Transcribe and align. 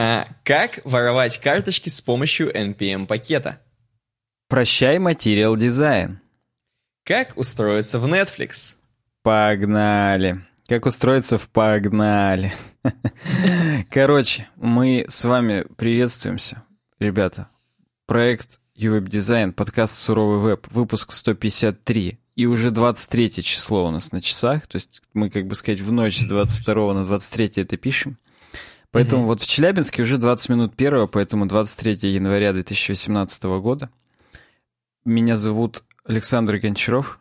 А, 0.00 0.26
как 0.44 0.78
воровать 0.84 1.40
карточки 1.40 1.88
с 1.88 2.00
помощью 2.00 2.56
NPM-пакета? 2.56 3.60
Прощай, 4.46 5.00
материал 5.00 5.56
дизайн. 5.56 6.20
Как 7.02 7.36
устроиться 7.36 7.98
в 7.98 8.06
Netflix? 8.06 8.76
Погнали. 9.24 10.46
Как 10.68 10.86
устроиться 10.86 11.36
в 11.36 11.48
погнали. 11.48 12.54
Короче, 13.90 14.46
мы 14.54 15.04
с 15.08 15.24
вами 15.24 15.66
приветствуемся, 15.76 16.62
ребята. 17.00 17.48
Проект 18.06 18.60
UWeb 18.76 19.08
Design, 19.08 19.50
подкаст 19.50 19.94
«Суровый 19.94 20.38
веб», 20.38 20.68
выпуск 20.70 21.10
153. 21.10 22.20
И 22.36 22.46
уже 22.46 22.70
23 22.70 23.42
число 23.42 23.88
у 23.88 23.90
нас 23.90 24.12
на 24.12 24.22
часах, 24.22 24.68
то 24.68 24.76
есть 24.76 25.02
мы, 25.12 25.28
как 25.28 25.48
бы 25.48 25.56
сказать, 25.56 25.80
в 25.80 25.90
ночь 25.90 26.18
с 26.18 26.24
22 26.24 26.94
на 26.94 27.04
23 27.04 27.50
это 27.56 27.76
пишем. 27.76 28.16
Поэтому 28.90 29.22
mm-hmm. 29.22 29.26
вот 29.26 29.40
в 29.40 29.46
Челябинске 29.46 30.02
уже 30.02 30.16
20 30.16 30.48
минут 30.48 30.76
первого, 30.76 31.06
поэтому 31.06 31.46
23 31.46 32.10
января 32.10 32.52
2018 32.52 33.44
года. 33.44 33.90
Меня 35.04 35.36
зовут 35.36 35.84
Александр 36.04 36.56
Гончаров. 36.58 37.20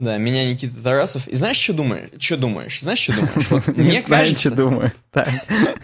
Да, 0.00 0.16
меня 0.16 0.50
Никита 0.50 0.82
Тарасов. 0.82 1.28
И 1.28 1.34
знаешь, 1.34 1.58
что 1.58 1.74
думаешь? 1.74 2.08
Что 2.18 2.38
думаешь? 2.38 2.80
Знаешь, 2.80 3.00
что 3.00 3.12
думаешь? 3.12 3.50
Вот 3.50 3.66
мне 3.76 4.00
кажется, 4.00 4.40
что 4.40 4.56
думаю. 4.56 4.92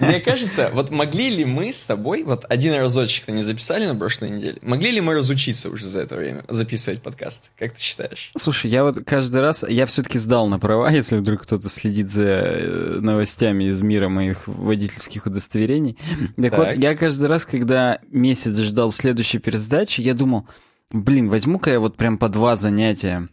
Мне 0.00 0.20
кажется, 0.20 0.70
вот 0.72 0.90
могли 0.90 1.28
ли 1.28 1.44
мы 1.44 1.70
с 1.70 1.82
тобой, 1.82 2.22
вот 2.22 2.46
один 2.48 2.74
разочек-то 2.74 3.30
не 3.32 3.42
записали 3.42 3.84
на 3.84 3.94
прошлой 3.94 4.30
неделе, 4.30 4.56
могли 4.62 4.90
ли 4.90 5.02
мы 5.02 5.14
разучиться 5.14 5.68
уже 5.68 5.86
за 5.86 6.00
это 6.00 6.16
время 6.16 6.44
записывать 6.48 7.02
подкаст? 7.02 7.42
Как 7.58 7.72
ты 7.72 7.80
считаешь? 7.82 8.32
Слушай, 8.38 8.70
я 8.70 8.84
вот 8.84 9.04
каждый 9.04 9.42
раз, 9.42 9.66
я 9.68 9.84
все-таки 9.84 10.18
сдал 10.18 10.46
на 10.48 10.58
права, 10.58 10.90
если 10.90 11.18
вдруг 11.18 11.42
кто-то 11.42 11.68
следит 11.68 12.10
за 12.10 12.24
э, 12.24 12.98
новостями 13.02 13.64
из 13.64 13.82
мира 13.82 14.08
моих 14.08 14.48
водительских 14.48 15.26
удостоверений. 15.26 15.98
Так, 16.36 16.52
так. 16.52 16.58
вот, 16.58 16.82
я 16.82 16.96
каждый 16.96 17.28
раз, 17.28 17.44
когда 17.44 17.98
месяц 18.10 18.58
ждал 18.60 18.90
следующей 18.90 19.40
пересдачи, 19.40 20.00
я 20.00 20.14
думал, 20.14 20.46
блин, 20.90 21.28
возьму-ка 21.28 21.70
я 21.70 21.80
вот 21.80 21.96
прям 21.96 22.16
по 22.16 22.30
два 22.30 22.56
занятия 22.56 23.28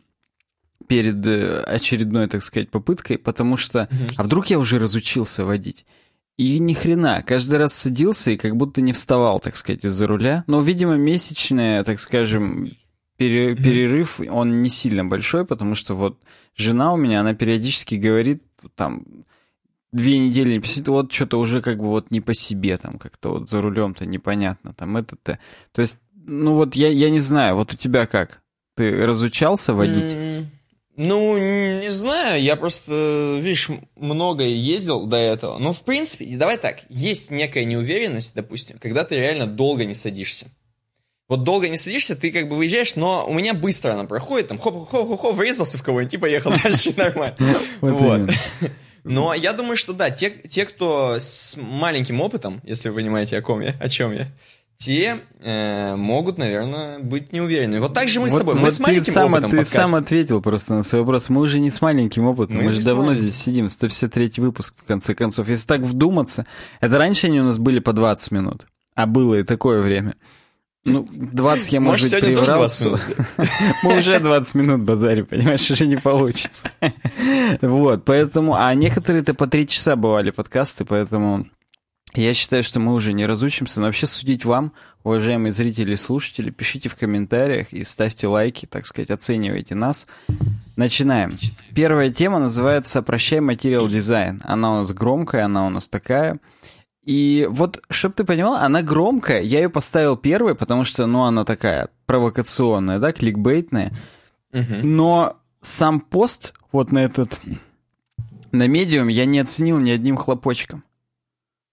перед 0.88 1.26
э, 1.28 1.64
очередной, 1.64 2.28
так 2.28 2.44
сказать, 2.44 2.70
попыткой, 2.70 3.18
потому 3.18 3.58
что, 3.58 3.80
mm-hmm. 3.80 4.14
а 4.18 4.24
вдруг 4.24 4.48
я 4.48 4.60
уже 4.60 4.80
разучился 4.80 5.46
водить? 5.46 5.86
И 6.38 6.58
ни 6.60 6.74
хрена, 6.74 7.22
каждый 7.22 7.60
раз 7.60 7.74
садился 7.74 8.32
и 8.32 8.38
как 8.38 8.56
будто 8.56 8.82
не 8.82 8.92
вставал, 8.92 9.40
так 9.40 9.56
сказать, 9.56 9.86
из-за 9.86 10.08
руля. 10.08 10.44
Но, 10.48 10.62
видимо, 10.62 10.96
месячная, 10.96 11.84
так 11.84 12.00
скажем, 12.00 12.72
пере, 13.18 13.56
перерыв, 13.56 14.20
он 14.20 14.62
не 14.62 14.70
сильно 14.70 15.06
большой, 15.06 15.46
потому 15.46 15.76
что 15.76 15.94
вот 15.94 16.18
жена 16.56 16.94
у 16.94 16.98
меня, 16.98 17.22
она 17.22 17.36
периодически 17.36 17.96
говорит, 17.96 18.42
там, 18.76 19.06
две 19.92 20.18
недели 20.18 20.54
не 20.54 20.60
посидит, 20.60 20.88
вот 20.88 21.12
что-то 21.12 21.40
уже 21.40 21.62
как 21.62 21.78
бы 21.78 21.86
вот 21.86 22.10
не 22.10 22.20
по 22.20 22.34
себе, 22.34 22.78
там, 22.78 22.98
как-то 22.98 23.30
вот 23.30 23.50
за 23.50 23.62
рулем-то 23.62 24.06
непонятно, 24.08 24.74
там, 24.74 24.98
это-то. 24.98 25.38
То 25.72 25.82
есть, 25.82 26.00
ну 26.16 26.56
вот 26.56 26.76
я, 26.76 26.90
я 26.90 27.12
не 27.12 27.20
знаю, 27.20 27.56
вот 27.56 27.74
у 27.74 27.78
тебя 27.78 28.08
как? 28.08 28.42
Ты 28.76 29.06
разучался 29.06 29.76
водить? 29.76 30.12
Mm-hmm. 30.12 30.46
Ну, 30.96 31.38
не 31.80 31.90
знаю, 31.90 32.42
я 32.42 32.56
просто, 32.56 33.40
видишь, 33.42 33.70
много 33.96 34.44
ездил 34.44 35.06
до 35.08 35.18
этого. 35.18 35.58
Но, 35.58 35.74
в 35.74 35.82
принципе, 35.84 36.26
давай 36.38 36.58
так, 36.58 36.82
есть 36.90 37.32
некая 37.32 37.66
неуверенность, 37.66 38.36
допустим, 38.36 38.78
когда 38.78 39.04
ты 39.04 39.16
реально 39.16 39.48
долго 39.48 39.86
не 39.86 39.96
садишься. 39.96 40.48
Вот 41.28 41.44
долго 41.44 41.68
не 41.68 41.78
садишься, 41.78 42.16
ты 42.16 42.32
как 42.32 42.48
бы 42.48 42.58
выезжаешь, 42.58 42.96
но 42.96 43.26
у 43.28 43.34
меня 43.34 43.56
быстро 43.56 43.94
она 43.94 44.04
проходит, 44.04 44.50
там 44.50 44.60
хоп-хоп-хоп, 44.60 45.34
врезался 45.36 45.80
в 45.80 45.84
кого-нибудь 45.84 46.14
и 46.14 46.18
поехал 46.18 46.54
дальше 46.64 46.94
нормально. 46.96 47.36
Вот. 47.82 48.30
Но 49.04 49.34
я 49.34 49.52
думаю, 49.52 49.76
что 49.76 49.92
да, 49.92 50.12
те, 50.12 50.30
те, 50.30 50.66
кто 50.66 51.18
с 51.20 51.58
маленьким 51.58 52.22
опытом, 52.22 52.62
если 52.64 52.88
вы 52.88 52.96
понимаете, 52.96 53.38
о 53.38 53.42
ком 53.42 53.60
я, 53.60 53.76
о 53.82 53.90
чем 53.90 54.14
я, 54.14 54.28
те 54.86 55.20
э, 55.42 55.96
могут, 55.96 56.38
наверное, 56.38 57.00
быть 57.00 57.32
неуверенными. 57.32 57.80
Вот 57.80 57.94
так 57.94 58.10
же 58.10 58.20
мы 58.20 58.28
вот, 58.28 58.36
с 58.36 58.38
тобой. 58.38 58.56
Мы 58.56 58.62
вот 58.62 58.74
с 58.74 58.80
маленьким 58.80 59.14
сам, 59.14 59.34
опытом 59.34 59.52
Ты 59.52 59.58
подкаст. 59.58 59.76
сам 59.76 59.96
ответил 59.96 60.42
просто 60.42 60.74
на 60.74 60.84
свой 60.84 61.02
вопрос. 61.02 61.30
Мы 61.30 61.42
уже 61.42 61.60
не 61.60 61.70
с 61.70 61.82
маленьким 61.82 62.26
опытом. 62.26 62.58
Мы, 62.58 62.64
мы 62.64 62.74
же 62.74 62.84
давно 62.84 63.14
здесь 63.14 63.36
сидим. 63.36 63.70
153 63.70 64.34
выпуск, 64.38 64.76
в 64.78 64.84
конце 64.86 65.16
концов. 65.16 65.48
Если 65.48 65.66
так 65.68 65.82
вдуматься, 65.82 66.46
это 66.82 66.98
раньше 66.98 67.28
они 67.28 67.40
у 67.40 67.46
нас 67.46 67.60
были 67.60 67.80
по 67.80 67.94
20 67.94 68.32
минут. 68.32 68.68
А 68.96 69.06
было 69.06 69.36
и 69.36 69.44
такое 69.44 69.82
время. 69.82 70.16
Ну, 70.86 71.08
20 71.10 71.74
я, 71.74 71.80
может, 71.80 72.12
может 72.12 72.28
быть, 72.28 72.36
приврал. 72.36 72.68
Мы 73.84 74.00
уже 74.00 74.20
20 74.20 74.56
минут 74.56 74.82
базарим, 74.82 75.26
понимаешь, 75.26 75.72
уже 75.72 75.88
не 75.88 75.96
получится. 75.96 76.72
Вот, 77.62 78.04
поэтому... 78.04 78.56
А 78.56 78.74
некоторые-то 78.74 79.34
по 79.34 79.48
3 79.48 79.68
часа 79.68 79.96
бывали 79.96 80.32
подкасты, 80.32 80.84
поэтому... 80.84 81.48
Я 82.16 82.34
считаю, 82.34 82.64
что 82.64 82.80
мы 82.80 82.94
уже 82.94 83.12
не 83.12 83.26
разучимся, 83.26 83.80
но 83.80 83.88
вообще 83.88 84.06
судить 84.06 84.46
вам, 84.46 84.74
уважаемые 85.04 85.52
зрители 85.52 85.94
и 85.94 85.98
слушатели, 85.98 86.52
пишите 86.52 86.88
в 86.88 86.96
комментариях 86.96 87.74
и 87.74 87.84
ставьте 87.84 88.28
лайки, 88.28 88.66
так 88.68 88.86
сказать, 88.86 89.10
оценивайте 89.10 89.74
нас. 89.74 90.06
Начинаем. 90.76 91.40
Первая 91.74 92.12
тема 92.12 92.40
называется 92.40 93.02
«Прощай, 93.02 93.40
материал 93.40 93.88
дизайн». 93.88 94.42
Она 94.44 94.74
у 94.74 94.78
нас 94.80 94.92
громкая, 94.92 95.46
она 95.46 95.66
у 95.66 95.70
нас 95.70 95.90
такая. 95.90 96.40
И 97.04 97.48
вот, 97.50 97.82
чтобы 97.90 98.16
ты 98.16 98.24
понимал, 98.24 98.56
она 98.56 98.82
громкая. 98.82 99.42
Я 99.42 99.62
ее 99.62 99.70
поставил 99.70 100.16
первой, 100.16 100.56
потому 100.56 100.84
что, 100.84 101.06
ну, 101.06 101.24
она 101.24 101.44
такая 101.44 101.90
провокационная, 102.06 103.00
да, 103.00 103.12
кликбейтная. 103.12 103.92
Угу. 104.54 104.84
Но 104.88 105.38
сам 105.62 106.00
пост 106.00 106.54
вот 106.72 106.92
на 106.92 107.00
этот, 107.00 107.40
на 108.52 108.68
медиум 108.68 109.08
я 109.10 109.26
не 109.26 109.40
оценил 109.40 109.80
ни 109.80 109.90
одним 109.90 110.16
хлопочком. 110.16 110.84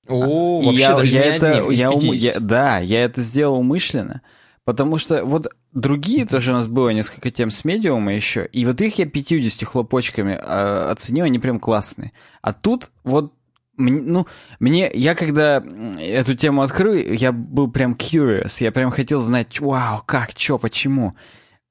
О, 0.09 0.61
вообще 0.63 0.81
я, 0.81 0.97
даже 0.97 1.17
я 1.17 1.23
не 1.23 1.37
это, 1.37 1.51
одним 1.53 1.71
я, 1.71 1.91
ум, 1.91 2.01
я, 2.01 2.33
Да, 2.41 2.79
я 2.79 3.05
это 3.05 3.23
сделал 3.23 3.61
умышленно. 3.61 4.23
Потому 4.65 4.99
что 4.99 5.25
вот 5.25 5.49
другие 5.73 6.27
тоже 6.27 6.53
у 6.53 6.55
нас 6.55 6.69
было 6.69 6.91
несколько 6.91 7.31
тем 7.31 7.51
с 7.51 7.65
медиума 7.65 8.15
еще, 8.15 8.47
и 8.47 8.65
вот 8.65 8.81
их 8.81 8.99
я 8.99 9.07
50 9.07 9.67
хлопочками 9.67 10.33
э, 10.33 10.91
оценил, 10.91 11.25
они 11.25 11.39
прям 11.39 11.59
классные. 11.59 12.13
А 12.43 12.53
тут 12.53 12.91
вот 13.03 13.33
ну, 13.81 14.27
мне, 14.59 14.91
я 14.93 15.15
когда 15.15 15.65
эту 15.99 16.35
тему 16.35 16.63
открыл, 16.63 16.93
я 16.95 17.33
был 17.33 17.71
прям 17.71 17.95
curious, 17.95 18.63
я 18.63 18.73
прям 18.73 18.91
хотел 18.91 19.21
знать, 19.21 19.59
вау, 19.61 20.03
как, 20.05 20.35
чё, 20.35 20.59
почему. 20.59 21.15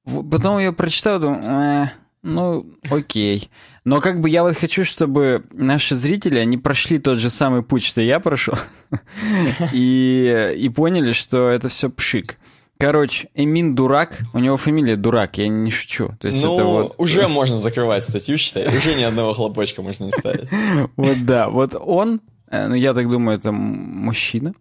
Потом 0.04 0.58
я 0.58 0.72
прочитал, 0.72 1.20
думаю, 1.20 1.84
э, 1.84 1.90
ну, 2.22 2.66
окей. 2.90 3.50
Но 3.84 4.00
как 4.00 4.20
бы 4.20 4.28
я 4.28 4.42
вот 4.42 4.56
хочу, 4.56 4.84
чтобы 4.84 5.44
наши 5.52 5.94
зрители, 5.94 6.38
они 6.38 6.58
прошли 6.58 6.98
тот 6.98 7.18
же 7.18 7.30
самый 7.30 7.62
путь, 7.62 7.82
что 7.82 8.02
я 8.02 8.20
прошел, 8.20 8.54
и, 9.72 10.54
и 10.56 10.68
поняли, 10.68 11.12
что 11.12 11.48
это 11.48 11.68
все 11.68 11.88
пшик. 11.88 12.36
Короче, 12.78 13.28
Эмин 13.34 13.74
дурак, 13.74 14.18
у 14.32 14.38
него 14.38 14.56
фамилия 14.56 14.96
дурак, 14.96 15.36
я 15.36 15.48
не 15.48 15.70
шучу. 15.70 16.16
То 16.18 16.28
есть 16.28 16.42
ну, 16.42 16.54
это 16.54 16.64
вот... 16.64 16.94
уже 16.96 17.28
можно 17.28 17.58
закрывать 17.58 18.02
статью, 18.02 18.38
считай, 18.38 18.74
уже 18.74 18.94
ни 18.94 19.02
одного 19.02 19.34
хлопочка 19.34 19.82
можно 19.82 20.04
не 20.04 20.12
ставить. 20.12 20.48
Вот 20.96 21.24
да, 21.26 21.50
вот 21.50 21.76
он, 21.78 22.22
э, 22.50 22.68
ну 22.68 22.74
я 22.74 22.94
так 22.94 23.08
думаю, 23.08 23.36
это 23.36 23.52
мужчина, 23.52 24.54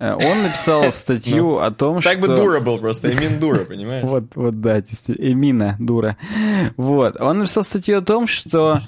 он 0.00 0.42
написал 0.42 0.90
статью 0.92 1.44
ну, 1.44 1.58
о 1.58 1.70
том, 1.70 2.00
что... 2.00 2.10
Так 2.10 2.20
бы 2.20 2.28
дура 2.28 2.60
был 2.60 2.78
просто, 2.78 3.12
Эмин 3.12 3.38
дура, 3.38 3.64
понимаешь? 3.64 4.02
Вот, 4.10 4.34
вот, 4.34 4.60
да, 4.60 4.80
Эмина 4.80 5.76
дура. 5.78 6.16
Вот, 6.76 7.20
он 7.20 7.40
написал 7.40 7.62
статью 7.62 7.98
о 7.98 8.02
том, 8.02 8.26
что 8.26 8.80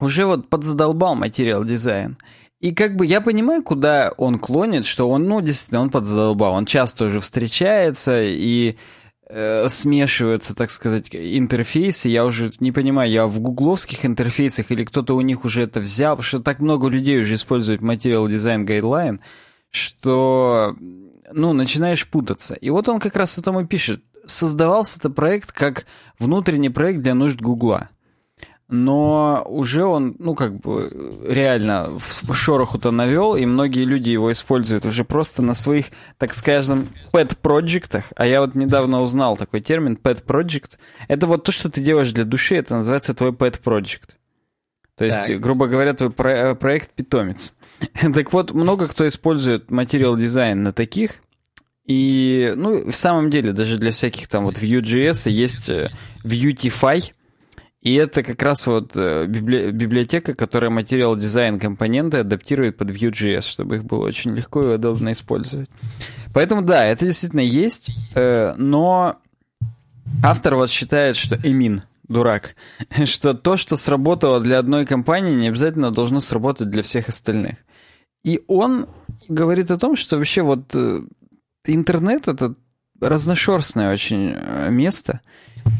уже 0.00 0.24
вот 0.24 0.48
подзадолбал 0.48 1.16
Material 1.16 1.64
Design. 1.64 2.16
И 2.60 2.72
как 2.72 2.96
бы 2.96 3.04
я 3.04 3.20
понимаю, 3.20 3.62
куда 3.62 4.12
он 4.16 4.38
клонит, 4.38 4.86
что 4.86 5.10
он, 5.10 5.28
ну, 5.28 5.40
действительно, 5.40 5.82
он 5.82 5.90
подзадолбал. 5.90 6.54
Он 6.54 6.64
часто 6.64 7.06
уже 7.06 7.20
встречается 7.20 8.22
и 8.22 8.76
э, 9.28 9.68
смешиваются, 9.68 10.54
так 10.54 10.70
сказать, 10.70 11.08
интерфейсы. 11.12 12.08
Я 12.08 12.24
уже 12.24 12.52
не 12.60 12.72
понимаю, 12.72 13.10
я 13.10 13.26
в 13.26 13.40
гугловских 13.40 14.06
интерфейсах 14.06 14.70
или 14.70 14.84
кто-то 14.84 15.14
у 15.14 15.20
них 15.20 15.44
уже 15.44 15.62
это 15.62 15.80
взял, 15.80 16.16
потому 16.16 16.24
что 16.24 16.40
так 16.40 16.60
много 16.60 16.88
людей 16.88 17.20
уже 17.20 17.34
используют 17.34 17.82
Material 17.82 18.28
Design 18.28 18.64
guideline 18.64 19.20
что, 19.74 20.76
ну, 21.32 21.52
начинаешь 21.52 22.06
путаться. 22.08 22.54
И 22.54 22.70
вот 22.70 22.88
он 22.88 23.00
как 23.00 23.16
раз 23.16 23.36
о 23.38 23.42
том 23.42 23.60
и 23.60 23.66
пишет. 23.66 24.02
Создавался 24.24 24.98
это 25.00 25.10
проект 25.10 25.52
как 25.52 25.84
внутренний 26.18 26.70
проект 26.70 27.00
для 27.00 27.14
нужд 27.14 27.40
Гугла. 27.40 27.90
Но 28.68 29.44
уже 29.46 29.84
он, 29.84 30.16
ну, 30.18 30.34
как 30.34 30.58
бы, 30.58 31.20
реально 31.28 31.98
в 31.98 32.32
шороху-то 32.32 32.90
навел, 32.92 33.36
и 33.36 33.44
многие 33.44 33.84
люди 33.84 34.10
его 34.10 34.32
используют 34.32 34.86
уже 34.86 35.04
просто 35.04 35.42
на 35.42 35.52
своих, 35.52 35.86
так 36.16 36.32
скажем, 36.32 36.88
pet-проектах. 37.12 38.04
А 38.16 38.26
я 38.26 38.40
вот 38.40 38.54
недавно 38.54 39.02
узнал 39.02 39.36
такой 39.36 39.60
термин 39.60 39.98
pet-project. 40.02 40.78
Это 41.08 41.26
вот 41.26 41.44
то, 41.44 41.52
что 41.52 41.68
ты 41.68 41.82
делаешь 41.82 42.12
для 42.12 42.24
души, 42.24 42.56
это 42.56 42.76
называется 42.76 43.12
твой 43.12 43.32
pet-project. 43.32 44.14
То 44.96 45.04
есть, 45.04 45.26
так. 45.26 45.40
грубо 45.40 45.66
говоря, 45.66 45.92
твой 45.92 46.10
про- 46.10 46.54
проект-питомец. 46.54 47.52
Так 48.14 48.32
вот, 48.32 48.52
много 48.52 48.88
кто 48.88 49.06
использует 49.06 49.70
материал 49.70 50.16
дизайн 50.16 50.62
на 50.62 50.72
таких. 50.72 51.16
И, 51.86 52.52
ну, 52.56 52.90
в 52.90 52.94
самом 52.94 53.30
деле, 53.30 53.52
даже 53.52 53.76
для 53.76 53.90
всяких 53.90 54.28
там 54.28 54.44
вот 54.44 54.56
Vue.js 54.56 55.28
есть 55.30 55.68
э, 55.68 55.90
Vuetify. 56.24 57.12
И 57.82 57.94
это 57.94 58.22
как 58.22 58.40
раз 58.42 58.66
вот 58.66 58.96
э, 58.96 59.26
библи... 59.26 59.70
библиотека, 59.70 60.34
которая 60.34 60.70
материал 60.70 61.14
дизайн 61.16 61.60
компоненты 61.60 62.18
адаптирует 62.18 62.78
под 62.78 62.90
Vue.js, 62.90 63.42
чтобы 63.42 63.76
их 63.76 63.84
было 63.84 64.06
очень 64.06 64.34
легко 64.34 64.62
и 64.62 64.74
удобно 64.74 65.12
использовать. 65.12 65.68
Поэтому 66.32 66.62
да, 66.62 66.86
это 66.86 67.04
действительно 67.04 67.40
есть, 67.40 67.90
э, 68.14 68.54
но 68.56 69.16
автор 70.22 70.54
вот 70.54 70.70
считает, 70.70 71.16
что 71.16 71.36
Эмин 71.36 71.82
дурак, 72.08 72.56
что 73.04 73.34
то, 73.34 73.58
что 73.58 73.76
сработало 73.76 74.40
для 74.40 74.58
одной 74.58 74.86
компании, 74.86 75.34
не 75.34 75.48
обязательно 75.48 75.90
должно 75.90 76.20
сработать 76.20 76.70
для 76.70 76.82
всех 76.82 77.10
остальных. 77.10 77.56
И 78.24 78.42
он 78.48 78.86
говорит 79.28 79.70
о 79.70 79.76
том, 79.76 79.96
что 79.96 80.16
вообще 80.16 80.42
вот 80.42 80.74
э, 80.74 81.02
интернет 81.66 82.26
это 82.26 82.54
разношерстное 83.00 83.92
очень 83.92 84.32
э, 84.34 84.70
место. 84.70 85.20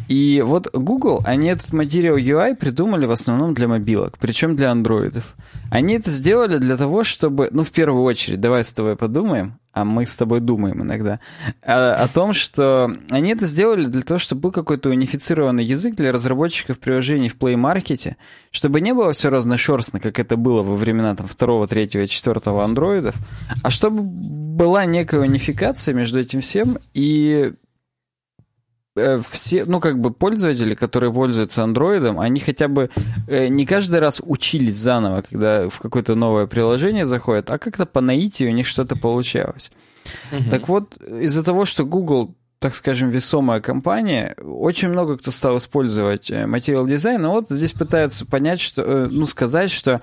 И 0.08 0.42
вот 0.44 0.70
Google, 0.72 1.22
они 1.26 1.48
этот 1.48 1.70
Material 1.70 2.16
UI 2.16 2.54
придумали 2.54 3.06
в 3.06 3.10
основном 3.10 3.54
для 3.54 3.68
мобилок, 3.68 4.18
причем 4.18 4.56
для 4.56 4.70
андроидов. 4.70 5.34
Они 5.70 5.94
это 5.94 6.10
сделали 6.10 6.58
для 6.58 6.76
того, 6.76 7.04
чтобы, 7.04 7.48
ну, 7.50 7.64
в 7.64 7.70
первую 7.70 8.02
очередь, 8.02 8.40
давай 8.40 8.64
с 8.64 8.72
тобой 8.72 8.96
подумаем, 8.96 9.58
а 9.74 9.84
мы 9.84 10.06
с 10.06 10.16
тобой 10.16 10.40
думаем 10.40 10.82
иногда, 10.82 11.18
о, 11.60 11.94
о 11.94 12.08
том, 12.08 12.32
что 12.32 12.92
они 13.10 13.32
это 13.32 13.44
сделали 13.44 13.86
для 13.86 14.02
того, 14.02 14.18
чтобы 14.18 14.42
был 14.42 14.52
какой-то 14.52 14.88
унифицированный 14.88 15.64
язык 15.64 15.96
для 15.96 16.12
разработчиков 16.12 16.78
приложений 16.78 17.30
в 17.30 17.36
Play 17.36 17.56
Market, 17.56 18.14
чтобы 18.52 18.80
не 18.80 18.94
было 18.94 19.12
все 19.12 19.30
разношерстно, 19.30 19.98
как 19.98 20.20
это 20.20 20.36
было 20.36 20.62
во 20.62 20.76
времена 20.76 21.16
там, 21.16 21.26
второго, 21.26 21.66
третьего, 21.66 22.06
четвертого 22.06 22.64
андроидов, 22.64 23.16
а 23.62 23.70
чтобы 23.70 24.02
была 24.02 24.84
некая 24.84 25.20
унификация 25.20 25.92
между 25.92 26.20
этим 26.20 26.40
всем, 26.40 26.78
и 26.94 27.52
все, 28.94 29.64
ну, 29.64 29.80
как 29.80 29.98
бы 29.98 30.12
пользователи, 30.12 30.74
которые 30.74 31.12
пользуются 31.12 31.64
андроидом, 31.64 32.20
они 32.20 32.38
хотя 32.40 32.68
бы 32.68 32.90
э, 33.26 33.48
не 33.48 33.66
каждый 33.66 33.98
раз 33.98 34.22
учились 34.24 34.76
заново, 34.76 35.22
когда 35.22 35.68
в 35.68 35.80
какое-то 35.80 36.14
новое 36.14 36.46
приложение 36.46 37.04
заходят, 37.04 37.50
а 37.50 37.58
как-то 37.58 37.86
по 37.86 38.00
наитию 38.00 38.50
у 38.50 38.54
них 38.54 38.66
что-то 38.66 38.94
получалось. 38.96 39.72
Угу. 40.30 40.50
Так 40.50 40.68
вот, 40.68 40.96
из-за 41.02 41.42
того, 41.42 41.64
что 41.64 41.84
Google 41.84 42.34
так 42.60 42.74
скажем, 42.74 43.10
весомая 43.10 43.60
компания, 43.60 44.34
очень 44.42 44.88
много 44.88 45.18
кто 45.18 45.30
стал 45.30 45.58
использовать 45.58 46.30
э, 46.30 46.46
материал 46.46 46.86
дизайн, 46.86 47.22
и 47.22 47.28
вот 47.28 47.50
здесь 47.50 47.72
пытаются 47.72 48.24
понять, 48.24 48.58
что, 48.58 49.06
ну, 49.10 49.26
сказать, 49.26 49.70
что 49.70 50.00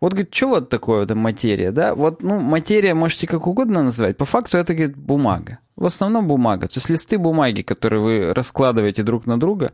вот, 0.00 0.12
говорит, 0.12 0.34
что 0.34 0.48
вот 0.48 0.68
такое 0.68 1.00
вот 1.00 1.14
материя, 1.14 1.70
да? 1.70 1.94
Вот, 1.94 2.22
ну, 2.22 2.38
материя 2.38 2.94
можете 2.94 3.26
как 3.26 3.46
угодно 3.46 3.82
называть. 3.82 4.16
По 4.16 4.24
факту 4.24 4.58
это, 4.58 4.74
говорит, 4.74 4.96
бумага. 4.96 5.58
В 5.74 5.84
основном 5.84 6.26
бумага. 6.26 6.68
То 6.68 6.76
есть 6.76 6.90
листы 6.90 7.18
бумаги, 7.18 7.62
которые 7.62 8.02
вы 8.02 8.34
раскладываете 8.34 9.02
друг 9.02 9.26
на 9.26 9.38
друга. 9.38 9.72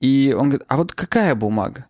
И 0.00 0.34
он 0.36 0.48
говорит, 0.48 0.64
а 0.68 0.76
вот 0.76 0.92
какая 0.92 1.34
бумага? 1.34 1.86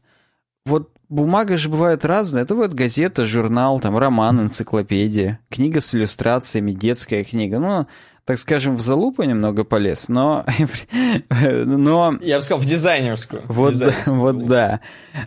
Вот 0.64 0.90
бумага 1.08 1.56
же 1.56 1.68
бывает 1.68 2.04
разная. 2.04 2.42
Это 2.42 2.54
вот 2.54 2.74
газета, 2.74 3.24
журнал, 3.24 3.80
там, 3.80 3.96
роман, 3.96 4.42
энциклопедия, 4.42 5.40
книга 5.48 5.80
с 5.80 5.94
иллюстрациями, 5.94 6.72
детская 6.72 7.24
книга. 7.24 7.58
Ну, 7.58 7.86
так 8.26 8.38
скажем, 8.38 8.74
в 8.74 8.80
залупу 8.80 9.22
немного 9.22 9.62
полез, 9.62 10.08
но... 10.08 10.44
но... 11.30 12.18
Я 12.20 12.36
бы 12.38 12.42
сказал, 12.42 12.60
в 12.60 12.66
дизайнерскую. 12.66 13.42
Вот, 13.46 13.70
в 13.70 13.74
дизайнерскую. 13.74 14.16
вот 14.18 14.46
да. 14.46 14.80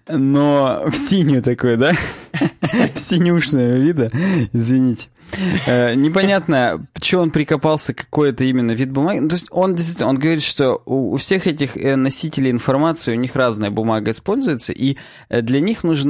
Но 0.10 0.84
в 0.86 0.94
синюю 0.94 1.42
такой, 1.42 1.78
да? 1.78 1.94
в 2.94 3.00
синюшного 3.00 3.78
вида. 3.78 4.12
Извините. 4.52 5.08
Э, 5.66 5.94
непонятно, 5.96 6.86
что 7.02 7.20
он 7.20 7.32
прикопался, 7.32 7.94
какой 7.94 8.30
это 8.30 8.44
именно 8.44 8.72
вид 8.72 8.92
бумаги. 8.92 9.20
Ну, 9.20 9.30
то 9.30 9.36
есть 9.36 9.48
он 9.52 9.76
действительно, 9.76 10.10
он 10.10 10.18
говорит, 10.18 10.44
что 10.44 10.82
у, 10.86 11.16
всех 11.18 11.48
этих 11.48 11.78
э, 11.78 11.96
носителей 11.96 12.52
информации, 12.52 13.14
у 13.14 13.20
них 13.20 13.36
разная 13.36 13.70
бумага 13.70 14.12
используется, 14.12 14.74
и 14.74 14.98
э, 15.30 15.42
для 15.42 15.60
них 15.60 15.84
нужен 15.84 16.10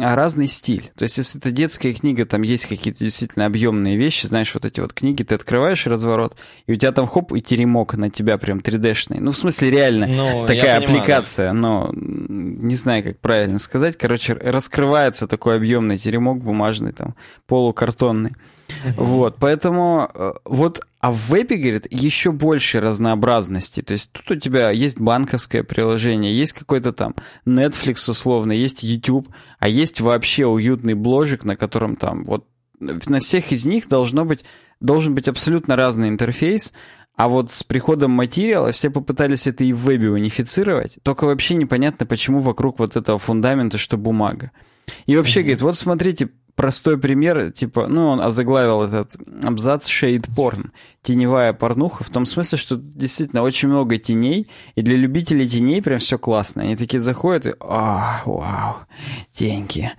разный 0.00 0.46
стиль. 0.46 0.90
То 0.96 1.04
есть 1.04 1.18
если 1.18 1.40
это 1.40 1.50
детская 1.50 1.92
книга, 1.92 2.26
там 2.26 2.42
есть 2.42 2.66
какие-то 2.66 3.00
действительно 3.00 3.46
объемные 3.46 3.96
вещи, 3.96 4.26
знаешь, 4.26 4.52
вот 4.54 4.64
эти 4.64 4.80
вот 4.80 4.92
книги, 4.92 5.22
ты 5.22 5.34
открываешь 5.34 5.86
разворот, 5.86 6.36
и 6.66 6.72
у 6.72 6.76
тебя 6.76 6.92
там 6.92 7.06
хоп, 7.06 7.32
и 7.32 7.40
теремок 7.40 7.94
на 7.94 8.10
тебя 8.10 8.38
прям 8.38 8.58
3D-шный. 8.58 9.20
Ну, 9.20 9.30
в 9.30 9.36
смысле, 9.36 9.70
реально, 9.70 10.06
ну, 10.06 10.46
такая 10.46 10.78
аппликация, 10.78 11.52
но 11.52 11.90
не 11.94 12.74
знаю, 12.74 13.02
как 13.02 13.18
правильно 13.20 13.58
сказать. 13.58 13.96
Короче, 13.96 14.34
раскрывается 14.34 15.26
такой 15.26 15.56
объемный 15.56 15.98
теремок 15.98 16.42
бумажный, 16.42 16.92
там, 16.92 17.14
полукартонный. 17.46 18.32
Вот, 18.96 19.36
поэтому 19.38 20.10
э, 20.14 20.32
вот, 20.44 20.80
а 21.00 21.10
в 21.10 21.30
вебе, 21.30 21.56
говорит, 21.56 21.86
еще 21.90 22.32
больше 22.32 22.80
разнообразности. 22.80 23.82
То 23.82 23.92
есть 23.92 24.12
тут 24.12 24.30
у 24.30 24.36
тебя 24.36 24.70
есть 24.70 25.00
банковское 25.00 25.62
приложение, 25.62 26.36
есть 26.36 26.52
какой-то 26.52 26.92
там 26.92 27.14
Netflix 27.46 28.10
условно, 28.10 28.52
есть 28.52 28.82
YouTube, 28.82 29.28
а 29.58 29.68
есть 29.68 30.00
вообще 30.00 30.46
уютный 30.46 30.94
бложик, 30.94 31.44
на 31.44 31.56
котором 31.56 31.96
там 31.96 32.24
вот 32.24 32.46
на 32.80 33.20
всех 33.20 33.52
из 33.52 33.66
них 33.66 33.88
должно 33.88 34.24
быть, 34.24 34.44
должен 34.80 35.14
быть 35.14 35.28
абсолютно 35.28 35.74
разный 35.76 36.08
интерфейс, 36.08 36.72
а 37.16 37.28
вот 37.28 37.50
с 37.50 37.64
приходом 37.64 38.12
материала 38.12 38.70
все 38.70 38.90
попытались 38.90 39.48
это 39.48 39.64
и 39.64 39.72
в 39.72 39.78
вебе 39.78 40.10
унифицировать, 40.10 40.98
только 41.02 41.24
вообще 41.24 41.56
непонятно, 41.56 42.06
почему 42.06 42.40
вокруг 42.40 42.78
вот 42.78 42.94
этого 42.94 43.18
фундамента, 43.18 43.76
что 43.76 43.96
бумага. 43.96 44.52
И 45.06 45.16
вообще, 45.16 45.40
mm-hmm. 45.40 45.42
говорит, 45.42 45.62
вот 45.62 45.76
смотрите, 45.76 46.28
простой 46.58 46.98
пример, 46.98 47.52
типа, 47.52 47.86
ну, 47.86 48.08
он 48.08 48.20
озаглавил 48.20 48.82
этот 48.82 49.16
абзац 49.44 49.88
«Shade 49.88 50.28
Porn», 50.36 50.70
теневая 51.02 51.52
порнуха, 51.52 52.02
в 52.02 52.10
том 52.10 52.26
смысле, 52.26 52.58
что 52.58 52.76
действительно 52.76 53.42
очень 53.42 53.68
много 53.68 53.96
теней, 53.96 54.50
и 54.74 54.82
для 54.82 54.96
любителей 54.96 55.48
теней 55.48 55.80
прям 55.80 56.00
все 56.00 56.18
классно. 56.18 56.62
Они 56.62 56.74
такие 56.74 56.98
заходят 56.98 57.46
и 57.46 57.54
«А, 57.60 58.22
вау, 58.26 58.74
теньки». 59.32 59.92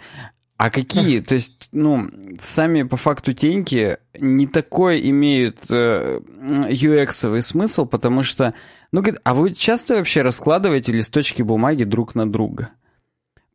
А 0.58 0.70
какие? 0.70 1.22
То 1.22 1.36
есть, 1.36 1.70
ну, 1.72 2.10
сами 2.42 2.84
по 2.84 2.98
факту 2.98 3.34
теньки 3.34 3.98
не 4.20 4.46
такой 4.46 5.10
имеют 5.10 5.60
э, 5.70 6.20
UX-овый 6.20 7.42
смысл, 7.42 7.86
потому 7.86 8.24
что, 8.24 8.54
ну, 8.92 9.00
говорит, 9.00 9.22
а 9.24 9.34
вы 9.34 9.54
часто 9.54 9.96
вообще 9.96 10.24
раскладываете 10.24 10.92
листочки 10.92 11.42
бумаги 11.42 11.86
друг 11.86 12.16
на 12.16 12.30
друга? 12.30 12.72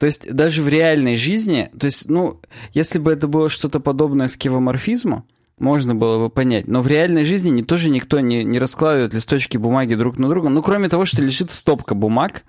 То 0.04 0.08
есть 0.08 0.30
даже 0.30 0.60
в 0.60 0.68
реальной 0.68 1.16
жизни, 1.16 1.70
то 1.80 1.86
есть, 1.86 2.10
ну, 2.10 2.38
если 2.74 2.98
бы 2.98 3.10
это 3.10 3.26
было 3.26 3.48
что-то 3.48 3.80
подобное 3.80 4.28
скивоморфизму, 4.28 5.24
можно 5.58 5.94
было 5.94 6.18
бы 6.18 6.28
понять. 6.28 6.68
Но 6.68 6.82
в 6.82 6.88
реальной 6.88 7.24
жизни 7.24 7.48
не, 7.48 7.62
тоже 7.62 7.88
никто 7.88 8.20
не, 8.20 8.44
не 8.44 8.58
раскладывает 8.58 9.14
листочки 9.14 9.56
бумаги 9.56 9.94
друг 9.94 10.18
на 10.18 10.28
друга. 10.28 10.50
Ну, 10.50 10.62
кроме 10.62 10.90
того, 10.90 11.06
что 11.06 11.22
лежит 11.22 11.50
стопка 11.50 11.94
бумаг, 11.94 12.44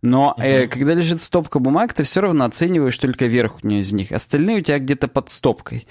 но 0.00 0.34
э, 0.38 0.68
когда 0.68 0.94
лежит 0.94 1.20
стопка 1.20 1.58
бумаг, 1.58 1.92
ты 1.92 2.02
все 2.02 2.22
равно 2.22 2.46
оцениваешь 2.46 2.96
только 2.96 3.26
верхнюю 3.26 3.82
из 3.82 3.92
них. 3.92 4.10
Остальные 4.10 4.56
у 4.56 4.60
тебя 4.62 4.78
где-то 4.78 5.06
под 5.06 5.28
стопкой. 5.28 5.86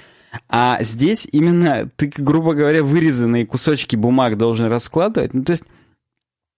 А 0.50 0.80
здесь 0.82 1.30
именно 1.32 1.88
ты, 1.98 2.12
грубо 2.18 2.56
говоря, 2.56 2.84
вырезанные 2.84 3.46
кусочки 3.46 3.96
бумаг 3.96 4.40
должен 4.40 4.66
раскладывать. 4.70 5.36
Ну, 5.36 5.44
то 5.44 5.52
есть 5.52 5.66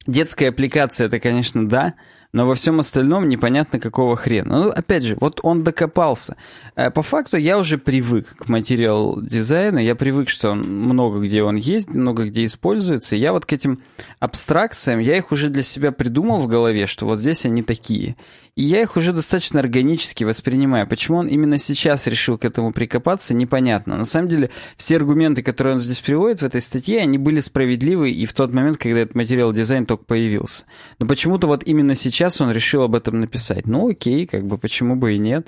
детская 0.06 0.52
аппликация, 0.52 1.08
это, 1.08 1.20
конечно, 1.20 1.68
да, 1.68 1.96
но 2.38 2.46
во 2.46 2.54
всем 2.54 2.80
остальном 2.80 3.28
непонятно 3.28 3.80
какого 3.80 4.16
хрена. 4.16 4.66
Ну, 4.66 4.70
опять 4.70 5.02
же, 5.02 5.18
вот 5.20 5.40
он 5.42 5.64
докопался. 5.64 6.38
Э, 6.76 6.92
по 6.92 7.02
факту 7.02 7.36
я 7.36 7.58
уже 7.58 7.80
привык 7.80 8.36
к 8.38 8.48
материал 8.48 9.20
дизайну, 9.20 9.80
я 9.80 9.96
привык, 9.96 10.30
что 10.30 10.52
он 10.52 10.60
много 10.60 11.20
где 11.20 11.42
он 11.42 11.56
есть, 11.56 11.90
много 11.96 12.26
где 12.26 12.46
используется. 12.46 13.16
Я 13.16 13.34
вот 13.34 13.48
к 13.48 13.54
этим 13.54 13.80
абстракциям, 14.20 15.00
я 15.00 15.18
их 15.18 15.32
уже 15.32 15.50
для 15.50 15.64
себя 15.64 15.92
придумал 15.92 16.38
в 16.38 16.46
голове, 16.46 16.86
что 16.86 17.08
вот 17.08 17.18
здесь 17.18 17.44
они 17.48 17.64
такие. 17.64 18.16
Я 18.60 18.82
их 18.82 18.98
уже 18.98 19.14
достаточно 19.14 19.60
органически 19.60 20.24
воспринимаю. 20.24 20.88
Почему 20.88 21.20
он 21.20 21.28
именно 21.28 21.60
сейчас 21.60 22.08
решил 22.08 22.40
к 22.40 22.44
этому 22.44 22.72
прикопаться, 22.72 23.36
непонятно. 23.36 23.98
На 23.98 24.04
самом 24.04 24.30
деле, 24.30 24.50
все 24.76 24.96
аргументы, 24.96 25.44
которые 25.44 25.74
он 25.74 25.80
здесь 25.80 26.00
приводит 26.00 26.42
в 26.42 26.46
этой 26.46 26.60
статье, 26.60 27.00
они 27.00 27.20
были 27.20 27.40
справедливы 27.40 28.10
и 28.10 28.26
в 28.26 28.34
тот 28.34 28.52
момент, 28.52 28.78
когда 28.78 29.02
этот 29.02 29.14
материал 29.14 29.54
дизайн 29.54 29.86
только 29.86 30.06
появился. 30.06 30.66
Но 30.98 31.06
почему-то 31.06 31.46
вот 31.46 31.64
именно 31.66 31.94
сейчас 31.94 32.42
он 32.42 32.50
решил 32.50 32.82
об 32.82 32.96
этом 32.96 33.22
написать. 33.22 33.68
Ну 33.68 33.90
окей, 33.90 34.26
как 34.26 34.48
бы 34.48 34.58
почему 34.58 34.96
бы 34.96 35.14
и 35.14 35.20
нет. 35.20 35.46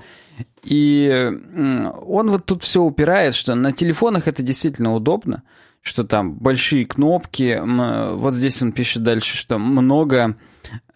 И 0.63 1.31
он 2.05 2.29
вот 2.29 2.45
тут 2.45 2.61
все 2.61 2.83
упирает, 2.83 3.33
что 3.33 3.55
на 3.55 3.71
телефонах 3.71 4.27
это 4.27 4.43
действительно 4.43 4.93
удобно, 4.93 5.41
что 5.81 6.03
там 6.03 6.35
большие 6.35 6.85
кнопки, 6.85 7.59
вот 7.63 8.35
здесь 8.35 8.61
он 8.61 8.71
пишет 8.71 9.01
дальше, 9.01 9.35
что 9.35 9.57
много 9.57 10.35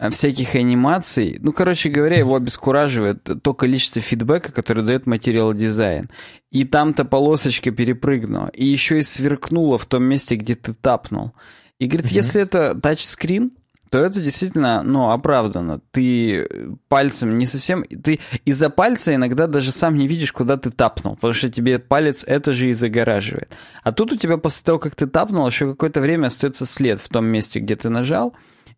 всяких 0.09 0.55
анимаций. 0.55 1.37
Ну, 1.39 1.51
короче 1.51 1.89
говоря, 1.89 2.17
его 2.17 2.35
обескураживает 2.35 3.23
то 3.41 3.53
количество 3.53 4.01
фидбэка, 4.01 4.51
которое 4.51 4.81
дает 4.81 5.05
материал 5.05 5.53
дизайн. 5.53 6.09
И 6.51 6.65
там-то 6.65 7.05
полосочка 7.05 7.71
перепрыгнула. 7.71 8.49
И 8.53 8.65
еще 8.65 8.99
и 8.99 9.03
сверкнула 9.03 9.77
в 9.77 9.85
том 9.85 10.03
месте, 10.03 10.35
где 10.35 10.55
ты 10.55 10.73
тапнул. 10.73 11.33
И 11.79 11.87
говорит, 11.87 12.07
угу. 12.07 12.15
если 12.15 12.41
это 12.41 12.75
тачскрин, 12.75 13.51
то 13.93 13.99
это 13.99 14.19
действительно, 14.21 14.81
ну, 14.81 15.11
оправдано. 15.11 15.79
Ты 15.91 16.47
пальцем 16.87 17.37
не 17.37 17.45
совсем... 17.45 17.83
Ты 17.83 18.19
из-за 18.43 18.71
пальца 18.71 19.13
иногда 19.13 19.45
даже 19.45 19.71
сам 19.71 19.99
не 19.99 20.07
видишь, 20.07 20.33
куда 20.33 20.57
ты 20.57 20.71
тапнул, 20.71 21.13
потому 21.13 21.33
что 21.33 21.51
тебе 21.51 21.77
палец 21.77 22.23
это 22.23 22.53
же 22.53 22.71
и 22.71 22.73
загораживает. 22.73 23.55
А 23.83 23.91
тут 23.91 24.11
у 24.11 24.15
тебя 24.15 24.37
после 24.37 24.63
того, 24.65 24.79
как 24.79 24.95
ты 24.95 25.05
тапнул, 25.05 25.45
еще 25.45 25.69
какое-то 25.69 26.01
время 26.01 26.25
остается 26.25 26.65
след 26.65 26.99
в 26.99 27.07
том 27.07 27.25
месте, 27.25 27.59
где 27.59 27.75
ты 27.75 27.89
нажал, 27.89 28.33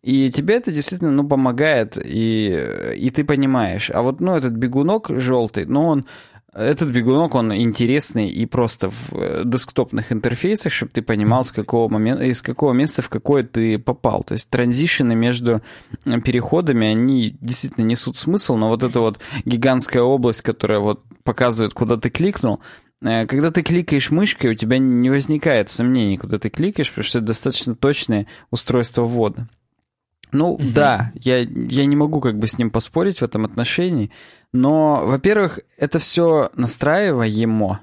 И 0.06 0.30
тебе 0.30 0.54
это 0.54 0.70
действительно, 0.70 1.10
ну, 1.10 1.26
помогает, 1.26 1.98
и, 1.98 2.94
и 2.96 3.10
ты 3.10 3.24
понимаешь. 3.24 3.90
А 3.92 4.02
вот, 4.02 4.20
ну, 4.20 4.36
этот 4.36 4.52
бегунок 4.52 5.10
желтый, 5.10 5.64
ну, 5.66 5.84
он 5.84 6.06
этот 6.54 6.90
бегунок, 6.90 7.34
он 7.34 7.52
интересный 7.52 8.28
и 8.28 8.46
просто 8.46 8.88
в 8.88 9.14
э, 9.14 9.42
десктопных 9.44 10.12
интерфейсах, 10.12 10.72
чтобы 10.72 10.92
ты 10.92 11.02
понимал, 11.02 11.42
с 11.42 11.50
какого 11.50 11.88
момента, 11.88 12.22
из 12.22 12.40
какого 12.40 12.72
места 12.72 13.02
в 13.02 13.08
какое 13.08 13.42
ты 13.42 13.80
попал. 13.80 14.22
То 14.22 14.34
есть 14.34 14.48
транзишены 14.48 15.16
между 15.16 15.60
переходами, 16.04 16.86
они 16.86 17.36
действительно 17.40 17.84
несут 17.84 18.14
смысл, 18.14 18.54
но 18.54 18.68
вот 18.68 18.84
эта 18.84 19.00
вот 19.00 19.18
гигантская 19.44 20.04
область, 20.04 20.42
которая 20.42 20.78
вот 20.78 21.02
показывает, 21.24 21.74
куда 21.74 21.96
ты 21.96 22.10
кликнул, 22.10 22.60
э, 23.02 23.26
когда 23.26 23.50
ты 23.50 23.64
кликаешь 23.64 24.12
мышкой, 24.12 24.52
у 24.52 24.54
тебя 24.54 24.78
не 24.78 25.10
возникает 25.10 25.68
сомнений, 25.68 26.16
куда 26.16 26.38
ты 26.38 26.48
кликаешь, 26.48 26.90
потому 26.90 27.04
что 27.04 27.18
это 27.18 27.26
достаточно 27.26 27.74
точное 27.74 28.28
устройство 28.52 29.02
ввода. 29.02 29.48
Ну 30.36 30.52
угу. 30.52 30.62
да, 30.74 31.12
я, 31.14 31.38
я 31.38 31.86
не 31.86 31.96
могу 31.96 32.20
как 32.20 32.38
бы 32.38 32.46
с 32.46 32.58
ним 32.58 32.70
поспорить 32.70 33.18
в 33.18 33.24
этом 33.24 33.44
отношении, 33.44 34.10
но, 34.52 35.02
во-первых, 35.04 35.60
это 35.78 35.98
все 35.98 36.50
настраиваемо. 36.54 37.80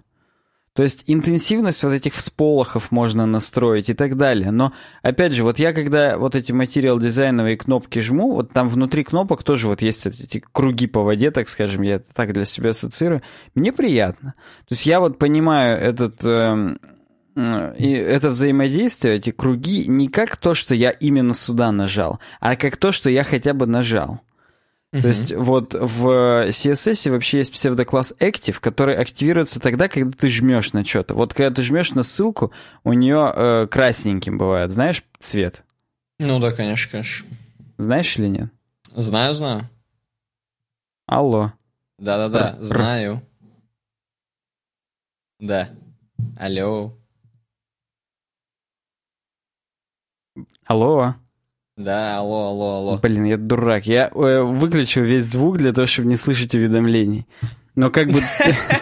То 0.73 0.81
есть 0.81 1.03
интенсивность 1.05 1.83
вот 1.83 1.93
этих 1.93 2.13
всполохов 2.13 2.91
можно 2.91 3.27
настроить 3.27 3.89
и 3.89 3.93
так 3.93 4.17
далее. 4.17 4.49
Но, 4.49 4.73
опять 5.03 5.31
же, 5.31 5.43
вот 5.43 5.59
я 5.59 5.71
когда 5.71 6.17
вот 6.17 6.35
эти 6.35 6.51
материал 6.51 6.99
дизайновые 6.99 7.57
кнопки 7.57 7.99
жму, 7.99 8.33
вот 8.33 8.51
там 8.51 8.69
внутри 8.69 9.03
кнопок 9.03 9.43
тоже 9.43 9.67
вот 9.67 9.83
есть 9.83 10.07
эти 10.07 10.43
круги 10.51 10.87
по 10.87 11.01
воде, 11.01 11.29
так 11.29 11.47
скажем, 11.49 11.83
я 11.83 11.95
это 11.95 12.11
так 12.13 12.33
для 12.33 12.45
себя 12.45 12.71
ассоциирую. 12.71 13.21
Мне 13.53 13.71
приятно. 13.71 14.33
То 14.67 14.73
есть 14.73 14.85
я 14.85 14.99
вот 14.99 15.19
понимаю 15.19 15.77
этот... 15.79 16.23
Э, 16.23 16.75
и 17.35 17.91
это 17.91 18.29
взаимодействие, 18.29 19.15
эти 19.15 19.31
круги, 19.31 19.85
не 19.87 20.07
как 20.07 20.37
то, 20.37 20.53
что 20.53 20.75
я 20.75 20.91
именно 20.91 21.33
сюда 21.33 21.71
нажал, 21.71 22.19
а 22.39 22.55
как 22.55 22.77
то, 22.77 22.91
что 22.91 23.09
я 23.09 23.23
хотя 23.23 23.53
бы 23.53 23.65
нажал. 23.65 24.21
Uh-huh. 24.93 25.01
То 25.01 25.07
есть 25.07 25.33
вот 25.33 25.73
в 25.73 26.49
CSS 26.49 27.09
вообще 27.09 27.39
есть 27.39 27.51
псевдокласс 27.51 28.13
Active, 28.19 28.57
который 28.59 28.95
активируется 28.95 29.59
тогда, 29.59 29.87
когда 29.87 30.15
ты 30.15 30.27
жмешь 30.27 30.73
на 30.73 30.85
что-то. 30.85 31.15
Вот 31.15 31.33
когда 31.33 31.49
ты 31.49 31.63
жмешь 31.63 31.93
на 31.93 32.03
ссылку, 32.03 32.51
у 32.83 32.93
нее 32.93 33.33
э, 33.35 33.67
красненьким 33.67 34.37
бывает, 34.37 34.69
знаешь, 34.69 35.03
цвет? 35.17 35.63
Ну 36.19 36.39
да, 36.39 36.51
конечно, 36.51 36.91
конечно. 36.91 37.27
Знаешь 37.79 38.15
или 38.17 38.27
нет? 38.27 38.49
Знаю, 38.91 39.33
знаю. 39.33 39.67
Алло. 41.07 41.53
Да-да-да, 41.97 42.55
знаю. 42.59 43.23
Да. 45.39 45.69
Алло. 46.37 46.95
Алло. 50.65 51.15
Да, 51.75 52.19
алло, 52.19 52.49
алло, 52.49 52.75
алло. 52.75 52.99
Блин, 53.01 53.25
я 53.25 53.37
дурак. 53.37 53.87
Я 53.87 54.11
э, 54.13 54.41
выключил 54.41 55.03
весь 55.03 55.25
звук 55.25 55.57
для 55.57 55.73
того, 55.73 55.87
чтобы 55.87 56.07
не 56.07 56.17
слышать 56.17 56.53
уведомлений. 56.53 57.25
Но 57.75 57.89
как 57.89 58.09
бы 58.11 58.19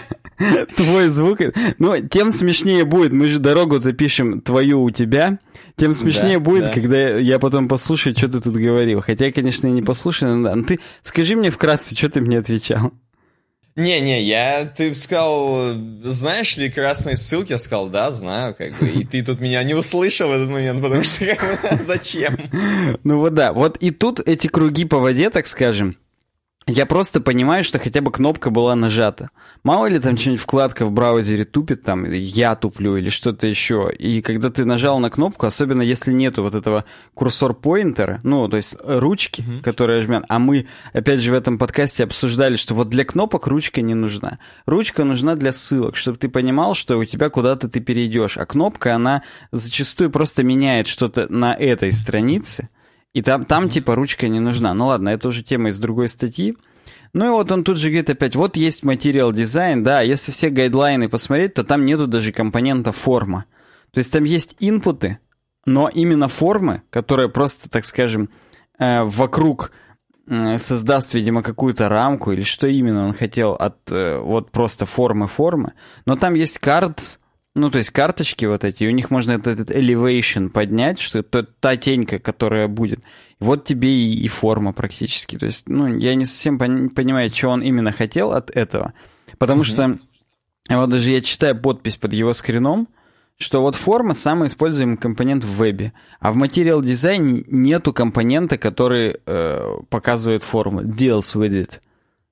твой 0.76 1.08
звук... 1.08 1.40
Ну, 1.80 2.06
тем 2.08 2.32
смешнее 2.32 2.84
будет. 2.84 3.14
Мы 3.14 3.28
же 3.28 3.40
дорогу-то 3.40 3.94
пишем 3.94 4.42
твою 4.42 4.84
у 4.84 4.92
тебя. 4.92 5.40
Тем 5.78 5.94
смешнее 5.94 6.38
да, 6.38 6.44
будет, 6.44 6.64
да. 6.66 6.74
когда 6.74 7.18
я 7.18 7.40
потом 7.40 7.70
послушаю, 7.70 8.16
что 8.16 8.28
ты 8.28 8.42
тут 8.42 8.56
говорил. 8.56 9.02
Хотя 9.02 9.28
я, 9.28 9.32
конечно, 9.32 9.68
и 9.68 9.72
не 9.72 9.82
послушаю, 9.82 10.36
но 10.36 10.50
да. 10.50 10.56
Но 10.56 10.64
ты 10.64 10.80
скажи 11.02 11.38
мне 11.38 11.50
вкратце, 11.50 11.96
что 11.96 12.10
ты 12.10 12.20
мне 12.20 12.40
отвечал. 12.40 12.92
Не-не, 13.76 14.22
я, 14.24 14.66
ты 14.66 14.94
сказал, 14.96 15.74
знаешь 16.04 16.58
ли 16.58 16.70
красные 16.70 17.16
ссылки? 17.16 17.52
Я 17.52 17.58
сказал, 17.58 17.88
да, 17.88 18.12
знаю, 18.12 18.54
как 18.54 18.78
бы. 18.78 18.90
И 18.90 19.06
ты 19.06 19.24
тут 19.24 19.40
меня 19.40 19.64
не 19.64 19.74
услышал 19.74 20.30
в 20.30 20.34
этот 20.34 20.50
момент, 20.50 20.82
потому 20.82 21.04
что 21.04 21.38
зачем? 21.82 22.38
Ну 23.04 23.20
вот 23.20 23.34
да, 23.34 23.54
вот 23.54 23.78
и 23.78 23.92
тут 23.92 24.20
эти 24.20 24.48
круги 24.48 24.84
по 24.84 24.98
воде, 24.98 25.30
так 25.30 25.48
скажем, 25.48 25.96
я 26.68 26.86
просто 26.86 27.22
понимаю, 27.22 27.64
что 27.64 27.80
хотя 27.80 28.02
бы 28.02 28.12
кнопка 28.12 28.52
была 28.52 28.76
нажата. 28.76 29.32
Мало 29.64 29.88
ли 29.88 30.00
там 30.00 30.16
что-нибудь 30.16 30.42
вкладка 30.42 30.86
в 30.86 30.92
браузере 30.92 31.44
тупит, 31.44 31.82
там, 31.82 32.10
я 32.12 32.56
туплю 32.56 32.98
или 32.98 33.10
что-то 33.10 33.48
еще. 33.48 33.92
И 33.98 34.22
когда 34.22 34.52
ты 34.52 34.64
нажал 34.64 35.00
на 35.00 35.10
кнопку, 35.10 35.48
особенно 35.48 35.82
если 35.82 36.14
нету 36.14 36.44
вот 36.44 36.54
этого 36.54 36.86
курсор-поинтера, 37.16 38.20
ну, 38.24 38.48
то 38.48 38.58
есть 38.58 38.78
ручки, 38.84 39.42
mm-hmm. 39.42 39.62
которая 39.64 40.02
жмет, 40.04 40.24
а 40.30 40.38
мы, 40.38 40.68
опять 40.94 41.20
же, 41.20 41.32
в 41.32 41.34
этом 41.34 41.58
подкасте 41.58 42.04
обсуждали, 42.04 42.56
что 42.56 42.76
вот 42.76 42.90
для 42.90 43.06
кнопок 43.06 43.48
ручка 43.48 43.82
не 43.82 43.96
нужна. 43.96 44.38
Ручка 44.68 45.04
нужна 45.04 45.36
для 45.36 45.54
ссылок, 45.54 45.96
чтобы 45.96 46.20
ты 46.20 46.30
понимал, 46.30 46.76
что 46.76 46.98
у 46.98 47.06
тебя 47.06 47.30
куда-то 47.30 47.70
ты 47.70 47.80
перейдешь. 47.80 48.38
А 48.38 48.46
кнопка, 48.46 48.96
она 48.96 49.24
зачастую 49.52 50.12
просто 50.12 50.44
меняет 50.44 50.86
что-то 50.86 51.26
на 51.28 51.56
этой 51.56 51.92
странице, 51.92 52.70
и 53.14 53.22
там, 53.22 53.46
там 53.46 53.70
типа 53.70 53.96
ручка 53.96 54.28
не 54.28 54.40
нужна. 54.40 54.74
Ну 54.74 54.88
ладно, 54.88 55.10
это 55.10 55.28
уже 55.28 55.44
тема 55.44 55.70
из 55.70 55.80
другой 55.80 56.08
статьи. 56.08 56.58
Ну 57.14 57.26
и 57.26 57.30
вот 57.30 57.52
он 57.52 57.64
тут 57.64 57.78
же 57.78 57.90
говорит 57.90 58.10
опять, 58.10 58.36
вот 58.36 58.56
есть 58.56 58.84
материал 58.84 59.34
дизайн, 59.34 59.84
да, 59.84 60.02
если 60.02 60.32
все 60.32 60.50
гайдлайны 60.50 61.10
посмотреть, 61.10 61.56
то 61.56 61.64
там 61.64 61.86
нету 61.86 62.08
даже 62.08 62.32
компонента 62.32 62.92
форма. 62.92 63.46
То 63.92 63.98
есть 63.98 64.12
там 64.12 64.24
есть 64.24 64.56
инпуты, 64.60 65.20
но 65.66 65.90
именно 65.90 66.30
формы, 66.30 66.84
которые 66.90 67.28
просто, 67.28 67.70
так 67.70 67.84
скажем, 67.84 68.30
э, 68.80 69.04
вокруг 69.04 69.72
создаст, 70.58 71.14
видимо, 71.14 71.44
какую-то 71.44 71.90
рамку 71.90 72.32
или 72.32 72.44
что 72.44 72.68
именно 72.68 73.08
он 73.08 73.14
хотел 73.14 73.52
от 73.54 73.92
э, 73.92 74.18
вот 74.20 74.52
просто 74.52 74.86
формы-формы. 74.86 75.74
Но 76.06 76.16
там 76.16 76.36
есть 76.36 76.60
cards, 76.62 77.20
ну, 77.54 77.70
то 77.70 77.80
есть 77.80 77.90
карточки 77.90 78.46
вот 78.46 78.64
эти, 78.64 78.86
у 78.86 78.92
них 78.92 79.12
можно 79.12 79.34
этот, 79.34 79.60
этот 79.60 79.76
elevation 79.76 80.50
поднять, 80.50 81.00
что 81.00 81.20
это 81.20 81.44
та 81.44 81.76
тенька, 81.76 82.18
которая 82.18 82.68
будет. 82.68 83.02
Вот 83.40 83.66
тебе 83.66 83.90
и, 83.90 84.24
и 84.24 84.28
форма 84.30 84.72
практически. 84.72 85.38
То 85.38 85.48
есть, 85.48 85.68
ну, 85.68 85.88
я 85.88 86.16
не 86.16 86.26
совсем 86.26 86.58
пон- 86.58 86.90
понимаю, 86.90 87.30
что 87.30 87.50
он 87.50 87.62
именно 87.62 87.92
хотел 87.92 88.32
от 88.32 88.52
этого. 88.52 88.94
Потому 89.38 89.64
mm-hmm. 89.64 90.00
что, 90.70 90.78
вот 90.78 90.90
даже 90.90 91.10
я 91.10 91.22
читаю 91.22 91.60
подпись 91.60 91.98
под 91.98 92.14
его 92.14 92.32
скрином, 92.32 92.88
что 93.38 93.62
вот 93.62 93.76
форма 93.76 94.14
самый 94.14 94.48
используемый 94.48 94.98
компонент 94.98 95.44
в 95.44 95.52
вебе, 95.58 95.92
а 96.20 96.32
в 96.32 96.36
материал 96.38 96.82
дизайне 96.82 97.44
нету 97.48 97.92
компонента, 97.92 98.58
который 98.58 99.18
э, 99.26 99.78
показывает 99.90 100.44
форму, 100.44 100.84
deals 100.84 101.36
with 101.36 101.52
it. 101.52 101.80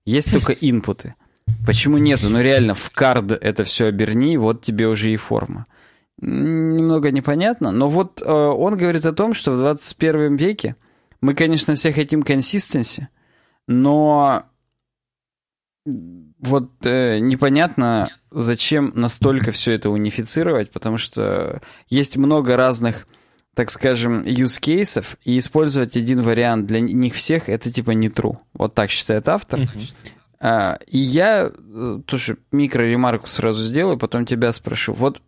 Есть 0.06 0.32
только 0.32 0.54
инпуты. 0.62 1.16
Почему 1.66 1.98
нету? 1.98 2.30
Ну 2.30 2.42
реально, 2.42 2.74
в 2.74 2.90
кард 2.92 3.32
это 3.32 3.64
все 3.64 3.86
оберни, 3.86 4.38
вот 4.38 4.62
тебе 4.62 4.88
уже 4.88 5.12
и 5.12 5.16
форма. 5.18 5.66
Немного 6.22 7.12
непонятно, 7.12 7.72
но 7.72 7.88
вот 7.88 8.22
э, 8.22 8.26
он 8.26 8.76
говорит 8.76 9.06
о 9.06 9.14
том, 9.14 9.34
что 9.34 9.52
в 9.52 9.58
21 9.58 10.36
веке 10.36 10.76
мы, 11.22 11.34
конечно, 11.34 11.76
все 11.76 11.94
хотим 11.94 12.24
консистенции, 12.24 13.08
но 13.68 14.44
вот 16.40 16.86
э, 16.86 17.20
непонятно, 17.20 18.10
зачем 18.32 18.92
настолько 18.96 19.52
все 19.52 19.74
это 19.74 19.90
унифицировать, 19.90 20.72
потому 20.72 20.98
что 20.98 21.62
есть 21.88 22.18
много 22.18 22.56
разных, 22.56 23.08
так 23.54 23.70
скажем, 23.70 24.22
use 24.22 24.60
cases, 24.62 25.18
и 25.24 25.38
использовать 25.38 25.98
один 25.98 26.22
вариант 26.22 26.68
для 26.68 26.80
них 26.82 27.14
всех 27.14 27.50
это 27.50 27.72
типа 27.72 27.92
не 27.92 28.08
true. 28.08 28.38
Вот 28.54 28.74
так 28.74 28.90
считает 28.90 29.28
автор. 29.28 29.60
Uh-huh. 29.62 29.90
А, 30.42 30.80
и 30.88 30.98
я 30.98 31.52
э, 31.52 32.00
тоже 32.06 32.38
микро-ремарку 32.52 33.28
сразу 33.28 33.62
сделаю, 33.62 33.98
потом 33.98 34.26
тебя 34.26 34.54
спрошу. 34.54 34.94
Вот 34.94 35.22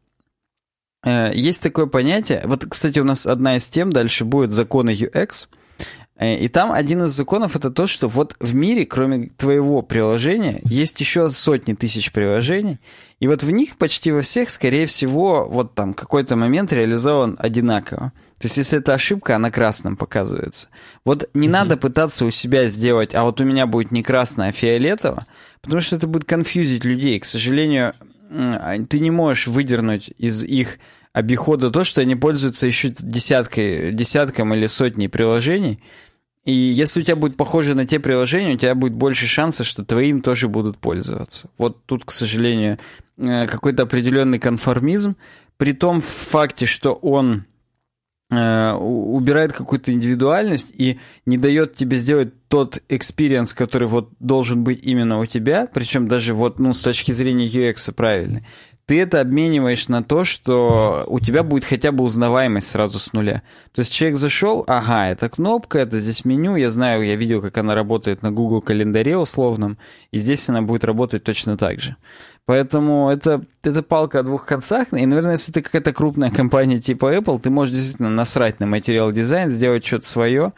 э, 1.03 1.31
есть 1.33 1.61
такое 1.61 1.85
понятие, 1.85 2.43
вот, 2.45 2.65
кстати, 2.65 2.99
у 2.99 3.03
нас 3.03 3.27
одна 3.27 3.57
из 3.57 3.67
тем 3.69 3.91
дальше 3.91 4.23
будет 4.23 4.51
законы 4.51 4.91
UX, 4.91 5.49
э, 6.15 6.37
и 6.37 6.47
там 6.47 6.71
один 6.71 7.03
из 7.03 7.11
законов 7.11 7.57
это 7.57 7.71
то, 7.71 7.87
что 7.87 8.07
вот 8.07 8.37
в 8.39 8.55
мире, 8.55 8.85
кроме 8.85 9.27
твоего 9.35 9.81
приложения, 9.81 10.61
есть 10.63 11.01
еще 11.01 11.27
сотни 11.27 11.73
тысяч 11.73 12.13
приложений, 12.13 12.79
и 13.19 13.27
вот 13.27 13.43
в 13.43 13.51
них 13.51 13.75
почти 13.75 14.13
во 14.13 14.21
всех, 14.21 14.49
скорее 14.49 14.85
всего, 14.85 15.45
вот 15.45 15.75
там 15.75 15.93
какой-то 15.93 16.37
момент 16.37 16.71
реализован 16.71 17.35
одинаково. 17.37 18.13
То 18.41 18.47
есть, 18.47 18.57
если 18.57 18.79
это 18.79 18.95
ошибка, 18.95 19.35
она 19.35 19.51
красным 19.51 19.95
показывается. 19.95 20.69
Вот 21.05 21.29
не 21.35 21.47
mm-hmm. 21.47 21.51
надо 21.51 21.77
пытаться 21.77 22.25
у 22.25 22.31
себя 22.31 22.67
сделать, 22.69 23.13
а 23.13 23.21
вот 23.21 23.39
у 23.39 23.43
меня 23.43 23.67
будет 23.67 23.91
не 23.91 24.01
красное, 24.01 24.49
а 24.49 24.51
фиолетово, 24.51 25.27
потому 25.61 25.79
что 25.79 25.95
это 25.95 26.07
будет 26.07 26.25
конфьюзить 26.25 26.83
людей. 26.83 27.19
К 27.19 27.25
сожалению, 27.25 27.93
ты 28.89 28.99
не 28.99 29.11
можешь 29.11 29.45
выдернуть 29.45 30.11
из 30.17 30.43
их 30.43 30.79
обихода 31.13 31.69
то, 31.69 31.83
что 31.83 32.01
они 32.01 32.15
пользуются 32.15 32.65
еще 32.65 32.89
десяткой, 32.89 33.91
десятком 33.91 34.55
или 34.55 34.65
сотней 34.65 35.07
приложений. 35.07 35.79
И 36.43 36.51
если 36.51 37.01
у 37.01 37.03
тебя 37.03 37.17
будет 37.17 37.37
похоже 37.37 37.75
на 37.75 37.85
те 37.85 37.99
приложения, 37.99 38.55
у 38.55 38.57
тебя 38.57 38.73
будет 38.73 38.93
больше 38.93 39.27
шансов, 39.27 39.67
что 39.67 39.85
твоим 39.85 40.21
тоже 40.21 40.47
будут 40.47 40.79
пользоваться. 40.79 41.51
Вот 41.59 41.85
тут, 41.85 42.05
к 42.05 42.09
сожалению, 42.09 42.79
э, 43.17 43.45
какой-то 43.45 43.83
определенный 43.83 44.39
конформизм, 44.39 45.15
при 45.57 45.73
том 45.73 46.01
факте, 46.01 46.65
что 46.65 46.93
он 46.93 47.45
убирает 48.31 49.51
какую-то 49.51 49.91
индивидуальность 49.91 50.71
и 50.73 50.99
не 51.25 51.37
дает 51.37 51.75
тебе 51.75 51.97
сделать 51.97 52.29
тот 52.47 52.79
experience, 52.87 53.53
который 53.53 53.87
вот 53.87 54.09
должен 54.19 54.63
быть 54.63 54.79
именно 54.83 55.19
у 55.19 55.25
тебя, 55.25 55.67
причем 55.71 56.07
даже 56.07 56.33
вот, 56.33 56.59
ну, 56.59 56.73
с 56.73 56.81
точки 56.81 57.11
зрения 57.11 57.45
UX 57.45 57.93
правильный, 57.93 58.45
ты 58.85 58.99
это 58.99 59.21
обмениваешь 59.21 59.87
на 59.87 60.03
то, 60.03 60.25
что 60.25 61.05
у 61.07 61.21
тебя 61.21 61.43
будет 61.43 61.63
хотя 61.63 61.93
бы 61.93 62.03
узнаваемость 62.03 62.69
сразу 62.69 62.99
с 62.99 63.13
нуля. 63.13 63.41
То 63.73 63.79
есть 63.79 63.93
человек 63.93 64.17
зашел, 64.17 64.65
ага, 64.67 65.07
это 65.07 65.29
кнопка, 65.29 65.79
это 65.79 65.97
здесь 65.97 66.25
меню, 66.25 66.57
я 66.57 66.69
знаю, 66.69 67.03
я 67.03 67.15
видел, 67.15 67.41
как 67.41 67.57
она 67.57 67.73
работает 67.73 68.21
на 68.21 68.31
Google 68.31 68.61
календаре 68.61 69.15
условном, 69.15 69.77
и 70.11 70.17
здесь 70.17 70.49
она 70.49 70.61
будет 70.61 70.83
работать 70.83 71.23
точно 71.23 71.57
так 71.57 71.79
же. 71.79 71.95
Поэтому 72.45 73.09
это, 73.09 73.45
это 73.63 73.83
палка 73.83 74.19
о 74.19 74.23
двух 74.23 74.45
концах. 74.45 74.93
И, 74.93 75.05
наверное, 75.05 75.33
если 75.33 75.51
ты 75.51 75.61
какая-то 75.61 75.93
крупная 75.93 76.31
компания 76.31 76.79
типа 76.79 77.15
Apple, 77.15 77.39
ты 77.39 77.49
можешь 77.49 77.73
действительно 77.73 78.09
насрать 78.09 78.59
на 78.59 78.65
материал 78.65 79.11
дизайн, 79.11 79.49
сделать 79.49 79.85
что-то 79.85 80.05
свое. 80.05 80.53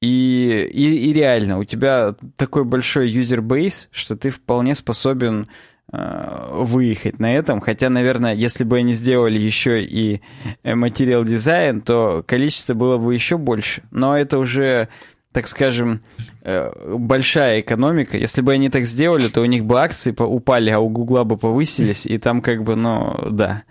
И, 0.00 0.68
и, 0.72 1.10
и 1.10 1.12
реально, 1.12 1.58
у 1.58 1.64
тебя 1.64 2.14
такой 2.36 2.64
большой 2.64 3.08
юзер-бейс, 3.08 3.88
что 3.90 4.16
ты 4.16 4.30
вполне 4.30 4.74
способен 4.74 5.48
э, 5.92 6.48
выехать 6.52 7.18
на 7.20 7.34
этом. 7.34 7.60
Хотя, 7.60 7.90
наверное, 7.90 8.34
если 8.34 8.64
бы 8.64 8.78
они 8.78 8.92
сделали 8.92 9.38
еще 9.38 9.82
и 9.84 10.20
э, 10.62 10.74
материал 10.74 11.24
дизайн, 11.24 11.80
то 11.80 12.22
количество 12.26 12.74
было 12.74 12.98
бы 12.98 13.14
еще 13.14 13.38
больше. 13.38 13.82
Но 13.90 14.18
это 14.18 14.38
уже 14.38 14.88
так 15.34 15.48
скажем, 15.48 16.00
э, 16.42 16.70
большая 16.96 17.60
экономика. 17.60 18.16
Если 18.16 18.40
бы 18.40 18.52
они 18.52 18.70
так 18.70 18.84
сделали, 18.84 19.26
то 19.26 19.40
у 19.40 19.46
них 19.46 19.64
бы 19.64 19.80
акции 19.80 20.14
упали, 20.16 20.70
а 20.70 20.78
у 20.78 20.88
Гугла 20.88 21.24
бы 21.24 21.36
повысились, 21.36 22.06
и 22.06 22.18
там 22.18 22.40
как 22.40 22.62
бы, 22.62 22.76
ну, 22.76 23.18
да. 23.32 23.64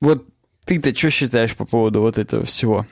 Вот 0.00 0.26
ты-то 0.64 0.92
что 0.92 1.10
считаешь 1.10 1.54
по 1.54 1.64
поводу 1.64 2.00
вот 2.00 2.18
этого 2.18 2.44
всего? 2.44 2.88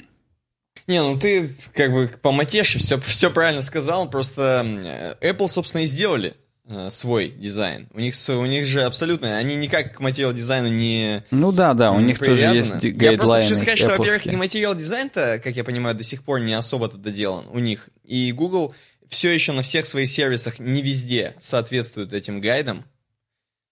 Не, 0.87 1.03
ну 1.03 1.19
ты 1.19 1.51
как 1.75 1.93
бы 1.93 2.09
по 2.23 2.31
матеше 2.31 2.79
все, 2.79 3.01
все 3.01 3.31
правильно 3.31 3.63
сказал, 3.63 4.09
просто 4.09 5.17
Apple, 5.21 5.49
собственно, 5.49 5.83
и 5.83 5.87
сделали 5.87 6.37
Э, 6.67 6.89
свой 6.89 7.29
дизайн. 7.29 7.89
У 7.93 8.01
них, 8.01 8.15
у 8.27 8.47
них 8.47 8.65
же 8.65 8.85
абсолютно, 8.85 9.37
они 9.37 9.55
никак 9.55 9.97
к 9.97 10.01
материал 10.01 10.33
дизайну 10.33 10.69
не 10.69 11.23
Ну 11.31 11.53
да, 11.53 11.75
да, 11.75 11.93
у 11.93 12.01
них 12.01 12.19
тоже 12.19 12.45
есть 12.45 12.77
гайдлайны 12.77 13.03
Я 13.03 13.19
просто 13.19 13.43
хочу 13.43 13.55
сказать, 13.57 13.79
что, 13.79 13.89
во-первых, 13.91 14.25
материал 14.33 14.75
дизайн-то, 14.75 15.43
как 15.45 15.55
я 15.57 15.63
понимаю, 15.63 15.95
до 15.95 16.03
сих 16.03 16.23
пор 16.23 16.41
не 16.41 16.55
особо-то 16.55 16.97
доделан 16.97 17.45
у 17.53 17.59
них. 17.59 17.91
И 18.05 18.33
Google 18.33 18.75
все 19.09 19.33
еще 19.33 19.53
на 19.53 19.63
всех 19.63 19.87
своих 19.87 20.09
сервисах 20.09 20.59
не 20.59 20.83
везде 20.83 21.35
соответствует 21.39 22.13
этим 22.13 22.41
гайдам. 22.41 22.85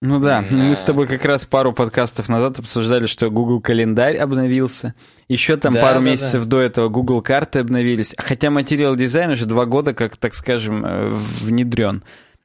Ну 0.01 0.19
да, 0.19 0.43
mm-hmm. 0.43 0.57
мы 0.57 0.75
с 0.75 0.83
тобой 0.83 1.07
как 1.07 1.25
раз 1.25 1.45
пару 1.45 1.73
подкастов 1.73 2.29
назад 2.29 2.59
обсуждали, 2.59 3.07
что 3.07 3.31
Google 3.31 3.61
календарь 3.61 4.17
обновился. 4.17 4.95
Еще 5.29 5.57
там 5.57 5.75
да, 5.75 5.81
пару 5.81 6.01
да, 6.01 6.11
месяцев 6.11 6.45
да. 6.45 6.51
до 6.51 6.61
этого 6.61 6.89
Google 6.89 7.23
карты 7.23 7.61
обновились. 7.61 8.17
Хотя 8.19 8.51
материал 8.51 8.97
дизайн 8.97 9.31
уже 9.31 9.47
два 9.47 9.65
года, 9.65 9.95
как, 9.95 10.17
так 10.17 10.35
скажем, 10.35 10.85
э, 10.85 11.09
внедрен 11.11 12.03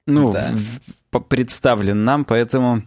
ну, 0.07 0.31
да. 0.31 0.51
в, 1.11 1.19
представлен 1.19 2.03
нам, 2.03 2.25
поэтому... 2.25 2.83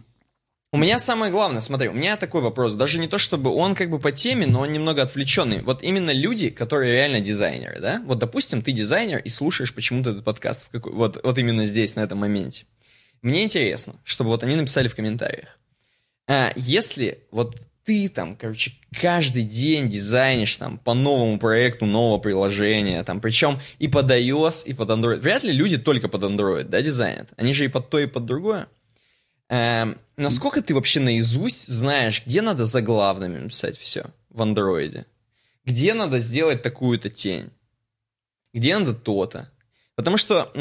У 0.73 0.77
меня 0.77 0.99
самое 0.99 1.33
главное, 1.33 1.59
смотри, 1.59 1.89
у 1.89 1.93
меня 1.93 2.15
такой 2.15 2.41
вопрос, 2.41 2.75
даже 2.75 2.97
не 2.97 3.09
то, 3.09 3.17
чтобы 3.17 3.53
он 3.53 3.75
как 3.75 3.89
бы 3.89 3.99
по 3.99 4.13
теме, 4.13 4.45
но 4.45 4.61
он 4.61 4.71
немного 4.71 5.01
отвлеченный. 5.01 5.61
Вот 5.63 5.83
именно 5.83 6.11
люди, 6.11 6.49
которые 6.49 6.93
реально 6.93 7.19
дизайнеры, 7.19 7.81
да? 7.81 8.01
Вот, 8.05 8.19
допустим, 8.19 8.61
ты 8.61 8.71
дизайнер 8.71 9.17
и 9.19 9.27
слушаешь 9.27 9.73
почему-то 9.73 10.11
этот 10.11 10.23
подкаст 10.23 10.69
какой, 10.71 10.93
вот, 10.93 11.19
вот 11.21 11.37
именно 11.37 11.65
здесь, 11.65 11.95
на 11.97 11.99
этом 11.99 12.19
моменте. 12.19 12.63
Мне 13.21 13.43
интересно, 13.43 13.95
чтобы 14.05 14.29
вот 14.29 14.43
они 14.45 14.55
написали 14.55 14.87
в 14.87 14.95
комментариях. 14.95 15.59
А, 16.29 16.53
если 16.55 17.19
вот 17.31 17.57
ты 17.83 18.07
там, 18.07 18.37
короче, 18.37 18.71
каждый 18.97 19.43
день 19.43 19.89
дизайнишь 19.89 20.55
там 20.55 20.77
по 20.77 20.93
новому 20.93 21.37
проекту 21.37 21.85
нового 21.85 22.17
приложения, 22.17 23.03
там, 23.03 23.19
причем 23.19 23.59
и 23.79 23.89
под 23.89 24.09
iOS, 24.09 24.63
и 24.65 24.73
под 24.73 24.89
Android. 24.89 25.17
Вряд 25.17 25.43
ли 25.43 25.51
люди 25.51 25.77
только 25.77 26.07
под 26.07 26.23
Android, 26.23 26.63
да, 26.63 26.81
дизайнят. 26.81 27.27
Они 27.35 27.53
же 27.53 27.65
и 27.65 27.67
под 27.67 27.89
то, 27.89 27.99
и 27.99 28.05
под 28.05 28.25
другое. 28.25 28.69
Эм, 29.51 29.99
насколько 30.15 30.61
ты 30.61 30.73
вообще 30.73 31.01
наизусть 31.01 31.67
знаешь, 31.67 32.23
где 32.25 32.41
надо 32.41 32.65
заглавными 32.65 33.37
написать 33.37 33.77
все 33.77 34.05
в 34.29 34.41
андроиде? 34.41 35.05
Где 35.65 35.93
надо 35.93 36.21
сделать 36.21 36.61
такую-то 36.61 37.09
тень? 37.09 37.51
Где 38.53 38.77
надо 38.77 38.93
то-то? 38.93 39.51
Потому 39.95 40.15
что 40.15 40.51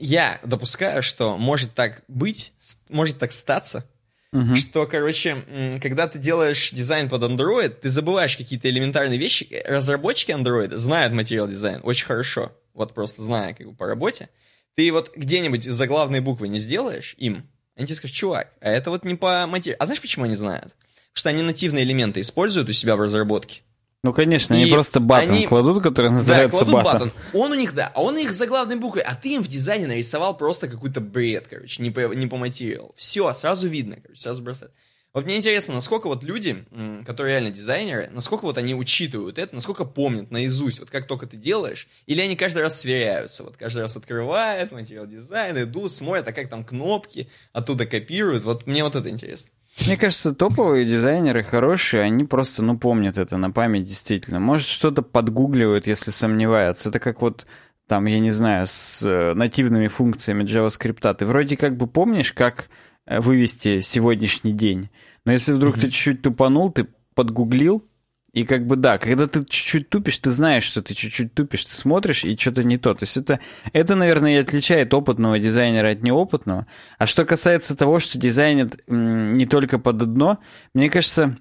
я 0.00 0.40
допускаю, 0.42 1.04
что 1.04 1.38
может 1.38 1.72
так 1.74 2.02
быть, 2.08 2.52
может 2.88 3.18
так 3.18 3.32
статься, 3.32 3.86
Uh-huh. 4.30 4.56
Что, 4.56 4.86
короче, 4.86 5.78
когда 5.80 6.06
ты 6.06 6.18
делаешь 6.18 6.70
дизайн 6.70 7.08
под 7.08 7.22
Android, 7.22 7.70
ты 7.70 7.88
забываешь 7.88 8.36
какие-то 8.36 8.68
элементарные 8.68 9.18
вещи. 9.18 9.62
Разработчики 9.64 10.32
Android 10.32 10.76
знают 10.76 11.14
материал 11.14 11.48
дизайн 11.48 11.80
очень 11.82 12.04
хорошо. 12.04 12.52
Вот 12.74 12.92
просто 12.92 13.22
зная 13.22 13.54
как 13.54 13.66
бы 13.66 13.74
по 13.74 13.86
работе. 13.86 14.28
Ты 14.74 14.92
вот 14.92 15.16
где-нибудь 15.16 15.64
заглавные 15.64 16.20
буквы 16.20 16.48
не 16.48 16.58
сделаешь 16.58 17.14
им, 17.16 17.48
они 17.78 17.86
тебе 17.86 17.94
скажут, 17.94 18.16
чувак, 18.16 18.52
а 18.60 18.70
это 18.70 18.90
вот 18.90 19.04
не 19.04 19.14
по 19.14 19.46
материалу. 19.46 19.78
А 19.80 19.86
знаешь, 19.86 20.00
почему 20.00 20.24
они 20.24 20.34
знают? 20.34 20.74
Потому 20.74 21.14
что 21.14 21.28
они 21.28 21.42
нативные 21.42 21.84
элементы 21.84 22.20
используют 22.20 22.68
у 22.68 22.72
себя 22.72 22.96
в 22.96 23.00
разработке. 23.00 23.62
Ну, 24.02 24.12
конечно, 24.12 24.54
и 24.54 24.62
они 24.62 24.70
просто 24.70 25.00
батон 25.00 25.36
они... 25.36 25.46
кладут, 25.46 25.82
который 25.82 26.10
называется 26.10 26.64
да, 26.64 26.70
батон. 26.70 27.12
Он 27.32 27.52
у 27.52 27.54
них, 27.54 27.74
да, 27.74 27.90
а 27.94 28.02
он 28.02 28.16
их 28.18 28.32
заглавной 28.32 28.76
буквой, 28.76 29.02
а 29.02 29.14
ты 29.14 29.34
им 29.34 29.42
в 29.42 29.48
дизайне 29.48 29.86
нарисовал 29.86 30.36
просто 30.36 30.68
какой-то 30.68 31.00
бред, 31.00 31.46
короче, 31.48 31.82
не 31.82 31.90
по, 31.90 32.12
не 32.14 32.26
по 32.26 32.36
материалу. 32.36 32.92
Все, 32.96 33.32
сразу 33.32 33.68
видно, 33.68 33.96
короче, 34.02 34.20
сразу 34.20 34.42
бросает. 34.42 34.72
Вот 35.14 35.24
мне 35.24 35.36
интересно, 35.36 35.74
насколько 35.74 36.06
вот 36.06 36.22
люди, 36.22 36.64
которые 37.06 37.34
реально 37.34 37.50
дизайнеры, 37.50 38.10
насколько 38.12 38.44
вот 38.44 38.58
они 38.58 38.74
учитывают 38.74 39.38
это, 39.38 39.54
насколько 39.54 39.84
помнят 39.84 40.30
наизусть, 40.30 40.80
вот 40.80 40.90
как 40.90 41.06
только 41.06 41.26
ты 41.26 41.36
делаешь, 41.36 41.88
или 42.06 42.20
они 42.20 42.36
каждый 42.36 42.62
раз 42.62 42.80
сверяются, 42.80 43.42
вот 43.42 43.56
каждый 43.56 43.80
раз 43.80 43.96
открывают 43.96 44.70
материал 44.70 45.06
дизайна, 45.06 45.62
идут, 45.62 45.92
смотрят, 45.92 46.28
а 46.28 46.32
как 46.32 46.50
там 46.50 46.62
кнопки, 46.62 47.28
оттуда 47.52 47.86
копируют, 47.86 48.44
вот 48.44 48.66
мне 48.66 48.84
вот 48.84 48.96
это 48.96 49.08
интересно. 49.08 49.50
Мне 49.86 49.96
кажется, 49.96 50.34
топовые 50.34 50.84
дизайнеры 50.84 51.42
хорошие, 51.42 52.02
они 52.02 52.24
просто, 52.24 52.62
ну, 52.62 52.76
помнят 52.76 53.16
это 53.16 53.36
на 53.36 53.50
память 53.50 53.84
действительно. 53.84 54.40
Может, 54.40 54.66
что-то 54.66 55.02
подгугливают, 55.02 55.86
если 55.86 56.10
сомневаются. 56.10 56.88
Это 56.88 56.98
как 56.98 57.22
вот 57.22 57.46
там, 57.86 58.04
я 58.06 58.18
не 58.18 58.32
знаю, 58.32 58.66
с 58.66 59.02
э, 59.02 59.34
нативными 59.34 59.86
функциями 59.86 60.42
JavaScript. 60.44 61.14
Ты 61.14 61.24
вроде 61.24 61.56
как 61.56 61.76
бы 61.76 61.86
помнишь, 61.86 62.32
как 62.32 62.68
вывести 63.08 63.80
сегодняшний 63.80 64.52
день. 64.52 64.90
Но 65.24 65.32
если 65.32 65.52
вдруг 65.52 65.76
mm-hmm. 65.76 65.80
ты 65.80 65.90
чуть-чуть 65.90 66.22
тупанул, 66.22 66.70
ты 66.70 66.86
подгуглил, 67.14 67.84
и 68.32 68.44
как 68.44 68.66
бы 68.66 68.76
да, 68.76 68.98
когда 68.98 69.26
ты 69.26 69.40
чуть-чуть 69.40 69.88
тупишь, 69.88 70.18
ты 70.18 70.30
знаешь, 70.30 70.62
что 70.62 70.82
ты 70.82 70.94
чуть-чуть 70.94 71.32
тупишь, 71.32 71.64
ты 71.64 71.74
смотришь, 71.74 72.24
и 72.24 72.36
что-то 72.36 72.62
не 72.62 72.76
то. 72.76 72.94
То 72.94 73.04
есть 73.04 73.16
это, 73.16 73.40
это, 73.72 73.94
наверное, 73.94 74.36
и 74.36 74.42
отличает 74.42 74.92
опытного 74.92 75.38
дизайнера 75.38 75.90
от 75.90 76.02
неопытного. 76.02 76.66
А 76.98 77.06
что 77.06 77.24
касается 77.24 77.76
того, 77.76 78.00
что 78.00 78.18
дизайнят 78.18 78.78
не 78.86 79.46
только 79.46 79.78
под 79.78 80.02
одно, 80.02 80.38
мне 80.74 80.90
кажется, 80.90 81.38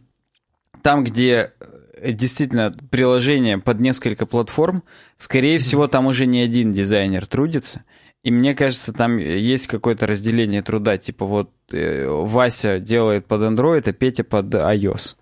там, 0.81 1.03
где 1.03 1.51
э, 1.99 2.13
действительно 2.13 2.73
приложение 2.89 3.57
под 3.57 3.81
несколько 3.81 4.25
платформ, 4.25 4.83
скорее 5.17 5.59
всего, 5.59 5.87
там 5.87 6.05
уже 6.05 6.25
не 6.25 6.41
один 6.41 6.71
дизайнер 6.71 7.27
трудится. 7.27 7.83
И 8.27 8.31
мне 8.31 8.55
кажется, 8.55 8.91
там 8.91 9.19
есть 9.19 9.67
какое-то 9.67 10.05
разделение 10.05 10.61
труда. 10.61 10.97
Типа 10.97 11.25
вот 11.25 11.49
э, 11.71 12.05
Вася 12.09 12.77
делает 12.77 13.25
под 13.25 13.39
Android, 13.43 13.89
а 13.89 13.93
Петя 13.93 14.25
под 14.25 14.53
iOS. 14.53 15.15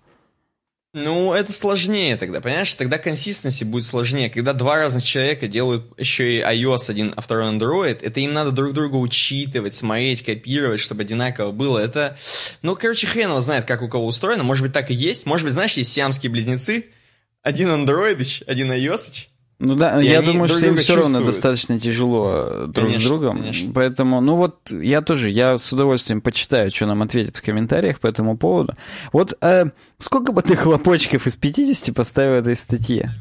Ну, 0.92 1.32
это 1.32 1.52
сложнее 1.52 2.16
тогда, 2.16 2.40
понимаешь? 2.40 2.74
Тогда 2.74 2.98
консистенции 2.98 3.64
будет 3.64 3.84
сложнее. 3.84 4.28
Когда 4.28 4.54
два 4.54 4.74
разных 4.74 5.04
человека 5.04 5.46
делают 5.46 5.84
еще 5.96 6.38
и 6.38 6.40
iOS 6.40 6.90
один, 6.90 7.12
а 7.14 7.20
второй 7.20 7.48
Android, 7.48 8.00
это 8.02 8.18
им 8.18 8.32
надо 8.32 8.50
друг 8.50 8.72
друга 8.72 8.96
учитывать, 8.96 9.74
смотреть, 9.74 10.24
копировать, 10.24 10.80
чтобы 10.80 11.02
одинаково 11.02 11.52
было. 11.52 11.78
Это, 11.78 12.18
ну, 12.62 12.74
короче, 12.74 13.06
хрен 13.06 13.28
его 13.28 13.40
знает, 13.40 13.66
как 13.66 13.82
у 13.82 13.88
кого 13.88 14.04
устроено. 14.04 14.42
Может 14.42 14.64
быть, 14.64 14.72
так 14.72 14.90
и 14.90 14.94
есть. 14.94 15.26
Может 15.26 15.44
быть, 15.44 15.52
знаешь, 15.52 15.74
есть 15.74 15.92
сиамские 15.92 16.32
близнецы. 16.32 16.86
Один 17.40 17.68
Android, 17.68 18.42
один 18.48 18.72
iOS. 18.72 19.28
Ну 19.58 19.74
да, 19.74 20.02
и 20.02 20.06
я 20.06 20.20
думаю, 20.20 20.48
что 20.48 20.66
им 20.66 20.76
все 20.76 20.96
равно 20.96 21.20
достаточно 21.22 21.78
тяжело 21.78 22.32
э, 22.34 22.66
друг 22.66 22.86
конечно, 22.88 23.02
с 23.02 23.04
другом. 23.06 23.38
Конечно. 23.38 23.72
Поэтому, 23.72 24.20
ну 24.20 24.36
вот, 24.36 24.70
я 24.70 25.00
тоже, 25.00 25.30
я 25.30 25.56
с 25.56 25.72
удовольствием 25.72 26.20
почитаю, 26.20 26.70
что 26.70 26.84
нам 26.84 27.02
ответят 27.02 27.36
в 27.36 27.42
комментариях 27.42 27.98
по 27.98 28.06
этому 28.06 28.36
поводу. 28.36 28.74
Вот 29.12 29.36
э, 29.40 29.70
сколько 29.96 30.32
бы 30.32 30.42
ты 30.42 30.56
хлопочков 30.56 31.26
из 31.26 31.36
50 31.36 31.94
поставил 31.94 32.34
этой 32.34 32.54
статье? 32.54 33.14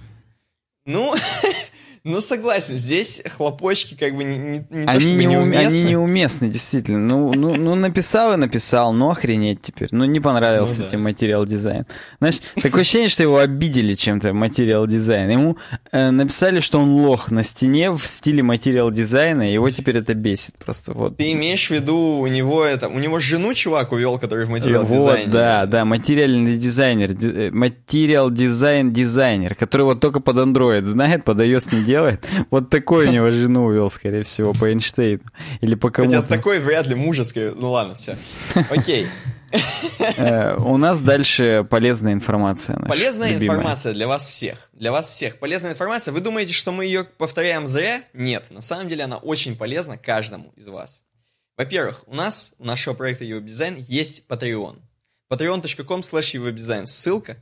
Ну, 0.85 1.15
Ну, 2.07 2.21
согласен, 2.21 2.77
здесь 2.77 3.23
хлопочки 3.35 3.95
как 3.95 4.15
бы 4.15 4.23
не, 4.23 4.37
не, 4.37 4.65
не 4.69 4.85
они 4.85 4.85
то, 4.85 4.99
чтобы 4.99 5.15
не 5.15 5.25
неуместны. 5.25 5.65
Они 5.65 5.81
неуместны, 5.81 6.49
действительно. 6.49 6.99
Ну, 6.99 7.33
ну, 7.33 7.55
ну, 7.55 7.73
написал 7.73 8.33
и 8.33 8.35
написал, 8.35 8.93
ну 8.93 9.09
охренеть 9.09 9.63
теперь. 9.63 9.87
Ну, 9.89 10.05
не 10.05 10.19
понравился 10.19 10.75
ну, 10.77 10.83
да. 10.83 10.89
тебе 10.89 10.99
Material 10.99 11.47
Design. 11.47 11.87
Знаешь, 12.19 12.41
такое 12.61 12.81
ощущение, 12.81 13.09
что 13.09 13.23
его 13.23 13.39
обидели 13.39 13.95
чем-то 13.95 14.33
Material 14.33 14.85
Design. 14.85 15.31
Ему 15.31 15.57
э, 15.91 16.11
написали, 16.11 16.59
что 16.59 16.79
он 16.79 16.91
лох 16.91 17.31
на 17.31 17.41
стене 17.41 17.89
в 17.89 18.05
стиле 18.05 18.43
материал 18.43 18.91
дизайна, 18.91 19.49
и 19.49 19.53
его 19.53 19.71
теперь 19.71 19.97
это 19.97 20.13
бесит 20.13 20.59
просто. 20.63 20.93
Вот. 20.93 21.17
Ты 21.17 21.31
имеешь 21.31 21.69
в 21.69 21.71
виду, 21.71 22.19
у 22.19 22.27
него 22.27 22.63
это, 22.63 22.87
у 22.87 22.99
него 22.99 23.17
жену 23.17 23.55
чувак 23.55 23.91
увел, 23.93 24.19
который 24.19 24.45
в 24.45 24.51
материал 24.51 24.83
дизайне? 24.83 25.23
Вот, 25.23 25.31
да, 25.31 25.65
да, 25.65 25.85
материальный 25.85 26.55
дизайнер, 26.55 27.13
э, 27.19 27.49
Material 27.49 28.29
Design 28.29 28.93
дизайнер, 28.93 29.55
который 29.55 29.87
вот 29.87 30.01
только 30.01 30.19
под 30.19 30.37
Android 30.37 30.85
знает, 30.85 31.23
под 31.23 31.39
iOS 31.39 31.75
не 31.75 31.81
делает 31.81 31.94
делает. 31.95 32.27
Вот 32.51 32.69
такой 32.69 33.07
у 33.07 33.11
него 33.11 33.31
жену 33.31 33.65
увел, 33.65 33.89
скорее 33.89 34.23
всего, 34.23 34.53
по 34.53 34.69
Эйнштейну. 34.69 35.23
Или 35.61 35.75
по 35.75 35.89
кому-то. 35.89 36.17
Хотя 36.17 36.27
такой 36.27 36.59
вряд 36.59 36.87
ли 36.87 36.95
мужа. 36.95 37.23
Ну 37.35 37.71
ладно, 37.71 37.95
все. 37.95 38.17
Окей. 38.69 39.07
Э, 40.17 40.57
у 40.57 40.77
нас 40.77 41.01
дальше 41.01 41.65
полезная 41.69 42.13
информация. 42.13 42.77
Полезная 42.79 43.35
информация 43.35 43.93
для 43.93 44.07
вас 44.07 44.27
всех. 44.27 44.69
Для 44.73 44.91
вас 44.91 45.07
всех. 45.09 45.39
Полезная 45.39 45.71
информация. 45.71 46.13
Вы 46.13 46.19
думаете, 46.19 46.51
что 46.51 46.71
мы 46.71 46.85
ее 46.85 47.05
повторяем 47.05 47.67
зря? 47.67 48.03
Нет. 48.13 48.51
На 48.51 48.61
самом 48.61 48.89
деле 48.89 49.05
она 49.05 49.17
очень 49.17 49.55
полезна 49.55 49.97
каждому 49.97 50.51
из 50.57 50.67
вас. 50.67 51.03
Во-первых, 51.57 52.03
у 52.07 52.15
нас, 52.15 52.53
у 52.57 52.65
нашего 52.65 52.95
проекта 52.95 53.25
Дизайн 53.25 53.75
есть 53.77 54.23
Patreon. 54.27 54.79
patreon.com 55.31 56.01
slash. 56.01 56.85
Ссылка. 56.85 57.37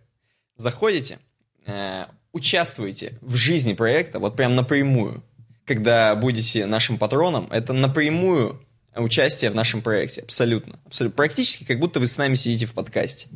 Заходите, 0.56 1.18
э, 1.66 2.06
участвуйте 2.34 3.14
в 3.22 3.36
жизни 3.36 3.74
проекта, 3.74 4.20
вот 4.20 4.36
прям 4.36 4.56
напрямую. 4.56 5.24
Когда 5.66 6.14
будете 6.16 6.66
нашим 6.66 6.98
патроном, 6.98 7.48
это 7.50 7.72
напрямую 7.72 8.60
участие 8.96 9.50
в 9.50 9.56
нашем 9.56 9.82
проекте. 9.82 10.22
Абсолютно. 10.22 10.78
Абсолютно. 10.86 11.16
Практически 11.16 11.64
как 11.64 11.80
будто 11.80 12.00
вы 12.00 12.08
с 12.08 12.18
нами 12.18 12.34
сидите 12.34 12.66
в 12.66 12.74
подкасте. 12.74 13.30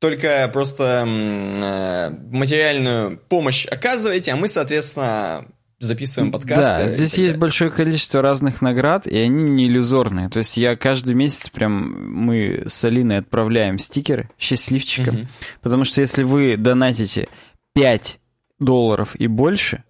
Только 0.00 0.50
просто 0.52 1.04
э, 1.06 2.10
материальную 2.30 3.18
помощь 3.28 3.66
оказываете, 3.66 4.32
а 4.32 4.36
мы, 4.36 4.48
соответственно, 4.48 5.46
записываем 5.78 6.32
подкасты. 6.32 6.62
Да, 6.62 6.88
здесь 6.88 7.14
есть 7.14 7.36
большое 7.36 7.70
количество 7.70 8.22
разных 8.22 8.62
наград, 8.62 9.06
и 9.06 9.16
они 9.18 9.50
не 9.50 9.66
иллюзорные. 9.66 10.28
То 10.28 10.38
есть 10.38 10.56
я 10.56 10.74
каждый 10.74 11.14
месяц 11.14 11.50
прям 11.50 12.14
мы 12.14 12.64
с 12.66 12.84
Алиной 12.84 13.18
отправляем 13.18 13.78
стикеры 13.78 14.30
счастливчикам, 14.38 15.14
угу. 15.14 15.26
потому 15.62 15.84
что 15.84 16.00
если 16.00 16.22
вы 16.22 16.56
донатите 16.56 17.28
5 17.74 18.18
долларов 18.60 19.16
и 19.16 19.26
больше, 19.26 19.82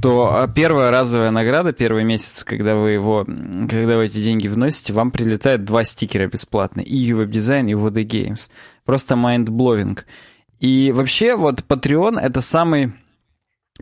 то 0.00 0.34
а, 0.34 0.48
первая 0.48 0.90
разовая 0.90 1.30
награда, 1.30 1.72
первый 1.72 2.04
месяц, 2.04 2.44
когда 2.44 2.74
вы 2.74 2.90
его, 2.90 3.24
когда 3.24 3.96
вы 3.96 4.06
эти 4.06 4.22
деньги 4.22 4.48
вносите, 4.48 4.92
вам 4.92 5.10
прилетает 5.10 5.64
два 5.64 5.84
стикера 5.84 6.26
бесплатно. 6.28 6.80
И 6.80 7.10
UWeb 7.10 7.28
Design, 7.28 7.70
и 7.70 7.74
VD 7.74 8.04
Games. 8.04 8.50
Просто 8.84 9.14
mind-blowing. 9.16 9.98
И 10.60 10.92
вообще, 10.92 11.36
вот 11.36 11.64
Patreon— 11.66 12.20
это 12.22 12.40
самый 12.40 12.92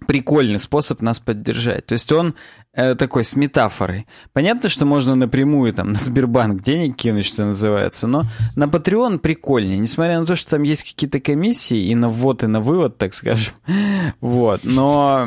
прикольный 0.07 0.59
способ 0.59 1.03
нас 1.03 1.21
поддержать. 1.21 1.87
То 1.87 1.93
есть 1.93 2.11
он 2.13 2.35
э, 2.73 2.95
такой 2.95 3.25
с 3.25 3.37
метафорой. 3.37 4.07
Понятно, 4.33 4.69
что 4.69 4.87
можно 4.87 5.15
напрямую 5.15 5.73
там 5.73 5.93
на 5.93 5.99
Сбербанк 5.99 6.63
денег 6.63 6.97
кинуть, 6.97 7.27
что 7.27 7.45
называется, 7.45 8.07
но 8.07 8.25
на 8.57 8.65
Patreon 8.65 9.19
прикольнее. 9.19 9.79
Несмотря 9.79 10.21
на 10.21 10.27
то, 10.27 10.37
что 10.37 10.51
там 10.51 10.63
есть 10.63 10.85
какие-то 10.85 11.21
комиссии 11.21 11.87
и 11.87 11.95
на 11.95 12.09
ввод, 12.09 12.43
и 12.43 12.47
на 12.47 12.61
вывод, 12.61 12.99
так 12.99 13.15
скажем. 13.15 13.55
Вот. 14.21 14.61
Но 14.65 15.27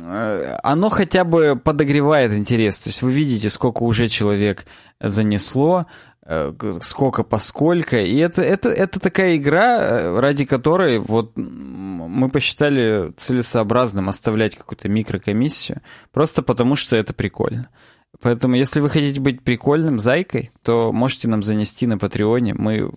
э, 0.00 0.58
оно 0.62 0.88
хотя 0.88 1.24
бы 1.24 1.60
подогревает 1.62 2.32
интерес. 2.32 2.78
То 2.78 2.90
есть 2.90 3.02
вы 3.02 3.12
видите, 3.12 3.50
сколько 3.50 3.82
уже 3.82 4.08
человек 4.08 4.66
занесло, 5.00 5.86
сколько 6.80 7.22
поскольку. 7.22 7.96
И 7.96 8.16
это, 8.16 8.42
это, 8.42 8.68
это 8.68 9.00
такая 9.00 9.36
игра, 9.36 9.78
э, 9.80 10.20
ради 10.20 10.44
которой 10.44 10.98
вот 10.98 11.32
мы 11.36 12.28
посчитали 12.28 13.12
целесообразным 13.16 14.08
оставлять 14.08 14.54
какую-то 14.54 14.88
микрокомиссию, 14.88 15.80
просто 16.12 16.42
потому 16.42 16.76
что 16.76 16.96
это 16.96 17.14
прикольно. 17.14 17.70
Поэтому, 18.20 18.56
если 18.56 18.80
вы 18.80 18.90
хотите 18.90 19.20
быть 19.20 19.42
прикольным 19.42 19.98
зайкой, 19.98 20.50
то 20.62 20.92
можете 20.92 21.28
нам 21.28 21.42
занести 21.42 21.86
на 21.86 21.98
Патреоне. 21.98 22.54
Мы 22.54 22.90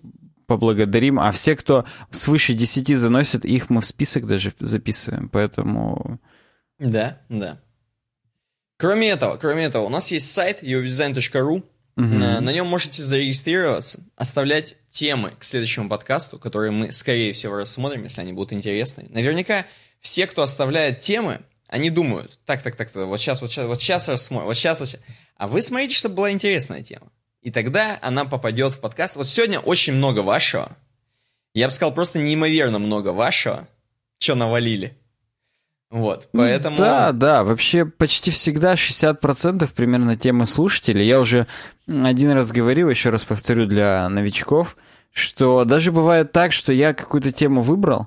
поблагодарим. 0.46 1.18
А 1.18 1.30
все, 1.30 1.56
кто 1.56 1.84
свыше 2.10 2.52
10 2.52 2.98
заносит, 2.98 3.44
их 3.44 3.70
мы 3.70 3.80
в 3.80 3.86
список 3.86 4.26
даже 4.26 4.52
записываем. 4.58 5.28
Поэтому... 5.28 6.20
Да, 6.78 7.20
да. 7.28 7.60
Кроме 8.78 9.10
этого, 9.10 9.36
кроме 9.36 9.64
этого, 9.64 9.84
у 9.84 9.88
нас 9.88 10.10
есть 10.10 10.30
сайт 10.32 10.62
uwdesign.ru, 10.62 11.62
На, 11.96 12.40
на 12.40 12.52
нем 12.52 12.66
можете 12.66 13.02
зарегистрироваться, 13.02 14.00
оставлять 14.16 14.76
темы 14.90 15.32
к 15.38 15.44
следующему 15.44 15.88
подкасту, 15.88 16.38
которые 16.38 16.70
мы, 16.70 16.92
скорее 16.92 17.32
всего, 17.32 17.56
рассмотрим, 17.56 18.04
если 18.04 18.22
они 18.22 18.32
будут 18.32 18.52
интересны. 18.52 19.06
Наверняка 19.10 19.66
все, 20.00 20.26
кто 20.26 20.42
оставляет 20.42 21.00
темы, 21.00 21.42
они 21.68 21.90
думают, 21.90 22.38
так, 22.44 22.62
так, 22.62 22.76
так, 22.76 22.90
так 22.90 23.06
вот 23.06 23.20
сейчас, 23.20 23.40
вот 23.40 23.50
сейчас, 23.50 23.66
вот 23.66 23.80
сейчас 23.80 24.08
рассмотрим, 24.08 24.46
вот 24.46 24.56
сейчас, 24.56 24.80
вот 24.80 24.88
сейчас. 24.88 25.00
А 25.36 25.48
вы 25.48 25.62
смотрите, 25.62 25.94
чтобы 25.94 26.16
была 26.16 26.30
интересная 26.30 26.82
тема. 26.82 27.10
И 27.42 27.50
тогда 27.50 27.98
она 28.02 28.24
попадет 28.24 28.74
в 28.74 28.80
подкаст. 28.80 29.16
Вот 29.16 29.26
сегодня 29.26 29.58
очень 29.58 29.94
много 29.94 30.20
вашего. 30.20 30.76
Я 31.54 31.66
бы 31.66 31.72
сказал, 31.72 31.92
просто 31.92 32.18
неимоверно 32.18 32.78
много 32.78 33.08
вашего, 33.08 33.68
что 34.18 34.34
навалили. 34.34 34.96
Вот, 35.92 36.30
поэтому... 36.32 36.78
Да, 36.78 37.12
да, 37.12 37.44
вообще 37.44 37.84
почти 37.84 38.30
всегда 38.30 38.72
60% 38.72 39.68
примерно 39.76 40.16
темы 40.16 40.46
слушателей. 40.46 41.06
Я 41.06 41.20
уже 41.20 41.46
один 41.86 42.30
раз 42.30 42.50
говорил, 42.50 42.88
еще 42.88 43.10
раз 43.10 43.24
повторю 43.24 43.66
для 43.66 44.08
новичков, 44.08 44.78
что 45.12 45.66
даже 45.66 45.92
бывает 45.92 46.32
так, 46.32 46.52
что 46.54 46.72
я 46.72 46.94
какую-то 46.94 47.30
тему 47.30 47.60
выбрал, 47.60 48.06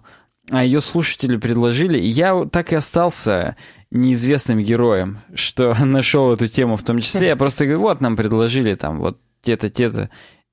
а 0.49 0.63
ее 0.63 0.81
слушатели 0.81 1.37
предложили, 1.37 1.99
и 1.99 2.07
я 2.07 2.45
так 2.51 2.73
и 2.73 2.75
остался 2.75 3.55
неизвестным 3.91 4.63
героем, 4.63 5.19
что 5.35 5.75
нашел 5.85 6.33
эту 6.33 6.47
тему 6.47 6.77
в 6.77 6.83
том 6.83 6.99
числе. 7.01 7.27
Я 7.27 7.35
просто 7.35 7.65
говорю, 7.65 7.81
вот 7.81 8.01
нам 8.01 8.15
предложили 8.17 8.73
там 8.73 8.97
вот 8.97 9.19
те-то, 9.43 9.69
те-то, 9.69 10.09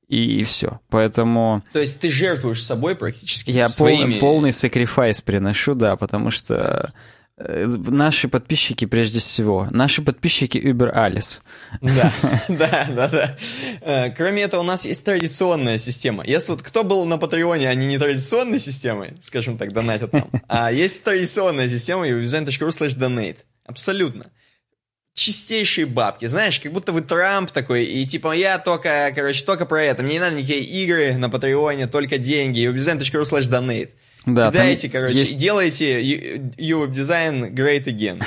и, 0.07 0.41
и 0.41 0.43
все. 0.43 0.81
Поэтому... 0.91 1.65
То 1.73 1.79
есть 1.79 1.99
ты 1.99 2.11
жертвуешь 2.11 2.63
собой 2.63 2.95
практически? 2.95 3.53
Я 3.53 3.69
своими... 3.69 4.01
полный, 4.01 4.21
полный 4.21 4.53
сакрифайс 4.53 5.23
приношу, 5.23 5.75
да, 5.75 5.97
потому 5.97 6.31
что 6.31 6.93
наши 7.45 8.29
подписчики 8.29 8.85
прежде 8.85 9.21
всего. 9.21 9.69
Наши 9.71 10.03
подписчики 10.03 10.59
Uber 10.59 10.95
Alice. 10.95 11.41
Да, 11.81 12.13
да, 12.49 12.89
да, 12.91 13.09
да. 13.09 13.37
Э, 13.81 14.11
кроме 14.11 14.43
этого, 14.43 14.61
у 14.61 14.65
нас 14.65 14.85
есть 14.85 15.05
традиционная 15.05 15.79
система. 15.79 16.25
Если 16.25 16.53
вот 16.53 16.63
кто 16.63 16.85
был 16.85 17.05
на 17.05 17.19
Патреоне, 17.19 17.69
они 17.69 17.87
не 17.87 17.99
традиционной 17.99 18.59
системой, 18.59 19.15
скажем 19.21 19.59
так, 19.59 19.73
донатят 19.73 20.13
нам, 20.13 20.31
а 20.49 20.73
есть 20.73 21.03
традиционная 21.03 21.69
система 21.69 22.07
uwdesign.ru 22.07 22.69
slash 22.69 22.97
donate. 22.99 23.39
Абсолютно. 23.65 24.27
Чистейшие 25.15 25.87
бабки, 25.87 26.27
знаешь, 26.27 26.59
как 26.59 26.73
будто 26.73 26.93
вы 26.93 27.03
Трамп 27.03 27.51
такой, 27.51 27.85
и 27.85 28.07
типа 28.07 28.33
я 28.33 28.59
только, 28.59 29.13
короче, 29.15 29.45
только 29.45 29.67
про 29.67 29.83
это, 29.83 30.03
мне 30.03 30.15
не 30.15 30.21
надо 30.21 30.37
никакие 30.37 30.63
игры 30.63 31.15
на 31.17 31.29
Патреоне, 31.29 31.87
только 31.87 32.17
деньги, 32.17 32.67
uwdesign.ru 32.67 33.23
slash 33.23 33.51
donate. 33.51 33.91
Да, 34.25 34.51
Кидаете, 34.51 34.89
короче, 34.89 35.19
есть... 35.19 35.39
делаете 35.39 36.01
UWeb 36.01 36.93
Design 36.93 37.53
great 37.53 37.85
again, 37.85 38.23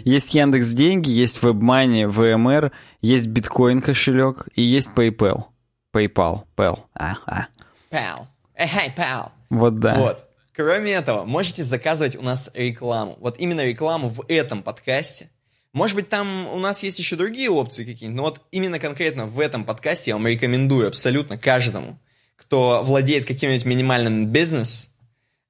Есть 0.04 0.34
Яндекс 0.34 0.74
Деньги, 0.74 1.10
есть 1.10 1.42
WebMoney, 1.42 2.08
VMR, 2.08 2.70
есть 3.00 3.26
биткоин 3.26 3.80
кошелек 3.80 4.48
и 4.54 4.62
есть 4.62 4.90
PayPal. 4.94 5.46
PayPal, 5.92 6.44
PayPal. 6.56 6.78
А, 6.94 7.16
а. 7.26 7.46
Pal. 7.90 8.26
Hey, 8.56 8.94
pal. 8.96 9.30
Вот 9.50 9.80
да. 9.80 9.94
Вот. 9.96 10.24
Кроме 10.54 10.92
этого, 10.92 11.24
можете 11.24 11.64
заказывать 11.64 12.14
у 12.16 12.22
нас 12.22 12.50
рекламу. 12.54 13.16
Вот 13.20 13.40
именно 13.40 13.64
рекламу 13.64 14.08
в 14.08 14.24
этом 14.28 14.62
подкасте. 14.62 15.30
Может 15.72 15.96
быть, 15.96 16.08
там 16.08 16.46
у 16.48 16.58
нас 16.58 16.82
есть 16.82 16.98
еще 16.98 17.16
другие 17.16 17.50
опции 17.50 17.84
какие-нибудь, 17.84 18.16
но 18.16 18.22
вот 18.24 18.40
именно 18.50 18.78
конкретно 18.78 19.26
в 19.26 19.40
этом 19.40 19.64
подкасте 19.64 20.10
я 20.10 20.16
вам 20.16 20.26
рекомендую 20.26 20.88
абсолютно 20.88 21.38
каждому, 21.38 21.98
кто 22.36 22.82
владеет 22.82 23.26
каким-нибудь 23.26 23.64
минимальным 23.64 24.26
бизнес, 24.26 24.91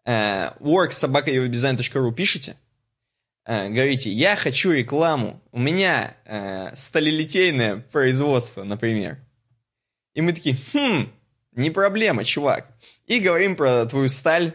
э, 0.04 0.50
work 0.60 0.90
пишите, 2.14 2.56
э, 3.44 3.68
говорите, 3.68 4.10
я 4.12 4.36
хочу 4.36 4.72
рекламу, 4.72 5.40
у 5.52 5.58
меня 5.58 6.14
э, 6.24 6.74
сталелитейное 6.74 7.84
производство, 7.92 8.64
например. 8.64 9.18
И 10.14 10.20
мы 10.20 10.32
такие, 10.32 10.56
хм, 10.72 11.10
не 11.52 11.70
проблема, 11.70 12.24
чувак. 12.24 12.68
И 13.06 13.20
говорим 13.20 13.56
про 13.56 13.86
твою 13.86 14.08
сталь, 14.08 14.54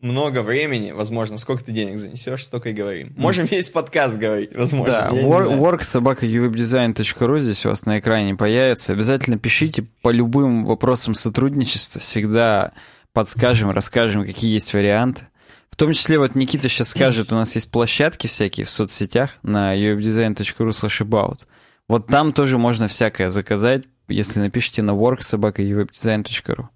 много 0.00 0.42
времени, 0.42 0.92
возможно, 0.92 1.38
сколько 1.38 1.64
ты 1.64 1.72
денег 1.72 1.98
занесешь, 1.98 2.44
столько 2.44 2.68
и 2.68 2.72
говорим. 2.72 3.14
Можем 3.16 3.46
весь 3.46 3.70
подкаст 3.70 4.16
говорить, 4.16 4.54
возможно. 4.54 4.92
Да, 4.92 5.10
work, 5.10 5.58
work 5.58 5.82
собака 5.82 6.26
uwebdesign.ru 6.26 7.38
здесь 7.38 7.64
у 7.64 7.70
вас 7.70 7.86
на 7.86 7.98
экране 7.98 8.34
появится. 8.34 8.92
Обязательно 8.92 9.38
пишите 9.38 9.86
по 10.02 10.10
любым 10.10 10.66
вопросам 10.66 11.14
сотрудничества. 11.14 12.00
Всегда 12.00 12.72
подскажем, 13.16 13.70
расскажем, 13.70 14.26
какие 14.26 14.52
есть 14.52 14.74
варианты. 14.74 15.26
В 15.70 15.76
том 15.76 15.94
числе, 15.94 16.18
вот 16.18 16.34
Никита 16.34 16.68
сейчас 16.68 16.90
скажет, 16.90 17.32
у 17.32 17.34
нас 17.34 17.54
есть 17.54 17.70
площадки 17.70 18.26
всякие 18.26 18.66
в 18.66 18.70
соцсетях 18.70 19.30
на 19.42 19.74
uwebdesign.ru 19.74 20.68
slash 20.68 21.00
about. 21.00 21.46
Вот 21.88 22.08
там 22.08 22.34
тоже 22.34 22.58
можно 22.58 22.88
всякое 22.88 23.30
заказать, 23.30 23.84
если 24.08 24.40
напишите 24.40 24.82
на 24.82 24.90
worksobaka.uwebdesign.ru. 24.90 26.66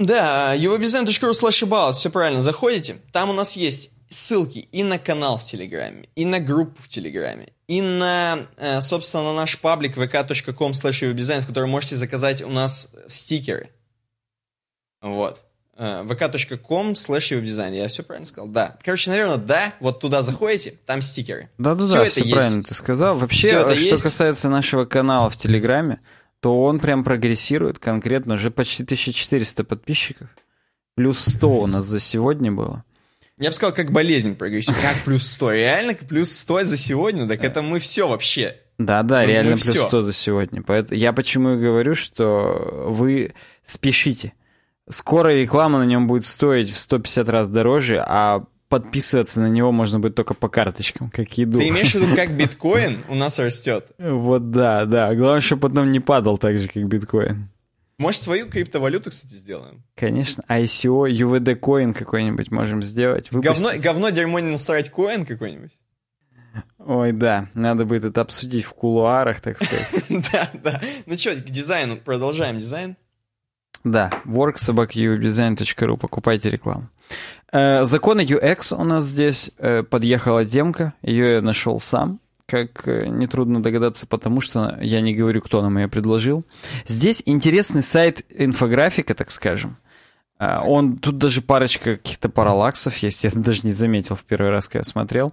Да, 0.00 0.56
uwebdesign.ru 0.56 1.30
slash 1.30 1.62
about, 1.62 1.92
все 1.92 2.10
правильно, 2.10 2.42
заходите. 2.42 2.96
Там 3.12 3.30
у 3.30 3.32
нас 3.32 3.56
есть 3.56 3.92
ссылки 4.08 4.58
и 4.58 4.82
на 4.82 4.98
канал 4.98 5.38
в 5.38 5.44
Телеграме, 5.44 6.08
и 6.16 6.24
на 6.24 6.40
группу 6.40 6.82
в 6.82 6.88
Телеграме, 6.88 7.52
и 7.68 7.80
на, 7.80 8.48
э, 8.56 8.80
собственно, 8.80 9.22
на 9.22 9.34
наш 9.34 9.56
паблик 9.60 9.96
vk.com 9.96 10.72
slash 10.72 11.40
в 11.42 11.46
котором 11.46 11.70
можете 11.70 11.94
заказать 11.94 12.42
у 12.42 12.50
нас 12.50 12.92
стикеры. 13.06 13.70
Вот 15.00 15.46
vk.com 15.78 16.92
slash 16.92 17.34
веб-дизайн. 17.34 17.74
Я 17.74 17.88
все 17.88 18.02
правильно 18.02 18.26
сказал? 18.26 18.48
Да. 18.48 18.76
Короче, 18.82 19.10
наверное, 19.10 19.36
да. 19.36 19.74
Вот 19.80 20.00
туда 20.00 20.22
заходите, 20.22 20.74
там 20.86 21.02
стикеры. 21.02 21.50
Да-да-да, 21.58 22.04
все, 22.04 22.22
все 22.22 22.32
правильно 22.32 22.62
ты 22.62 22.74
сказал. 22.74 23.16
Вообще, 23.16 23.48
что 23.48 23.70
есть. 23.72 24.02
касается 24.02 24.48
нашего 24.48 24.84
канала 24.84 25.28
в 25.28 25.36
Телеграме, 25.36 26.00
то 26.40 26.62
он 26.62 26.78
прям 26.78 27.04
прогрессирует 27.04 27.78
конкретно. 27.78 28.34
Уже 28.34 28.50
почти 28.50 28.82
1400 28.82 29.64
подписчиков. 29.64 30.28
Плюс 30.94 31.18
100 31.20 31.58
у 31.60 31.66
нас 31.66 31.84
за 31.84 32.00
сегодня 32.00 32.50
было. 32.50 32.84
Я 33.38 33.50
бы 33.50 33.54
сказал, 33.54 33.74
как 33.74 33.92
болезнь 33.92 34.34
прогрессирует. 34.34 34.82
Как 34.82 34.96
плюс 35.04 35.28
100? 35.30 35.52
Реально 35.52 35.94
плюс 35.94 36.32
100 36.32 36.64
за 36.64 36.76
сегодня? 36.78 37.28
Так 37.28 37.44
это 37.44 37.60
мы 37.60 37.80
все 37.80 38.08
вообще. 38.08 38.56
Да, 38.78 39.02
да, 39.02 39.20
ну, 39.20 39.26
реально 39.28 39.56
плюс 39.56 39.66
все. 39.66 39.88
100 39.88 40.00
за 40.00 40.12
сегодня. 40.14 40.62
Поэтому 40.62 40.98
я 40.98 41.12
почему 41.12 41.54
и 41.54 41.58
говорю, 41.58 41.94
что 41.94 42.86
вы 42.88 43.34
спешите. 43.62 44.32
Скоро 44.88 45.30
реклама 45.30 45.78
на 45.78 45.84
нем 45.84 46.06
будет 46.06 46.24
стоить 46.24 46.70
в 46.70 46.78
150 46.78 47.28
раз 47.28 47.48
дороже, 47.48 48.04
а 48.06 48.44
подписываться 48.68 49.40
на 49.40 49.48
него 49.48 49.72
можно 49.72 49.98
будет 49.98 50.14
только 50.14 50.34
по 50.34 50.48
карточкам, 50.48 51.10
как 51.10 51.36
еду. 51.38 51.58
Ты 51.58 51.68
имеешь 51.68 51.92
в 51.92 51.94
виду, 51.96 52.14
как 52.14 52.30
биткоин 52.36 53.04
у 53.08 53.14
нас 53.14 53.38
растет? 53.38 53.92
Вот 53.98 54.50
да, 54.50 54.84
да. 54.84 55.14
Главное, 55.14 55.40
чтобы 55.40 55.68
потом 55.68 55.90
не 55.90 56.00
падал 56.00 56.38
так 56.38 56.58
же, 56.58 56.68
как 56.68 56.86
биткоин. 56.86 57.48
Может, 57.98 58.20
свою 58.20 58.48
криптовалюту, 58.48 59.10
кстати, 59.10 59.32
сделаем? 59.32 59.82
Конечно. 59.94 60.44
ICO, 60.48 61.10
UVD 61.10 61.54
коин 61.56 61.94
какой-нибудь 61.94 62.50
можем 62.50 62.82
сделать. 62.82 63.30
Говно, 63.32 63.70
говно, 63.78 64.10
дерьмо 64.10 64.38
не 64.40 64.52
насрать 64.52 64.90
коин 64.90 65.24
какой-нибудь? 65.24 65.72
Ой, 66.78 67.12
да, 67.12 67.48
надо 67.54 67.84
будет 67.86 68.04
это 68.04 68.20
обсудить 68.20 68.64
в 68.64 68.72
кулуарах, 68.74 69.40
так 69.40 69.56
сказать. 69.56 70.04
Да, 70.32 70.50
да. 70.62 70.82
Ну 71.06 71.16
что, 71.18 71.34
к 71.34 71.44
дизайну, 71.44 71.96
продолжаем 71.96 72.58
дизайн? 72.58 72.96
Да, 73.86 74.10
worksobakuvdesign.ru, 74.24 75.96
покупайте 75.96 76.50
рекламу. 76.50 76.88
Э, 77.52 77.84
законы 77.84 78.22
UX 78.22 78.74
у 78.74 78.82
нас 78.82 79.04
здесь. 79.04 79.52
Э, 79.58 79.84
подъехала 79.84 80.44
демка, 80.44 80.94
ее 81.02 81.34
я 81.34 81.40
нашел 81.40 81.78
сам 81.78 82.18
как 82.46 82.88
э, 82.88 83.06
нетрудно 83.06 83.62
догадаться, 83.62 84.08
потому 84.08 84.40
что 84.40 84.76
я 84.80 85.00
не 85.00 85.14
говорю, 85.14 85.40
кто 85.40 85.62
нам 85.62 85.78
ее 85.78 85.86
предложил. 85.86 86.44
Здесь 86.88 87.22
интересный 87.26 87.82
сайт 87.82 88.26
инфографика, 88.28 89.14
так 89.14 89.30
скажем. 89.30 89.76
Он, 90.38 90.98
тут 90.98 91.18
даже 91.18 91.40
парочка 91.40 91.96
каких-то 91.96 92.28
параллаксов 92.28 92.96
есть, 92.98 93.24
я 93.24 93.30
даже 93.32 93.60
не 93.62 93.72
заметил 93.72 94.16
в 94.16 94.24
первый 94.24 94.50
раз, 94.50 94.68
когда 94.68 94.82
смотрел. 94.82 95.32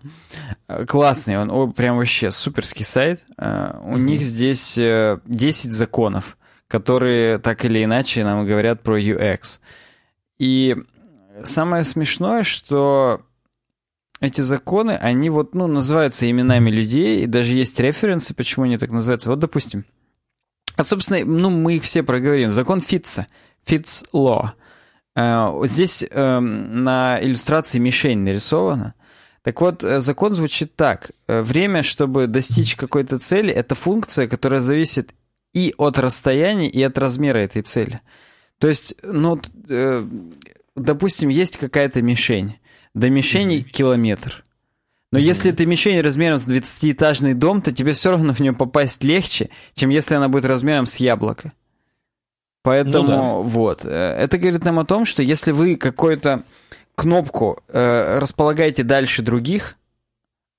Классный, 0.88 1.38
он 1.38 1.52
о, 1.52 1.68
прям 1.68 1.98
вообще 1.98 2.32
суперский 2.32 2.86
сайт. 2.86 3.26
У 3.38 3.42
mm-hmm. 3.42 4.00
них 4.00 4.22
здесь 4.22 4.76
10 4.76 4.80
э, 4.80 5.72
законов, 5.72 6.38
которые 6.74 7.38
так 7.38 7.66
или 7.66 7.84
иначе 7.84 8.24
нам 8.24 8.48
говорят 8.48 8.82
про 8.82 9.00
UX. 9.00 9.60
И 10.40 10.76
самое 11.44 11.84
смешное, 11.84 12.42
что 12.42 13.22
эти 14.20 14.42
законы, 14.42 14.98
они 15.00 15.30
вот, 15.30 15.54
ну, 15.54 15.68
называются 15.68 16.28
именами 16.28 16.72
людей, 16.72 17.24
и 17.24 17.28
даже 17.28 17.54
есть 17.54 17.80
референсы, 17.80 18.34
почему 18.34 18.66
они 18.66 18.80
так 18.80 18.90
называются. 18.90 19.30
Вот, 19.30 19.38
допустим, 19.38 19.86
а, 20.76 20.84
собственно, 20.84 21.24
ну, 21.24 21.52
мы 21.52 21.76
их 21.76 21.84
все 21.84 22.02
проговорим. 22.02 22.50
Закон 22.50 22.82
Фитца, 22.82 23.28
Фитц 23.64 24.06
Law. 24.12 24.54
Uh, 25.16 25.68
здесь 25.68 26.02
uh, 26.02 26.40
на 26.40 27.20
иллюстрации 27.22 27.78
мишень 27.78 28.22
нарисована. 28.22 28.96
Так 29.44 29.62
вот, 29.62 29.84
э, 29.84 30.00
закон 30.00 30.32
звучит 30.32 30.76
так. 30.76 31.12
Э, 31.28 31.42
время, 31.44 31.84
чтобы 31.84 32.26
достичь 32.26 32.76
какой-то 32.76 33.20
цели, 33.20 33.54
это 33.54 33.76
функция, 33.76 34.28
которая 34.28 34.62
зависит 34.62 35.14
и 35.54 35.74
от 35.78 36.00
расстояния, 36.00 36.70
и 36.70 36.82
от 36.82 36.98
размера 36.98 37.38
этой 37.38 37.62
цели. 37.62 38.02
То 38.58 38.68
есть, 38.68 38.96
ну, 39.04 39.40
э, 39.70 40.08
допустим, 40.76 41.30
есть 41.30 41.58
какая-то 41.58 42.02
мишень. 42.02 42.60
До 42.94 43.10
мишени 43.10 43.60
километр. 43.60 44.44
Но 45.12 45.20
если 45.20 45.52
эта 45.52 45.66
мишень 45.66 46.02
размером 46.02 46.38
с 46.38 46.48
20-этажный 46.48 47.36
дом, 47.36 47.62
то 47.62 47.72
тебе 47.72 47.94
все 47.94 48.12
равно 48.12 48.34
в 48.34 48.40
нее 48.40 48.54
попасть 48.54 49.04
легче, 49.04 49.50
чем 49.76 49.90
если 49.90 50.16
она 50.16 50.28
будет 50.28 50.46
размером 50.46 50.88
с 50.88 50.98
яблоко. 50.98 51.52
Поэтому, 52.64 53.08
ну, 53.08 53.44
да. 53.44 53.50
вот. 53.50 53.86
Э, 53.86 54.16
это 54.18 54.38
говорит 54.38 54.64
нам 54.64 54.80
о 54.80 54.86
том, 54.86 55.06
что 55.06 55.22
если 55.22 55.52
вы 55.52 55.76
какую-то 55.76 56.44
кнопку 56.96 57.62
э, 57.68 58.20
располагаете 58.20 58.84
дальше 58.84 59.22
других, 59.22 59.76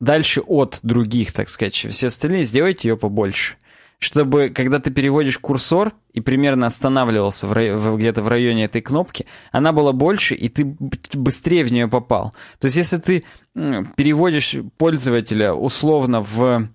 дальше 0.00 0.40
от 0.40 0.80
других, 0.82 1.32
так 1.32 1.48
сказать, 1.48 1.74
все 1.74 2.06
остальные, 2.08 2.44
сделайте 2.44 2.88
ее 2.88 2.96
побольше 2.96 3.56
чтобы, 3.98 4.50
когда 4.50 4.78
ты 4.78 4.90
переводишь 4.90 5.38
курсор 5.38 5.92
и 6.12 6.20
примерно 6.20 6.66
останавливался 6.66 7.46
где-то 7.46 8.22
в 8.22 8.28
районе 8.28 8.64
этой 8.64 8.82
кнопки, 8.82 9.26
она 9.50 9.72
была 9.72 9.92
больше, 9.92 10.34
и 10.34 10.48
ты 10.48 10.76
быстрее 11.14 11.64
в 11.64 11.72
нее 11.72 11.88
попал. 11.88 12.32
То 12.58 12.66
есть, 12.66 12.76
если 12.76 12.98
ты 12.98 13.24
переводишь 13.54 14.56
пользователя 14.76 15.54
условно 15.54 16.20
в... 16.20 16.68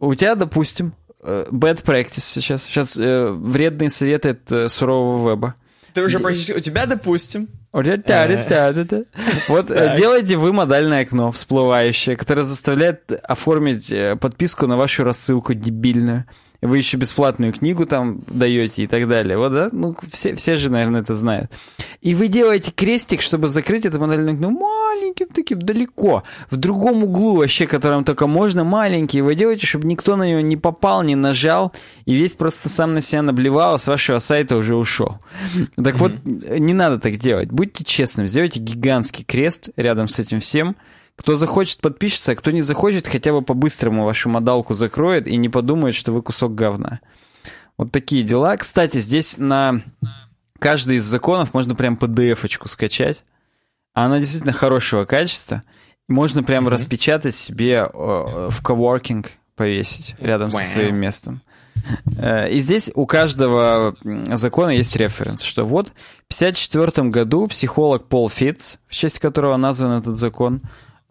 У 0.00 0.14
тебя, 0.14 0.34
допустим, 0.36 0.92
э, 1.22 1.46
bad 1.50 1.82
practice 1.84 2.20
сейчас. 2.20 2.64
Сейчас 2.64 2.98
э, 2.98 3.30
вредные 3.30 3.90
советы 3.90 4.30
от 4.30 4.52
э, 4.52 4.68
сурового 4.68 5.30
веба. 5.30 5.54
Ты 5.94 6.02
уже 6.02 6.18
практически... 6.18 6.52
У 6.52 6.60
тебя, 6.60 6.86
допустим... 6.86 7.48
Вот 9.48 9.66
делайте 9.68 10.36
вы 10.36 10.52
модальное 10.52 11.02
окно 11.02 11.32
всплывающее, 11.32 12.16
которое 12.16 12.42
заставляет 12.42 13.10
оформить 13.22 13.92
подписку 14.20 14.66
на 14.66 14.76
вашу 14.76 15.04
рассылку 15.04 15.54
дебильную 15.54 16.24
вы 16.60 16.78
еще 16.78 16.96
бесплатную 16.96 17.52
книгу 17.52 17.86
там 17.86 18.20
даете 18.26 18.82
и 18.82 18.86
так 18.86 19.06
далее. 19.06 19.38
Вот, 19.38 19.52
да? 19.52 19.68
Ну, 19.70 19.94
все, 20.10 20.34
все 20.34 20.56
же, 20.56 20.70
наверное, 20.70 21.02
это 21.02 21.14
знают. 21.14 21.50
И 22.00 22.14
вы 22.14 22.28
делаете 22.28 22.72
крестик, 22.72 23.22
чтобы 23.22 23.48
закрыть 23.48 23.86
это 23.86 23.98
модельное 24.00 24.34
окно 24.34 24.50
маленьким 24.50 25.28
таким, 25.28 25.60
далеко, 25.60 26.22
в 26.50 26.56
другом 26.56 27.04
углу 27.04 27.36
вообще, 27.36 27.66
которым 27.66 28.04
только 28.04 28.26
можно, 28.26 28.64
маленький. 28.64 29.20
Вы 29.20 29.34
делаете, 29.34 29.66
чтобы 29.66 29.86
никто 29.86 30.16
на 30.16 30.28
него 30.28 30.40
не 30.40 30.56
попал, 30.56 31.02
не 31.02 31.14
нажал, 31.14 31.72
и 32.04 32.14
весь 32.14 32.34
просто 32.34 32.68
сам 32.68 32.94
на 32.94 33.00
себя 33.00 33.22
наблевал, 33.22 33.74
а 33.74 33.78
с 33.78 33.86
вашего 33.86 34.18
сайта 34.18 34.56
уже 34.56 34.74
ушел. 34.74 35.18
Так 35.82 35.96
вот, 35.96 36.12
не 36.24 36.74
надо 36.74 36.98
так 36.98 37.16
делать. 37.16 37.50
Будьте 37.50 37.84
честным, 37.84 38.26
сделайте 38.26 38.60
гигантский 38.60 39.24
крест 39.24 39.70
рядом 39.76 40.08
с 40.08 40.18
этим 40.18 40.40
всем, 40.40 40.76
кто 41.18 41.34
захочет, 41.34 41.80
подпишется, 41.80 42.32
а 42.32 42.36
кто 42.36 42.52
не 42.52 42.60
захочет, 42.60 43.08
хотя 43.08 43.32
бы 43.32 43.42
по-быстрому 43.42 44.04
вашу 44.04 44.28
модалку 44.28 44.72
закроет 44.72 45.26
и 45.26 45.36
не 45.36 45.48
подумает, 45.48 45.96
что 45.96 46.12
вы 46.12 46.22
кусок 46.22 46.54
говна. 46.54 47.00
Вот 47.76 47.90
такие 47.90 48.22
дела. 48.22 48.56
Кстати, 48.56 48.98
здесь 48.98 49.36
на 49.36 49.82
каждый 50.60 50.96
из 50.96 51.04
законов 51.04 51.54
можно 51.54 51.74
прям 51.74 51.96
PDF-очку 51.96 52.68
скачать. 52.68 53.24
А 53.94 54.06
она 54.06 54.20
действительно 54.20 54.52
хорошего 54.52 55.04
качества. 55.04 55.62
Можно 56.08 56.44
прям 56.44 56.66
mm-hmm. 56.66 56.70
распечатать 56.70 57.34
себе 57.34 57.88
э, 57.92 58.48
в 58.50 58.62
коворкинг 58.62 59.32
повесить 59.56 60.14
рядом 60.20 60.50
wow. 60.50 60.52
со 60.52 60.64
своим 60.64 60.96
местом. 60.96 61.42
Э, 62.16 62.48
и 62.48 62.60
здесь 62.60 62.92
у 62.94 63.06
каждого 63.06 63.96
закона 64.32 64.70
есть 64.70 64.94
референс, 64.94 65.42
что 65.42 65.64
вот 65.64 65.88
в 66.28 66.34
1954 66.34 67.08
году 67.08 67.48
психолог 67.48 68.06
Пол 68.06 68.30
Фитц, 68.30 68.76
в 68.86 68.94
честь 68.94 69.18
которого 69.18 69.56
назван 69.56 69.98
этот 69.98 70.16
закон, 70.16 70.62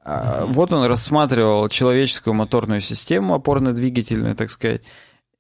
а, 0.10 0.46
вот 0.46 0.72
он 0.72 0.86
рассматривал 0.86 1.68
человеческую 1.68 2.34
моторную 2.34 2.80
систему, 2.80 3.36
опорно-двигательную, 3.36 4.36
так 4.36 4.50
сказать, 4.52 4.82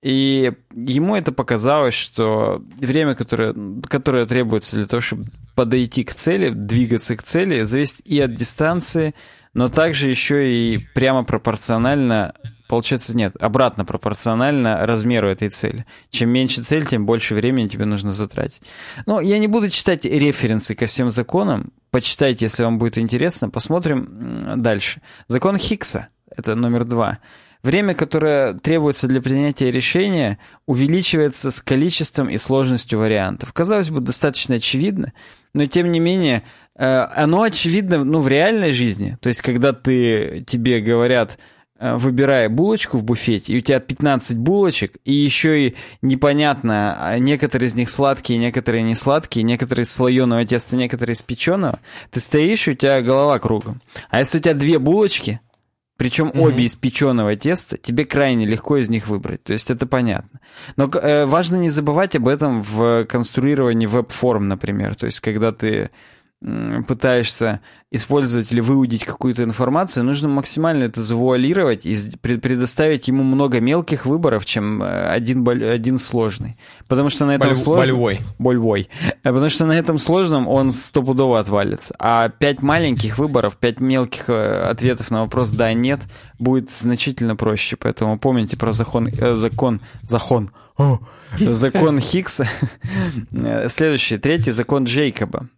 и 0.03 0.51
ему 0.73 1.15
это 1.15 1.31
показалось, 1.31 1.93
что 1.93 2.61
время, 2.77 3.15
которое, 3.15 3.55
которое 3.87 4.25
требуется 4.25 4.75
для 4.75 4.85
того, 4.85 4.99
чтобы 4.99 5.23
подойти 5.55 6.03
к 6.03 6.13
цели, 6.13 6.49
двигаться 6.49 7.15
к 7.15 7.23
цели, 7.23 7.61
зависит 7.61 8.01
и 8.05 8.19
от 8.19 8.33
дистанции, 8.33 9.15
но 9.53 9.69
также 9.69 10.09
еще 10.09 10.51
и 10.53 10.77
прямо 10.93 11.23
пропорционально 11.23 12.33
Получается, 12.67 13.15
нет, 13.15 13.35
обратно 13.39 13.85
пропорционально 13.85 14.85
размеру 14.85 15.29
этой 15.29 15.49
цели. 15.49 15.85
Чем 16.09 16.29
меньше 16.29 16.61
цель, 16.63 16.85
тем 16.85 17.05
больше 17.05 17.33
времени 17.33 17.67
тебе 17.67 17.85
нужно 17.85 18.11
затратить. 18.11 18.61
Но 19.05 19.21
я 19.21 19.37
не 19.39 19.47
буду 19.47 19.69
читать 19.69 20.05
референсы 20.05 20.75
ко 20.75 20.85
всем 20.85 21.09
законам. 21.09 21.71
Почитайте, 21.91 22.45
если 22.45 22.63
вам 22.63 22.77
будет 22.77 22.97
интересно. 22.97 23.49
Посмотрим 23.49 24.61
дальше. 24.61 25.01
Закон 25.27 25.57
Хиггса, 25.57 26.09
это 26.35 26.55
номер 26.55 26.83
два. 26.83 27.19
Время, 27.63 27.95
которое 27.95 28.53
требуется 28.53 29.07
для 29.07 29.21
принятия 29.21 29.71
решения, 29.71 30.37
увеличивается 30.67 31.49
с 31.49 31.61
количеством 31.61 32.29
и 32.29 32.37
сложностью 32.37 32.99
вариантов. 32.99 33.51
Казалось 33.51 33.89
бы, 33.89 33.99
достаточно 33.99 34.55
очевидно, 34.55 35.11
но 35.53 35.65
тем 35.65 35.91
не 35.91 35.99
менее, 35.99 36.43
э, 36.75 36.85
оно 36.85 37.41
очевидно 37.41 38.03
ну, 38.03 38.21
в 38.21 38.27
реальной 38.27 38.71
жизни. 38.71 39.17
То 39.21 39.27
есть, 39.27 39.41
когда 39.41 39.73
ты, 39.73 40.45
тебе 40.47 40.81
говорят, 40.81 41.39
выбирая 41.79 42.49
булочку 42.49 42.97
в 42.97 43.03
буфете, 43.03 43.53
и 43.53 43.57
у 43.57 43.61
тебя 43.61 43.79
15 43.79 44.37
булочек, 44.37 44.97
и 45.05 45.13
еще 45.13 45.67
и 45.67 45.75
непонятно, 46.01 46.97
а 46.99 47.19
некоторые 47.19 47.67
из 47.67 47.75
них 47.75 47.89
сладкие, 47.89 48.39
некоторые 48.39 48.83
не 48.83 48.95
сладкие, 48.95 49.43
некоторые 49.43 49.83
из 49.83 49.91
слоеного 49.91 50.45
теста, 50.45 50.75
некоторые 50.75 51.13
из 51.13 51.21
печеного, 51.21 51.79
ты 52.11 52.19
стоишь, 52.19 52.67
и 52.67 52.71
у 52.71 52.73
тебя 52.73 53.01
голова 53.01 53.39
кругом. 53.39 53.81
А 54.09 54.19
если 54.19 54.39
у 54.39 54.41
тебя 54.41 54.53
две 54.53 54.79
булочки, 54.79 55.39
причем 55.97 56.27
mm-hmm. 56.27 56.41
обе 56.41 56.65
из 56.65 56.75
печеного 56.75 57.35
теста, 57.35 57.77
тебе 57.77 58.05
крайне 58.05 58.45
легко 58.45 58.77
из 58.77 58.87
них 58.87 59.07
выбрать. 59.07 59.43
То 59.43 59.53
есть 59.53 59.71
это 59.71 59.87
понятно. 59.87 60.39
Но 60.75 60.89
э, 60.89 61.25
важно 61.25 61.55
не 61.55 61.71
забывать 61.71 62.15
об 62.15 62.27
этом 62.27 62.61
в 62.61 63.05
конструировании 63.05 63.87
веб-форм, 63.87 64.47
например. 64.47 64.95
То 64.95 65.07
есть 65.07 65.19
когда 65.19 65.51
ты 65.51 65.89
пытаешься 66.87 67.61
использовать 67.89 68.51
или 68.51 68.59
выудить 68.59 69.03
какую-то 69.03 69.43
информацию, 69.43 70.03
нужно 70.03 70.29
максимально 70.29 70.83
это 70.83 71.01
завуалировать 71.01 71.85
и 71.85 71.95
предоставить 72.21 73.07
ему 73.07 73.23
много 73.23 73.59
мелких 73.59 74.05
выборов, 74.05 74.45
чем 74.45 74.83
э, 74.83 75.07
один, 75.07 75.47
один 75.47 75.97
сложный. 75.97 76.55
Потому 76.87 77.09
что 77.09 77.25
на 77.25 77.33
этом 77.33 77.49
Боль, 77.49 77.57
сложном... 77.57 77.85
Болевой. 77.85 78.19
Болевой. 78.37 78.89
Э, 79.23 79.31
потому 79.31 79.49
что 79.49 79.65
на 79.65 79.71
этом 79.71 79.97
сложном 79.97 80.47
он 80.47 80.71
стопудово 80.71 81.39
отвалится. 81.39 81.95
А 81.97 82.29
пять 82.29 82.61
маленьких 82.61 83.17
выборов, 83.17 83.57
пять 83.57 83.79
мелких 83.79 84.29
э, 84.29 84.69
ответов 84.69 85.09
на 85.09 85.21
вопрос 85.21 85.49
«да», 85.49 85.73
«нет» 85.73 86.01
будет 86.37 86.69
значительно 86.69 87.35
проще. 87.35 87.77
Поэтому 87.77 88.19
помните 88.19 88.57
про 88.57 88.73
закон... 88.73 89.07
Э, 89.07 89.35
закон... 89.35 89.81
Закон... 90.03 90.51
О, 90.77 90.99
закон 91.39 91.99
Хиггса. 91.99 92.47
Следующий, 93.69 94.17
третий, 94.17 94.51
закон 94.51 94.83
Джейкоба. 94.83 95.49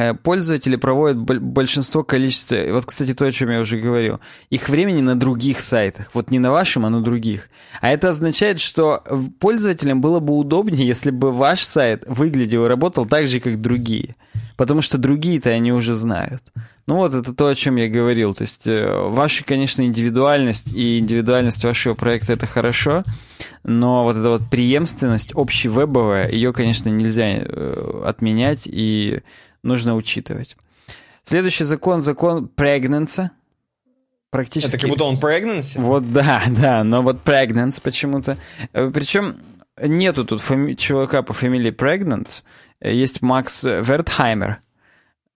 Э, 0.00 0.14
пользователи 0.14 0.76
проводят 0.76 1.18
большинство 1.18 2.02
количества, 2.02 2.56
вот, 2.70 2.86
кстати, 2.86 3.12
то, 3.12 3.26
о 3.26 3.32
чем 3.32 3.50
я 3.50 3.60
уже 3.60 3.76
говорил, 3.76 4.18
их 4.48 4.70
времени 4.70 5.02
на 5.02 5.14
других 5.14 5.60
сайтах. 5.60 6.08
Вот 6.14 6.30
не 6.30 6.38
на 6.38 6.50
вашем, 6.50 6.86
а 6.86 6.90
на 6.90 7.02
других. 7.02 7.50
А 7.82 7.90
это 7.90 8.08
означает, 8.08 8.60
что 8.60 9.04
пользователям 9.40 10.00
было 10.00 10.18
бы 10.18 10.38
удобнее, 10.38 10.86
если 10.86 11.10
бы 11.10 11.30
ваш 11.30 11.64
сайт 11.64 12.04
выглядел 12.06 12.64
и 12.64 12.68
работал 12.68 13.04
так 13.04 13.28
же, 13.28 13.40
как 13.40 13.60
другие. 13.60 14.14
Потому 14.56 14.80
что 14.80 14.96
другие-то 14.96 15.50
они 15.50 15.70
уже 15.70 15.94
знают. 15.94 16.42
Ну 16.86 16.96
вот 16.96 17.14
это 17.14 17.34
то, 17.34 17.48
о 17.48 17.54
чем 17.54 17.76
я 17.76 17.86
говорил. 17.88 18.34
То 18.34 18.42
есть 18.42 18.66
э, 18.66 18.90
ваша, 19.08 19.44
конечно, 19.44 19.82
индивидуальность 19.82 20.72
и 20.72 20.98
индивидуальность 20.98 21.62
вашего 21.62 21.92
проекта 21.94 22.32
это 22.32 22.46
хорошо, 22.46 23.04
но 23.64 24.04
вот 24.04 24.16
эта 24.16 24.30
вот 24.30 24.48
преемственность 24.50 25.32
общевебовая, 25.34 26.30
ее, 26.30 26.54
конечно, 26.54 26.88
нельзя 26.88 27.26
э, 27.26 28.02
отменять 28.06 28.62
и 28.66 29.20
нужно 29.62 29.96
учитывать. 29.96 30.56
Следующий 31.24 31.64
закон, 31.64 32.00
закон 32.00 32.50
pregnancy. 32.54 33.30
Практически... 34.30 34.76
Это 34.76 34.82
как 34.82 34.90
будто 34.90 35.04
он 35.04 35.18
pregnancy? 35.18 35.80
Вот 35.80 36.12
да, 36.12 36.42
да, 36.48 36.84
но 36.84 37.02
вот 37.02 37.24
pregnant 37.24 37.80
почему-то. 37.82 38.38
Э, 38.72 38.90
Причем 38.92 39.36
нету 39.82 40.24
тут 40.24 40.40
фами... 40.40 40.74
чувака 40.74 41.22
по 41.22 41.32
фамилии 41.32 41.72
Pregnant, 41.72 42.44
есть 42.80 43.22
Макс 43.22 43.64
Вертхаймер. 43.64 44.60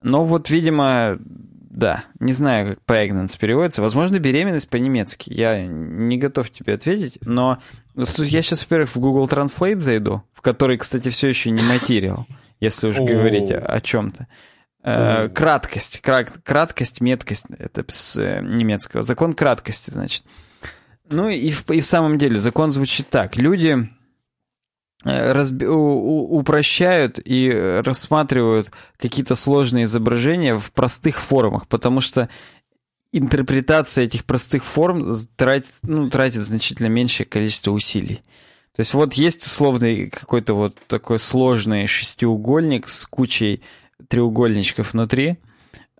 Но 0.01 0.23
вот, 0.23 0.49
видимо, 0.49 1.17
да, 1.19 2.05
не 2.19 2.31
знаю, 2.31 2.67
как 2.67 2.79
pregnant 2.85 3.37
переводится. 3.39 3.81
Возможно, 3.81 4.19
беременность 4.19 4.69
по-немецки. 4.69 5.31
Я 5.33 5.65
не 5.65 6.17
готов 6.17 6.49
тебе 6.49 6.73
ответить, 6.73 7.17
но 7.21 7.59
я 7.95 8.41
сейчас, 8.41 8.61
во-первых, 8.61 8.95
в 8.95 8.99
Google 8.99 9.25
Translate 9.25 9.77
зайду, 9.77 10.23
в 10.33 10.41
который, 10.41 10.77
кстати, 10.77 11.09
все 11.09 11.27
еще 11.27 11.49
не 11.49 11.63
материал 11.63 12.27
если 12.59 12.89
уж 12.89 12.97
говорить 12.97 13.51
о, 13.51 13.59
о 13.59 13.79
чем-то. 13.79 14.27
Э, 14.87 15.29
краткость, 15.29 16.01
крат, 16.01 16.31
краткость, 16.43 17.01
меткость, 17.01 17.45
это 17.57 17.83
с 17.87 18.17
э, 18.17 18.41
немецкого. 18.41 19.01
Закон 19.01 19.33
краткости, 19.33 19.89
значит. 19.89 20.25
Ну 21.09 21.27
и 21.27 21.49
в, 21.49 21.69
и 21.71 21.79
в 21.79 21.85
самом 21.85 22.19
деле 22.19 22.37
закон 22.37 22.71
звучит 22.71 23.09
так. 23.09 23.35
Люди 23.35 23.89
э, 25.03 25.33
разби- 25.33 25.65
упрощают 25.65 27.19
и 27.23 27.81
рассматривают 27.83 28.71
какие-то 28.97 29.33
сложные 29.33 29.85
изображения 29.85 30.55
в 30.55 30.71
простых 30.71 31.19
формах, 31.19 31.67
потому 31.67 31.99
что 31.99 32.29
интерпретация 33.11 34.03
этих 34.03 34.23
простых 34.23 34.63
форм 34.63 35.15
тратит, 35.35 35.73
ну, 35.81 36.11
тратит 36.11 36.43
значительно 36.43 36.87
меньшее 36.87 37.25
количество 37.25 37.71
усилий. 37.71 38.21
То 38.75 38.81
есть 38.81 38.93
вот 38.93 39.13
есть 39.13 39.45
условный 39.45 40.09
какой-то 40.09 40.53
вот 40.53 40.77
такой 40.87 41.17
сложный 41.17 41.87
шестиугольник 41.87 42.89
с 42.89 43.05
кучей 43.05 43.61
треугольничков 44.09 44.91
внутри. 44.91 45.37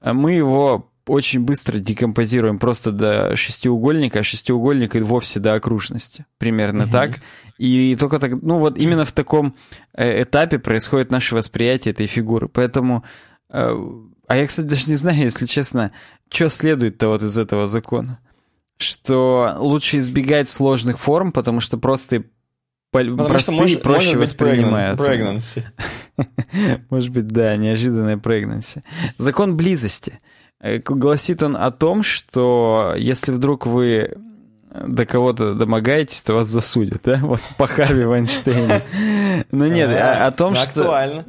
А 0.02 0.14
мы 0.14 0.34
его 0.34 0.92
очень 1.08 1.40
быстро 1.42 1.78
декомпозируем 1.78 2.60
просто 2.60 2.92
до 2.92 3.36
шестиугольника, 3.36 4.20
а 4.20 4.24
шестиугольник 4.24 4.96
и 4.96 5.00
вовсе 5.00 5.40
до 5.40 5.54
окружности. 5.54 6.26
Примерно 6.38 6.84
угу. 6.84 6.92
так. 6.92 7.20
И 7.58 7.96
только 7.98 8.20
так, 8.20 8.42
ну 8.42 8.60
вот 8.60 8.78
именно 8.78 9.06
в 9.06 9.12
таком 9.14 9.56
э, 9.94 10.24
этапе 10.24 10.60
происходит 10.60 11.12
наше 11.12 11.36
восприятие 11.36 11.94
этой 11.94 12.08
фигуры. 12.08 12.50
Поэтому, 12.50 13.06
э, 13.50 13.74
а 14.28 14.36
я, 14.36 14.48
кстати, 14.48 14.68
даже 14.68 14.90
не 14.90 14.96
знаю, 14.96 15.20
если 15.20 15.46
честно, 15.46 15.92
что 16.30 16.50
следует-то 16.50 17.08
вот 17.08 17.24
из 17.24 17.38
этого 17.38 17.68
закона. 17.68 18.20
Что 18.78 19.56
лучше 19.60 20.00
избегать 20.00 20.50
сложных 20.50 21.00
форм, 21.00 21.32
потому 21.32 21.62
что 21.62 21.78
просто 21.78 22.26
Потому 23.04 23.30
простые 23.30 23.60
может, 23.60 23.82
проще 23.84 24.16
может 24.16 24.22
воспринимаются. 24.22 25.12
Pregnancy. 25.12 25.64
Может 26.90 27.12
быть, 27.12 27.28
да, 27.28 27.58
неожиданная 27.58 28.16
pregnancy. 28.16 28.82
Закон 29.18 29.58
близости. 29.58 30.20
Э, 30.62 30.80
гласит 30.80 31.44
он 31.44 31.58
о 31.58 31.72
том, 31.72 32.04
что 32.04 32.94
если 32.98 33.34
вдруг 33.34 33.66
вы 33.66 34.16
до 34.86 35.06
кого-то 35.06 35.54
домогаетесь, 35.54 36.22
то 36.24 36.34
вас 36.34 36.48
засудят, 36.48 37.02
да? 37.04 37.20
Вот 37.22 37.42
по 37.58 37.68
Харви 37.68 38.06
Вайнштейну. 38.06 38.82
Но 39.52 39.68
нет, 39.68 39.90
о, 39.90 40.28
о 40.28 40.32
том, 40.32 40.54
ну, 40.54 40.60
что... 40.60 40.82
Актуально. 40.82 41.26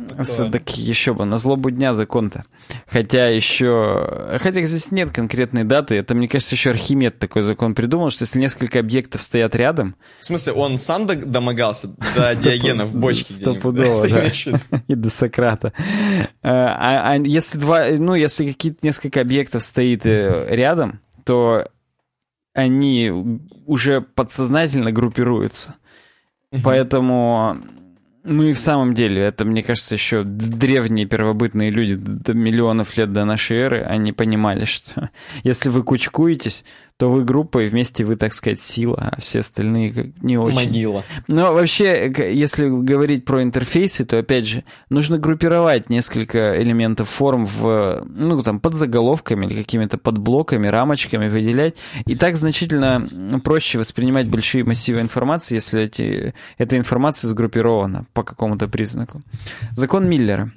Так 0.52 0.76
еще 0.76 1.14
бы, 1.14 1.24
на 1.24 1.38
злобу 1.38 1.70
дня 1.70 1.94
закон-то. 1.94 2.44
Хотя 2.88 3.28
еще... 3.28 4.38
Хотя 4.40 4.62
здесь 4.62 4.90
нет 4.90 5.10
конкретной 5.10 5.64
даты. 5.64 5.96
Это, 5.96 6.14
мне 6.14 6.28
кажется, 6.28 6.54
еще 6.54 6.70
Архимед 6.70 7.18
такой 7.18 7.42
закон 7.42 7.74
придумал, 7.74 8.10
что 8.10 8.24
если 8.24 8.38
несколько 8.38 8.80
объектов 8.80 9.20
стоят 9.22 9.54
рядом... 9.54 9.96
В 10.20 10.24
смысле, 10.24 10.52
он 10.52 10.78
сам 10.78 11.06
домогался 11.06 11.88
до 11.88 12.36
Диогена 12.40 12.86
в 12.86 12.94
бочке 12.94 13.32
Стопудово, 13.32 14.08
да. 14.08 14.30
И 14.88 14.94
до 14.94 15.10
Сократа. 15.10 15.72
А, 16.42 17.12
а 17.12 17.16
если 17.16 17.58
два... 17.58 17.86
Ну, 17.90 18.14
если 18.14 18.50
какие-то 18.50 18.78
несколько 18.82 19.20
объектов 19.20 19.62
стоит 19.62 20.06
э, 20.06 20.46
рядом, 20.50 21.00
то 21.24 21.66
они 22.56 23.12
уже 23.66 24.00
подсознательно 24.00 24.90
группируются. 24.90 25.74
Угу. 26.52 26.62
Поэтому, 26.64 27.58
ну 28.24 28.44
и 28.44 28.54
в 28.54 28.58
самом 28.58 28.94
деле, 28.94 29.20
это, 29.22 29.44
мне 29.44 29.62
кажется, 29.62 29.94
еще 29.94 30.24
древние 30.24 31.06
первобытные 31.06 31.70
люди 31.70 31.96
до 31.96 32.32
миллионов 32.32 32.96
лет 32.96 33.12
до 33.12 33.26
нашей 33.26 33.58
эры, 33.58 33.82
они 33.82 34.12
понимали, 34.12 34.64
что 34.64 35.10
если 35.42 35.68
вы 35.68 35.82
кучкуетесь, 35.82 36.64
то 36.98 37.10
вы 37.10 37.24
группа, 37.24 37.62
и 37.62 37.66
вместе 37.66 38.04
вы, 38.04 38.16
так 38.16 38.32
сказать, 38.32 38.60
сила, 38.60 39.10
а 39.12 39.20
все 39.20 39.40
остальные 39.40 40.14
не 40.22 40.38
очень. 40.38 40.66
Могила. 40.66 41.04
Но 41.28 41.52
вообще, 41.52 42.10
если 42.32 42.68
говорить 42.68 43.24
про 43.26 43.42
интерфейсы, 43.42 44.06
то, 44.06 44.18
опять 44.18 44.46
же, 44.46 44.64
нужно 44.88 45.18
группировать 45.18 45.90
несколько 45.90 46.60
элементов 46.62 47.10
форм 47.10 47.44
в, 47.44 48.02
ну, 48.08 48.42
там, 48.42 48.60
под 48.60 48.74
заголовками 48.74 49.44
или 49.44 49.54
какими-то 49.54 49.98
подблоками, 49.98 50.68
рамочками 50.68 51.28
выделять. 51.28 51.76
И 52.06 52.16
так 52.16 52.36
значительно 52.36 53.40
проще 53.44 53.78
воспринимать 53.78 54.28
большие 54.28 54.64
массивы 54.64 55.00
информации, 55.00 55.56
если 55.56 55.82
эти, 55.82 56.34
эта 56.56 56.78
информация 56.78 57.28
сгруппирована 57.28 58.06
по 58.14 58.22
какому-то 58.22 58.68
признаку. 58.68 59.20
Закон 59.72 60.08
Миллера. 60.08 60.50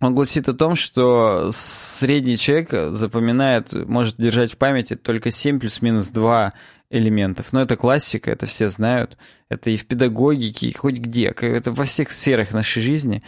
Он 0.00 0.14
гласит 0.14 0.48
о 0.48 0.54
том, 0.54 0.76
что 0.76 1.50
средний 1.52 2.38
человек 2.38 2.94
запоминает, 2.94 3.72
может 3.72 4.16
держать 4.16 4.52
в 4.52 4.56
памяти 4.56 4.96
только 4.96 5.30
7 5.30 5.60
плюс-минус 5.60 6.08
2 6.08 6.54
элементов. 6.88 7.52
Но 7.52 7.60
это 7.60 7.76
классика, 7.76 8.30
это 8.30 8.46
все 8.46 8.70
знают. 8.70 9.18
Это 9.50 9.68
и 9.68 9.76
в 9.76 9.86
педагогике, 9.86 10.68
и 10.68 10.72
хоть 10.72 10.96
где. 10.96 11.26
Это 11.26 11.72
во 11.72 11.84
всех 11.84 12.10
сферах 12.10 12.52
нашей 12.52 12.80
жизни. 12.80 13.22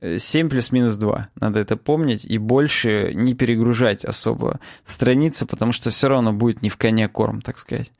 7 0.00 0.48
плюс-минус 0.48 0.96
2. 0.96 1.28
Надо 1.36 1.60
это 1.60 1.76
помнить 1.76 2.24
и 2.24 2.38
больше 2.38 3.12
не 3.14 3.34
перегружать 3.34 4.04
особо 4.04 4.60
страницы, 4.84 5.44
потому 5.44 5.72
что 5.72 5.90
все 5.90 6.08
равно 6.08 6.32
будет 6.32 6.62
не 6.62 6.68
в 6.68 6.76
коне 6.76 7.08
корм, 7.08 7.42
так 7.42 7.58
сказать. 7.58 7.92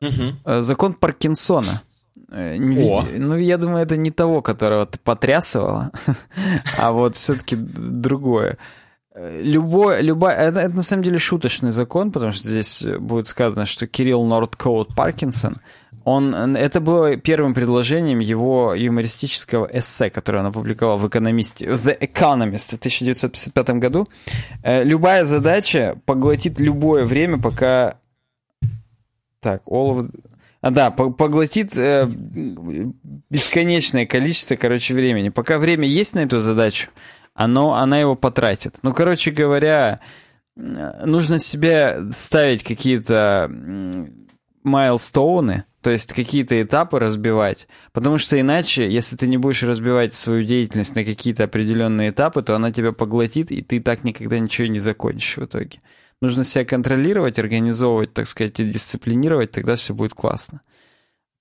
Угу. 0.00 0.62
Закон 0.62 0.94
Паркинсона. 0.94 1.82
Э, 2.30 2.56
не 2.56 2.90
О. 2.90 3.04
Ну, 3.16 3.36
я 3.36 3.56
думаю, 3.58 3.84
это 3.84 3.96
не 3.96 4.10
того, 4.10 4.42
которого 4.42 4.86
ты 4.86 4.98
потрясывала, 4.98 5.92
а 6.78 6.92
вот 6.92 7.16
все-таки 7.16 7.56
другое. 7.56 8.58
Любой, 9.14 10.02
любая, 10.02 10.36
это, 10.36 10.60
это 10.60 10.76
на 10.76 10.82
самом 10.82 11.02
деле 11.02 11.18
шуточный 11.18 11.70
закон, 11.70 12.12
потому 12.12 12.32
что 12.32 12.48
здесь 12.48 12.84
будет 12.98 13.26
сказано, 13.26 13.64
что 13.64 13.86
Кирилл 13.86 14.24
Нордкоут 14.24 14.94
Паркинсон, 14.94 15.56
он, 16.06 16.56
это 16.56 16.80
было 16.80 17.16
первым 17.16 17.52
предложением 17.52 18.20
его 18.20 18.74
юмористического 18.74 19.68
эссе, 19.72 20.08
которое 20.08 20.38
он 20.38 20.46
опубликовал 20.46 20.98
в 20.98 21.08
«Экономисте», 21.08 21.66
«The 21.66 21.98
Economist» 21.98 22.76
в 22.76 22.78
1955 22.78 23.70
году. 23.70 24.08
Э, 24.62 24.84
любая 24.84 25.24
задача 25.24 25.98
поглотит 26.06 26.60
любое 26.60 27.04
время, 27.04 27.42
пока... 27.42 27.96
Так, 29.40 29.62
all 29.66 29.96
of... 29.96 30.10
А, 30.60 30.70
да, 30.70 30.90
поглотит 30.90 31.76
э, 31.76 32.06
бесконечное 33.30 34.06
количество, 34.06 34.56
короче, 34.56 34.94
времени. 34.94 35.28
Пока 35.28 35.58
время 35.58 35.86
есть 35.86 36.14
на 36.14 36.20
эту 36.20 36.38
задачу, 36.38 36.90
оно, 37.34 37.74
она 37.74 38.00
его 38.00 38.16
потратит. 38.16 38.78
Ну, 38.82 38.92
короче 38.92 39.30
говоря, 39.30 40.00
нужно 40.56 41.38
себе 41.38 42.10
ставить 42.10 42.64
какие-то 42.64 43.50
майлстоуны, 44.64 45.64
то 45.82 45.90
есть 45.90 46.12
какие-то 46.12 46.60
этапы 46.60 46.98
разбивать, 46.98 47.68
потому 47.92 48.18
что 48.18 48.40
иначе, 48.40 48.90
если 48.90 49.16
ты 49.16 49.28
не 49.28 49.36
будешь 49.36 49.62
разбивать 49.62 50.14
свою 50.14 50.42
деятельность 50.42 50.96
на 50.96 51.04
какие-то 51.04 51.44
определенные 51.44 52.10
этапы, 52.10 52.42
то 52.42 52.56
она 52.56 52.72
тебя 52.72 52.92
поглотит, 52.92 53.52
и 53.52 53.62
ты 53.62 53.80
так 53.80 54.02
никогда 54.02 54.38
ничего 54.38 54.66
не 54.66 54.80
закончишь 54.80 55.36
в 55.36 55.44
итоге. 55.44 55.78
Нужно 56.20 56.44
себя 56.44 56.64
контролировать, 56.64 57.38
организовывать, 57.38 58.14
так 58.14 58.26
сказать, 58.26 58.58
и 58.60 58.64
дисциплинировать, 58.64 59.50
тогда 59.50 59.76
все 59.76 59.94
будет 59.94 60.14
классно. 60.14 60.62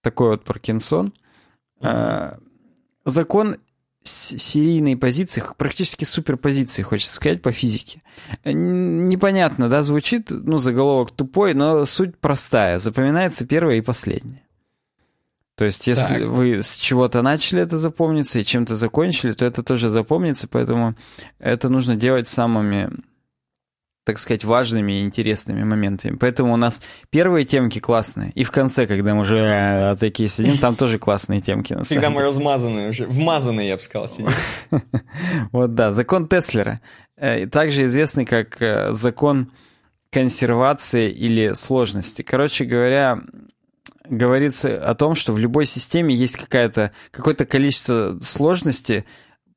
Такой 0.01 0.29
вот 0.29 0.43
Паркинсон. 0.43 1.13
Mm-hmm. 1.81 2.41
Закон 3.05 3.57
серийной 4.03 4.97
позиции, 4.97 5.43
практически 5.57 6.05
суперпозиции, 6.05 6.83
хочется 6.83 7.15
сказать, 7.15 7.41
по 7.41 7.51
физике. 7.51 8.01
Непонятно, 8.43 9.69
да, 9.69 9.81
звучит, 9.81 10.27
ну, 10.29 10.59
заголовок 10.59 11.11
тупой, 11.11 11.53
но 11.53 11.85
суть 11.85 12.17
простая. 12.17 12.77
Запоминается 12.77 13.47
первое 13.47 13.75
и 13.75 13.81
последнее. 13.81 14.43
То 15.55 15.63
есть, 15.65 15.87
если 15.87 16.19
так. 16.19 16.27
вы 16.27 16.61
с 16.61 16.77
чего-то 16.77 17.21
начали 17.21 17.61
это 17.61 17.77
запомниться 17.77 18.39
и 18.39 18.43
чем-то 18.43 18.75
закончили, 18.75 19.31
то 19.31 19.45
это 19.45 19.63
тоже 19.63 19.89
запомнится, 19.89 20.47
поэтому 20.47 20.93
это 21.39 21.69
нужно 21.69 21.95
делать 21.95 22.27
самыми 22.27 22.91
так 24.05 24.19
сказать, 24.19 24.45
важными 24.45 24.93
и 24.93 25.03
интересными 25.03 25.63
моментами. 25.63 26.15
Поэтому 26.15 26.53
у 26.53 26.57
нас 26.57 26.81
первые 27.09 27.43
темки 27.43 27.79
классные, 27.79 28.31
и 28.35 28.43
в 28.43 28.51
конце, 28.51 28.85
когда 28.85 29.15
мы 29.15 29.21
уже 29.21 29.39
э, 29.39 29.95
такие 29.99 30.29
сидим, 30.29 30.57
там 30.57 30.75
тоже 30.75 30.99
классные 30.99 31.41
темки. 31.41 31.73
На 31.73 31.83
Всегда 31.83 32.11
мы 32.11 32.21
размазанные 32.21 32.89
уже, 32.89 33.07
вмазанные, 33.07 33.69
я 33.69 33.75
бы 33.75 33.81
сказал, 33.81 34.07
сидим. 34.07 34.29
Вот 35.51 35.73
да, 35.73 35.91
закон 35.91 36.27
Теслера, 36.27 36.79
э, 37.17 37.47
также 37.47 37.85
известный 37.85 38.25
как 38.25 38.61
э, 38.61 38.91
закон 38.91 39.51
консервации 40.11 41.09
или 41.11 41.53
сложности. 41.53 42.21
Короче 42.21 42.65
говоря, 42.65 43.21
говорится 44.07 44.77
о 44.77 44.93
том, 44.93 45.15
что 45.15 45.33
в 45.33 45.39
любой 45.39 45.65
системе 45.65 46.13
есть 46.13 46.37
какое-то 46.37 47.45
количество 47.45 48.19
сложности, 48.21 49.05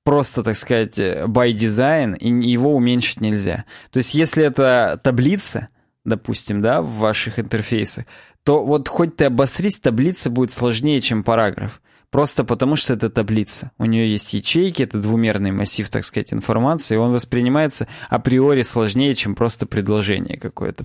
просто, 0.09 0.43
так 0.43 0.57
сказать, 0.57 0.99
by 0.99 1.53
design, 1.53 2.17
и 2.17 2.31
его 2.49 2.75
уменьшить 2.75 3.21
нельзя. 3.21 3.67
То 3.91 3.99
есть, 3.99 4.15
если 4.15 4.43
это 4.43 4.99
таблица, 5.05 5.69
допустим, 6.07 6.63
да, 6.63 6.81
в 6.81 6.91
ваших 6.95 7.39
интерфейсах, 7.39 8.07
то 8.43 8.65
вот 8.65 8.89
хоть 8.89 9.17
ты 9.17 9.27
обосрись, 9.27 9.79
таблица 9.79 10.31
будет 10.31 10.51
сложнее, 10.51 11.03
чем 11.03 11.25
параграф. 11.25 11.83
Просто 12.11 12.43
потому, 12.43 12.77
что 12.77 12.95
это 12.95 13.11
таблица. 13.11 13.71
У 13.77 13.85
нее 13.85 14.11
есть 14.11 14.33
ячейки, 14.33 14.83
это 14.83 14.99
двумерный 14.99 15.51
массив, 15.51 15.89
так 15.91 16.05
сказать, 16.07 16.33
информации, 16.33 16.95
и 16.95 16.99
он 16.99 17.13
воспринимается 17.13 17.87
априори 18.09 18.63
сложнее, 18.63 19.15
чем 19.15 19.35
просто 19.35 19.67
предложение 19.67 20.39
какое-то. 20.39 20.85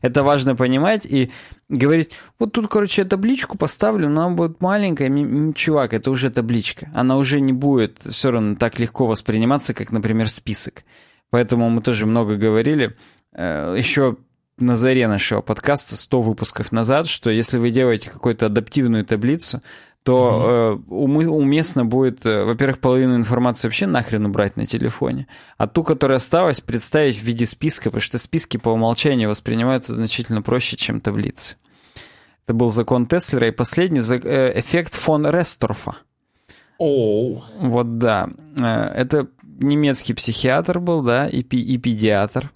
Это 0.00 0.22
важно 0.22 0.56
понимать 0.56 1.04
и 1.04 1.30
говорить, 1.68 2.12
вот 2.38 2.52
тут, 2.52 2.68
короче, 2.68 3.02
я 3.02 3.08
табличку 3.08 3.58
поставлю, 3.58 4.08
но 4.08 4.26
она 4.26 4.34
будет 4.34 4.62
маленькая, 4.62 5.52
чувак, 5.52 5.92
это 5.92 6.10
уже 6.10 6.30
табличка. 6.30 6.90
Она 6.94 7.18
уже 7.18 7.40
не 7.40 7.52
будет 7.52 7.98
все 8.08 8.30
равно 8.30 8.56
так 8.56 8.78
легко 8.78 9.06
восприниматься, 9.06 9.74
как, 9.74 9.92
например, 9.92 10.30
список. 10.30 10.84
Поэтому 11.28 11.68
мы 11.68 11.82
тоже 11.82 12.06
много 12.06 12.36
говорили. 12.36 12.96
Э, 13.34 13.74
Еще 13.76 14.16
на 14.58 14.76
заре 14.76 15.08
нашего 15.08 15.40
подкаста 15.40 15.96
100 15.96 16.20
выпусков 16.20 16.72
назад, 16.72 17.06
что 17.06 17.30
если 17.30 17.58
вы 17.58 17.70
делаете 17.70 18.10
какую-то 18.10 18.46
адаптивную 18.46 19.04
таблицу, 19.04 19.62
то 20.02 20.80
э, 20.88 20.92
уместно 20.92 21.84
будет, 21.84 22.26
э, 22.26 22.44
во-первых, 22.44 22.80
половину 22.80 23.16
информации 23.16 23.68
вообще 23.68 23.86
нахрен 23.86 24.26
убрать 24.26 24.56
на 24.56 24.66
телефоне, 24.66 25.28
а 25.58 25.68
ту, 25.68 25.84
которая 25.84 26.16
осталась, 26.16 26.60
представить 26.60 27.16
в 27.16 27.22
виде 27.22 27.46
списка, 27.46 27.84
потому 27.84 28.00
что 28.00 28.18
списки 28.18 28.56
по 28.56 28.70
умолчанию 28.70 29.28
воспринимаются 29.28 29.94
значительно 29.94 30.42
проще, 30.42 30.76
чем 30.76 31.00
таблицы. 31.00 31.56
Это 32.44 32.54
был 32.54 32.70
закон 32.70 33.06
Теслера. 33.06 33.48
И 33.48 33.52
последний 33.52 34.00
э, 34.00 34.58
эффект 34.58 34.94
фон 34.94 35.26
Ресторфа. 35.26 35.96
Oh. 36.80 37.40
Вот 37.60 37.98
да. 37.98 38.28
Э, 38.58 38.92
это 38.94 39.28
немецкий 39.60 40.14
психиатр 40.14 40.80
был, 40.80 41.02
да, 41.02 41.28
и, 41.28 41.40
и 41.40 41.78
педиатр. 41.78 42.50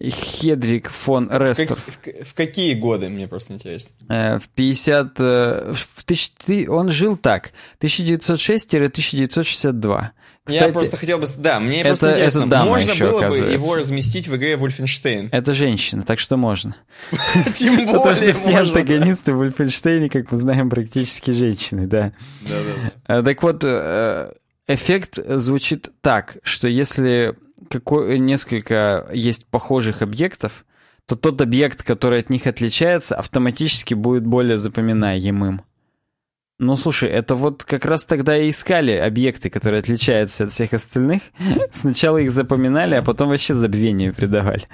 Хедвиг 0.00 0.90
фон 0.90 1.28
Рестор. 1.30 1.78
В, 1.78 2.00
как, 2.00 2.26
в, 2.26 2.34
какие 2.34 2.74
годы, 2.74 3.08
мне 3.08 3.28
просто 3.28 3.52
интересно? 3.52 3.94
Э, 4.08 4.40
в 4.40 4.48
50... 4.48 5.20
Э, 5.20 5.72
в 5.72 6.04
тысяч, 6.04 6.32
он 6.68 6.90
жил 6.90 7.16
так, 7.16 7.52
1906-1962. 7.80 10.08
Кстати, 10.42 10.64
я 10.64 10.72
просто 10.72 10.96
хотел 10.96 11.18
бы... 11.18 11.28
Да, 11.38 11.60
мне 11.60 11.78
это, 11.80 11.90
просто 11.90 12.10
интересно, 12.10 12.40
это 12.40 12.48
дама 12.48 12.70
можно 12.70 12.90
еще, 12.90 13.08
было 13.08 13.30
бы 13.30 13.36
его 13.36 13.76
разместить 13.76 14.26
в 14.26 14.34
игре 14.34 14.56
Вольфенштейн? 14.56 15.28
Это 15.30 15.52
женщина, 15.54 16.02
так 16.02 16.18
что 16.18 16.36
можно. 16.36 16.74
Тем 17.56 17.76
более 17.76 17.94
Потому 17.94 18.16
что 18.16 18.32
все 18.32 18.56
антагонисты 18.56 19.32
в 19.32 19.36
Вольфенштейне, 19.36 20.10
как 20.10 20.32
мы 20.32 20.38
знаем, 20.38 20.70
практически 20.70 21.30
женщины, 21.30 21.86
да. 21.86 22.10
Да-да-да. 22.42 23.20
Э, 23.20 23.22
так 23.22 23.40
вот, 23.44 23.62
эффект 24.66 25.20
звучит 25.24 25.90
так, 26.00 26.38
что 26.42 26.66
если 26.66 27.36
какой, 27.68 28.18
несколько 28.18 29.08
есть 29.12 29.46
похожих 29.46 30.02
объектов, 30.02 30.64
то 31.06 31.16
тот 31.16 31.40
объект, 31.40 31.82
который 31.82 32.20
от 32.20 32.30
них 32.30 32.46
отличается, 32.46 33.16
автоматически 33.16 33.94
будет 33.94 34.26
более 34.26 34.58
запоминаемым. 34.58 35.62
Ну, 36.64 36.76
слушай, 36.76 37.10
это 37.10 37.34
вот 37.34 37.62
как 37.62 37.84
раз 37.84 38.06
тогда 38.06 38.38
и 38.38 38.48
искали 38.48 38.92
объекты, 38.92 39.50
которые 39.50 39.80
отличаются 39.80 40.44
от 40.44 40.50
всех 40.50 40.72
остальных. 40.72 41.22
Сначала 41.74 42.16
их 42.16 42.30
запоминали, 42.30 42.94
а 42.94 43.02
потом 43.02 43.28
вообще 43.28 43.52
забвению 43.52 44.14
придавали. 44.14 44.64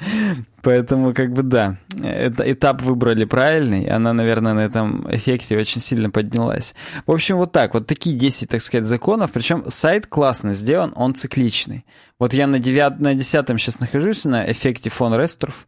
Поэтому, 0.63 1.13
как 1.15 1.33
бы, 1.33 1.43
да, 1.43 1.79
это, 2.01 2.51
этап 2.51 2.83
выбрали 2.83 3.25
правильный, 3.25 3.87
она, 3.87 4.13
наверное, 4.13 4.55
на 4.55 4.61
этом 4.61 5.05
эффекте 5.13 5.59
очень 5.59 5.81
сильно 5.81 6.11
поднялась. 6.11 6.77
В 7.07 7.11
общем, 7.11 7.39
вот 7.39 7.51
так, 7.51 7.75
вот 7.75 7.89
такие 7.89 8.17
10, 8.17 8.49
так 8.49 8.63
сказать, 8.63 8.87
законов. 8.87 9.33
Причем 9.33 9.65
сайт 9.69 10.07
классно 10.07 10.55
сделан, 10.55 10.93
он 10.95 11.17
цикличный. 11.17 11.85
Вот 12.21 12.35
я 12.35 12.47
на, 12.47 12.61
9, 12.61 13.01
на 13.01 13.15
10 13.15 13.49
сейчас 13.59 13.81
нахожусь 13.81 14.25
на 14.25 14.49
эффекте 14.49 14.91
фон 14.91 15.15
Ресторф, 15.19 15.67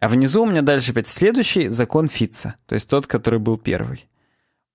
а 0.00 0.08
внизу 0.08 0.44
у 0.44 0.46
меня 0.46 0.62
дальше 0.62 0.92
опять 0.92 1.08
следующий 1.08 1.68
закон 1.68 2.08
Фитца, 2.08 2.54
то 2.66 2.74
есть 2.74 2.88
тот, 2.88 3.06
который 3.06 3.38
был 3.38 3.58
первый 3.58 4.06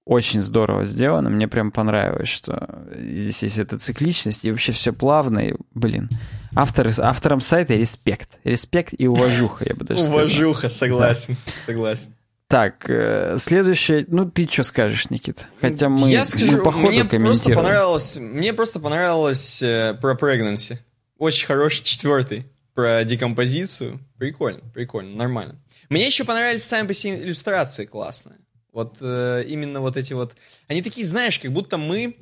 очень 0.05 0.41
здорово 0.41 0.85
сделано. 0.85 1.29
Мне 1.29 1.47
прям 1.47 1.71
понравилось, 1.71 2.27
что 2.27 2.85
здесь 2.93 3.43
есть 3.43 3.57
эта 3.57 3.77
цикличность 3.77 4.43
и 4.43 4.51
вообще 4.51 4.71
все 4.71 4.91
плавно. 4.91 5.39
И, 5.39 5.53
блин, 5.73 6.09
автор, 6.55 6.89
авторам 6.97 7.39
сайта 7.39 7.75
респект. 7.75 8.37
Респект 8.43 8.93
и 8.97 9.07
уважуха, 9.07 9.65
я 9.67 9.75
бы 9.75 9.85
даже 9.85 10.01
сказал. 10.01 10.19
Уважуха, 10.19 10.69
согласен, 10.69 11.37
согласен. 11.65 12.13
Так, 12.47 12.87
э, 12.87 13.37
следующее, 13.39 14.05
ну 14.09 14.29
ты 14.29 14.47
что 14.47 14.63
скажешь, 14.63 15.09
Никит? 15.09 15.47
Хотя 15.59 15.89
мы, 15.89 16.09
я 16.09 16.25
скажу, 16.25 16.57
мы 16.57 16.63
по 16.63 16.71
ходу 16.71 16.87
мне 16.87 17.03
просто 17.05 17.51
понравилось, 17.53 18.17
мне 18.19 18.53
просто 18.53 18.79
понравилось 18.79 19.61
э, 19.63 19.97
про 19.99 20.13
pregnancy. 20.13 20.77
Очень 21.17 21.47
хороший 21.47 21.83
четвертый 21.83 22.45
про 22.75 23.03
декомпозицию. 23.05 23.99
Прикольно, 24.19 24.61
прикольно, 24.73 25.15
нормально. 25.15 25.59
Мне 25.89 26.05
еще 26.05 26.25
понравились 26.25 26.63
сами 26.63 26.87
по 26.87 26.93
себе 26.93 27.23
иллюстрации 27.23 27.85
классные. 27.85 28.37
Вот 28.73 28.97
э, 28.99 29.45
именно 29.47 29.81
вот 29.81 29.95
эти 29.95 30.13
вот... 30.13 30.35
Они 30.67 30.81
такие, 30.81 31.05
знаешь, 31.05 31.39
как 31.39 31.51
будто 31.51 31.77
мы 31.77 32.17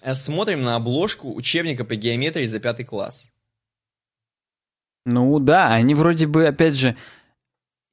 э, 0.00 0.14
смотрим 0.14 0.62
на 0.62 0.76
обложку 0.76 1.34
учебника 1.34 1.84
по 1.84 1.96
геометрии 1.96 2.46
за 2.46 2.60
пятый 2.60 2.84
класс. 2.84 3.32
Ну 5.04 5.38
да, 5.40 5.74
они 5.74 5.94
вроде 5.94 6.26
бы, 6.26 6.46
опять 6.46 6.74
же, 6.74 6.96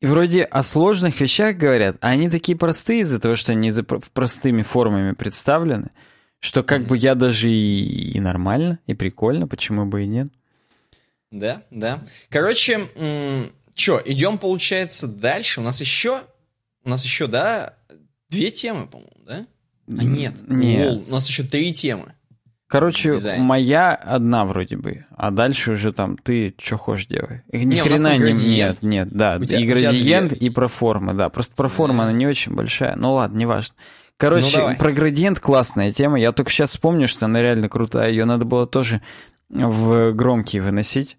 вроде 0.01 0.43
о 0.43 0.61
сложных 0.61 1.19
вещах 1.19 1.57
говорят, 1.57 1.97
а 2.01 2.09
они 2.09 2.29
такие 2.29 2.57
простые 2.57 3.01
из-за 3.01 3.19
того, 3.19 3.35
что 3.35 3.51
они 3.51 3.71
за 3.71 3.83
простыми 3.83 4.61
формами 4.61 5.13
представлены, 5.13 5.89
что 6.39 6.61
как 6.61 6.81
mm-hmm. 6.81 6.87
бы 6.87 6.97
я 6.97 7.15
даже 7.15 7.49
и, 7.49 8.11
и 8.11 8.19
нормально, 8.19 8.79
и 8.85 8.93
прикольно, 8.93 9.47
почему 9.47 9.85
бы 9.85 10.03
и 10.03 10.07
нет. 10.07 10.27
Да, 11.31 11.63
да. 11.71 12.03
Короче, 12.29 12.89
м- 12.95 13.51
что, 13.73 13.99
идем, 14.05 14.37
получается, 14.37 15.07
дальше. 15.07 15.61
У 15.61 15.63
нас 15.63 15.81
еще, 15.81 16.21
у 16.83 16.89
нас 16.89 17.03
еще, 17.03 17.25
да, 17.25 17.75
Две 18.37 18.51
темы, 18.51 18.87
по-моему, 18.87 19.11
да? 19.25 19.45
А 19.87 20.03
нет. 20.03 20.33
Нет. 20.47 20.89
Лол, 20.89 21.03
у 21.09 21.11
нас 21.11 21.27
еще 21.27 21.43
три 21.43 21.73
темы. 21.73 22.13
Короче, 22.67 23.11
Дизайн. 23.11 23.43
моя 23.43 23.93
одна 23.93 24.45
вроде 24.45 24.77
бы, 24.77 25.05
а 25.15 25.29
дальше 25.29 25.73
уже 25.73 25.91
там 25.91 26.17
ты 26.17 26.55
что 26.59 26.77
хочешь 26.77 27.05
делай. 27.05 27.43
Ни 27.51 27.65
не, 27.65 27.79
хрена 27.79 28.17
не 28.17 28.33
нет, 28.33 28.81
нет, 28.81 29.09
да. 29.11 29.37
тебя, 29.39 29.59
и 29.59 29.67
градиент, 29.67 30.33
и 30.33 30.49
про 30.49 30.67
формы, 30.67 31.13
да. 31.13 31.29
Просто 31.29 31.53
про 31.55 31.67
формы 31.67 31.97
да. 31.97 32.03
она 32.05 32.13
не 32.13 32.25
очень 32.25 32.55
большая. 32.55 32.95
Ну 32.95 33.13
ладно, 33.13 33.37
неважно. 33.37 33.75
Короче, 34.17 34.57
ну, 34.57 34.75
про 34.77 34.91
градиент 34.91 35.39
классная 35.39 35.91
тема. 35.91 36.19
Я 36.19 36.31
только 36.31 36.49
сейчас 36.49 36.71
вспомню, 36.71 37.07
что 37.07 37.25
она 37.25 37.43
реально 37.43 37.69
крутая. 37.69 38.09
Ее 38.09 38.25
надо 38.25 38.45
было 38.45 38.65
тоже 38.65 39.01
в 39.49 40.13
громкие 40.13 40.63
выносить. 40.63 41.17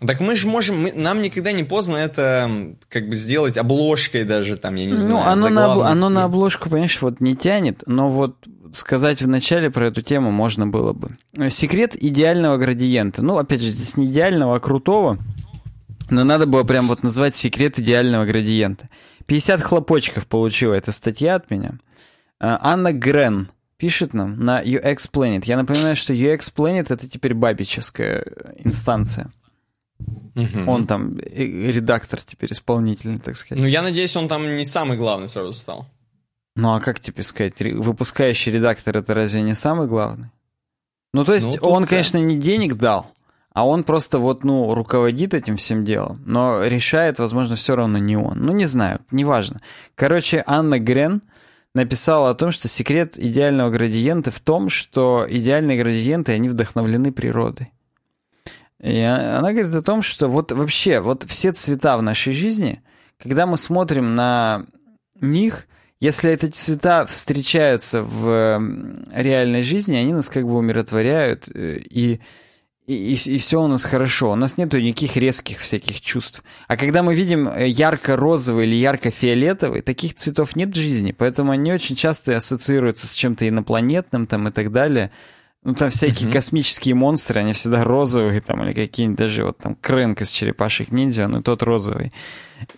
Так 0.00 0.20
мы 0.20 0.34
же 0.34 0.48
можем, 0.48 0.82
мы, 0.82 0.92
нам 0.92 1.22
никогда 1.22 1.52
не 1.52 1.62
поздно 1.62 1.96
это 1.96 2.74
как 2.88 3.08
бы 3.08 3.14
сделать 3.14 3.56
обложкой 3.56 4.24
даже, 4.24 4.56
там, 4.56 4.74
я 4.74 4.86
не 4.86 4.92
ну, 4.92 4.96
знаю. 4.96 5.38
Ну, 5.38 5.46
оно, 5.46 5.48
на, 5.48 5.88
оно 5.88 6.08
на 6.08 6.24
обложку, 6.24 6.68
понимаешь, 6.68 7.00
вот 7.00 7.20
не 7.20 7.36
тянет, 7.36 7.84
но 7.86 8.10
вот 8.10 8.36
сказать 8.72 9.22
в 9.22 9.28
начале 9.28 9.70
про 9.70 9.86
эту 9.86 10.02
тему 10.02 10.32
можно 10.32 10.66
было 10.66 10.92
бы. 10.92 11.16
Секрет 11.48 11.96
идеального 11.96 12.56
градиента. 12.56 13.22
Ну, 13.22 13.38
опять 13.38 13.62
же, 13.62 13.70
здесь 13.70 13.96
не 13.96 14.06
идеального, 14.06 14.56
а 14.56 14.60
крутого. 14.60 15.18
Но 16.10 16.24
надо 16.24 16.46
было 16.46 16.64
прям 16.64 16.88
вот 16.88 17.02
назвать 17.02 17.36
секрет 17.36 17.78
идеального 17.78 18.24
градиента. 18.24 18.88
50 19.26 19.62
хлопочков 19.62 20.26
получила 20.26 20.74
эта 20.74 20.92
статья 20.92 21.36
от 21.36 21.50
меня. 21.50 21.78
А, 22.40 22.58
Анна 22.62 22.92
Грен 22.92 23.48
пишет 23.78 24.12
нам 24.12 24.44
на 24.44 24.62
UX 24.62 25.10
Planet. 25.10 25.44
Я 25.46 25.56
напоминаю, 25.56 25.96
что 25.96 26.12
UX 26.12 26.52
Planet 26.54 26.86
это 26.90 27.08
теперь 27.08 27.34
бабичевская 27.34 28.26
инстанция. 28.58 29.30
Угу. 30.34 30.70
Он 30.70 30.86
там 30.86 31.16
редактор 31.16 32.20
теперь 32.22 32.52
исполнительный, 32.52 33.18
так 33.18 33.36
сказать. 33.36 33.62
Ну, 33.62 33.68
я 33.68 33.82
надеюсь, 33.82 34.16
он 34.16 34.28
там 34.28 34.56
не 34.56 34.64
самый 34.64 34.96
главный 34.96 35.28
сразу 35.28 35.52
стал. 35.52 35.86
Ну, 36.56 36.74
а 36.74 36.80
как 36.80 37.00
теперь 37.00 37.24
сказать? 37.24 37.60
Выпускающий 37.60 38.52
редактор 38.52 38.96
это 38.96 39.14
разве 39.14 39.42
не 39.42 39.54
самый 39.54 39.86
главный? 39.86 40.30
Ну, 41.12 41.24
то 41.24 41.34
есть, 41.34 41.60
ну, 41.60 41.68
он, 41.68 41.82
да. 41.82 41.88
конечно, 41.88 42.18
не 42.18 42.36
денег 42.36 42.74
дал, 42.74 43.12
а 43.52 43.66
он 43.66 43.84
просто 43.84 44.18
вот, 44.18 44.42
ну, 44.42 44.74
руководит 44.74 45.32
этим 45.34 45.56
всем 45.56 45.84
делом, 45.84 46.20
но 46.26 46.64
решает, 46.64 47.20
возможно, 47.20 47.54
все 47.54 47.76
равно 47.76 47.98
не 47.98 48.16
он. 48.16 48.38
Ну, 48.38 48.52
не 48.52 48.66
знаю, 48.66 49.00
неважно. 49.12 49.60
Короче, 49.94 50.42
Анна 50.44 50.80
Грен 50.80 51.22
написала 51.72 52.30
о 52.30 52.34
том, 52.34 52.50
что 52.50 52.66
секрет 52.66 53.16
идеального 53.16 53.70
градиента 53.70 54.32
в 54.32 54.40
том, 54.40 54.68
что 54.68 55.24
идеальные 55.28 55.78
градиенты, 55.78 56.32
они 56.32 56.48
вдохновлены 56.48 57.12
природой. 57.12 57.70
И 58.84 59.00
она 59.00 59.52
говорит 59.52 59.74
о 59.74 59.82
том, 59.82 60.02
что 60.02 60.28
вот 60.28 60.52
вообще, 60.52 61.00
вот 61.00 61.24
все 61.24 61.52
цвета 61.52 61.96
в 61.96 62.02
нашей 62.02 62.34
жизни, 62.34 62.82
когда 63.18 63.46
мы 63.46 63.56
смотрим 63.56 64.14
на 64.14 64.66
них, 65.18 65.66
если 66.00 66.30
эти 66.30 66.46
цвета 66.46 67.06
встречаются 67.06 68.02
в 68.02 68.60
реальной 69.10 69.62
жизни, 69.62 69.96
они 69.96 70.12
нас 70.12 70.28
как 70.28 70.46
бы 70.46 70.56
умиротворяют 70.56 71.48
э, 71.48 71.78
и 71.78 72.20
и, 72.86 73.14
и, 73.14 73.14
и 73.14 73.38
все 73.38 73.62
у 73.62 73.66
нас 73.66 73.82
хорошо. 73.84 74.32
У 74.32 74.34
нас 74.34 74.58
нету 74.58 74.78
никаких 74.78 75.16
резких 75.16 75.60
всяких 75.60 76.02
чувств. 76.02 76.44
А 76.68 76.76
когда 76.76 77.02
мы 77.02 77.14
видим 77.14 77.48
э, 77.48 77.66
ярко-розовый 77.66 78.66
или 78.66 78.74
ярко-фиолетовый, 78.74 79.80
таких 79.80 80.14
цветов 80.14 80.54
нет 80.54 80.76
в 80.76 80.78
жизни, 80.78 81.12
поэтому 81.12 81.52
они 81.52 81.72
очень 81.72 81.96
часто 81.96 82.36
ассоциируются 82.36 83.06
с 83.06 83.14
чем-то 83.14 83.48
инопланетным 83.48 84.26
там 84.26 84.48
и 84.48 84.50
так 84.50 84.70
далее. 84.70 85.10
Ну, 85.64 85.74
там 85.74 85.88
всякие 85.88 86.28
mm-hmm. 86.28 86.32
космические 86.32 86.94
монстры, 86.94 87.40
они 87.40 87.54
всегда 87.54 87.84
розовые, 87.84 88.42
там, 88.42 88.62
или 88.62 88.74
какие-нибудь 88.74 89.18
даже 89.18 89.46
вот 89.46 89.58
там 89.58 89.74
Крэнк 89.74 90.20
из 90.20 90.30
черепашек 90.30 90.90
ниндзя, 90.92 91.26
ну, 91.26 91.42
тот 91.42 91.62
розовый. 91.62 92.12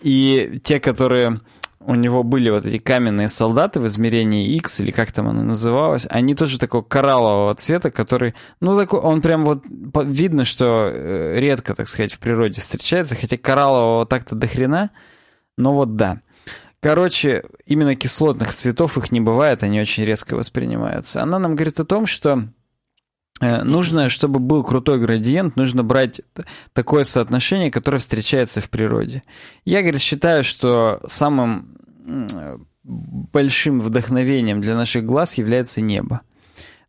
И 0.01 0.59
те, 0.63 0.79
которые 0.79 1.41
у 1.81 1.95
него 1.95 2.23
были 2.23 2.49
вот 2.49 2.65
эти 2.65 2.77
каменные 2.79 3.27
солдаты 3.27 3.81
в 3.81 3.87
измерении 3.87 4.55
X, 4.55 4.79
или 4.79 4.91
как 4.91 5.11
там 5.11 5.27
оно 5.27 5.43
называлось, 5.43 6.07
они 6.09 6.33
тоже 6.33 6.59
такого 6.59 6.81
кораллового 6.81 7.55
цвета, 7.55 7.91
который, 7.91 8.35
ну, 8.61 8.77
такой, 8.77 8.99
он 8.99 9.21
прям 9.21 9.43
вот, 9.43 9.65
видно, 10.05 10.45
что 10.45 10.89
э, 10.89 11.39
редко, 11.39 11.75
так 11.75 11.89
сказать, 11.89 12.13
в 12.13 12.19
природе 12.19 12.61
встречается, 12.61 13.15
хотя 13.15 13.37
кораллового 13.37 14.05
так-то 14.05 14.35
до 14.35 14.47
хрена, 14.47 14.91
но 15.57 15.73
вот 15.73 15.97
да. 15.97 16.21
Короче, 16.79 17.43
именно 17.65 17.95
кислотных 17.95 18.53
цветов 18.53 18.97
их 18.97 19.11
не 19.11 19.19
бывает, 19.19 19.63
они 19.63 19.81
очень 19.81 20.05
резко 20.05 20.35
воспринимаются. 20.35 21.21
Она 21.21 21.39
нам 21.39 21.55
говорит 21.55 21.79
о 21.79 21.85
том, 21.85 22.05
что 22.05 22.47
нужно, 23.39 24.09
чтобы 24.09 24.39
был 24.39 24.63
крутой 24.63 24.99
градиент, 24.99 25.55
нужно 25.55 25.83
брать 25.83 26.21
такое 26.73 27.03
соотношение, 27.03 27.71
которое 27.71 27.99
встречается 27.99 28.61
в 28.61 28.69
природе. 28.69 29.23
Я, 29.65 29.81
говорит, 29.81 30.01
считаю, 30.01 30.43
что 30.43 30.99
самым 31.07 31.77
большим 32.83 33.79
вдохновением 33.79 34.61
для 34.61 34.75
наших 34.75 35.05
глаз 35.05 35.37
является 35.37 35.81
небо. 35.81 36.21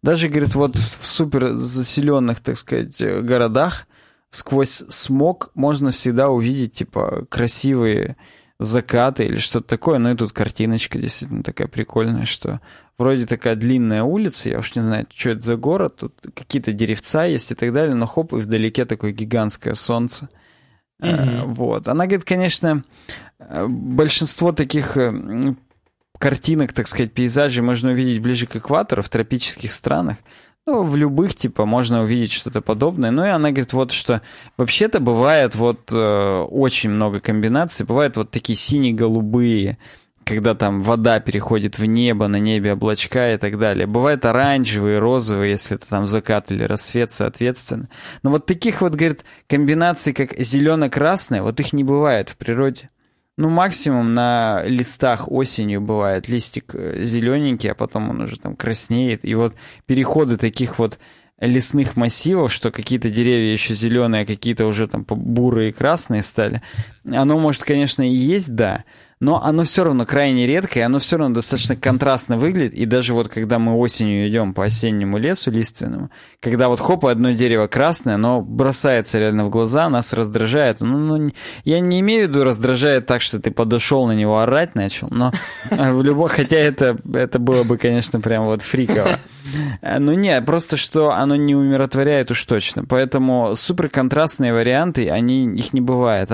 Даже, 0.03 0.29
говорит, 0.29 0.55
вот 0.55 0.77
в 0.77 1.07
супер 1.07 1.57
заселенных, 1.57 2.41
так 2.41 2.57
сказать, 2.57 3.03
городах 3.03 3.87
сквозь 4.31 4.85
смог 4.89 5.51
можно 5.55 5.91
всегда 5.91 6.29
увидеть, 6.29 6.75
типа, 6.75 7.27
красивые 7.29 8.17
закаты 8.59 9.25
или 9.25 9.39
что-то 9.39 9.69
такое. 9.69 9.99
Ну 9.99 10.13
и 10.13 10.17
тут 10.17 10.33
картиночка 10.33 10.99
действительно 10.99 11.43
такая 11.43 11.69
прикольная, 11.69 12.25
что 12.25 12.61
вроде 12.99 13.27
такая 13.27 13.55
длинная 13.55 14.03
улица, 14.03 14.49
я 14.51 14.59
уж 14.59 14.75
не 14.75 14.83
знаю, 14.83 15.07
что 15.15 15.31
это 15.31 15.41
за 15.41 15.57
город, 15.57 15.97
тут 15.97 16.15
какие-то 16.35 16.73
деревца 16.73 17.25
есть 17.25 17.53
и 17.53 17.55
так 17.55 17.73
далее, 17.73 17.95
но 17.95 18.07
хоп, 18.07 18.33
и 18.33 18.37
вдалеке 18.37 18.85
такое 18.85 19.13
гигантское 19.13 19.75
солнце. 19.75 20.29
Mm-hmm. 21.01 21.45
Вот. 21.47 21.87
Она 21.87 22.07
говорит, 22.07 22.25
конечно, 22.25 22.83
э, 23.39 23.67
большинство 23.69 24.51
таких 24.51 24.97
э, 24.97 25.13
картинок, 26.19 26.73
так 26.73 26.89
сказать, 26.89 27.13
пейзажей 27.13 27.63
можно 27.63 27.93
увидеть 27.93 28.21
ближе 28.21 28.47
к 28.47 28.57
экватору, 28.57 29.03
в 29.03 29.09
тропических 29.09 29.73
странах. 29.73 30.19
Ну, 30.69 30.83
в 30.83 30.97
любых, 30.97 31.35
типа, 31.35 31.65
можно 31.65 32.03
увидеть 32.03 32.31
что-то 32.31 32.61
подобное. 32.61 33.11
Ну, 33.11 33.25
и 33.25 33.29
она 33.31 33.53
говорит, 33.53 33.73
вот 33.73 33.91
что 33.91 34.21
вообще-то 34.59 35.01
бывает 35.01 35.55
вот 35.55 35.91
э, 35.91 36.41
очень 36.51 36.91
много 36.91 37.21
комбинаций. 37.21 37.87
Бывают 37.87 38.19
вот 38.19 38.31
такие 38.31 38.55
сине-голубые, 38.55 39.79
когда 40.25 40.53
там 40.53 40.83
вода 40.83 41.21
переходит 41.21 41.79
в 41.79 41.87
небо, 41.87 42.29
на 42.29 42.37
небе 42.37 42.75
облачка 42.75 43.33
и 43.33 43.39
так 43.39 43.59
далее. 43.59 43.87
Бывают 43.87 44.27
оранжевые, 44.27 44.99
розовые, 44.99 45.53
если 45.53 45.79
это 45.79 45.89
там 45.89 46.07
закат 46.07 46.51
или 46.51 46.65
рассвет, 46.65 47.13
соответственно. 47.13 47.89
Но 48.23 48.29
вот 48.29 48.45
таких 48.45 48.83
вот, 48.83 48.95
говорит, 48.95 49.25
комбинаций, 49.49 50.13
как 50.13 50.39
зелено-красное, 50.39 51.43
вот 51.43 51.59
их 51.61 51.73
не 51.73 51.83
бывает 51.83 52.29
в 52.29 52.37
природе. 52.37 52.91
Ну, 53.39 53.51
максимум 53.51 54.15
на 54.15 54.65
листах 54.65 55.31
осенью 55.31 55.81
бывает 55.81 56.29
листик 56.29 56.75
э, 56.75 57.05
зелененький, 57.05 57.71
а 57.71 57.77
потом 57.77 58.11
он 58.11 58.21
уже 58.23 58.37
там 58.37 58.57
краснеет. 58.57 59.25
И 59.25 59.33
вот 59.37 59.55
переходы 59.87 60.37
таких 60.37 60.81
вот 60.81 60.99
лесных 61.39 61.95
массивов, 61.95 62.53
что 62.53 62.73
какие-то 62.73 63.11
деревья 63.11 63.53
еще 63.53 63.75
зеленые, 63.75 64.25
а 64.25 64.27
какие-то 64.27 64.67
уже 64.67 64.89
там 64.89 65.07
бурые 65.09 65.71
и 65.71 65.73
красные 65.73 66.25
стали. 66.25 66.63
Оно 67.05 67.39
может, 67.39 67.63
конечно, 67.63 68.03
и 68.03 68.13
есть, 68.13 68.57
да, 68.57 68.83
но 69.21 69.43
оно 69.43 69.65
все 69.65 69.85
равно 69.85 70.07
крайне 70.07 70.47
редкое, 70.47 70.85
оно 70.85 70.99
все 70.99 71.17
равно 71.17 71.35
достаточно 71.35 71.77
контрастно 71.77 72.37
выглядит, 72.39 72.75
и 72.75 72.85
даже 72.85 73.15
вот 73.15 73.29
когда 73.29 73.59
мы 73.59 73.77
осенью 73.77 74.29
идем 74.29 74.55
по 74.55 74.65
осеннему 74.65 75.19
лесу 75.19 75.51
лиственному, 75.51 76.11
когда 76.41 76.69
вот 76.69 76.81
хоп, 76.81 77.07
одно 77.07 77.33
дерево 77.33 77.67
красное, 77.67 78.17
но 78.17 78.41
бросается 78.41 79.19
реально 79.19 79.45
в 79.45 79.51
глаза, 79.51 79.89
нас 79.89 80.13
раздражает. 80.13 80.81
Ну, 80.81 80.99
ну, 80.99 81.33
я 81.65 81.81
не 81.81 82.01
имею 82.01 82.27
в 82.27 82.29
виду 82.29 82.45
раздражает 82.45 83.07
так, 83.07 83.23
что 83.23 83.41
ты 83.41 83.51
подошел 83.51 84.07
на 84.07 84.13
него 84.13 84.41
орать 84.41 84.75
начал, 84.75 85.09
но 85.11 85.33
в 85.71 86.03
любом, 86.03 86.29
хотя 86.29 86.57
это, 86.57 86.97
это 87.15 87.39
было 87.39 87.65
бы, 87.65 87.79
конечно, 87.79 88.21
прям 88.21 88.45
вот 88.45 88.63
фриково. 88.63 89.19
Ну 89.83 90.13
не, 90.13 90.41
просто 90.43 90.77
что 90.77 91.13
оно 91.13 91.37
не 91.37 91.55
умиротворяет 91.55 92.31
уж 92.31 92.45
точно. 92.45 92.85
Поэтому 92.85 93.55
суперконтрастные 93.55 94.53
варианты, 94.53 95.09
они, 95.09 95.47
их 95.55 95.73
не 95.73 95.81
бывает. 95.81 96.31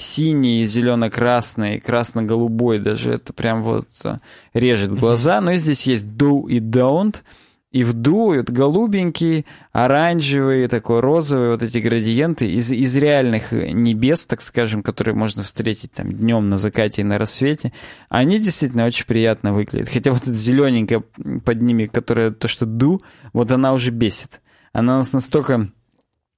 Оранжево-синий, 0.00 0.64
зелено-красный, 0.64 1.80
красно-голубой 1.80 2.78
даже, 2.78 3.12
это 3.12 3.32
прям 3.32 3.62
вот 3.62 3.88
э, 4.04 4.18
режет 4.54 4.92
глаза. 4.98 5.40
Но 5.40 5.54
здесь 5.56 5.86
есть 5.86 6.06
do 6.06 6.48
и 6.48 6.58
don't— 6.58 7.16
и 7.72 7.84
вдуют 7.84 8.50
голубенький, 8.50 9.46
оранжевый, 9.70 10.66
такой 10.66 10.98
розовый, 10.98 11.50
вот 11.50 11.62
эти 11.62 11.78
градиенты 11.78 12.50
из, 12.50 12.72
из 12.72 12.96
реальных 12.96 13.52
небес, 13.52 14.26
так 14.26 14.42
скажем, 14.42 14.82
которые 14.82 15.14
можно 15.14 15.44
встретить 15.44 15.92
там 15.92 16.12
днем 16.12 16.48
на 16.50 16.58
закате 16.58 17.02
и 17.02 17.04
на 17.04 17.16
рассвете, 17.16 17.72
они 18.08 18.40
действительно 18.40 18.86
очень 18.86 19.06
приятно 19.06 19.52
выглядят. 19.52 19.88
Хотя 19.88 20.10
вот 20.10 20.22
эта 20.22 20.34
зелененькая 20.34 21.04
под 21.44 21.62
ними, 21.62 21.86
которая 21.86 22.32
то, 22.32 22.48
что 22.48 22.66
ду, 22.66 23.02
вот 23.32 23.52
она 23.52 23.72
уже 23.72 23.92
бесит. 23.92 24.40
Она 24.72 24.96
нас 24.96 25.12
настолько 25.12 25.70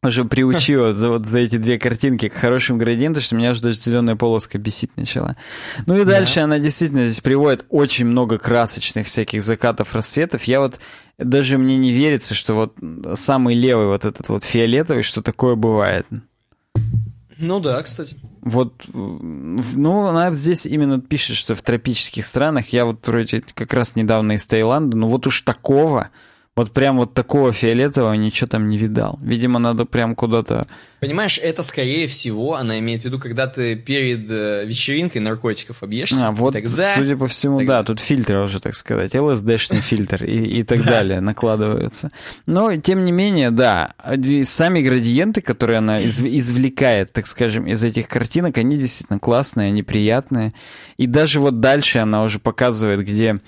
уже 0.02 0.24
приучила 0.24 0.92
за, 0.94 1.08
вот 1.08 1.26
за 1.26 1.40
эти 1.40 1.56
две 1.56 1.78
картинки 1.78 2.28
к 2.28 2.34
хорошим 2.34 2.78
градиентам, 2.78 3.22
что 3.22 3.36
меня 3.36 3.52
уже 3.52 3.62
даже 3.62 3.78
зеленая 3.78 4.16
полоска 4.16 4.58
бесить 4.58 4.96
начала. 4.96 5.36
Ну 5.86 6.00
и 6.00 6.04
дальше 6.04 6.36
да. 6.36 6.44
она 6.44 6.58
действительно 6.58 7.04
здесь 7.04 7.20
приводит 7.20 7.64
очень 7.68 8.06
много 8.06 8.38
красочных 8.38 9.06
всяких 9.06 9.42
закатов, 9.42 9.94
рассветов. 9.94 10.44
Я 10.44 10.60
вот 10.60 10.80
даже 11.18 11.58
мне 11.58 11.76
не 11.76 11.92
верится, 11.92 12.34
что 12.34 12.54
вот 12.54 12.76
самый 13.18 13.54
левый 13.54 13.86
вот 13.86 14.04
этот 14.04 14.28
вот 14.28 14.44
фиолетовый, 14.44 15.02
что 15.02 15.22
такое 15.22 15.54
бывает. 15.54 16.06
Ну 17.38 17.60
да, 17.60 17.82
кстати. 17.82 18.16
Вот, 18.40 18.82
ну, 18.92 20.06
она 20.06 20.32
здесь 20.32 20.66
именно 20.66 21.00
пишет, 21.00 21.36
что 21.36 21.54
в 21.54 21.62
тропических 21.62 22.24
странах, 22.24 22.72
я 22.72 22.84
вот 22.84 23.06
вроде 23.06 23.42
как 23.54 23.72
раз 23.72 23.94
недавно 23.94 24.32
из 24.32 24.44
Таиланда, 24.46 24.96
ну 24.96 25.08
вот 25.08 25.28
уж 25.28 25.42
такого, 25.42 26.10
вот 26.54 26.72
прям 26.72 26.98
вот 26.98 27.14
такого 27.14 27.50
фиолетового 27.50 28.12
ничего 28.12 28.46
там 28.46 28.68
не 28.68 28.76
видал. 28.76 29.18
Видимо, 29.22 29.58
надо 29.58 29.86
прям 29.86 30.14
куда-то... 30.14 30.66
Понимаешь, 31.00 31.38
это 31.42 31.62
скорее 31.62 32.06
всего, 32.06 32.56
она 32.56 32.78
имеет 32.78 33.02
в 33.02 33.04
виду, 33.06 33.18
когда 33.18 33.46
ты 33.46 33.74
перед 33.74 34.30
э, 34.30 34.64
вечеринкой 34.66 35.22
наркотиков 35.22 35.82
объешься. 35.82 36.28
А, 36.28 36.30
вот, 36.30 36.52
тогда... 36.52 36.94
судя 36.94 37.16
по 37.16 37.26
всему, 37.26 37.58
тогда... 37.58 37.78
да, 37.78 37.84
тут 37.84 38.00
фильтры 38.00 38.44
уже, 38.44 38.60
так 38.60 38.74
сказать, 38.74 39.14
ЛСДшный 39.14 39.80
фильтр 39.80 40.24
и, 40.24 40.60
и 40.60 40.62
так 40.62 40.84
далее 40.84 41.20
накладываются. 41.20 42.10
Но, 42.44 42.76
тем 42.76 43.06
не 43.06 43.12
менее, 43.12 43.50
да, 43.50 43.94
сами 44.44 44.82
градиенты, 44.82 45.40
которые 45.40 45.78
она 45.78 46.00
из, 46.00 46.20
извлекает, 46.20 47.14
так 47.14 47.26
скажем, 47.26 47.66
из 47.66 47.82
этих 47.82 48.08
картинок, 48.08 48.58
они 48.58 48.76
действительно 48.76 49.18
классные, 49.18 49.68
они 49.68 49.82
приятные. 49.82 50.52
И 50.98 51.06
даже 51.06 51.40
вот 51.40 51.60
дальше 51.60 51.98
она 51.98 52.22
уже 52.22 52.38
показывает, 52.38 53.00
где 53.00 53.40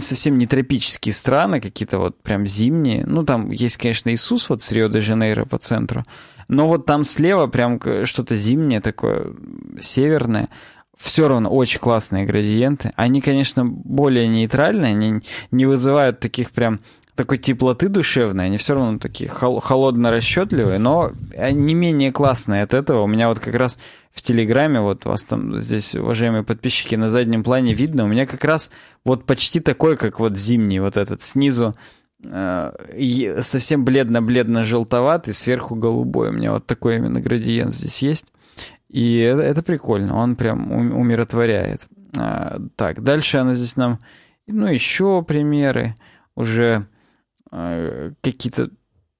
совсем 0.00 0.36
не 0.36 0.46
тропические 0.46 1.14
страны, 1.14 1.62
какие-то 1.62 1.98
вот 1.98 2.22
прям 2.22 2.33
прям 2.34 2.46
зимние. 2.46 3.04
Ну, 3.06 3.22
там 3.22 3.52
есть, 3.52 3.76
конечно, 3.76 4.12
Иисус 4.12 4.48
вот 4.48 4.60
с 4.60 4.72
Рио-де-Жанейро 4.72 5.44
по 5.44 5.58
центру. 5.58 6.02
но 6.48 6.66
вот 6.66 6.84
там 6.84 7.04
слева 7.04 7.46
прям 7.46 7.80
что-то 8.04 8.34
зимнее 8.34 8.80
такое, 8.80 9.26
северное, 9.80 10.48
все 10.96 11.28
равно 11.28 11.48
очень 11.48 11.78
классные 11.78 12.26
градиенты. 12.26 12.92
Они, 12.96 13.20
конечно, 13.20 13.64
более 13.64 14.26
нейтральные, 14.26 14.90
они 14.90 15.20
не 15.52 15.66
вызывают 15.66 16.18
таких 16.18 16.50
прям 16.50 16.80
такой 17.14 17.38
теплоты 17.38 17.88
душевной, 17.88 18.46
они 18.46 18.56
все 18.56 18.74
равно 18.74 18.98
такие 18.98 19.30
хол- 19.30 19.60
холодно-расчетливые, 19.60 20.78
но 20.78 21.12
не 21.52 21.74
менее 21.74 22.10
классные 22.10 22.64
от 22.64 22.74
этого. 22.74 23.02
У 23.02 23.06
меня 23.06 23.28
вот 23.28 23.38
как 23.38 23.54
раз 23.54 23.78
в 24.12 24.22
Телеграме, 24.22 24.80
вот 24.80 25.04
вас 25.04 25.24
там 25.24 25.60
здесь, 25.60 25.94
уважаемые 25.94 26.42
подписчики, 26.42 26.96
на 26.96 27.08
заднем 27.08 27.44
плане 27.44 27.74
видно, 27.74 28.04
у 28.04 28.08
меня 28.08 28.26
как 28.26 28.44
раз 28.44 28.72
вот 29.04 29.24
почти 29.24 29.60
такой, 29.60 29.96
как 29.96 30.18
вот 30.18 30.36
зимний 30.36 30.80
вот 30.80 30.96
этот 30.96 31.22
снизу, 31.22 31.74
совсем 33.42 33.84
бледно-бледно-желтоватый, 33.84 35.32
сверху 35.34 35.74
голубой. 35.74 36.30
У 36.30 36.32
меня 36.32 36.52
вот 36.52 36.66
такой 36.66 36.96
именно 36.96 37.20
градиент 37.20 37.72
здесь 37.72 38.02
есть. 38.02 38.26
И 38.88 39.18
это, 39.18 39.42
это 39.42 39.62
прикольно, 39.62 40.16
он 40.16 40.36
прям 40.36 40.70
умиротворяет. 40.70 41.86
А, 42.16 42.58
так, 42.76 43.02
дальше 43.02 43.38
она 43.38 43.52
здесь 43.52 43.76
нам, 43.76 43.98
ну, 44.46 44.66
еще 44.66 45.22
примеры 45.22 45.96
уже 46.36 46.86
Э, 47.56 48.10
какие-то 48.20 48.70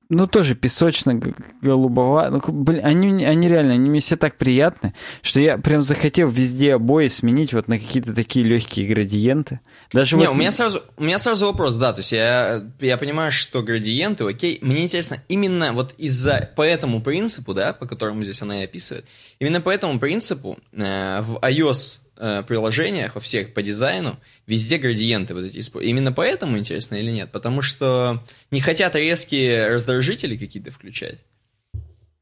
ну, 0.09 0.27
тоже 0.27 0.55
песочно-голубоватые. 0.55 2.41
Ну, 2.47 2.53
блин, 2.53 2.81
они, 2.85 3.25
они 3.25 3.49
реально, 3.49 3.75
они 3.75 3.89
мне 3.89 4.01
все 4.01 4.17
так 4.17 4.37
приятны, 4.37 4.95
что 5.23 5.41
я 5.41 5.59
прям 5.59 5.83
захотел 5.83 6.29
везде 6.29 6.75
обои 6.75 7.09
сменить 7.09 7.55
вот 7.55 7.69
на 7.69 7.79
какие-то 7.79 8.15
такие 8.15 8.45
легкие 8.45 8.87
градиенты. 8.87 9.61
Даже 9.93 10.17
Не, 10.17 10.27
вот... 10.27 10.35
у, 10.35 10.37
меня 10.37 10.53
сразу, 10.53 10.83
у 10.97 11.05
меня 11.05 11.19
сразу 11.19 11.47
вопрос, 11.47 11.77
да, 11.77 11.93
то 11.93 12.01
есть 12.01 12.13
я, 12.13 12.63
я 12.81 12.99
понимаю, 12.99 13.33
что 13.33 13.63
градиенты, 13.63 14.25
окей, 14.25 14.59
мне 14.61 14.85
интересно, 14.85 15.23
именно 15.29 15.73
вот 15.73 15.95
из-за, 15.97 16.51
по 16.55 16.63
этому 16.63 17.01
принципу, 17.03 17.55
да, 17.55 17.73
по 17.73 17.87
которому 17.87 18.23
здесь 18.23 18.43
она 18.43 18.63
и 18.63 18.65
описывает, 18.65 19.07
именно 19.39 19.61
по 19.61 19.71
этому 19.71 19.99
принципу 19.99 20.59
э, 20.73 21.21
в 21.23 21.37
iOS 21.39 22.04
э, 22.17 22.43
приложениях, 22.47 23.15
во 23.15 23.21
всех 23.21 23.55
по 23.55 23.63
дизайну, 23.63 24.19
везде 24.47 24.79
градиенты 24.79 25.35
вот 25.35 25.45
эти 25.45 25.59
используют. 25.59 25.91
Именно 25.91 26.13
поэтому 26.13 26.59
интересно 26.59 26.97
или 26.97 27.11
нет? 27.11 27.33
Потому 27.33 27.63
что 27.63 28.23
не 28.51 28.61
хотят 28.61 28.95
резкие 28.95 29.69
раздражители 29.69 30.37
какие-то 30.37 30.71
включать. 30.71 31.19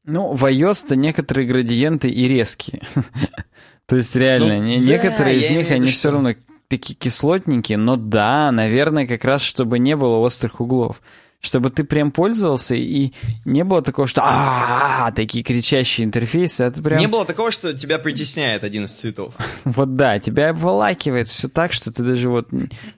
Ну, 0.05 0.33
в 0.33 0.43
iOS-то 0.45 0.95
некоторые 0.95 1.47
градиенты 1.47 2.09
и 2.09 2.27
резкие. 2.27 2.81
То 3.85 3.95
есть 3.95 4.15
реально, 4.15 4.57
ну, 4.59 4.77
некоторые 4.79 5.39
из 5.39 5.49
них, 5.49 5.71
они 5.71 5.91
все 5.91 6.11
равно 6.11 6.35
такие 6.67 6.95
кислотненькие, 6.95 7.77
но 7.77 7.95
да, 7.95 8.51
наверное, 8.51 9.05
как 9.05 9.23
раз 9.25 9.43
чтобы 9.43 9.79
не 9.79 9.95
было 9.95 10.17
острых 10.17 10.59
углов 10.59 11.01
чтобы 11.43 11.71
ты 11.71 11.83
прям 11.83 12.11
пользовался 12.11 12.75
и 12.75 13.11
не 13.43 13.65
было 13.65 13.81
такого, 13.81 14.07
что 14.07 14.21
а 14.23 15.11
такие 15.11 15.43
кричащие 15.43 16.05
интерфейсы, 16.05 16.63
это 16.63 16.81
прям... 16.81 16.99
Не 16.99 17.09
было 17.09 17.25
такого, 17.25 17.51
что 17.51 17.73
тебя 17.73 17.99
притесняет 17.99 18.63
один 18.63 18.85
из 18.85 18.93
цветов. 18.93 19.35
Вот 19.65 19.95
да, 19.97 20.19
тебя 20.19 20.49
обволакивает 20.49 21.27
все 21.27 21.49
так, 21.49 21.73
что 21.73 21.91
ты 21.91 22.03
даже 22.03 22.29
вот 22.29 22.47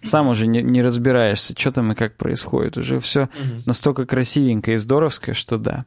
сам 0.02 0.28
уже 0.28 0.46
не, 0.46 0.62
не 0.62 0.84
разбираешься, 0.84 1.56
что 1.58 1.72
там 1.72 1.91
и 1.91 1.96
как 1.96 2.18
происходит. 2.18 2.78
Уже 2.78 3.00
все 3.00 3.30
настолько 3.66 4.06
красивенько 4.06 4.74
и 4.74 4.78
здоровское, 4.78 5.34
что 5.34 5.58
да. 5.58 5.86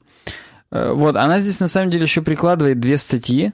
Э, 0.73 0.93
вот, 0.93 1.15
она 1.15 1.41
здесь 1.41 1.61
на 1.61 1.69
самом 1.69 1.91
деле 1.91 2.03
еще 2.03 2.23
прикладывает 2.23 2.81
две 2.81 2.99
статьи, 2.99 3.53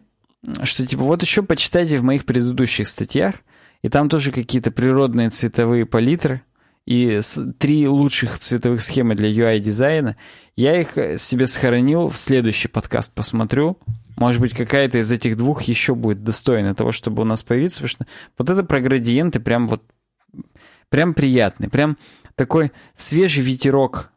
что 0.63 0.87
типа 0.87 1.03
вот 1.03 1.23
еще 1.23 1.43
почитайте 1.43 1.99
в 1.99 2.03
моих 2.03 2.25
предыдущих 2.25 2.89
статьях, 2.89 3.35
и 3.83 3.91
там 3.91 4.09
тоже 4.09 4.33
какие-то 4.33 4.71
природные 4.71 5.29
цветовые 5.29 5.85
палитры, 5.85 6.43
и 6.87 7.21
три 7.59 7.89
лучших 7.89 8.39
цветовых 8.39 8.83
схемы 8.83 9.15
для 9.15 9.31
UI-дизайна. 9.31 10.17
Я 10.57 10.81
их 10.81 10.99
э, 10.99 11.17
себе 11.17 11.47
сохранил, 11.47 12.09
в 12.09 12.17
следующий 12.17 12.69
подкаст 12.69 13.13
посмотрю. 13.15 13.79
Может 14.17 14.41
быть, 14.41 14.55
какая-то 14.55 14.99
из 14.99 15.11
этих 15.11 15.37
двух 15.37 15.63
еще 15.63 15.95
будет 15.95 16.23
достойна 16.23 16.75
того, 16.75 16.93
чтобы 16.93 17.23
у 17.23 17.25
нас 17.25 17.43
появиться, 17.43 17.83
потому 17.83 17.89
что 17.89 18.07
вот 18.39 18.51
это 18.51 18.63
про 18.63 18.81
градиенты 18.81 19.41
прям 19.41 19.67
вот 19.67 19.83
прям 20.91 21.15
приятный, 21.15 21.69
прям 21.69 21.97
такой 22.37 22.71
свежий 22.95 23.43
ветерок 23.43 24.11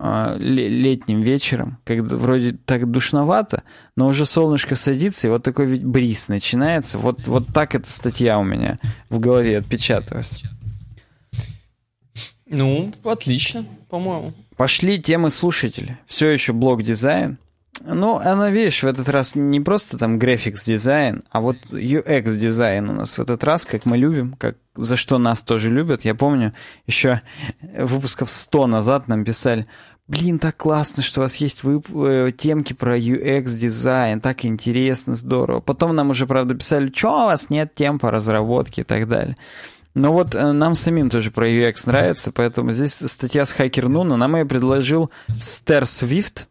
э, 0.00 0.36
летним 0.38 1.20
вечером, 1.20 1.78
когда 1.84 2.16
вроде 2.16 2.52
так 2.52 2.90
душновато, 2.90 3.64
но 3.96 4.06
уже 4.08 4.24
солнышко 4.24 4.76
садится, 4.76 5.28
и 5.28 5.30
вот 5.30 5.42
такой 5.42 5.76
бриз 5.76 6.28
начинается. 6.28 6.96
Вот, 6.96 7.28
вот 7.28 7.48
так 7.52 7.74
эта 7.74 7.90
статья 7.90 8.38
у 8.38 8.44
меня 8.44 8.78
в 9.10 9.20
голове 9.20 9.58
отпечатывается. 9.58 10.53
Ну, 12.46 12.92
отлично, 13.04 13.64
по-моему. 13.88 14.32
Пошли 14.56 15.00
темы 15.00 15.30
слушателей. 15.30 15.96
Все 16.06 16.28
еще 16.28 16.52
блок 16.52 16.82
дизайн. 16.82 17.38
Ну, 17.84 18.16
она, 18.18 18.50
видишь, 18.50 18.82
в 18.82 18.86
этот 18.86 19.08
раз 19.08 19.34
не 19.34 19.60
просто 19.60 19.98
там 19.98 20.18
графикс 20.18 20.64
дизайн, 20.64 21.22
а 21.30 21.40
вот 21.40 21.56
UX 21.70 22.36
дизайн 22.36 22.88
у 22.88 22.92
нас 22.92 23.18
в 23.18 23.20
этот 23.20 23.42
раз, 23.42 23.66
как 23.66 23.84
мы 23.84 23.96
любим, 23.96 24.36
как 24.38 24.56
за 24.76 24.96
что 24.96 25.18
нас 25.18 25.42
тоже 25.42 25.70
любят. 25.70 26.04
Я 26.04 26.14
помню, 26.14 26.52
еще 26.86 27.20
выпусков 27.76 28.30
100 28.30 28.68
назад 28.68 29.08
нам 29.08 29.24
писали, 29.24 29.66
блин, 30.06 30.38
так 30.38 30.56
классно, 30.56 31.02
что 31.02 31.20
у 31.20 31.24
вас 31.24 31.34
есть 31.36 31.64
вып- 31.64 32.28
э, 32.28 32.30
темки 32.30 32.74
про 32.74 32.96
UX 32.96 33.44
дизайн, 33.56 34.20
так 34.20 34.44
интересно, 34.44 35.16
здорово. 35.16 35.58
Потом 35.60 35.96
нам 35.96 36.10
уже, 36.10 36.26
правда, 36.26 36.54
писали, 36.54 36.92
что 36.94 37.24
у 37.24 37.26
вас 37.26 37.50
нет 37.50 37.74
тем 37.74 37.98
по 37.98 38.12
разработке 38.12 38.82
и 38.82 38.84
так 38.84 39.08
далее. 39.08 39.36
Но 39.94 40.12
вот 40.12 40.34
э, 40.34 40.52
нам 40.52 40.74
самим 40.74 41.08
тоже 41.08 41.30
про 41.30 41.48
UX 41.48 41.86
нравится, 41.86 42.32
поэтому 42.32 42.72
здесь 42.72 42.94
статья 42.94 43.44
с 43.44 43.52
Хакер 43.52 43.88
Нуна. 43.88 44.16
Нам 44.16 44.36
ее 44.36 44.44
предложил 44.44 45.10
Стер 45.38 45.84
Swift 45.84 46.46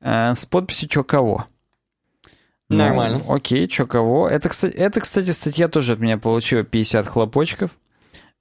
э, 0.00 0.34
с 0.34 0.46
подписью 0.46 0.88
«Чё 0.88 1.02
кого». 1.04 1.46
Ну, 2.70 2.76
Нормально. 2.76 3.22
Окей, 3.28 3.66
чё 3.66 3.86
кого. 3.86 4.28
Это, 4.28 4.50
кстати, 4.50 4.74
это, 4.74 5.00
кстати, 5.00 5.30
статья 5.30 5.68
тоже 5.68 5.94
от 5.94 6.00
меня 6.00 6.18
получила 6.18 6.62
50 6.64 7.06
хлопочков. 7.06 7.70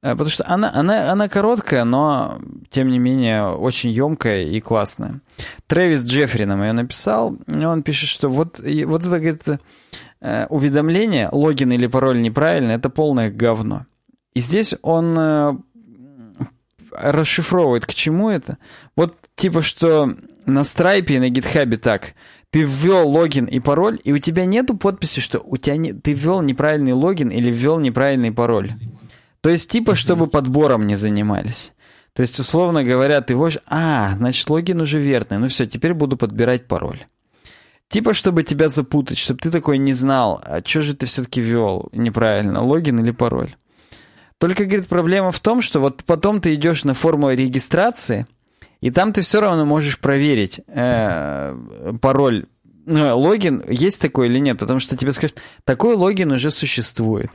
Э, 0.03 0.11
потому 0.11 0.29
что 0.29 0.43
она, 0.47 0.71
она, 0.73 1.11
она 1.11 1.29
короткая, 1.29 1.83
но, 1.83 2.39
тем 2.69 2.89
не 2.89 2.99
менее, 2.99 3.47
очень 3.47 3.89
емкая 3.89 4.43
и 4.43 4.59
классная. 4.59 5.21
Трэвис 5.67 6.05
Джеффри 6.05 6.43
нам 6.43 6.61
ее 6.61 6.73
написал. 6.73 7.37
И 7.47 7.63
он 7.63 7.83
пишет, 7.83 8.09
что 8.09 8.29
вот, 8.29 8.59
вот 8.59 9.01
это, 9.01 9.19
говорит, 9.19 9.43
э, 10.21 10.45
уведомление, 10.47 11.29
логин 11.31 11.71
или 11.71 11.87
пароль 11.87 12.21
неправильно, 12.21 12.73
это 12.73 12.89
полное 12.89 13.31
говно. 13.31 13.85
И 14.37 14.39
здесь 14.39 14.75
он 14.83 15.17
э, 15.17 15.53
расшифровывает, 16.91 17.87
к 17.87 17.93
чему 17.95 18.29
это. 18.29 18.59
Вот 18.95 19.15
типа, 19.33 19.63
что 19.63 20.15
на 20.45 20.63
страйпе 20.63 21.15
и 21.15 21.19
на 21.19 21.29
гитхабе 21.29 21.77
так. 21.77 22.13
Ты 22.51 22.61
ввел 22.61 23.09
логин 23.09 23.45
и 23.45 23.59
пароль, 23.59 23.99
и 24.03 24.13
у 24.13 24.19
тебя 24.19 24.45
нету 24.45 24.77
подписи, 24.77 25.21
что 25.21 25.39
у 25.39 25.57
тебя 25.57 25.77
не, 25.77 25.91
ты 25.91 26.13
ввел 26.13 26.43
неправильный 26.43 26.93
логин 26.93 27.29
или 27.29 27.51
ввел 27.51 27.79
неправильный 27.79 28.31
пароль. 28.31 28.73
То 29.41 29.49
есть, 29.49 29.71
типа, 29.71 29.95
чтобы 29.95 30.27
подбором 30.27 30.85
не 30.85 30.95
занимались. 30.95 31.73
То 32.13 32.21
есть, 32.21 32.39
условно 32.39 32.83
говоря, 32.83 33.21
ты 33.21 33.35
вводишь, 33.35 33.57
а, 33.65 34.13
значит, 34.17 34.47
логин 34.51 34.81
уже 34.81 34.99
верный, 34.99 35.39
ну 35.39 35.47
все, 35.47 35.65
теперь 35.65 35.95
буду 35.95 36.15
подбирать 36.15 36.67
пароль. 36.67 37.07
Типа, 37.87 38.13
чтобы 38.13 38.43
тебя 38.43 38.69
запутать, 38.69 39.17
чтобы 39.17 39.39
ты 39.39 39.49
такой 39.49 39.79
не 39.79 39.93
знал, 39.93 40.39
а 40.45 40.61
что 40.63 40.81
же 40.81 40.93
ты 40.93 41.07
все-таки 41.07 41.41
ввел 41.41 41.89
неправильно, 41.91 42.63
логин 42.63 42.99
или 42.99 43.09
пароль. 43.09 43.55
Только, 44.39 44.65
говорит, 44.65 44.87
проблема 44.87 45.31
в 45.31 45.39
том, 45.39 45.61
что 45.61 45.79
вот 45.79 46.03
потом 46.03 46.41
ты 46.41 46.53
идешь 46.53 46.83
на 46.83 46.93
форму 46.93 47.31
регистрации, 47.31 48.27
и 48.81 48.91
там 48.91 49.13
ты 49.13 49.21
все 49.21 49.41
равно 49.41 49.65
можешь 49.65 49.99
проверить 49.99 50.61
э, 50.67 51.55
пароль, 52.01 52.45
ну, 52.85 53.17
логин 53.17 53.63
есть 53.67 53.99
такой 53.99 54.27
или 54.27 54.39
нет, 54.39 54.59
потому 54.59 54.79
что 54.79 54.95
тебе 54.95 55.11
скажут, 55.11 55.37
такой 55.63 55.95
логин 55.95 56.31
уже 56.31 56.51
существует. 56.51 57.31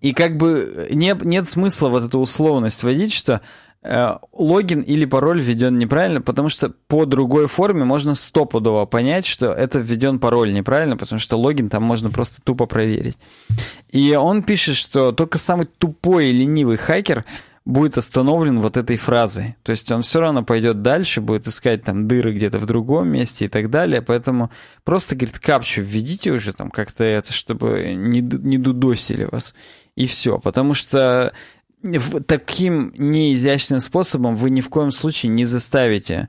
И 0.00 0.12
как 0.12 0.36
бы 0.36 0.88
нет, 0.90 1.24
нет 1.24 1.48
смысла 1.48 1.88
вот 1.88 2.04
эту 2.04 2.20
условность 2.20 2.82
вводить, 2.82 3.12
что 3.12 3.40
логин 3.82 4.80
или 4.80 5.04
пароль 5.04 5.40
введен 5.40 5.76
неправильно, 5.76 6.20
потому 6.20 6.48
что 6.48 6.70
по 6.88 7.06
другой 7.06 7.46
форме 7.46 7.84
можно 7.84 8.14
стопудово 8.14 8.86
понять, 8.86 9.24
что 9.24 9.52
это 9.52 9.78
введен 9.78 10.18
пароль 10.18 10.52
неправильно, 10.52 10.96
потому 10.96 11.20
что 11.20 11.36
логин 11.36 11.68
там 11.68 11.84
можно 11.84 12.10
просто 12.10 12.42
тупо 12.42 12.66
проверить. 12.66 13.18
И 13.90 14.14
он 14.14 14.42
пишет, 14.42 14.76
что 14.76 15.12
только 15.12 15.38
самый 15.38 15.66
тупой 15.66 16.26
и 16.26 16.32
ленивый 16.32 16.76
хакер 16.76 17.24
будет 17.68 17.98
остановлен 17.98 18.60
вот 18.60 18.78
этой 18.78 18.96
фразой. 18.96 19.54
То 19.62 19.72
есть 19.72 19.92
он 19.92 20.00
все 20.00 20.20
равно 20.20 20.42
пойдет 20.42 20.80
дальше, 20.80 21.20
будет 21.20 21.46
искать 21.46 21.84
там 21.84 22.08
дыры 22.08 22.32
где-то 22.32 22.58
в 22.58 22.64
другом 22.64 23.08
месте 23.08 23.44
и 23.44 23.48
так 23.48 23.68
далее. 23.68 24.00
Поэтому 24.00 24.50
просто, 24.84 25.14
говорит, 25.14 25.38
капчу 25.38 25.82
введите 25.82 26.32
уже 26.32 26.54
там 26.54 26.70
как-то 26.70 27.04
это, 27.04 27.34
чтобы 27.34 27.94
не, 27.94 28.22
не 28.22 28.56
дудосили 28.56 29.24
вас. 29.30 29.54
И 29.96 30.06
все. 30.06 30.38
Потому 30.38 30.72
что 30.72 31.34
таким 32.26 32.92
неизящным 32.96 33.80
способом 33.80 34.34
вы 34.34 34.50
ни 34.50 34.60
в 34.60 34.68
коем 34.68 34.90
случае 34.90 35.30
не 35.30 35.44
заставите 35.44 36.28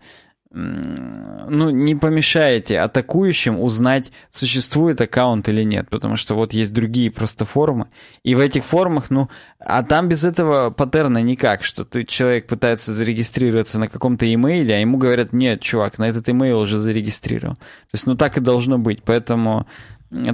ну, 0.52 1.70
не 1.70 1.96
помешаете 1.96 2.80
атакующим 2.80 3.60
узнать, 3.60 4.12
существует 4.32 5.00
аккаунт 5.00 5.48
или 5.48 5.62
нет, 5.62 5.90
потому 5.92 6.16
что 6.16 6.34
вот 6.34 6.54
есть 6.54 6.74
другие 6.74 7.12
просто 7.12 7.46
форумы, 7.46 7.88
и 8.24 8.34
в 8.34 8.40
этих 8.40 8.66
форумах, 8.66 9.12
ну, 9.12 9.30
а 9.60 9.84
там 9.84 10.08
без 10.08 10.24
этого 10.24 10.72
паттерна 10.72 11.20
никак, 11.20 11.64
что 11.64 11.86
ты, 11.86 12.04
человек 12.04 12.48
пытается 12.48 12.94
зарегистрироваться 12.94 13.78
на 13.78 13.88
каком-то 13.88 14.32
имейле, 14.34 14.74
а 14.74 14.80
ему 14.80 14.98
говорят, 14.98 15.34
нет, 15.34 15.62
чувак, 15.62 16.00
на 16.00 16.10
этот 16.10 16.28
имейл 16.30 16.60
уже 16.60 16.80
зарегистрировал. 16.80 17.56
То 17.56 17.94
есть, 17.94 18.08
ну, 18.08 18.16
так 18.16 18.38
и 18.38 18.42
должно 18.42 18.80
быть, 18.80 19.04
поэтому 19.04 19.68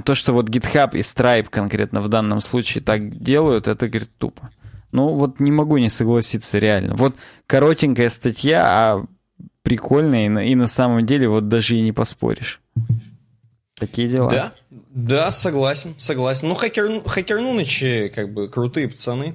то, 0.04 0.14
что 0.14 0.32
вот 0.32 0.48
GitHub 0.48 0.96
и 0.96 1.00
Stripe 1.00 1.48
конкретно 1.50 2.00
в 2.00 2.08
данном 2.08 2.40
случае 2.40 2.82
так 2.82 3.10
делают, 3.10 3.68
это, 3.68 3.86
говорит, 3.86 4.10
тупо. 4.16 4.50
Ну, 4.96 5.08
вот 5.08 5.40
не 5.40 5.52
могу 5.52 5.76
не 5.76 5.90
согласиться 5.90 6.58
реально. 6.58 6.96
Вот 6.96 7.14
коротенькая 7.46 8.08
статья, 8.08 8.64
а 8.66 9.04
прикольная, 9.60 10.24
и 10.24 10.28
на, 10.30 10.38
и 10.38 10.54
на 10.54 10.66
самом 10.66 11.04
деле 11.04 11.28
вот 11.28 11.48
даже 11.48 11.76
и 11.76 11.82
не 11.82 11.92
поспоришь. 11.92 12.62
Такие 13.74 14.08
дела. 14.08 14.30
Да, 14.30 14.54
да, 14.70 15.32
согласен, 15.32 15.94
согласен. 15.98 16.48
Ну, 16.48 16.54
хакер, 16.54 17.02
хакернунычи, 17.04 18.10
как 18.14 18.32
бы, 18.32 18.48
крутые 18.48 18.88
пацаны. 18.88 19.34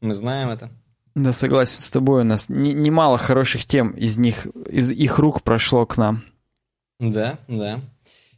Мы 0.00 0.14
знаем 0.14 0.48
это. 0.48 0.70
Да, 1.16 1.32
согласен 1.32 1.82
с 1.82 1.90
тобой. 1.90 2.20
У 2.20 2.24
нас 2.24 2.48
немало 2.48 3.18
хороших 3.18 3.64
тем 3.64 3.90
из 3.90 4.16
них, 4.16 4.46
из 4.70 4.92
их 4.92 5.18
рук 5.18 5.42
прошло 5.42 5.86
к 5.86 5.96
нам. 5.96 6.22
Да, 7.00 7.40
да. 7.48 7.80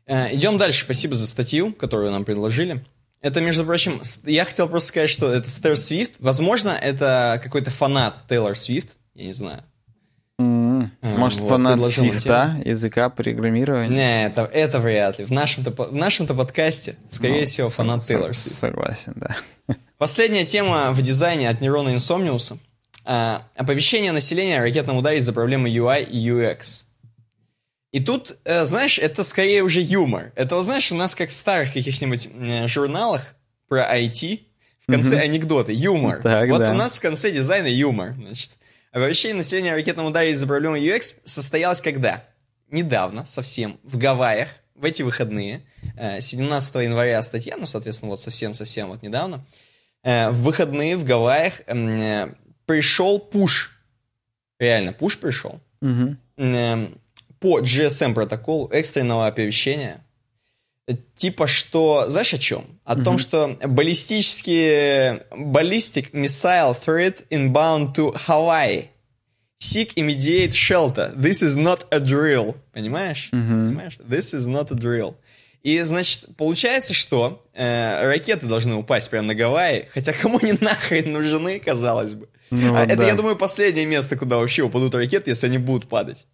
Э, 0.07 0.35
идем 0.35 0.57
дальше. 0.57 0.85
Спасибо 0.85 1.17
за 1.17 1.27
статью, 1.27 1.75
которую 1.75 2.13
нам 2.13 2.25
предложили. 2.25 2.83
Это, 3.23 3.41
между 3.41 3.65
прочим, 3.65 4.03
я 4.25 4.45
хотел 4.45 4.69
просто 4.69 4.89
сказать, 4.89 5.11
что 5.11 5.33
это 5.33 5.49
Стэр 5.49 5.77
Свифт. 5.77 6.17
Возможно, 6.19 6.71
это 6.71 7.41
какой-то 7.43 7.71
фанат 7.71 8.17
Тейлор 8.29 8.59
Свифт. 8.59 8.97
Я 9.15 9.27
не 9.27 9.33
знаю. 9.33 9.63
Mm-hmm. 10.41 10.89
Может, 11.19 11.39
вот, 11.39 11.51
фанат 11.51 11.83
Свифта, 11.85 12.61
языка 12.65 13.09
программирования? 13.11 13.95
Не, 13.95 14.27
это, 14.27 14.43
это 14.53 14.81
вряд 14.81 15.21
ли. 15.21 15.25
В 15.25 15.31
нашем-то, 15.31 15.71
в 15.71 15.95
нашем-то 15.95 16.35
подкасте, 16.35 16.97
скорее 17.09 17.41
ну, 17.41 17.47
всего, 17.47 17.69
фанат 17.69 18.05
Тейлор 18.05 18.33
Свифт. 18.33 18.59
Согласен, 18.59 19.15
да. 19.15 19.37
Последняя 19.99 20.45
тема 20.45 20.91
в 20.91 21.01
дизайне 21.01 21.49
от 21.49 21.61
Нейрона 21.61 21.95
Инсомниуса. 21.95 22.59
А, 23.05 23.47
оповещение 23.55 24.11
населения 24.11 24.59
о 24.59 24.63
ракетном 24.63 24.97
ударе 24.97 25.19
из-за 25.19 25.33
проблемы 25.33 25.69
UI 25.69 26.05
и 26.05 26.29
UX. 26.29 26.83
И 27.93 28.01
тут, 28.01 28.39
э, 28.45 28.65
знаешь, 28.65 28.99
это 28.99 29.23
скорее 29.23 29.63
уже 29.63 29.81
юмор. 29.81 30.33
Это, 30.35 30.57
вот, 30.57 30.65
знаешь, 30.65 30.91
у 30.91 30.95
нас 30.95 31.15
как 31.15 31.29
в 31.29 31.35
старых 31.35 31.75
каких-нибудь 31.75 32.29
э, 32.33 32.67
журналах 32.67 33.35
про 33.69 33.83
IT, 33.83 34.41
в 34.81 34.91
конце 34.91 35.17
mm-hmm. 35.17 35.21
анекдоты, 35.21 35.73
юмор. 35.73 36.23
Так, 36.23 36.49
вот 36.49 36.61
да. 36.61 36.71
у 36.71 36.75
нас 36.75 36.97
в 36.97 37.01
конце 37.01 37.31
дизайна 37.31 37.67
юмор. 37.67 38.15
Значит, 38.15 38.53
оповещение 38.93 39.37
населения 39.37 39.73
о 39.73 39.77
ракетном 39.77 40.07
ударе 40.07 40.31
из-за 40.31 40.47
проблемы 40.47 40.79
UX 40.79 41.17
состоялось 41.25 41.83
когда? 41.83 42.25
Недавно, 42.71 43.27
совсем, 43.27 43.79
в 43.83 43.99
Гавайях, 43.99 44.49
в 44.75 44.87
эти 44.87 45.03
выходные, 45.03 45.61
17 46.19 46.75
э, 46.77 46.85
января 46.85 47.23
статья, 47.23 47.57
ну, 47.59 47.67
соответственно, 47.67 48.09
вот 48.09 48.21
совсем-совсем 48.21 48.89
вот 48.89 49.03
недавно, 49.03 49.45
в 50.03 50.33
выходные 50.33 50.97
в 50.97 51.05
Гавайях 51.05 51.61
пришел 52.65 53.19
пуш. 53.19 53.79
Реально, 54.59 54.95
пуш 54.95 55.19
пришел. 55.19 55.61
Угу 55.83 56.17
по 57.43 57.61
GSM 57.61 58.15
протоколу 58.15 58.69
экстренного 58.69 59.27
оповещения, 59.27 60.05
типа 61.17 61.49
что, 61.49 62.09
знаешь 62.09 62.33
о 62.33 62.39
чем? 62.39 62.65
О 62.85 62.95
mm-hmm. 62.95 63.03
том, 63.03 63.19
что 63.19 63.59
баллистические, 63.65 65.27
ballistic 65.33 66.13
missile 66.13 66.75
threat 66.75 67.27
inbound 67.31 67.95
to 67.95 68.17
Hawaii. 68.27 68.89
Seek 69.61 69.93
immediate 69.97 70.53
shelter. 70.53 71.13
This 71.17 71.43
is 71.43 71.57
not 71.57 71.87
a 71.91 72.01
drill. 72.01 72.57
Понимаешь? 72.73 73.31
Mm-hmm. 73.33 73.69
Понимаешь? 73.69 73.99
This 73.99 74.35
is 74.35 74.47
not 74.47 74.71
a 74.71 74.77
drill. 74.77 75.17
И, 75.63 75.81
значит, 75.83 76.37
получается, 76.37 76.95
что 76.95 77.45
э, 77.55 78.09
ракеты 78.09 78.47
должны 78.47 78.75
упасть 78.75 79.11
прямо 79.11 79.29
на 79.29 79.35
Гавайи, 79.35 79.89
хотя 79.93 80.13
кому 80.13 80.39
они 80.43 80.55
нахрен 80.61 81.13
нужны, 81.13 81.61
казалось 81.61 82.15
бы. 82.15 82.29
Ну, 82.51 82.75
а 82.75 82.85
да. 82.85 82.93
Это, 82.93 83.05
я 83.05 83.15
думаю, 83.15 83.37
последнее 83.37 83.87
место, 83.87 84.17
куда 84.17 84.39
вообще 84.39 84.63
упадут 84.63 84.95
ракеты, 84.95 85.31
если 85.31 85.47
они 85.47 85.59
будут 85.59 85.89
падать. 85.89 86.27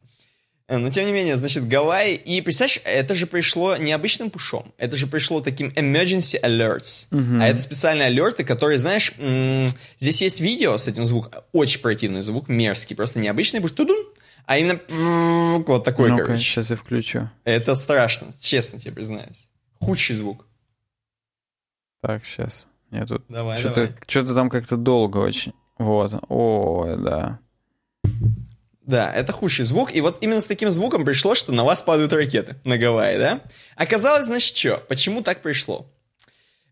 Э, 0.69 0.77
но 0.77 0.91
тем 0.91 1.07
не 1.07 1.13
менее, 1.13 1.37
значит, 1.37 1.67
Гавайи. 1.67 2.15
И 2.15 2.41
представляешь, 2.43 2.81
это 2.85 3.15
же 3.15 3.27
пришло 3.27 3.77
не 3.77 3.93
обычным 3.93 4.31
пушом. 4.31 4.73
Это 4.77 4.97
же 4.97 5.07
пришло 5.07 5.41
таким 5.41 5.69
emergency 5.69 6.41
alerts. 6.41 7.09
Uh-huh. 7.11 7.43
А 7.43 7.49
это 7.49 7.63
специальные 7.63 8.07
алерты, 8.07 8.45
которые, 8.45 8.79
знаешь, 8.79 9.15
здесь 9.99 10.23
есть 10.23 10.41
видео 10.41 10.77
с 10.77 10.87
этим 10.87 11.07
звуком. 11.07 11.43
Очень 11.53 11.81
противный 11.81 12.21
звук, 12.21 12.49
мерзкий. 12.49 12.95
Просто 12.95 13.19
не 13.19 13.29
обычный 13.29 13.61
пуш, 13.61 13.73
тудун, 13.73 14.05
а 14.45 14.59
именно 14.59 14.79
вот 15.67 15.85
такой, 15.85 16.11
ну 16.11 16.19
короче. 16.19 16.43
сейчас 16.43 16.71
я 16.71 16.77
включу. 16.77 17.31
Это 17.45 17.75
страшно, 17.75 18.29
честно 18.39 18.79
тебе 18.79 18.93
признаюсь. 18.93 19.49
Худший 19.81 20.17
звук. 20.17 20.47
Так, 22.03 22.25
сейчас. 22.25 22.67
Я 22.91 23.07
тут 23.07 23.25
давай, 23.29 23.59
что-то, 23.59 23.75
давай. 23.75 23.95
что-то 24.07 24.35
там 24.35 24.49
как-то 24.51 24.77
долго 24.77 25.19
очень. 25.19 25.53
Вот. 25.79 26.13
О, 26.29 26.97
да. 26.97 27.41
Да, 28.89 29.13
это 29.13 29.35
худший 29.35 29.67
звук. 29.67 29.95
И 29.95 30.01
вот 30.01 30.17
именно 30.23 30.41
с 30.41 30.47
таким 30.47 30.71
звуком 30.71 31.05
пришло, 31.05 31.35
что 31.35 31.53
на 31.53 31.63
вас 31.63 31.83
падают 31.83 32.11
ракеты 32.15 32.57
на 32.65 32.79
Гавайи, 32.79 33.19
да? 33.19 33.43
Оказалось, 33.77 34.25
значит, 34.25 34.57
что? 34.57 34.83
Почему 34.89 35.21
так 35.21 35.43
пришло? 35.43 35.87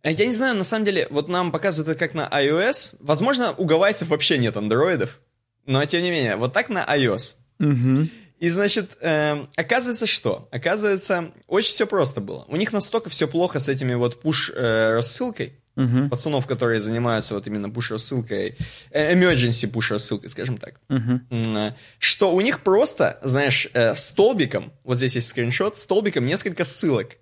Э, 0.03 0.13
я 0.13 0.25
не 0.25 0.33
знаю, 0.33 0.57
на 0.57 0.65
самом 0.65 0.87
деле, 0.87 1.07
вот 1.11 1.29
нам 1.29 1.53
показывают 1.53 1.91
это 1.91 1.99
как 1.99 2.15
на 2.15 2.27
iOS. 2.27 2.97
Возможно, 3.01 3.53
у 3.59 3.67
гавайцев 3.67 4.09
вообще 4.09 4.39
нет 4.39 4.57
андроидов. 4.57 5.21
Но, 5.67 5.85
тем 5.85 6.01
не 6.01 6.11
менее, 6.11 6.37
вот 6.37 6.55
так 6.55 6.71
на 6.71 6.87
iOS. 6.87 7.35
Угу. 7.61 8.09
И, 8.39 8.49
значит, 8.49 8.97
э, 9.03 9.45
оказывается, 9.55 10.07
что? 10.07 10.49
Оказывается, 10.51 11.33
очень 11.47 11.73
все 11.73 11.87
просто 11.87 12.23
было. 12.23 12.47
У 12.49 12.57
них 12.57 12.73
настолько 12.73 13.11
все 13.11 13.29
плохо 13.29 13.59
с 13.59 13.69
этими 13.69 13.93
вот 13.93 14.23
пуш-рассылкой, 14.23 15.53
uh-huh. 15.77 16.09
пацанов, 16.09 16.47
которые 16.47 16.81
занимаются 16.81 17.35
вот 17.35 17.47
именно 17.47 17.71
пуш-рассылкой, 17.71 18.57
э, 18.91 19.15
emergency 19.15 19.69
пуш-рассылкой, 19.69 20.29
скажем 20.31 20.59
так, 20.59 20.81
uh-huh. 20.89 21.73
что 21.99 22.35
у 22.35 22.41
них 22.41 22.61
просто, 22.61 23.19
знаешь, 23.23 23.69
э, 23.73 23.95
столбиком, 23.95 24.73
вот 24.85 24.97
здесь 24.97 25.17
есть 25.17 25.29
скриншот, 25.29 25.79
столбиком 25.79 26.27
несколько 26.27 26.65
ссылок 26.65 27.17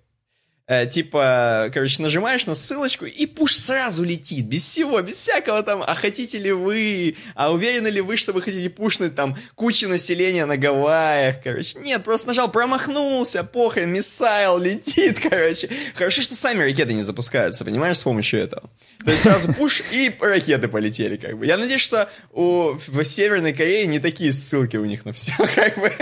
э, 0.67 0.87
типа, 0.87 1.69
короче, 1.73 2.01
нажимаешь 2.01 2.45
на 2.45 2.55
ссылочку, 2.55 3.05
и 3.05 3.25
пуш 3.25 3.55
сразу 3.55 4.03
летит, 4.03 4.45
без 4.45 4.63
всего, 4.63 5.01
без 5.01 5.17
всякого 5.17 5.63
там, 5.63 5.83
а 5.83 5.95
хотите 5.95 6.37
ли 6.37 6.51
вы, 6.51 7.17
а 7.35 7.51
уверены 7.51 7.87
ли 7.87 8.01
вы, 8.01 8.17
что 8.17 8.33
вы 8.33 8.41
хотите 8.41 8.69
пушнуть 8.69 9.15
там 9.15 9.37
кучу 9.55 9.87
населения 9.87 10.45
на 10.45 10.57
Гавайях, 10.57 11.43
короче. 11.43 11.79
Нет, 11.79 12.03
просто 12.03 12.29
нажал, 12.29 12.51
промахнулся, 12.51 13.43
похрен, 13.43 13.91
миссайл 13.91 14.57
летит, 14.57 15.19
короче. 15.29 15.69
Хорошо, 15.93 16.21
что 16.21 16.35
сами 16.35 16.63
ракеты 16.63 16.93
не 16.93 17.03
запускаются, 17.03 17.65
понимаешь, 17.65 17.97
с 17.97 18.03
помощью 18.03 18.39
этого. 18.39 18.69
То 19.05 19.11
есть 19.11 19.23
сразу 19.23 19.53
пуш, 19.53 19.83
и 19.91 20.15
ракеты 20.19 20.67
полетели, 20.67 21.17
как 21.17 21.37
бы. 21.37 21.45
Я 21.45 21.57
надеюсь, 21.57 21.81
что 21.81 22.09
у, 22.31 22.73
в 22.73 23.03
Северной 23.03 23.53
Корее 23.53 23.85
не 23.85 23.99
такие 23.99 24.33
ссылки 24.33 24.77
у 24.77 24.85
них 24.85 25.05
на 25.05 25.13
все, 25.13 25.33
как 25.55 25.77
бы. 25.77 25.93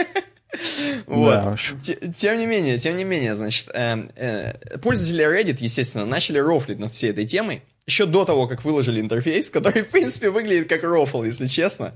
Вот. 1.08 1.34
Да 1.34 1.52
уж. 1.52 1.74
Тем 2.16 2.38
не 2.38 2.46
менее, 2.46 2.78
тем 2.80 2.96
не 2.96 3.04
менее, 3.04 3.36
значит, 3.36 3.70
э, 3.74 4.04
э, 4.16 4.78
пользователи 4.80 5.26
Reddit, 5.26 5.58
естественно, 5.60 6.06
начали 6.06 6.38
рофлить 6.40 6.80
над 6.80 6.92
всей 6.92 7.12
этой 7.12 7.26
темой. 7.26 7.62
Еще 7.86 8.06
до 8.06 8.24
того, 8.24 8.48
как 8.48 8.64
выложили 8.64 9.02
интерфейс, 9.02 9.50
который, 9.52 9.84
в 9.84 9.90
принципе, 9.90 10.30
выглядит 10.30 10.70
как 10.70 10.84
рофл, 10.84 11.24
если 11.24 11.48
честно. 11.48 11.94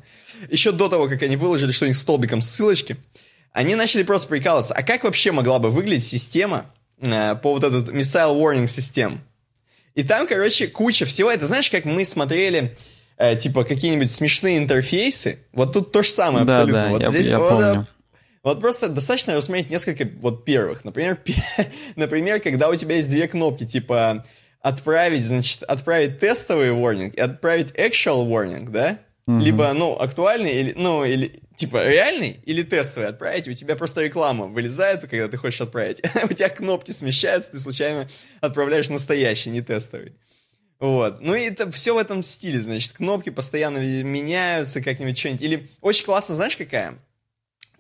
Еще 0.50 0.72
до 0.72 0.90
того, 0.90 1.08
как 1.08 1.22
они 1.24 1.38
выложили, 1.38 1.72
что 1.72 1.86
у 1.86 1.88
них 1.88 1.98
столбиком 1.98 2.42
ссылочки, 2.42 2.98
они 3.52 3.76
начали 3.76 4.04
просто 4.04 4.28
прикалываться. 4.28 4.74
А 4.74 4.84
как 4.84 5.04
вообще 5.04 5.32
могла 5.32 5.60
бы 5.60 5.70
выглядеть 5.70 6.06
система 6.06 6.66
э, 7.00 7.36
по 7.36 7.54
вот 7.54 7.64
этот 7.64 7.90
missile 7.90 8.38
warning 8.38 8.68
систем? 8.68 9.22
И 9.96 10.04
там, 10.04 10.28
короче, 10.28 10.68
куча 10.68 11.06
всего. 11.06 11.32
Это 11.32 11.48
знаешь, 11.48 11.72
как 11.72 11.86
мы 11.86 12.06
смотрели 12.06 12.76
э, 13.18 13.36
типа 13.36 13.64
какие-нибудь 13.64 14.12
смешные 14.12 14.60
интерфейсы? 14.60 15.40
Вот 15.54 15.74
тут 15.74 15.92
то 15.92 16.04
же 16.04 16.10
самое 16.10 16.44
абсолютно. 16.44 16.74
Да, 16.74 16.84
да, 16.84 16.90
вот 16.92 17.02
я, 17.02 17.10
здесь 17.10 17.28
я 17.28 17.40
вот, 17.40 17.50
помню. 17.50 17.88
Вот 18.44 18.62
просто 18.62 18.90
достаточно 18.90 19.36
рассмотреть 19.36 19.70
несколько 19.70 20.08
вот 20.20 20.46
первых. 20.46 20.86
Например, 20.86 21.20
например, 21.96 22.40
когда 22.40 22.70
у 22.70 22.76
тебя 22.76 22.96
есть 22.96 23.10
две 23.10 23.28
кнопки, 23.28 23.66
типа 23.66 24.26
отправить, 24.62 25.26
значит, 25.26 25.64
отправить 25.64 26.20
тестовый 26.20 26.70
warning 26.70 27.14
и 27.14 27.20
отправить 27.20 27.72
actual 27.72 28.28
warning, 28.28 28.70
да? 28.70 29.00
Угу. 29.28 29.40
Либо, 29.40 29.74
ну, 29.74 29.94
актуальный, 30.00 30.54
или, 30.54 30.74
ну, 30.76 31.04
или, 31.04 31.42
типа, 31.58 31.86
реальный 31.86 32.40
или 32.46 32.64
тестовый 32.64 33.10
отправить, 33.10 33.48
у 33.48 33.54
тебя 33.54 33.76
просто 33.76 34.02
реклама 34.02 34.46
вылезает, 34.46 35.02
когда 35.02 35.28
ты 35.28 35.38
хочешь 35.38 35.62
отправить. 35.62 36.02
у 36.24 36.34
тебя 36.34 36.50
кнопки 36.50 36.92
смещаются, 36.92 37.52
ты 37.52 37.60
случайно 37.60 38.08
отправляешь 38.40 38.90
настоящий, 38.90 39.50
не 39.50 39.62
тестовый. 39.62 40.14
Вот. 40.80 41.22
Ну 41.22 41.34
и 41.34 41.42
это 41.42 41.70
все 41.72 41.94
в 41.94 41.98
этом 41.98 42.24
стиле, 42.24 42.62
значит, 42.62 42.94
кнопки 42.94 43.30
постоянно 43.30 43.80
меняются 43.80 44.82
как-нибудь 44.82 45.18
что-нибудь. 45.18 45.42
Или 45.42 45.70
очень 45.82 46.06
классно, 46.06 46.36
знаешь, 46.36 46.56
какая? 46.56 47.00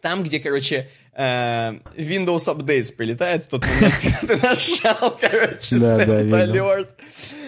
Там, 0.07 0.23
где, 0.23 0.39
короче, 0.39 0.87
э, 1.17 1.73
Windows 1.97 2.47
Updates 2.47 2.95
прилетает 2.95 3.43
в 3.43 3.47
тот 3.49 3.65
момент, 3.65 3.93
ты 4.21 4.37
нажал, 4.37 5.17
короче, 5.19 5.77
да, 5.77 5.97
Alert. 6.45 6.87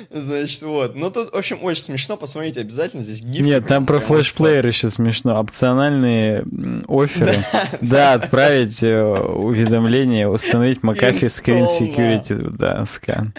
Значит, 0.10 0.62
вот. 0.64 0.94
Ну, 0.94 1.10
тут, 1.10 1.32
в 1.32 1.38
общем, 1.38 1.64
очень 1.64 1.84
смешно. 1.84 2.18
Посмотрите 2.18 2.60
обязательно. 2.60 3.02
Здесь 3.02 3.22
гифки. 3.22 3.48
Нет, 3.48 3.66
там 3.66 3.86
про 3.86 4.02
флешплеер 4.02 4.68
еще 4.68 4.90
смешно. 4.90 5.40
Опциональные 5.40 6.44
оферы. 6.90 7.38
Да, 7.82 8.14
отправить 8.14 8.84
э, 8.84 9.02
уведомление, 9.02 10.28
установить 10.28 10.80
McAfee 10.80 11.28
Screen 11.28 11.66
Security. 11.68 12.50
Да, 12.58 12.86
скан. 12.86 13.34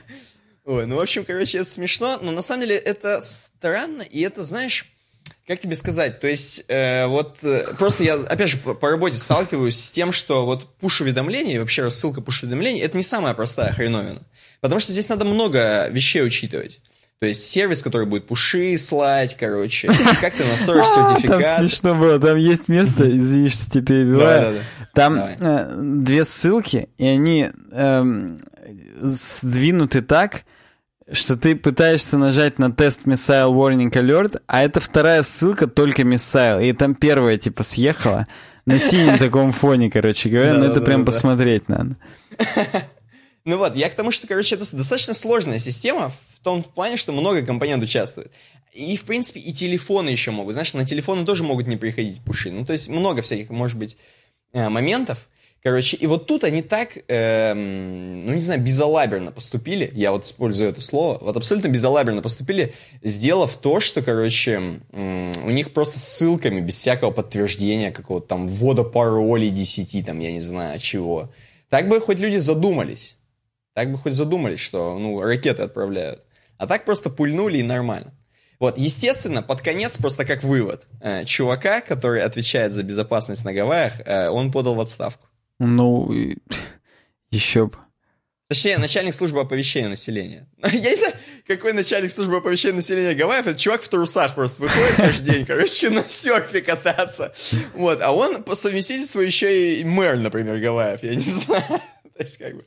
Ой, 0.64 0.86
ну, 0.86 0.96
в 0.96 1.00
общем, 1.00 1.26
короче, 1.26 1.58
это 1.58 1.68
смешно. 1.68 2.18
Но 2.22 2.30
на 2.30 2.40
самом 2.40 2.62
деле 2.62 2.76
это 2.76 3.20
странно. 3.20 4.00
И 4.00 4.22
это, 4.22 4.44
знаешь 4.44 4.86
как 5.50 5.58
тебе 5.58 5.74
сказать, 5.74 6.20
то 6.20 6.28
есть 6.28 6.62
э, 6.68 7.08
вот 7.08 7.38
э, 7.42 7.74
просто 7.76 8.04
я, 8.04 8.14
опять 8.14 8.50
же, 8.50 8.56
по, 8.56 8.72
по 8.72 8.88
работе 8.88 9.16
сталкиваюсь 9.16 9.76
с 9.76 9.90
тем, 9.90 10.12
что 10.12 10.46
вот 10.46 10.68
пуш-уведомления, 10.76 11.58
вообще 11.58 11.82
рассылка 11.82 12.20
пуш-уведомлений, 12.20 12.80
это 12.80 12.96
не 12.96 13.02
самая 13.02 13.34
простая 13.34 13.72
хреновина. 13.72 14.22
Потому 14.60 14.78
что 14.78 14.92
здесь 14.92 15.08
надо 15.08 15.24
много 15.24 15.88
вещей 15.88 16.24
учитывать. 16.24 16.78
То 17.18 17.26
есть 17.26 17.42
сервис, 17.42 17.82
который 17.82 18.06
будет 18.06 18.28
пуши 18.28 18.78
слать, 18.78 19.36
короче, 19.36 19.88
как 20.20 20.34
ты 20.34 20.44
настроишь 20.44 20.86
сертификат. 20.94 21.42
Там 21.42 21.66
смешно 21.66 21.94
было, 21.96 22.20
там 22.20 22.36
есть 22.36 22.68
место, 22.68 23.10
извини, 23.10 23.48
что 23.48 23.68
тебя 23.68 23.84
перебиваю. 23.84 24.64
Там 24.94 25.18
э, 25.18 25.74
две 25.76 26.24
ссылки, 26.24 26.90
и 26.96 27.06
они 27.08 27.50
эм, 27.72 28.40
сдвинуты 29.00 30.00
так, 30.02 30.44
что 31.12 31.36
ты 31.36 31.56
пытаешься 31.56 32.18
нажать 32.18 32.58
на 32.58 32.72
тест 32.72 33.06
Missile 33.06 33.52
Warning 33.52 33.90
Alert, 33.90 34.40
а 34.46 34.62
это 34.62 34.80
вторая 34.80 35.22
ссылка 35.22 35.66
только 35.66 36.02
Missile, 36.02 36.68
и 36.68 36.72
там 36.72 36.94
первая 36.94 37.38
типа 37.38 37.62
съехала 37.62 38.26
на 38.66 38.78
синем 38.78 39.18
таком 39.18 39.52
фоне, 39.52 39.90
короче 39.90 40.28
говоря, 40.28 40.54
но 40.54 40.66
это 40.66 40.80
прям 40.80 41.04
посмотреть 41.04 41.68
надо. 41.68 41.96
Ну 43.46 43.56
вот, 43.56 43.74
я 43.74 43.88
к 43.88 43.94
тому, 43.94 44.10
что, 44.10 44.26
короче, 44.26 44.54
это 44.54 44.76
достаточно 44.76 45.14
сложная 45.14 45.58
система 45.58 46.12
в 46.34 46.40
том 46.40 46.62
плане, 46.62 46.98
что 46.98 47.12
много 47.12 47.40
компонент 47.40 47.82
участвует. 47.82 48.30
И, 48.70 48.96
в 48.96 49.04
принципе, 49.04 49.40
и 49.40 49.52
телефоны 49.54 50.10
еще 50.10 50.30
могут. 50.30 50.52
Знаешь, 50.52 50.74
на 50.74 50.84
телефоны 50.84 51.24
тоже 51.24 51.42
могут 51.42 51.66
не 51.66 51.78
приходить 51.78 52.22
пуши. 52.22 52.50
Ну, 52.50 52.66
то 52.66 52.72
есть 52.72 52.90
много 52.90 53.22
всяких, 53.22 53.48
может 53.48 53.78
быть, 53.78 53.96
э, 54.52 54.68
моментов. 54.68 55.26
Короче, 55.62 55.98
и 55.98 56.06
вот 56.06 56.26
тут 56.26 56.44
они 56.44 56.62
так, 56.62 56.96
эм, 57.08 58.24
ну 58.24 58.32
не 58.32 58.40
знаю, 58.40 58.62
безалаберно 58.62 59.30
поступили, 59.30 59.90
я 59.94 60.10
вот 60.10 60.24
использую 60.24 60.70
это 60.70 60.80
слово, 60.80 61.18
вот 61.20 61.36
абсолютно 61.36 61.68
безалаберно 61.68 62.22
поступили, 62.22 62.72
сделав 63.02 63.54
то, 63.56 63.78
что, 63.78 64.00
короче, 64.00 64.80
э, 64.90 65.32
у 65.44 65.50
них 65.50 65.74
просто 65.74 65.98
ссылками, 65.98 66.60
без 66.60 66.76
всякого 66.76 67.10
подтверждения, 67.10 67.90
какого-то 67.90 68.26
там 68.26 68.48
ввода 68.48 68.84
паролей 68.84 69.50
10, 69.50 70.06
там, 70.06 70.18
я 70.20 70.32
не 70.32 70.40
знаю, 70.40 70.80
чего. 70.80 71.30
Так 71.68 71.88
бы 71.88 72.00
хоть 72.00 72.18
люди 72.18 72.38
задумались. 72.38 73.18
Так 73.74 73.92
бы 73.92 73.98
хоть 73.98 74.14
задумались, 74.14 74.60
что, 74.60 74.98
ну, 74.98 75.20
ракеты 75.20 75.62
отправляют. 75.62 76.24
А 76.56 76.66
так 76.66 76.86
просто 76.86 77.10
пульнули 77.10 77.58
и 77.58 77.62
нормально. 77.62 78.14
Вот, 78.58 78.78
естественно, 78.78 79.42
под 79.42 79.60
конец, 79.60 79.98
просто 79.98 80.24
как 80.24 80.42
вывод, 80.42 80.86
э, 81.00 81.24
чувака, 81.26 81.82
который 81.82 82.22
отвечает 82.22 82.72
за 82.72 82.82
безопасность 82.82 83.44
на 83.44 83.52
Гавайях, 83.52 84.00
э, 84.04 84.28
он 84.28 84.52
подал 84.52 84.74
в 84.74 84.80
отставку. 84.80 85.29
Ну, 85.60 86.12
еще 87.30 87.66
бы. 87.66 87.76
Точнее, 88.48 88.78
начальник 88.78 89.14
службы 89.14 89.40
оповещения 89.40 89.88
населения. 89.88 90.48
Я 90.62 90.90
не 90.90 90.96
знаю, 90.96 91.14
какой 91.46 91.72
начальник 91.72 92.10
службы 92.10 92.38
оповещения 92.38 92.74
населения 92.74 93.14
Гавайев, 93.14 93.46
это 93.46 93.56
чувак 93.56 93.82
в 93.82 93.88
трусах 93.88 94.34
просто 94.34 94.62
выходит 94.62 94.96
каждый 94.96 95.34
день, 95.34 95.46
короче, 95.46 95.90
на 95.90 96.08
серфе 96.08 96.60
кататься. 96.60 97.32
Вот, 97.74 98.00
а 98.02 98.10
он 98.10 98.42
по 98.42 98.56
совместительству 98.56 99.20
еще 99.20 99.76
и 99.76 99.84
мэр, 99.84 100.18
например, 100.18 100.58
Гавайев, 100.58 101.04
я 101.04 101.14
не 101.14 101.20
знаю. 101.20 101.62
То 101.68 102.22
есть, 102.22 102.38
как 102.38 102.56
бы... 102.56 102.64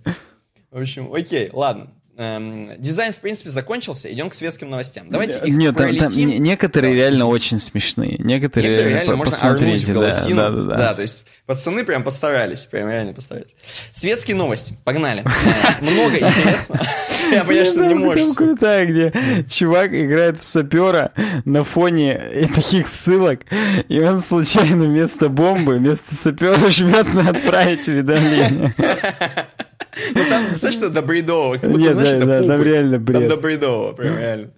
В 0.72 0.80
общем, 0.80 1.14
окей, 1.14 1.50
ладно 1.52 1.94
эм, 2.18 2.72
дизайн, 2.78 3.14
в 3.14 3.18
принципе, 3.18 3.50
закончился. 3.50 4.12
Идем 4.12 4.30
к 4.30 4.34
светским 4.34 4.70
новостям. 4.70 5.10
Давайте 5.10 5.40
их 5.40 5.54
Нет, 5.54 5.76
там, 5.76 5.96
там 5.96 6.12
некоторые 6.14 6.94
да. 6.94 7.00
реально 7.00 7.26
очень 7.28 7.60
смешные. 7.60 8.16
Некоторые, 8.20 8.70
некоторые 8.70 8.96
реально 8.96 9.16
можно 9.16 9.32
посмотрите, 9.32 9.86
в 9.86 9.94
голосину. 9.94 10.36
Да, 10.36 10.50
да, 10.50 10.64
да. 10.64 10.76
да, 10.76 10.94
то 10.94 11.02
есть 11.02 11.26
пацаны 11.46 11.84
прям 11.84 12.04
постарались. 12.04 12.66
Прям 12.66 12.90
реально 12.90 13.14
постарались. 13.14 13.56
Светские 13.94 14.36
новости. 14.36 14.78
Погнали. 14.84 15.24
Много 15.82 16.18
интересного. 16.18 16.86
Я 17.32 17.44
понимаю, 17.44 17.66
что 17.66 17.86
не 17.86 17.94
можешь. 17.96 18.36
крутая, 18.36 18.86
где 18.86 19.46
чувак 19.50 19.94
играет 19.94 20.40
в 20.40 20.44
сапера 20.44 21.12
на 21.46 21.64
фоне 21.64 22.50
таких 22.56 22.88
ссылок, 22.88 23.42
и 23.90 24.00
он 24.00 24.20
случайно 24.20 24.86
вместо 24.86 25.30
бомбы, 25.30 25.78
вместо 25.78 26.16
сапера 26.16 26.58
жмет 26.70 27.14
на 27.14 27.30
отправить 27.30 27.88
уведомление. 27.88 28.76
Ну 30.16 30.30
там 30.30 30.50
достаточно 30.50 30.90
до 30.90 31.02
бредового. 31.02 31.56
Нет, 31.56 31.96
да, 31.96 32.26
да, 32.26 32.44
там 32.44 32.62
реально 32.62 33.00
бред. 33.00 33.20
Там 33.20 33.30
до 33.30 33.38
бредового, 33.38 33.94
прям 33.94 34.18
реально. 34.18 34.52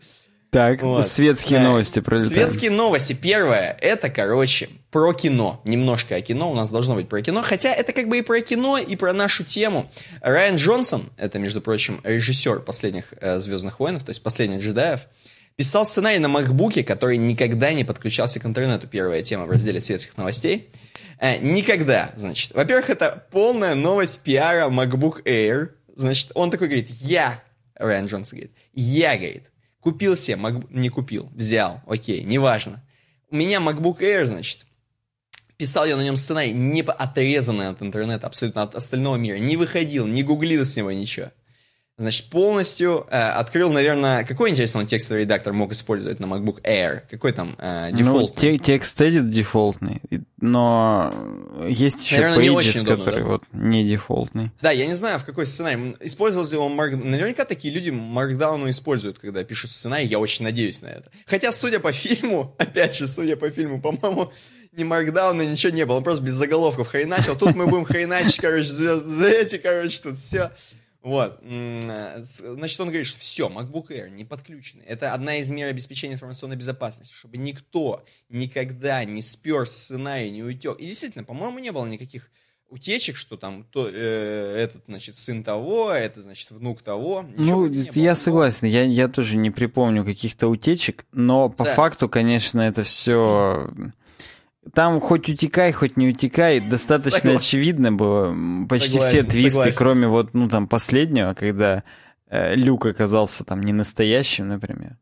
Так, 0.55 0.81
вот. 0.83 1.05
светские 1.05 1.59
да. 1.59 1.65
новости 1.65 1.99
пролетаем. 1.99 2.31
Светские 2.31 2.71
новости. 2.71 3.11
Первое, 3.11 3.77
это, 3.81 4.09
короче, 4.09 4.69
про 4.89 5.11
кино. 5.11 5.61
Немножко 5.65 6.15
о 6.15 6.21
кино, 6.21 6.49
у 6.49 6.55
нас 6.55 6.69
должно 6.69 6.95
быть 6.95 7.09
про 7.09 7.21
кино. 7.21 7.41
Хотя 7.43 7.73
это 7.73 7.91
как 7.91 8.07
бы 8.07 8.19
и 8.19 8.21
про 8.21 8.39
кино, 8.39 8.77
и 8.77 8.95
про 8.95 9.11
нашу 9.11 9.43
тему. 9.43 9.91
Райан 10.21 10.55
Джонсон, 10.55 11.11
это, 11.17 11.39
между 11.39 11.59
прочим, 11.59 11.99
режиссер 12.05 12.61
последних 12.61 13.13
э, 13.19 13.37
«Звездных 13.39 13.81
войн», 13.81 13.99
то 13.99 14.11
есть 14.11 14.23
последних 14.23 14.61
джедаев, 14.61 15.01
писал 15.57 15.85
сценарий 15.85 16.19
на 16.19 16.29
макбуке, 16.29 16.85
который 16.85 17.17
никогда 17.17 17.73
не 17.73 17.83
подключался 17.83 18.39
к 18.39 18.45
интернету. 18.45 18.87
Первая 18.87 19.23
тема 19.23 19.47
в 19.47 19.51
разделе 19.51 19.81
светских 19.81 20.15
новостей. 20.15 20.69
Э, 21.19 21.37
никогда, 21.39 22.13
значит. 22.15 22.53
Во-первых, 22.53 22.89
это 22.89 23.27
полная 23.31 23.75
новость 23.75 24.19
пиара 24.21 24.69
MacBook 24.69 25.23
Air. 25.23 25.69
Значит, 25.95 26.31
он 26.35 26.51
такой 26.51 26.67
говорит, 26.67 26.89
я, 26.89 27.41
Райан 27.75 28.05
Джонсон 28.05 28.39
говорит, 28.39 28.55
я, 28.73 29.15
говорит, 29.15 29.43
купил 29.79 30.17
себе, 30.17 30.37
Mac... 30.37 30.67
не 30.71 30.89
купил, 30.89 31.29
взял, 31.33 31.81
окей, 31.87 32.23
неважно. 32.23 32.83
У 33.29 33.35
меня 33.35 33.59
MacBook 33.59 33.99
Air, 33.99 34.25
значит, 34.25 34.65
писал 35.57 35.85
я 35.85 35.95
на 35.95 36.01
нем 36.01 36.15
сценарий, 36.15 36.51
не 36.51 36.81
отрезанный 36.81 37.69
от 37.69 37.81
интернета, 37.81 38.27
абсолютно 38.27 38.63
от 38.63 38.75
остального 38.75 39.15
мира, 39.15 39.37
не 39.37 39.57
выходил, 39.57 40.05
не 40.05 40.23
гуглил 40.23 40.65
с 40.65 40.75
него 40.75 40.91
ничего. 40.91 41.31
Значит, 41.97 42.29
полностью 42.29 43.07
э, 43.09 43.15
открыл, 43.15 43.71
наверное, 43.71 44.25
какой 44.25 44.49
интересный 44.49 44.81
он 44.81 44.87
текстовый 44.87 45.21
редактор 45.21 45.53
мог 45.53 45.71
использовать 45.71 46.19
на 46.19 46.25
MacBook 46.25 46.61
Air? 46.63 47.03
Какой 47.09 47.31
там 47.31 47.55
э, 47.57 47.91
дефолтный? 47.93 48.51
Ну, 48.51 48.57
текст 48.57 48.99
edit 48.99 49.29
дефолтный, 49.29 50.01
но 50.41 51.13
есть 51.65 52.03
еще 52.03 52.19
наверное, 52.19 52.49
Pages, 52.49 52.81
удобно, 52.81 52.97
который 52.97 53.23
да? 53.23 53.29
вот 53.29 53.43
не 53.53 53.87
дефолтный. 53.87 54.51
Да, 54.61 54.71
я 54.71 54.87
не 54.87 54.93
знаю, 54.93 55.19
в 55.19 55.25
какой 55.25 55.47
сценарий. 55.47 55.95
Использовал 56.01 56.45
ли 56.49 56.57
он 56.57 56.77
Mark... 56.77 56.97
Наверняка 56.97 57.45
такие 57.45 57.73
люди 57.73 57.91
Markdown 57.91 58.69
используют, 58.69 59.17
когда 59.17 59.45
пишут 59.45 59.71
сценарий, 59.71 60.05
я 60.05 60.19
очень 60.19 60.43
надеюсь 60.43 60.81
на 60.81 60.87
это. 60.87 61.09
Хотя, 61.25 61.53
судя 61.53 61.79
по 61.79 61.93
фильму, 61.93 62.55
опять 62.57 62.95
же, 62.95 63.07
судя 63.07 63.37
по 63.37 63.49
фильму, 63.51 63.79
по-моему, 63.79 64.33
ни 64.73 64.83
маркдауна, 64.83 65.43
ничего 65.43 65.71
не 65.71 65.85
было. 65.85 65.95
Он 65.95 66.03
просто 66.03 66.25
без 66.25 66.33
заголовков 66.33 66.89
хреначил. 66.89 67.37
Тут 67.37 67.55
мы 67.55 67.67
будем 67.67 67.85
хреначить, 67.85 68.41
короче, 68.41 68.67
за 68.67 69.27
эти, 69.29 69.57
короче, 69.57 70.01
тут 70.01 70.17
все. 70.17 70.51
Вот. 71.05 71.39
Э, 71.43 72.17
значит, 72.19 72.79
он 72.79 72.87
говорит, 72.87 73.05
что 73.05 73.19
все, 73.19 73.47
MacBook 73.47 73.89
Air 73.89 74.09
не 74.09 74.25
подключены. 74.25 74.81
Это 74.87 75.13
одна 75.13 75.37
из 75.37 75.51
мер 75.51 75.67
обеспечения 75.67 76.15
информационной 76.15 76.55
безопасности, 76.55 77.13
чтобы 77.13 77.37
никто 77.37 78.03
никогда 78.27 79.05
не 79.05 79.21
спер 79.21 79.67
сценарий, 79.67 80.31
не 80.31 80.41
утек. 80.41 80.79
И 80.79 80.87
действительно, 80.87 81.23
по-моему, 81.23 81.59
не 81.59 81.71
было 81.71 81.85
никаких 81.85 82.31
утечек, 82.69 83.17
что 83.17 83.37
там 83.37 83.65
то, 83.65 83.87
э, 83.87 84.55
этот, 84.57 84.85
значит, 84.87 85.15
сын 85.15 85.43
того, 85.43 85.91
это, 85.91 86.23
значит, 86.23 86.49
внук 86.49 86.81
того. 86.81 87.23
Ничего 87.37 87.67
ну, 87.67 88.01
я 88.01 88.15
согласен, 88.15 88.67
я, 88.67 88.81
я 88.81 89.07
тоже 89.07 89.37
не 89.37 89.51
припомню 89.51 90.03
каких-то 90.03 90.47
утечек, 90.47 91.05
но 91.11 91.49
по 91.49 91.65
да. 91.65 91.73
факту, 91.75 92.09
конечно, 92.09 92.61
это 92.61 92.81
все... 92.81 93.69
Там 94.73 94.99
хоть 94.99 95.29
утекай, 95.29 95.71
хоть 95.71 95.95
не 95.95 96.09
утекай, 96.09 96.59
достаточно 96.59 97.19
Согласен. 97.19 97.37
очевидно 97.37 97.91
было. 97.91 98.35
Почти 98.67 98.99
согласен, 98.99 99.19
все 99.19 99.23
твисты, 99.23 99.51
согласен. 99.51 99.77
кроме 99.77 100.07
вот, 100.07 100.33
ну, 100.33 100.49
там, 100.49 100.67
последнего, 100.67 101.33
когда 101.33 101.83
э, 102.29 102.55
Люк 102.55 102.85
оказался 102.85 103.45
там 103.45 103.61
не 103.61 103.73
настоящим, 103.73 104.47
например. 104.47 104.97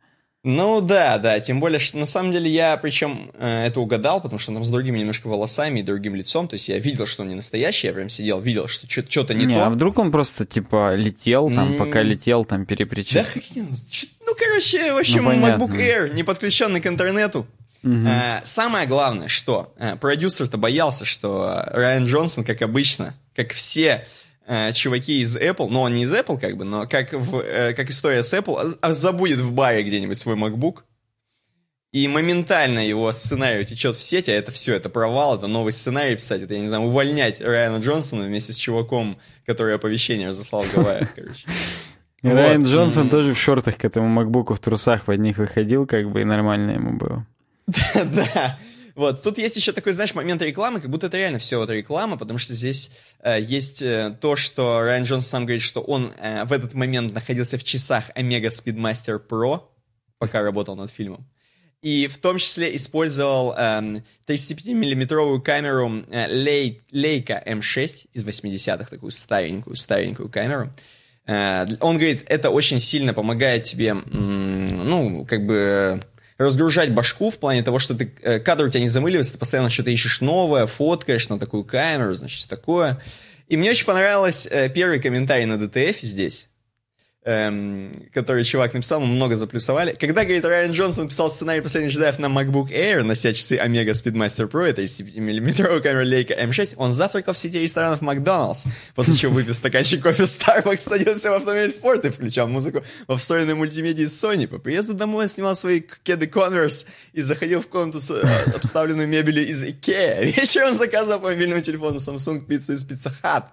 Ну 0.46 0.82
да, 0.82 1.20
да, 1.20 1.40
тем 1.40 1.62
более, 1.62 1.80
что 1.80 1.98
на 1.98 2.06
самом 2.06 2.34
деле 2.34 2.52
я 2.52 2.76
причем 2.76 3.32
э, 3.36 3.68
это 3.68 3.80
угадал, 3.80 4.20
потому 4.20 4.40
что 4.40 4.52
он 4.52 4.58
там 4.58 4.66
с 4.66 4.70
другими 4.70 5.00
немножко 5.00 5.28
волосами 5.28 5.80
и 5.80 5.84
другим 5.84 6.16
лицом, 6.16 6.50
то 6.50 6.56
есть 6.56 6.68
я 6.68 6.78
видел, 6.80 7.06
что 7.06 7.22
он 7.22 7.30
не 7.30 7.36
настоящий, 7.36 7.88
я 7.88 7.94
прям 7.94 8.10
сидел, 8.10 8.42
видел, 8.42 8.68
что 8.68 8.86
что-то 8.90 9.34
не, 9.34 9.46
не 9.46 9.56
то. 9.56 9.68
а 9.68 9.70
вдруг 9.70 10.00
он 10.00 10.12
просто 10.12 10.46
типа 10.46 10.96
летел, 10.96 11.50
там, 11.50 11.72
mm. 11.72 11.78
пока 11.78 12.02
летел, 12.02 12.44
там 12.44 12.66
перепричислил. 12.66 13.42
Да, 13.56 13.62
ну, 14.28 14.36
короче, 14.38 14.92
в 14.92 14.98
общем, 14.98 15.24
ну, 15.24 15.32
MacBook 15.32 15.78
Air, 15.78 16.14
не 16.14 16.24
подключенный 16.24 16.82
к 16.82 16.88
интернету, 16.88 17.48
Угу. 17.84 18.08
самое 18.46 18.88
главное, 18.88 19.28
что 19.28 19.74
э, 19.78 19.98
продюсер-то 19.98 20.58
боялся, 20.58 21.04
что 21.04 21.66
Райан 21.68 22.06
Джонсон, 22.06 22.46
как 22.46 22.62
обычно, 22.62 23.14
как 23.36 23.52
все 23.52 24.08
э, 24.48 24.72
чуваки 24.72 25.20
из 25.20 25.36
Apple, 25.36 25.68
ну 25.70 25.82
он 25.82 25.94
не 25.94 26.04
из 26.04 26.14
Apple 26.14 26.40
как 26.40 26.56
бы, 26.56 26.64
но 26.64 26.88
как, 26.88 27.12
в, 27.12 27.74
как 27.74 27.90
история 27.90 28.24
с 28.24 28.34
Apple, 28.34 28.78
а, 28.82 28.94
забудет 28.94 29.40
в 29.40 29.52
баре 29.52 29.84
где-нибудь 29.84 30.18
свой 30.18 30.36
MacBook, 30.36 30.84
и 31.94 32.08
моментально 32.08 32.80
его 32.80 33.12
сценарий 33.12 33.66
течет 33.66 33.96
в 33.96 34.02
сеть, 34.02 34.28
а 34.28 34.32
это 34.32 34.52
все, 34.52 34.74
это 34.74 34.90
провал, 34.90 35.36
это 35.38 35.46
новый 35.46 35.72
сценарий 35.72 36.16
писать, 36.16 36.42
это, 36.42 36.56
я 36.56 36.60
не 36.60 36.68
знаю, 36.68 36.84
увольнять 36.84 37.40
Райана 37.40 37.78
Джонсона 37.78 38.26
вместе 38.26 38.52
с 38.52 38.58
чуваком, 38.58 39.20
который 39.46 39.76
оповещение 39.76 40.30
разослал 40.30 40.64
в 40.64 40.74
Гавайях, 40.74 41.10
короче. 41.16 41.46
Райан. 42.24 42.64
Джонсон 42.64 43.10
тоже 43.10 43.34
в 43.34 43.40
шортах 43.40 43.78
к 43.78 43.86
этому 43.86 44.08
макбуку 44.08 44.56
в 44.56 44.60
трусах 44.60 45.08
в 45.08 45.12
одних 45.12 45.38
выходил, 45.38 45.86
как 45.86 46.10
бы, 46.10 46.22
и 46.22 46.24
нормально 46.24 46.72
ему 46.72 46.98
было. 46.98 47.28
Да, 47.96 48.60
вот, 48.96 49.24
тут 49.24 49.40
есть 49.40 49.56
еще 49.56 49.72
такой, 49.72 49.94
знаешь, 49.94 50.14
момент 50.14 50.42
рекламы, 50.42 50.80
как 50.80 50.92
будто 50.92 51.08
это 51.08 51.18
реально 51.18 51.40
все 51.40 51.58
вот 51.58 51.70
реклама, 51.70 52.16
потому 52.18 52.38
что 52.38 52.54
здесь 52.54 52.92
э, 53.22 53.42
есть 53.42 53.82
э, 53.82 54.16
то, 54.22 54.36
что 54.36 54.82
Райан 54.82 55.04
Джонс 55.04 55.26
сам 55.26 55.46
говорит, 55.46 55.64
что 55.64 55.82
он 55.82 56.14
э, 56.20 56.46
в 56.46 56.54
этот 56.54 56.76
момент 56.76 57.12
находился 57.12 57.58
в 57.58 57.64
часах 57.64 58.12
Omega 58.16 58.50
Speedmaster 58.50 59.20
Pro, 59.20 59.64
пока 60.20 60.42
работал 60.42 60.76
над 60.76 60.92
фильмом. 60.92 61.28
И 61.82 62.08
в 62.08 62.18
том 62.20 62.38
числе 62.38 62.76
использовал 62.76 63.56
э, 63.58 64.02
35-миллиметровую 64.28 65.42
камеру 65.42 66.04
э, 66.12 66.32
Leica 66.92 67.44
M6 67.46 68.08
из 68.14 68.24
80-х, 68.24 68.90
такую 68.90 69.12
старенькую, 69.12 69.76
старенькую 69.76 70.30
камеру. 70.30 70.72
Э, 71.26 71.66
он 71.80 71.98
говорит, 71.98 72.26
это 72.28 72.52
очень 72.52 72.80
сильно 72.80 73.14
помогает 73.16 73.64
тебе, 73.64 73.96
ну, 73.96 75.26
как 75.26 75.48
бы 75.48 76.00
разгружать 76.38 76.92
башку 76.92 77.30
в 77.30 77.38
плане 77.38 77.64
того, 77.64 77.80
что 77.80 77.94
ты, 77.94 78.14
э, 78.22 78.40
кадр 78.40 78.66
у 78.66 78.70
тебя 78.70 78.82
не 78.82 78.88
замыливается, 78.88 79.34
ты 79.34 79.40
постоянно 79.40 79.70
что-то 79.70 79.92
ищешь 79.92 80.22
новое, 80.22 80.66
фоткаешь 80.66 81.30
на 81.30 81.40
такую 81.40 81.64
камеру, 81.64 82.14
значит, 82.14 82.48
такое. 82.50 83.02
И 83.48 83.58
мне 83.58 83.72
очень 83.72 83.86
понравилось 83.86 84.48
э, 84.50 84.70
первый 84.70 85.00
комментарий 85.00 85.46
на 85.46 85.54
DTF 85.54 85.98
здесь 86.02 86.48
эм, 87.26 87.92
который 88.14 88.44
чувак 88.44 88.74
написал, 88.74 89.00
мы 89.00 89.08
много 89.08 89.36
заплюсовали. 89.36 89.96
Когда, 90.00 90.24
говорит, 90.24 90.46
Райан 90.46 90.72
Джонсон 90.72 91.08
писал 91.08 91.32
сценарий 91.32 91.62
«Последних 91.62 91.92
джедаев» 91.92 92.20
на 92.20 92.28
MacBook 92.28 92.70
Air, 92.70 93.04
нося 93.04 93.34
часы 93.34 93.58
Omega 93.58 93.92
Speedmaster 93.92 94.50
Pro, 94.50 94.66
это 94.66 94.84
35-мм 94.84 95.82
камера 95.82 96.06
Leica 96.06 96.38
M6, 96.38 96.74
он 96.78 96.94
завтракал 96.94 97.34
в 97.34 97.38
сети 97.38 97.60
ресторанов 97.60 98.02
Макдоналдс, 98.02 98.66
после 98.96 99.16
чего, 99.16 99.34
выпив 99.34 99.56
стаканчик 99.56 100.02
кофе 100.04 100.24
Starbucks, 100.24 100.78
садился 100.78 101.32
в 101.32 101.34
автомобиль 101.34 101.76
Ford 101.82 102.06
и 102.08 102.10
включал 102.10 102.48
музыку 102.48 102.84
во 103.08 103.18
встроенной 103.18 103.56
мультимедии 103.56 104.06
Sony. 104.06 104.48
По 104.48 104.58
приезду 104.58 104.94
домой 104.94 105.26
он 105.26 105.30
снимал 105.30 105.56
свои 105.56 105.82
кеды 106.04 106.26
Converse 106.26 106.88
и 107.14 107.22
заходил 107.22 107.62
в 107.62 107.68
комнату 107.68 108.00
с 108.00 108.12
э, 108.12 108.22
обставленную 108.56 109.08
мебелью 109.08 109.48
из 109.48 109.64
IKEA. 109.64 110.26
Вечером 110.38 110.76
заказывал 110.76 111.20
по 111.20 111.28
мобильному 111.28 111.62
телефону 111.62 111.98
Samsung 111.98 112.46
пиццу 112.46 112.74
из 112.74 112.86
Pizza 112.86 113.12
Hut 113.24 113.44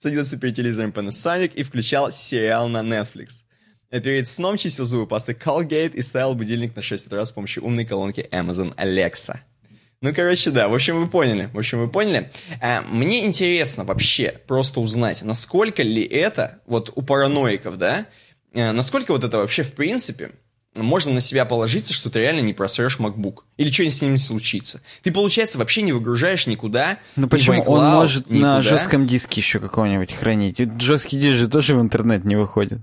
садился 0.00 0.38
перед 0.38 0.56
телевизором 0.56 0.90
Panasonic 0.90 1.52
и 1.54 1.62
включал 1.62 2.10
сериал 2.10 2.68
на 2.68 2.78
Netflix. 2.78 3.42
А 3.90 4.00
перед 4.00 4.28
сном 4.28 4.56
чистил 4.56 4.86
зубы 4.86 5.06
пастой 5.06 5.34
Colgate 5.34 5.92
и 5.92 6.00
ставил 6.00 6.34
будильник 6.34 6.74
на 6.74 6.80
6 6.80 7.08
утра 7.08 7.24
с 7.24 7.32
помощью 7.32 7.64
умной 7.64 7.84
колонки 7.84 8.26
Amazon 8.32 8.74
Alexa. 8.76 9.38
Ну, 10.00 10.14
короче, 10.14 10.50
да, 10.50 10.68
в 10.68 10.74
общем, 10.74 10.98
вы 10.98 11.06
поняли. 11.06 11.50
В 11.52 11.58
общем, 11.58 11.80
вы 11.80 11.88
поняли. 11.88 12.30
А, 12.62 12.80
мне 12.82 13.26
интересно 13.26 13.84
вообще 13.84 14.40
просто 14.46 14.80
узнать, 14.80 15.22
насколько 15.22 15.82
ли 15.82 16.02
это, 16.02 16.60
вот 16.66 16.90
у 16.94 17.02
параноиков, 17.02 17.76
да, 17.76 18.06
а, 18.54 18.72
насколько 18.72 19.12
вот 19.12 19.24
это 19.24 19.36
вообще 19.36 19.62
в 19.62 19.72
принципе 19.72 20.30
можно 20.76 21.12
на 21.12 21.20
себя 21.20 21.44
положиться, 21.44 21.92
что 21.92 22.10
ты 22.10 22.20
реально 22.20 22.40
не 22.40 22.52
просрешь 22.52 22.98
MacBook. 22.98 23.40
Или 23.56 23.70
что-нибудь 23.70 23.94
с 23.94 24.02
ним 24.02 24.18
случится. 24.18 24.80
Ты, 25.02 25.12
получается, 25.12 25.58
вообще 25.58 25.82
не 25.82 25.92
выгружаешь 25.92 26.46
никуда. 26.46 26.98
Ну 27.16 27.28
почему? 27.28 27.62
Он 27.62 27.84
может 27.86 28.30
никуда. 28.30 28.56
на 28.56 28.62
жестком 28.62 29.06
диске 29.06 29.40
еще 29.40 29.58
какого-нибудь 29.58 30.12
хранить. 30.12 30.58
Жесткий 30.80 31.18
диск 31.18 31.38
же 31.38 31.48
тоже 31.48 31.74
в 31.74 31.80
интернет 31.80 32.24
не 32.24 32.36
выходит. 32.36 32.80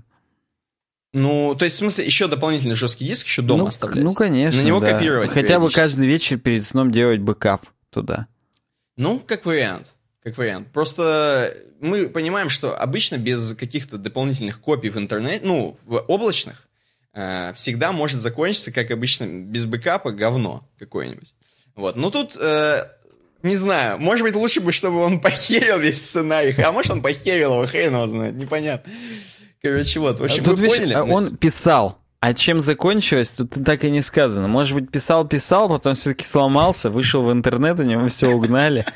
Ну, 1.14 1.54
то 1.58 1.64
есть, 1.64 1.76
в 1.76 1.78
смысле, 1.78 2.04
еще 2.04 2.28
дополнительный 2.28 2.74
жесткий 2.74 3.06
диск 3.06 3.26
еще 3.26 3.40
дома 3.40 3.62
ну, 3.62 3.68
оставлять? 3.68 4.04
Ну, 4.04 4.12
конечно, 4.12 4.60
На 4.60 4.66
него 4.66 4.78
да. 4.80 4.92
копировать 4.92 5.30
Хотя 5.30 5.58
бы 5.58 5.70
каждый 5.70 6.06
вечер 6.06 6.38
перед 6.38 6.62
сном 6.64 6.92
делать 6.92 7.20
бэкап 7.20 7.64
туда. 7.90 8.26
Ну, 8.96 9.18
как 9.18 9.46
вариант. 9.46 9.94
Как 10.22 10.36
вариант. 10.36 10.68
Просто 10.70 11.56
мы 11.80 12.08
понимаем, 12.08 12.50
что 12.50 12.78
обычно 12.78 13.16
без 13.16 13.54
каких-то 13.54 13.96
дополнительных 13.96 14.60
копий 14.60 14.90
в 14.90 14.98
интернете, 14.98 15.46
ну, 15.46 15.78
в 15.86 15.96
облачных, 16.08 16.67
Э, 17.20 17.52
всегда 17.52 17.90
может 17.90 18.20
закончиться, 18.20 18.70
как 18.70 18.92
обычно, 18.92 19.24
без 19.26 19.64
бэкапа 19.64 20.12
говно 20.12 20.68
какое-нибудь. 20.78 21.34
Вот. 21.74 21.96
Но 21.96 22.10
тут, 22.10 22.36
э, 22.38 22.84
не 23.42 23.56
знаю, 23.56 23.98
может 23.98 24.24
быть, 24.24 24.36
лучше 24.36 24.60
бы, 24.60 24.70
чтобы 24.70 24.98
он 24.98 25.20
похерил 25.20 25.80
весь 25.80 26.00
сценарий. 26.00 26.54
А 26.62 26.70
может, 26.70 26.92
он 26.92 27.02
похерил 27.02 27.54
его, 27.54 27.66
хрен 27.66 27.92
его 27.92 28.06
знает, 28.06 28.34
непонятно. 28.34 28.92
Короче, 29.60 29.98
вот, 29.98 30.20
в 30.20 30.24
общем, 30.24 30.44
тут, 30.44 30.58
вы 30.58 30.66
видишь, 30.66 30.78
поняли? 30.78 30.94
Он 30.94 31.36
писал, 31.36 31.98
а 32.20 32.34
чем 32.34 32.60
закончилось, 32.60 33.30
тут 33.30 33.64
так 33.64 33.82
и 33.82 33.90
не 33.90 34.02
сказано. 34.02 34.46
Может 34.46 34.74
быть, 34.78 34.88
писал-писал, 34.92 35.68
потом 35.68 35.94
все-таки 35.94 36.24
сломался, 36.24 36.88
вышел 36.88 37.24
в 37.24 37.32
интернет, 37.32 37.80
у 37.80 37.82
него 37.82 38.06
все 38.06 38.28
угнали. 38.28 38.86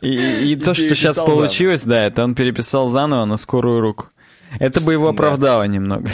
И, 0.00 0.14
и, 0.14 0.52
и 0.52 0.56
то, 0.56 0.74
что 0.74 0.94
сейчас 0.94 1.16
получилось, 1.16 1.82
да, 1.82 2.04
это 2.04 2.22
он 2.22 2.36
переписал 2.36 2.86
заново 2.86 3.24
на 3.24 3.36
скорую 3.36 3.80
руку. 3.80 4.10
Это 4.58 4.80
бы 4.80 4.92
его 4.92 5.08
оправдало 5.08 5.62
да. 5.62 5.66
немного. 5.66 6.10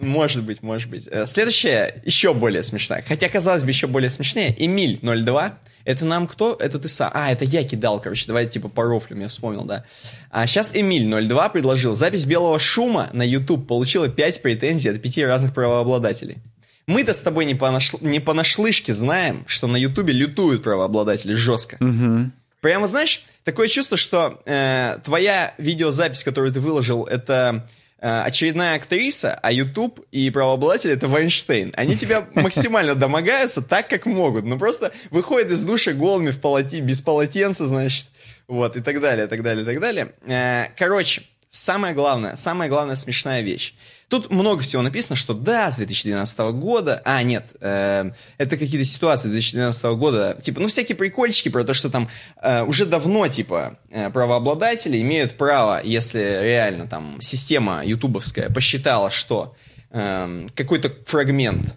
Может 0.00 0.44
быть, 0.44 0.62
может 0.62 0.90
быть. 0.90 1.08
Э, 1.10 1.26
следующая 1.26 2.02
еще 2.04 2.34
более 2.34 2.62
смешная. 2.62 3.04
Хотя, 3.06 3.28
казалось 3.28 3.62
бы, 3.62 3.70
еще 3.70 3.86
более 3.86 4.10
смешнее. 4.10 4.54
Эмиль 4.58 4.98
02. 5.02 5.58
Это 5.84 6.04
нам 6.04 6.26
кто? 6.26 6.56
Это 6.60 6.78
ты 6.78 6.88
сам. 6.88 7.10
А, 7.14 7.32
это 7.32 7.44
я 7.44 7.64
кидал, 7.64 8.00
короче. 8.00 8.24
Давайте 8.26 8.52
типа 8.52 8.68
по 8.68 8.84
рофлям, 8.84 9.20
я 9.20 9.28
вспомнил, 9.28 9.64
да. 9.64 9.84
А 10.30 10.46
сейчас 10.46 10.74
Эмиль 10.74 11.08
02 11.26 11.48
предложил. 11.48 11.94
Запись 11.94 12.24
белого 12.24 12.58
шума 12.58 13.10
на 13.12 13.22
YouTube 13.22 13.66
получила 13.66 14.08
5 14.08 14.42
претензий 14.42 14.90
от 14.90 15.02
5 15.02 15.18
разных 15.18 15.54
правообладателей. 15.54 16.38
Мы-то 16.86 17.12
с 17.12 17.20
тобой 17.20 17.44
не, 17.44 17.54
понаш... 17.54 17.92
не 18.00 18.20
понашлышке 18.20 18.94
знаем, 18.94 19.44
что 19.46 19.66
на 19.66 19.76
Ютубе 19.76 20.12
лютуют 20.12 20.62
правообладатели 20.62 21.34
жестко. 21.34 21.76
Угу. 21.80 22.30
Прямо, 22.60 22.86
знаешь, 22.86 23.24
такое 23.44 23.68
чувство, 23.68 23.96
что 23.96 24.40
э, 24.46 24.98
твоя 25.04 25.54
видеозапись, 25.58 26.24
которую 26.24 26.52
ты 26.52 26.60
выложил, 26.60 27.04
это 27.04 27.66
очередная 28.02 28.76
актриса, 28.76 29.38
а 29.42 29.52
YouTube 29.52 30.00
и 30.10 30.28
правообладатель 30.30 30.90
это 30.90 31.06
Вайнштейн. 31.06 31.72
Они 31.76 31.96
тебя 31.96 32.26
максимально 32.34 32.94
домогаются 32.94 33.62
так, 33.62 33.88
как 33.88 34.06
могут. 34.06 34.44
Ну, 34.44 34.58
просто 34.58 34.92
выходят 35.10 35.52
из 35.52 35.64
душа 35.64 35.92
голыми 35.92 36.30
в 36.30 36.40
полоте, 36.40 36.80
без 36.80 37.00
полотенца, 37.00 37.66
значит, 37.66 38.08
вот, 38.48 38.76
и 38.76 38.80
так 38.80 39.00
далее, 39.00 39.28
так 39.28 39.42
далее, 39.42 39.64
так 39.64 39.80
далее. 39.80 40.12
Э, 40.26 40.66
короче, 40.76 41.22
самое 41.52 41.94
главное, 41.94 42.34
самая 42.36 42.68
главная 42.68 42.96
смешная 42.96 43.42
вещь. 43.42 43.74
Тут 44.08 44.30
много 44.30 44.62
всего 44.62 44.82
написано, 44.82 45.16
что 45.16 45.32
да, 45.34 45.70
с 45.70 45.76
2012 45.76 46.38
года... 46.54 47.00
А, 47.04 47.22
нет, 47.22 47.46
э, 47.60 48.10
это 48.38 48.56
какие-то 48.56 48.84
ситуации 48.84 49.28
с 49.28 49.32
2012 49.32 49.84
года. 49.96 50.38
Типа, 50.42 50.60
ну, 50.60 50.68
всякие 50.68 50.96
прикольчики 50.96 51.48
про 51.48 51.62
то, 51.64 51.72
что 51.72 51.88
там 51.88 52.08
э, 52.42 52.62
уже 52.64 52.84
давно, 52.84 53.28
типа, 53.28 53.78
э, 53.90 54.10
правообладатели 54.10 55.00
имеют 55.00 55.36
право, 55.36 55.80
если 55.82 56.18
реально 56.42 56.86
там 56.86 57.18
система 57.20 57.82
ютубовская 57.84 58.50
посчитала, 58.50 59.10
что 59.10 59.54
э, 59.90 60.46
какой-то 60.54 60.92
фрагмент 61.06 61.76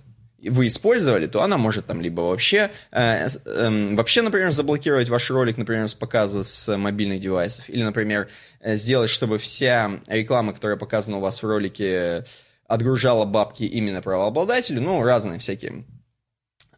вы 0.49 0.67
использовали, 0.67 1.27
то 1.27 1.41
она 1.41 1.57
может 1.57 1.85
там 1.85 2.01
либо 2.01 2.21
вообще, 2.21 2.71
э, 2.91 3.27
э, 3.27 3.95
вообще, 3.95 4.21
например, 4.21 4.51
заблокировать 4.51 5.09
ваш 5.09 5.29
ролик, 5.31 5.57
например, 5.57 5.87
с 5.87 5.93
показа 5.93 6.43
с 6.43 6.77
мобильных 6.77 7.19
девайсов, 7.19 7.69
или, 7.69 7.83
например, 7.83 8.27
э, 8.61 8.75
сделать, 8.75 9.09
чтобы 9.09 9.37
вся 9.37 9.99
реклама, 10.07 10.53
которая 10.53 10.77
показана 10.77 11.17
у 11.17 11.21
вас 11.21 11.41
в 11.41 11.47
ролике, 11.47 12.25
отгружала 12.67 13.25
бабки 13.25 13.63
именно 13.63 14.01
правообладателю, 14.01 14.81
ну, 14.81 15.03
разные 15.03 15.39
всякие 15.39 15.85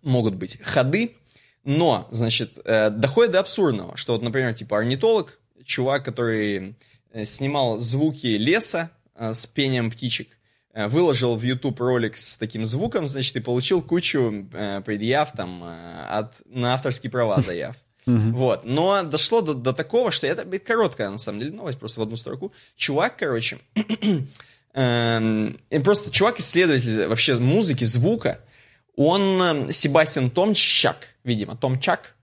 могут 0.01 0.35
быть 0.35 0.59
ходы, 0.63 1.15
но, 1.63 2.07
значит, 2.11 2.57
э, 2.65 2.89
доходит 2.89 3.33
до 3.33 3.39
абсурдного, 3.39 3.97
что 3.97 4.13
вот, 4.13 4.21
например, 4.21 4.53
типа 4.53 4.77
орнитолог, 4.77 5.39
чувак, 5.65 6.05
который 6.05 6.75
э, 7.11 7.25
снимал 7.25 7.77
звуки 7.77 8.27
леса 8.27 8.89
э, 9.15 9.33
с 9.33 9.45
пением 9.45 9.91
птичек, 9.91 10.36
выложил 10.85 11.35
в 11.35 11.41
YouTube 11.41 11.79
ролик 11.79 12.17
с 12.17 12.37
таким 12.37 12.65
звуком, 12.65 13.07
значит, 13.07 13.35
и 13.35 13.39
получил 13.39 13.81
кучу 13.81 14.47
э, 14.53 14.81
предъяв 14.85 15.31
там 15.31 15.63
э, 15.63 16.05
от, 16.09 16.35
на 16.45 16.75
авторские 16.75 17.09
права 17.09 17.41
заяв. 17.45 17.75
Вот. 18.05 18.63
Но 18.63 19.03
дошло 19.03 19.41
до, 19.41 19.53
до 19.53 19.73
такого, 19.73 20.11
что 20.11 20.27
это 20.27 20.45
короткая, 20.59 21.09
на 21.09 21.17
самом 21.17 21.39
деле, 21.39 21.51
новость, 21.51 21.77
просто 21.77 21.99
в 21.99 22.03
одну 22.03 22.15
строку. 22.15 22.53
Чувак, 22.77 23.17
короче, 23.17 23.57
эм, 24.73 25.59
просто 25.83 26.09
чувак-исследователь 26.11 27.07
вообще 27.07 27.35
музыки, 27.35 27.83
звука, 27.83 28.39
он, 28.95 29.71
Себастьян 29.71 30.29
Томчак, 30.29 31.07
видимо, 31.25 31.57
Томчак, 31.57 32.15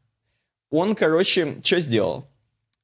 он, 0.71 0.95
короче, 0.95 1.59
что 1.63 1.81
сделал? 1.81 2.31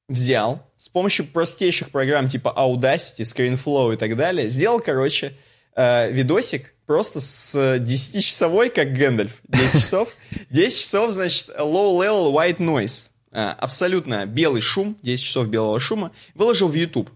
Взял 0.09 0.67
с 0.77 0.89
помощью 0.89 1.27
простейших 1.27 1.91
программ 1.91 2.29
типа 2.29 2.55
Audacity, 2.57 3.21
ScreenFlow 3.21 3.95
и 3.95 3.97
так 3.97 4.17
далее, 4.17 4.49
сделал, 4.49 4.81
короче, 4.81 5.37
э, 5.81 6.13
видосик 6.13 6.75
просто 6.87 7.21
с 7.21 7.55
10-часовой, 7.55 8.71
как 8.71 8.93
Гэндальф, 8.93 9.33
10 9.49 9.81
часов. 9.81 10.09
10 10.51 10.79
часов, 10.79 11.13
значит, 11.13 11.49
low 11.49 11.99
level 11.99 12.33
white 12.33 12.59
noise. 12.59 13.11
Э, 13.33 13.55
абсолютно 13.59 14.27
белый 14.27 14.61
шум, 14.61 14.97
10 15.03 15.25
часов 15.25 15.49
белого 15.49 15.79
шума. 15.81 16.13
Выложил 16.35 16.69
в 16.69 16.75
YouTube. 16.75 17.11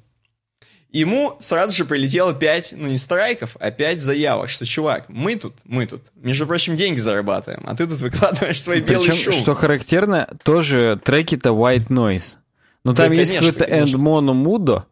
Ему 0.90 1.36
сразу 1.40 1.74
же 1.74 1.84
прилетело 1.84 2.32
5, 2.32 2.74
ну 2.76 2.86
не 2.86 2.98
страйков, 2.98 3.56
а 3.58 3.72
5 3.72 4.00
заявок, 4.00 4.48
что, 4.48 4.64
чувак, 4.64 5.06
мы 5.08 5.34
тут, 5.34 5.54
мы 5.64 5.86
тут, 5.88 6.02
между 6.14 6.46
прочим, 6.46 6.76
деньги 6.76 7.00
зарабатываем, 7.00 7.64
а 7.66 7.74
ты 7.74 7.88
тут 7.88 7.98
выкладываешь 7.98 8.62
свой 8.62 8.80
белый 8.80 9.08
Причем, 9.08 9.32
шум. 9.32 9.32
что 9.32 9.56
характерно, 9.56 10.28
тоже 10.44 11.00
треки-то 11.04 11.48
white 11.48 11.88
noise. 11.88 12.36
Ну 12.84 12.94
там 12.94 13.08
да, 13.08 13.14
есть 13.14 13.34
какой-то 13.34 13.64
End 13.64 13.94
Mono 13.94 14.34
Mudo, 14.40 14.84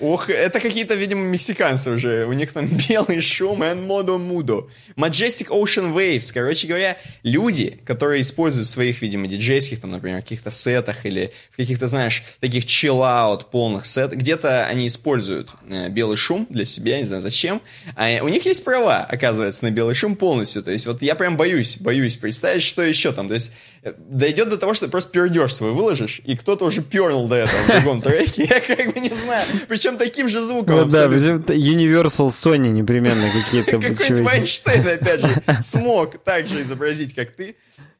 Ох, 0.00 0.30
это 0.30 0.60
какие-то, 0.60 0.94
видимо, 0.94 1.22
мексиканцы 1.22 1.90
уже. 1.90 2.24
У 2.26 2.32
них 2.32 2.52
там 2.52 2.68
белый 2.88 3.20
шум 3.20 3.62
and 3.62 3.86
modo 3.86 4.18
mudo. 4.18 4.68
Majestic 4.96 5.48
Ocean 5.48 5.92
Waves. 5.92 6.30
Короче 6.32 6.68
говоря, 6.68 6.96
люди, 7.24 7.80
которые 7.84 8.20
используют 8.20 8.66
в 8.66 8.70
своих, 8.70 9.02
видимо, 9.02 9.26
диджейских, 9.26 9.80
там, 9.80 9.90
например, 9.90 10.22
каких-то 10.22 10.50
сетах 10.50 11.04
или 11.04 11.32
в 11.50 11.56
каких-то, 11.56 11.88
знаешь, 11.88 12.22
таких 12.40 12.64
chill-out 12.66 13.46
полных 13.50 13.86
сетах, 13.86 14.18
где-то 14.18 14.66
они 14.66 14.86
используют 14.86 15.50
э, 15.68 15.88
белый 15.88 16.16
шум 16.16 16.46
для 16.48 16.64
себя, 16.64 16.98
не 16.98 17.04
знаю 17.04 17.20
зачем. 17.20 17.60
А 17.96 18.18
у 18.22 18.28
них 18.28 18.46
есть 18.46 18.64
права, 18.64 18.98
оказывается, 18.98 19.64
на 19.64 19.72
белый 19.72 19.96
шум 19.96 20.14
полностью. 20.14 20.62
То 20.62 20.70
есть 20.70 20.86
вот 20.86 21.02
я 21.02 21.16
прям 21.16 21.36
боюсь, 21.36 21.76
боюсь 21.76 22.16
представить, 22.16 22.62
что 22.62 22.82
еще 22.82 23.12
там. 23.12 23.26
То 23.26 23.34
есть 23.34 23.50
дойдет 23.96 24.48
до 24.48 24.58
того, 24.58 24.74
что 24.74 24.86
ты 24.86 24.90
просто 24.90 25.10
пердеж 25.10 25.52
свой 25.52 25.72
выложишь, 25.72 26.20
и 26.24 26.36
кто-то 26.36 26.64
уже 26.64 26.82
пернул 26.82 27.28
до 27.28 27.36
этого 27.36 27.62
в 27.62 27.66
другом 27.68 28.02
треке. 28.02 28.44
Я 28.50 28.60
как 28.60 28.92
бы 28.92 29.00
не 29.00 29.10
знаю. 29.10 29.46
Причем 29.68 29.96
таким 29.96 30.28
же 30.28 30.40
звуком. 30.40 30.76
Ну 30.76 30.84
да, 30.86 31.08
причем 31.08 31.38
Universal 31.38 32.28
Sony 32.28 32.68
непременно 32.68 33.30
какие-то. 33.30 33.72
Какой-нибудь 33.72 34.20
Вайнштейн, 34.20 34.88
опять 34.88 35.20
же, 35.20 35.42
смог 35.60 36.18
так 36.18 36.46
же 36.46 36.60
изобразить, 36.60 37.14
как 37.14 37.30
ты. 37.30 37.56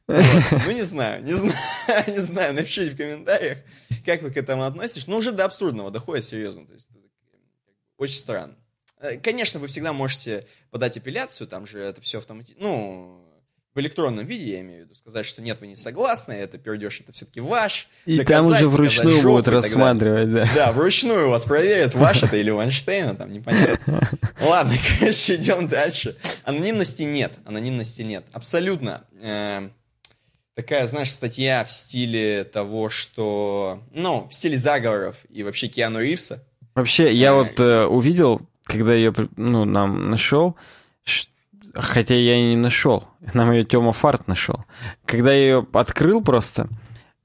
Ну, 0.07 0.71
не 0.71 0.81
знаю, 0.81 1.23
не 1.23 1.33
знаю, 1.33 1.55
не 2.07 2.19
знаю, 2.19 2.53
напишите 2.55 2.91
в 2.91 2.97
комментариях, 2.97 3.59
как 4.05 4.23
вы 4.23 4.31
к 4.31 4.37
этому 4.37 4.63
относитесь. 4.63 5.07
Но 5.07 5.17
уже 5.17 5.31
до 5.31 5.45
абсурдного 5.45 5.91
доходит, 5.91 6.25
серьезно. 6.25 6.65
То 6.65 6.73
есть, 6.73 6.87
очень 7.97 8.19
странно. 8.19 8.55
Э, 8.99 9.17
конечно, 9.17 9.59
вы 9.59 9.67
всегда 9.67 9.93
можете 9.93 10.45
подать 10.71 10.97
апелляцию, 10.97 11.47
там 11.47 11.65
же 11.65 11.79
это 11.79 12.01
все 12.01 12.17
автоматически, 12.17 12.61
ну, 12.61 13.18
в 13.79 13.81
электронном 13.81 14.25
виде, 14.25 14.51
я 14.51 14.59
имею 14.59 14.81
в 14.81 14.85
виду, 14.85 14.95
сказать, 14.95 15.25
что 15.25 15.41
нет, 15.41 15.61
вы 15.61 15.67
не 15.67 15.77
согласны, 15.77 16.33
это 16.33 16.57
пердеж, 16.57 16.99
это 16.99 17.13
все-таки 17.13 17.39
ваш. 17.39 17.87
И 18.05 18.17
доказать, 18.17 18.43
там 18.43 18.45
уже 18.51 18.67
вручную 18.67 19.21
будут 19.21 19.47
рассматривать, 19.47 20.31
да. 20.33 20.49
Да, 20.53 20.71
вручную 20.73 21.29
вас 21.29 21.45
проверят, 21.45 21.95
ваш 21.95 22.23
это 22.23 22.35
или 22.35 22.49
Вайнштейна, 22.49 23.15
там 23.15 23.31
непонятно. 23.31 24.01
Ладно, 24.41 24.75
короче, 24.99 25.35
идем 25.35 25.69
дальше. 25.69 26.17
Анонимности 26.43 27.03
нет, 27.03 27.33
анонимности 27.45 28.01
нет. 28.01 28.25
Абсолютно. 28.33 29.05
Э, 29.21 29.69
такая, 30.55 30.85
знаешь, 30.87 31.11
статья 31.11 31.63
в 31.63 31.71
стиле 31.71 32.43
того, 32.43 32.89
что, 32.89 33.81
ну, 33.93 34.27
в 34.29 34.33
стиле 34.33 34.57
заговоров 34.57 35.15
и 35.29 35.43
вообще 35.43 35.69
Киану 35.69 36.01
Ривса. 36.01 36.43
Вообще, 36.75 37.13
я 37.13 37.29
э, 37.29 37.33
вот 37.33 37.59
э, 37.61 37.85
увидел, 37.85 38.41
когда 38.63 38.93
ее, 38.93 39.13
ну, 39.37 39.63
нам 39.63 40.09
нашел, 40.09 40.57
что 41.05 41.31
Хотя 41.81 42.15
я 42.15 42.35
и 42.35 42.43
не 42.43 42.55
нашел. 42.55 43.07
Нам 43.33 43.51
ее 43.51 43.63
Тёма 43.63 43.93
Фарт 43.93 44.27
нашел. 44.27 44.65
Когда 45.05 45.31
я 45.31 45.39
ее 45.39 45.67
открыл 45.73 46.21
просто, 46.21 46.67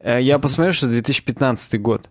э, 0.00 0.20
я 0.22 0.38
посмотрел, 0.38 0.72
что 0.72 0.88
2015 0.88 1.80
год. 1.80 2.10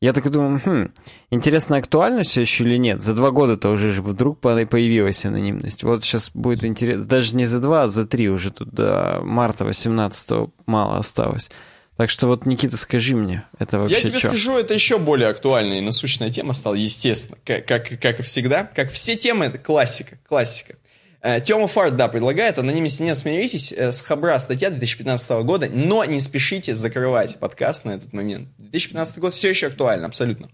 Я 0.00 0.12
такой 0.12 0.30
думаю, 0.30 0.60
хм, 0.62 0.90
интересно, 1.30 1.76
актуально 1.76 2.24
все 2.24 2.42
еще 2.42 2.64
или 2.64 2.76
нет? 2.76 3.00
За 3.00 3.14
два 3.14 3.30
года-то 3.30 3.70
уже 3.70 3.90
же 3.90 4.02
вдруг 4.02 4.38
появилась 4.40 5.24
анонимность. 5.24 5.82
Вот 5.82 6.04
сейчас 6.04 6.30
будет 6.34 6.64
интересно. 6.64 7.04
Даже 7.06 7.36
не 7.36 7.46
за 7.46 7.60
два, 7.60 7.84
а 7.84 7.88
за 7.88 8.06
три 8.06 8.28
уже 8.28 8.50
тут 8.50 8.70
до 8.70 9.20
марта 9.22 9.64
18 9.64 10.50
мало 10.66 10.98
осталось. 10.98 11.50
Так 11.96 12.10
что 12.10 12.26
вот, 12.26 12.44
Никита, 12.44 12.76
скажи 12.76 13.14
мне, 13.14 13.44
это 13.58 13.78
вообще 13.78 13.96
Я 13.96 14.02
тебе 14.02 14.18
чё? 14.18 14.28
скажу, 14.28 14.58
это 14.58 14.74
еще 14.74 14.98
более 14.98 15.28
актуальная 15.28 15.78
и 15.78 15.80
насущная 15.80 16.28
тема 16.28 16.52
стала, 16.52 16.74
естественно. 16.74 17.38
Как, 17.44 17.66
как, 17.66 18.00
как 18.00 18.18
и 18.18 18.22
всегда. 18.24 18.64
Как 18.64 18.90
все 18.90 19.14
темы, 19.16 19.44
это 19.44 19.58
классика. 19.58 20.18
Классика. 20.28 20.74
Э, 21.24 21.40
Тёма 21.40 21.68
Фарт, 21.68 21.96
да, 21.96 22.08
предлагает, 22.08 22.58
анонимности 22.58 23.00
не 23.00 23.14
смиритесь, 23.14 23.72
э, 23.72 23.92
с 23.92 24.02
Хабра 24.02 24.38
статья 24.38 24.68
2015 24.68 25.42
года, 25.42 25.70
но 25.70 26.04
не 26.04 26.20
спешите 26.20 26.74
закрывать 26.74 27.38
подкаст 27.38 27.86
на 27.86 27.92
этот 27.92 28.12
момент. 28.12 28.50
2015 28.58 29.18
год 29.20 29.32
все 29.32 29.48
еще 29.48 29.68
актуально, 29.68 30.06
абсолютно. 30.06 30.50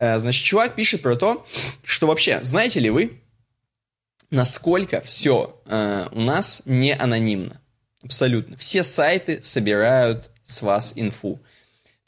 Э, 0.00 0.18
значит, 0.18 0.44
чувак 0.44 0.74
пишет 0.74 1.02
про 1.02 1.14
то, 1.14 1.46
что 1.84 2.08
вообще, 2.08 2.40
знаете 2.42 2.80
ли 2.80 2.90
вы, 2.90 3.20
насколько 4.30 5.00
все 5.00 5.62
у 5.64 6.20
нас 6.20 6.62
не 6.64 6.92
анонимно? 6.92 7.60
Абсолютно. 8.02 8.56
Все 8.56 8.82
сайты 8.82 9.40
собирают 9.42 10.30
с 10.42 10.62
вас 10.62 10.92
инфу. 10.96 11.40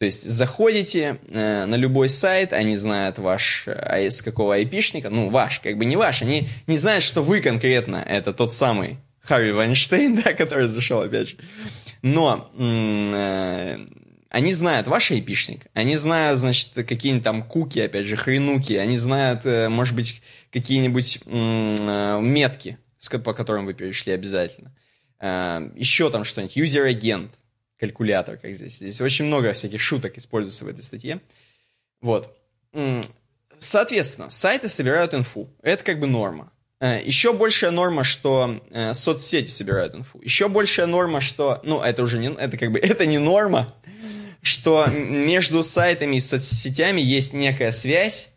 То 0.03 0.07
есть 0.07 0.29
заходите 0.29 1.19
э, 1.29 1.65
на 1.65 1.77
любой 1.77 2.09
сайт, 2.09 2.53
они 2.53 2.75
знают 2.75 3.19
ваш, 3.19 3.69
а 3.69 4.01
из 4.01 4.21
какого 4.21 4.57
айпишника, 4.57 5.11
ну 5.11 5.29
ваш, 5.29 5.61
как 5.61 5.79
бы 5.79 5.85
не 5.85 5.95
ваш, 5.95 6.23
они 6.23 6.49
не 6.67 6.77
знают, 6.77 7.05
что 7.05 7.23
вы 7.23 7.41
конкретно, 7.41 8.05
это 8.05 8.33
тот 8.33 8.53
самый 8.53 8.99
Харви 9.21 9.53
Вайнштейн, 9.53 10.17
да, 10.25 10.33
который 10.33 10.67
зашел 10.67 11.03
опять 11.03 11.29
же. 11.29 11.37
Но 12.03 12.51
э, 12.59 13.79
они 14.29 14.53
знают 14.53 14.89
ваш 14.89 15.13
айпишник, 15.13 15.67
они 15.73 15.95
знают, 15.95 16.41
значит, 16.41 16.71
какие-нибудь 16.75 17.23
там 17.23 17.45
куки, 17.45 17.79
опять 17.79 18.07
же, 18.07 18.17
хренуки, 18.17 18.73
они 18.73 18.97
знают, 18.97 19.47
э, 19.47 19.69
может 19.69 19.95
быть, 19.95 20.21
какие-нибудь 20.53 21.21
э, 21.27 22.19
метки, 22.21 22.77
по 23.23 23.35
которым 23.35 23.67
вы 23.67 23.75
перешли 23.75 24.13
обязательно. 24.15 24.75
Э, 25.21 25.71
еще 25.77 26.11
там 26.11 26.25
что-нибудь, 26.25 26.57
юзер-агент, 26.57 27.31
калькулятор, 27.83 28.37
как 28.37 28.55
здесь. 28.55 28.77
Здесь 28.77 29.01
очень 29.01 29.25
много 29.25 29.53
всяких 29.53 29.81
шуток 29.81 30.17
используется 30.17 30.65
в 30.65 30.69
этой 30.69 30.83
статье. 30.83 31.21
Вот. 32.01 32.39
Соответственно, 33.59 34.31
сайты 34.31 34.69
собирают 34.69 35.15
инфу. 35.15 35.49
Это 35.63 35.83
как 35.83 35.99
бы 35.99 36.07
норма. 36.07 36.53
Э, 36.81 37.01
Еще 37.05 37.33
большая 37.33 37.73
норма, 37.73 38.05
что 38.05 38.61
э, 38.71 38.95
соцсети 38.95 39.49
собирают 39.49 39.97
инфу. 39.97 40.21
Еще 40.23 40.49
большая 40.49 40.87
норма, 40.87 41.21
что, 41.21 41.61
ну, 41.65 41.81
это 41.81 42.05
уже 42.05 42.19
не, 42.19 42.33
это 42.33 42.57
как 42.57 42.71
бы, 42.71 42.79
это 42.83 43.05
не 43.05 43.19
норма, 43.19 43.75
что 44.43 44.87
между 44.87 45.65
сайтами 45.65 46.17
и 46.17 46.21
соцсетями 46.21 47.01
есть 47.01 47.33
некая 47.33 47.73
связь, 47.73 48.31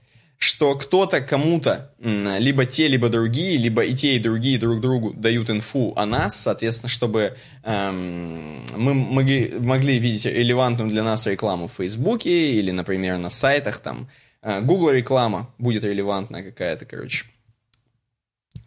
что 0.46 0.76
кто-то 0.76 1.22
кому-то, 1.22 1.92
либо 2.00 2.66
те, 2.66 2.88
либо 2.88 3.10
другие, 3.10 3.58
либо 3.58 3.84
и 3.84 3.96
те, 3.96 4.16
и 4.16 4.20
другие 4.20 4.60
друг 4.60 4.80
другу 4.80 5.12
дают 5.12 5.50
инфу 5.50 5.94
о 5.96 6.06
нас, 6.06 6.40
соответственно, 6.40 6.88
чтобы 6.88 7.36
эм, 7.64 8.64
мы 8.76 8.94
могли, 8.94 9.56
могли 9.58 9.98
видеть 9.98 10.26
релевантную 10.26 10.92
для 10.92 11.02
нас 11.02 11.26
рекламу 11.26 11.68
в 11.68 11.74
Фейсбуке 11.74 12.52
или, 12.52 12.70
например, 12.70 13.18
на 13.18 13.32
сайтах, 13.32 13.80
там, 13.80 14.08
э, 14.44 14.62
Google 14.62 14.92
реклама 14.92 15.50
будет 15.58 15.84
релевантная 15.84 16.44
какая-то, 16.44 16.86
короче. 16.86 17.26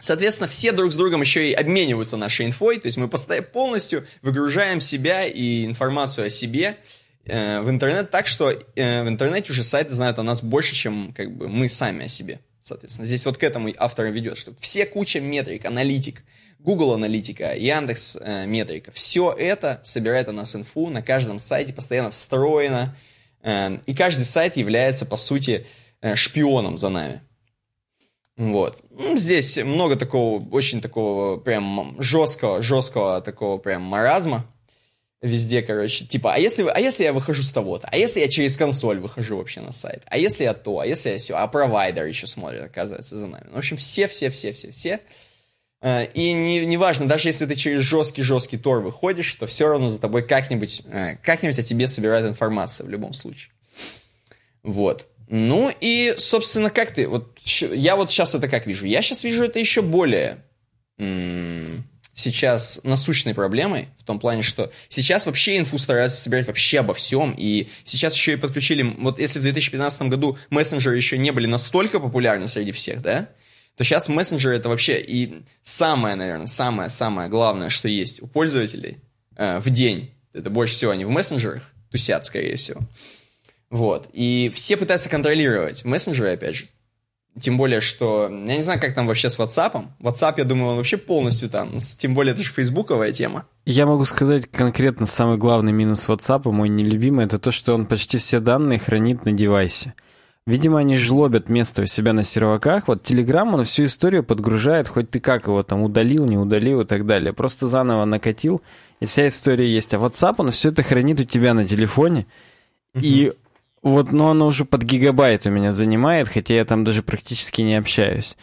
Соответственно, 0.00 0.48
все 0.48 0.72
друг 0.72 0.92
с 0.92 0.96
другом 0.96 1.20
еще 1.20 1.48
и 1.48 1.52
обмениваются 1.52 2.16
нашей 2.16 2.46
инфой, 2.46 2.80
то 2.80 2.86
есть 2.86 2.96
мы 2.96 3.08
полностью 3.08 4.04
выгружаем 4.22 4.80
себя 4.80 5.26
и 5.26 5.64
информацию 5.64 6.26
о 6.26 6.30
себе, 6.30 6.76
Э, 7.28 7.60
в 7.60 7.68
интернет 7.68 8.10
так, 8.10 8.26
что 8.26 8.50
э, 8.50 9.04
в 9.04 9.08
интернете 9.08 9.52
уже 9.52 9.62
сайты 9.62 9.92
знают 9.92 10.18
о 10.18 10.22
нас 10.22 10.42
больше, 10.42 10.74
чем 10.74 11.12
как 11.14 11.36
бы 11.36 11.48
мы 11.48 11.68
сами 11.68 12.06
о 12.06 12.08
себе. 12.08 12.40
Соответственно, 12.62 13.06
здесь 13.06 13.24
вот 13.26 13.38
к 13.38 13.42
этому 13.42 13.70
автор 13.76 14.06
ведет, 14.06 14.38
что 14.38 14.52
все 14.60 14.86
куча 14.86 15.20
метрик, 15.20 15.64
аналитик, 15.64 16.22
Google 16.58 16.94
аналитика, 16.94 17.54
Яндекс 17.54 18.18
э, 18.20 18.46
метрика, 18.46 18.90
все 18.92 19.32
это 19.32 19.80
собирает 19.84 20.28
о 20.28 20.32
нас 20.32 20.56
инфу 20.56 20.88
на 20.88 21.02
каждом 21.02 21.38
сайте, 21.38 21.72
постоянно 21.72 22.10
встроено, 22.10 22.96
и 23.86 23.94
каждый 23.94 24.24
сайт 24.24 24.56
является, 24.56 25.06
по 25.06 25.16
сути, 25.16 25.64
шпионом 26.14 26.76
за 26.76 26.88
нами. 26.88 27.22
Вот. 28.36 28.82
Ну, 28.90 29.16
здесь 29.16 29.56
много 29.58 29.94
такого, 29.94 30.44
очень 30.50 30.80
такого 30.80 31.36
прям 31.36 31.96
жесткого, 32.00 32.62
жесткого 32.62 33.20
такого 33.20 33.58
прям 33.58 33.82
маразма, 33.82 34.44
везде, 35.20 35.62
короче, 35.62 36.04
типа, 36.04 36.34
а 36.34 36.38
если, 36.38 36.64
а 36.64 36.78
если 36.78 37.04
я 37.04 37.12
выхожу 37.12 37.42
с 37.42 37.50
того-то, 37.50 37.88
а 37.90 37.96
если 37.96 38.20
я 38.20 38.28
через 38.28 38.56
консоль 38.56 38.98
выхожу 39.00 39.36
вообще 39.36 39.60
на 39.60 39.72
сайт, 39.72 40.02
а 40.06 40.18
если 40.18 40.44
я 40.44 40.54
то, 40.54 40.80
а 40.80 40.86
если 40.86 41.10
я 41.10 41.18
все, 41.18 41.34
а 41.34 41.46
провайдер 41.46 42.04
еще 42.04 42.26
смотрит, 42.26 42.62
оказывается, 42.62 43.16
за 43.16 43.26
нами. 43.26 43.48
В 43.50 43.58
общем, 43.58 43.76
все-все-все-все-все. 43.76 45.00
Э, 45.80 46.06
и 46.06 46.32
не, 46.32 46.64
не 46.66 46.76
важно, 46.76 47.06
даже 47.06 47.28
если 47.28 47.46
ты 47.46 47.56
через 47.56 47.82
жесткий-жесткий 47.82 48.58
тор 48.58 48.80
выходишь, 48.80 49.34
то 49.34 49.46
все 49.46 49.68
равно 49.68 49.88
за 49.88 50.00
тобой 50.00 50.22
как-нибудь, 50.26 50.82
э, 50.86 51.16
как-нибудь 51.16 51.58
о 51.58 51.62
тебе 51.62 51.86
собирают 51.86 52.28
информацию 52.28 52.86
в 52.86 52.90
любом 52.90 53.12
случае. 53.12 53.52
Вот. 54.62 55.08
Ну 55.28 55.72
и, 55.80 56.14
собственно, 56.18 56.70
как 56.70 56.92
ты, 56.92 57.06
вот 57.06 57.38
я 57.72 57.96
вот 57.96 58.10
сейчас 58.10 58.34
это 58.34 58.48
как 58.48 58.66
вижу? 58.66 58.86
Я 58.86 59.02
сейчас 59.02 59.24
вижу 59.24 59.44
это 59.44 59.58
еще 59.58 59.82
более 59.82 60.44
сейчас 62.18 62.80
насущной 62.82 63.32
проблемой, 63.32 63.88
в 63.98 64.04
том 64.04 64.18
плане, 64.18 64.42
что 64.42 64.72
сейчас 64.88 65.26
вообще 65.26 65.58
инфу 65.58 65.78
стараются 65.78 66.20
собирать 66.20 66.46
вообще 66.46 66.80
обо 66.80 66.92
всем, 66.92 67.34
и 67.36 67.68
сейчас 67.84 68.14
еще 68.14 68.32
и 68.32 68.36
подключили, 68.36 68.82
вот 68.82 69.20
если 69.20 69.38
в 69.38 69.42
2015 69.42 70.02
году 70.02 70.36
мессенджеры 70.50 70.96
еще 70.96 71.16
не 71.16 71.30
были 71.30 71.46
настолько 71.46 72.00
популярны 72.00 72.48
среди 72.48 72.72
всех, 72.72 73.02
да, 73.02 73.28
то 73.76 73.84
сейчас 73.84 74.08
мессенджеры 74.08 74.56
это 74.56 74.68
вообще 74.68 75.00
и 75.00 75.42
самое, 75.62 76.16
наверное, 76.16 76.46
самое-самое 76.46 77.28
главное, 77.28 77.70
что 77.70 77.86
есть 77.86 78.20
у 78.20 78.26
пользователей 78.26 78.98
э, 79.36 79.60
в 79.60 79.70
день. 79.70 80.10
Это 80.32 80.50
больше 80.50 80.74
всего 80.74 80.90
они 80.90 81.04
в 81.04 81.10
мессенджерах 81.10 81.62
тусят, 81.92 82.26
скорее 82.26 82.56
всего. 82.56 82.80
Вот. 83.70 84.08
И 84.12 84.50
все 84.52 84.76
пытаются 84.76 85.08
контролировать 85.08 85.84
мессенджеры, 85.84 86.32
опять 86.32 86.56
же, 86.56 86.66
тем 87.40 87.56
более, 87.56 87.80
что 87.80 88.28
я 88.30 88.56
не 88.56 88.62
знаю, 88.62 88.80
как 88.80 88.94
там 88.94 89.06
вообще 89.06 89.30
с 89.30 89.38
WhatsApp. 89.38 89.84
WhatsApp, 90.00 90.34
я 90.38 90.44
думаю, 90.44 90.70
он 90.70 90.76
вообще 90.76 90.96
полностью 90.96 91.48
там. 91.48 91.78
Тем 91.98 92.14
более, 92.14 92.32
это 92.32 92.42
же 92.42 92.50
фейсбуковая 92.50 93.12
тема. 93.12 93.46
Я 93.64 93.86
могу 93.86 94.04
сказать 94.04 94.50
конкретно 94.50 95.06
самый 95.06 95.36
главный 95.36 95.72
минус 95.72 96.08
WhatsApp, 96.08 96.50
мой 96.50 96.68
нелюбимый, 96.68 97.26
это 97.26 97.38
то, 97.38 97.50
что 97.50 97.74
он 97.74 97.86
почти 97.86 98.18
все 98.18 98.40
данные 98.40 98.78
хранит 98.78 99.24
на 99.24 99.32
девайсе. 99.32 99.94
Видимо, 100.46 100.78
они 100.78 100.96
жлобят 100.96 101.50
место 101.50 101.82
у 101.82 101.86
себя 101.86 102.14
на 102.14 102.22
серваках. 102.22 102.88
Вот 102.88 103.02
Telegram, 103.02 103.52
он 103.52 103.64
всю 103.64 103.84
историю 103.84 104.24
подгружает, 104.24 104.88
хоть 104.88 105.10
ты 105.10 105.20
как 105.20 105.46
его 105.46 105.62
там 105.62 105.82
удалил, 105.82 106.24
не 106.24 106.38
удалил 106.38 106.80
и 106.80 106.86
так 106.86 107.04
далее. 107.04 107.34
Просто 107.34 107.66
заново 107.66 108.06
накатил, 108.06 108.62
и 109.00 109.04
вся 109.04 109.28
история 109.28 109.70
есть. 109.70 109.92
А 109.92 109.98
WhatsApp, 109.98 110.36
он 110.38 110.50
все 110.50 110.70
это 110.70 110.82
хранит 110.82 111.20
у 111.20 111.24
тебя 111.24 111.52
на 111.52 111.66
телефоне. 111.66 112.26
И 112.94 113.34
вот, 113.82 114.12
но 114.12 114.30
оно 114.30 114.46
уже 114.46 114.64
под 114.64 114.82
гигабайт 114.82 115.46
у 115.46 115.50
меня 115.50 115.72
занимает, 115.72 116.28
хотя 116.28 116.54
я 116.54 116.64
там 116.64 116.84
даже 116.84 117.02
практически 117.02 117.62
не 117.62 117.76
общаюсь. 117.76 118.36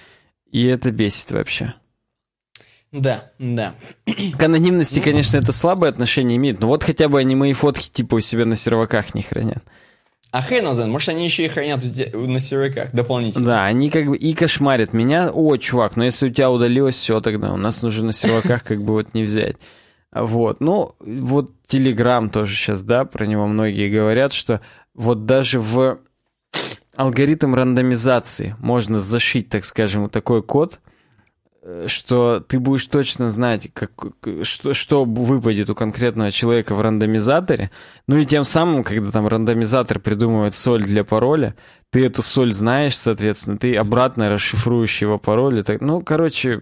И 0.52 0.66
это 0.66 0.92
бесит 0.92 1.32
вообще. 1.32 1.74
Да, 2.92 3.32
да. 3.40 3.76
К 4.38 4.44
анонимности, 4.44 5.02
конечно, 5.02 5.38
это 5.38 5.52
слабое 5.52 5.92
отношение 5.92 6.38
имеет, 6.38 6.62
но 6.62 6.68
вот 6.68 6.84
хотя 6.84 7.10
бы 7.10 7.20
они 7.20 7.36
мои 7.36 7.52
фотки 7.52 7.90
типа 7.90 8.16
у 8.16 8.20
себя 8.22 8.46
на 8.46 8.56
серваках 8.56 9.14
не 9.14 9.22
хранят. 9.22 9.64
А 10.32 10.42
хрен 10.42 10.74
знает, 10.74 10.92
может 10.92 11.10
они 11.10 11.26
еще 11.26 11.46
и 11.46 11.48
хранят 11.48 11.82
на 12.14 12.40
серваках 12.40 12.92
дополнительно. 12.92 13.46
Да, 13.46 13.66
они 13.66 13.90
как 13.90 14.08
бы 14.08 14.18
и 14.18 14.34
кошмарят 14.34 14.94
меня. 14.94 15.30
О, 15.32 15.58
чувак, 15.58 15.96
но 15.96 16.02
ну 16.02 16.06
если 16.06 16.30
у 16.30 16.32
тебя 16.32 16.50
удалилось, 16.50 16.96
все 16.96 17.20
тогда, 17.22 17.54
у 17.54 17.58
нас 17.58 17.82
нужно 17.82 18.08
на 18.08 18.12
серваках 18.14 18.64
как 18.64 18.84
бы 18.84 18.94
вот 18.94 19.14
не 19.14 19.24
взять. 19.24 19.58
Вот, 20.14 20.62
ну, 20.62 20.96
вот 21.00 21.52
Telegram 21.68 22.30
тоже 22.30 22.56
сейчас, 22.56 22.84
да, 22.84 23.04
про 23.04 23.26
него 23.26 23.48
многие 23.48 23.90
говорят, 23.90 24.32
что 24.32 24.62
вот 24.96 25.26
даже 25.26 25.60
в 25.60 26.00
алгоритм 26.96 27.54
рандомизации 27.54 28.56
можно 28.60 29.00
зашить, 29.00 29.50
так 29.50 29.66
скажем, 29.66 30.04
вот 30.04 30.12
такой 30.12 30.42
код, 30.42 30.80
э, 31.62 31.86
что 31.88 32.40
ты 32.40 32.60
будешь 32.60 32.88
точно 32.88 33.30
знать, 33.30 33.70
как, 33.74 33.92
что, 34.44 34.74
что 34.74 35.04
выпадет 35.04 35.70
у 35.70 35.76
конкретного 35.76 36.32
человека 36.32 36.74
в 36.74 36.82
рандомизаторе. 36.82 37.72
Ну 38.08 38.18
и 38.18 38.26
тем 38.26 38.44
самым, 38.44 38.84
когда 38.84 39.12
там 39.12 39.28
рандомизатор 39.28 40.00
придумывает 40.00 40.56
соль 40.56 40.84
для 40.84 41.04
пароля, 41.04 41.56
ты 41.92 42.06
эту 42.06 42.22
соль 42.22 42.54
знаешь, 42.54 42.98
соответственно, 42.98 43.58
ты 43.58 43.76
обратно 43.76 44.30
расшифруешь 44.30 45.02
его 45.02 45.20
пароль. 45.20 45.64
Так, 45.64 45.82
ну, 45.82 46.02
короче, 46.02 46.62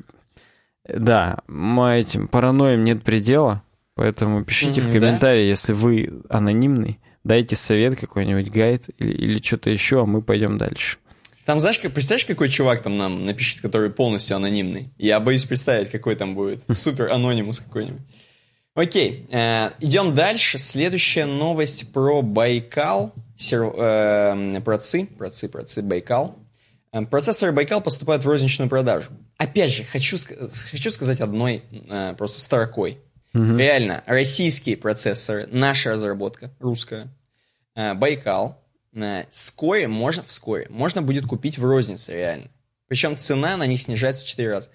да, 0.88 1.38
мы 1.48 2.00
этим 2.00 2.28
параноем 2.28 2.84
нет 2.84 3.04
предела, 3.04 3.64
поэтому 3.96 4.44
пишите 4.44 4.82
mm-hmm, 4.82 4.90
в 4.90 4.92
комментарии, 4.92 5.44
да? 5.44 5.48
если 5.48 5.74
вы 5.74 6.22
анонимный 6.30 7.00
дайте 7.24 7.56
совет 7.56 7.96
какой-нибудь, 7.96 8.52
гайд 8.52 8.90
или, 8.98 9.14
или 9.14 9.42
что-то 9.42 9.70
еще, 9.70 10.02
а 10.02 10.06
мы 10.06 10.22
пойдем 10.22 10.58
дальше. 10.58 10.98
Там, 11.46 11.60
знаешь, 11.60 11.80
как, 11.80 11.94
представляешь, 11.94 12.26
какой 12.26 12.50
чувак 12.50 12.82
там 12.82 12.98
нам 12.98 13.26
напишет, 13.26 13.62
который 13.62 13.90
полностью 13.90 14.38
анонимный? 14.38 14.90
Я 14.98 15.20
боюсь 15.20 15.44
представить, 15.46 15.90
какой 15.90 16.16
там 16.16 16.36
будет. 16.36 16.64
Супер 16.72 17.12
анонимус 17.12 17.60
какой-нибудь. 17.60 18.02
Окей, 18.76 19.28
э, 19.30 19.72
идем 19.82 20.16
дальше. 20.16 20.58
Следующая 20.58 21.26
новость 21.26 21.92
про 21.92 22.22
Байкал, 22.22 23.14
сер, 23.36 23.72
э, 23.76 24.62
про 24.64 24.78
ЦИ, 24.78 25.06
про 25.06 25.30
ЦИ, 25.30 25.48
про 25.48 25.64
ЦИ, 25.64 25.82
Байкал. 25.82 26.40
Э, 26.92 27.06
процессоры 27.06 27.52
Байкал 27.52 27.82
поступают 27.82 28.24
в 28.24 28.28
розничную 28.28 28.70
продажу. 28.70 29.12
Опять 29.38 29.74
же, 29.74 29.84
хочу, 29.84 30.18
хочу 30.72 30.92
сказать 30.92 31.22
одной 31.22 31.64
э, 31.72 32.16
просто 32.18 32.40
строкой. 32.40 33.00
Угу. 33.34 33.58
Реально, 33.58 34.04
российские 34.06 34.78
процессоры, 34.78 35.48
наша 35.52 35.92
разработка, 35.92 36.52
русская, 36.60 37.08
э, 37.76 37.96
Байкал, 37.96 38.64
э, 38.94 39.26
вскоре 39.32 39.88
можно, 39.88 40.24
вскоре, 40.24 40.68
можно 40.70 41.02
будет 41.02 41.26
купить 41.26 41.58
в 41.58 41.66
рознице, 41.66 42.14
реально. 42.14 42.52
Причем 42.88 43.18
цена 43.18 43.58
на 43.58 43.66
них 43.66 43.82
снижается 43.82 44.24
в 44.24 44.28
4 44.28 44.50
раза. 44.50 44.70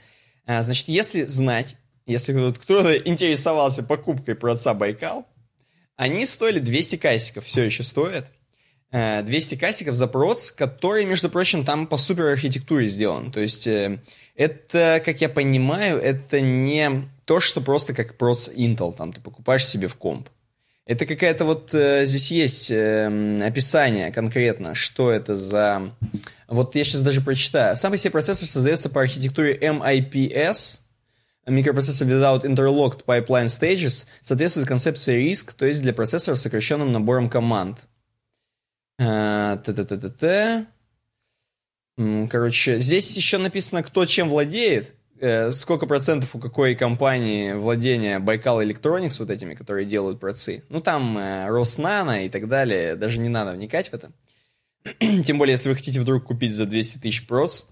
Э, 0.46 0.62
значит, 0.62 0.88
если 0.88 1.24
знать, 1.26 1.76
если 2.04 2.32
кто-то 2.32 2.96
интересовался 2.96 3.84
покупкой 3.84 4.34
проца 4.34 4.74
Байкал, 4.74 5.26
они 5.94 6.26
стоили 6.26 6.58
200 6.58 6.96
касиков, 6.96 7.44
все 7.44 7.62
еще 7.64 7.82
стоят. 7.82 8.26
200 8.90 9.56
касиков 9.56 9.94
за 9.94 10.06
проц, 10.06 10.50
который, 10.50 11.04
между 11.04 11.28
прочим, 11.28 11.62
там 11.66 11.86
по 11.86 11.98
супер 11.98 12.28
архитектуре 12.28 12.86
сделан. 12.86 13.30
То 13.30 13.40
есть 13.40 13.68
это, 14.38 15.02
как 15.04 15.20
я 15.20 15.28
понимаю, 15.28 16.00
это 16.00 16.40
не 16.40 17.08
то, 17.24 17.40
что 17.40 17.60
просто 17.60 17.92
как 17.92 18.14
проц 18.14 18.48
Intel, 18.48 18.96
там 18.96 19.12
ты 19.12 19.20
покупаешь 19.20 19.66
себе 19.66 19.88
в 19.88 19.96
комп. 19.96 20.28
Это 20.86 21.06
какая-то 21.06 21.44
вот 21.44 21.74
э, 21.74 22.06
здесь 22.06 22.30
есть 22.30 22.70
э, 22.70 23.40
описание 23.44 24.12
конкретно, 24.12 24.76
что 24.76 25.10
это 25.10 25.34
за... 25.34 25.90
Вот 26.46 26.76
я 26.76 26.84
сейчас 26.84 27.02
даже 27.02 27.20
прочитаю. 27.20 27.76
Сам 27.76 27.90
по 27.90 27.98
себе 27.98 28.12
процессор 28.12 28.48
создается 28.48 28.88
по 28.88 29.02
архитектуре 29.02 29.58
MIPS, 29.58 30.80
микропроцессор 31.48 32.06
Without 32.06 32.44
Interlocked 32.44 33.04
Pipeline 33.04 33.46
Stages, 33.46 34.06
соответствует 34.22 34.68
концепции 34.68 35.20
RISC, 35.20 35.52
то 35.58 35.66
есть 35.66 35.82
для 35.82 35.92
процессоров 35.92 36.38
с 36.38 36.42
сокращенным 36.42 36.92
набором 36.92 37.28
команд. 37.28 37.80
Э, 39.00 39.58
Т-т-т-т-т. 39.64 40.66
Короче, 42.30 42.78
здесь 42.78 43.16
еще 43.16 43.38
написано, 43.38 43.82
кто 43.82 44.06
чем 44.06 44.30
владеет. 44.30 44.94
Э, 45.20 45.50
сколько 45.50 45.86
процентов 45.86 46.36
у 46.36 46.38
какой 46.38 46.76
компании 46.76 47.52
владения 47.52 48.20
Байкал 48.20 48.62
Electronics, 48.62 49.16
вот 49.18 49.30
этими, 49.30 49.54
которые 49.54 49.84
делают 49.84 50.20
процы. 50.20 50.62
Ну, 50.68 50.80
там 50.80 51.18
э, 51.18 51.48
Роснано 51.48 52.24
и 52.24 52.28
так 52.28 52.46
далее, 52.46 52.94
даже 52.94 53.18
не 53.18 53.28
надо 53.28 53.52
вникать 53.52 53.88
в 53.88 53.94
это. 53.94 54.12
Тем 55.24 55.38
более, 55.38 55.52
если 55.52 55.70
вы 55.70 55.74
хотите 55.74 56.00
вдруг 56.00 56.24
купить 56.24 56.54
за 56.54 56.66
200 56.66 56.98
тысяч 56.98 57.26
проц. 57.26 57.64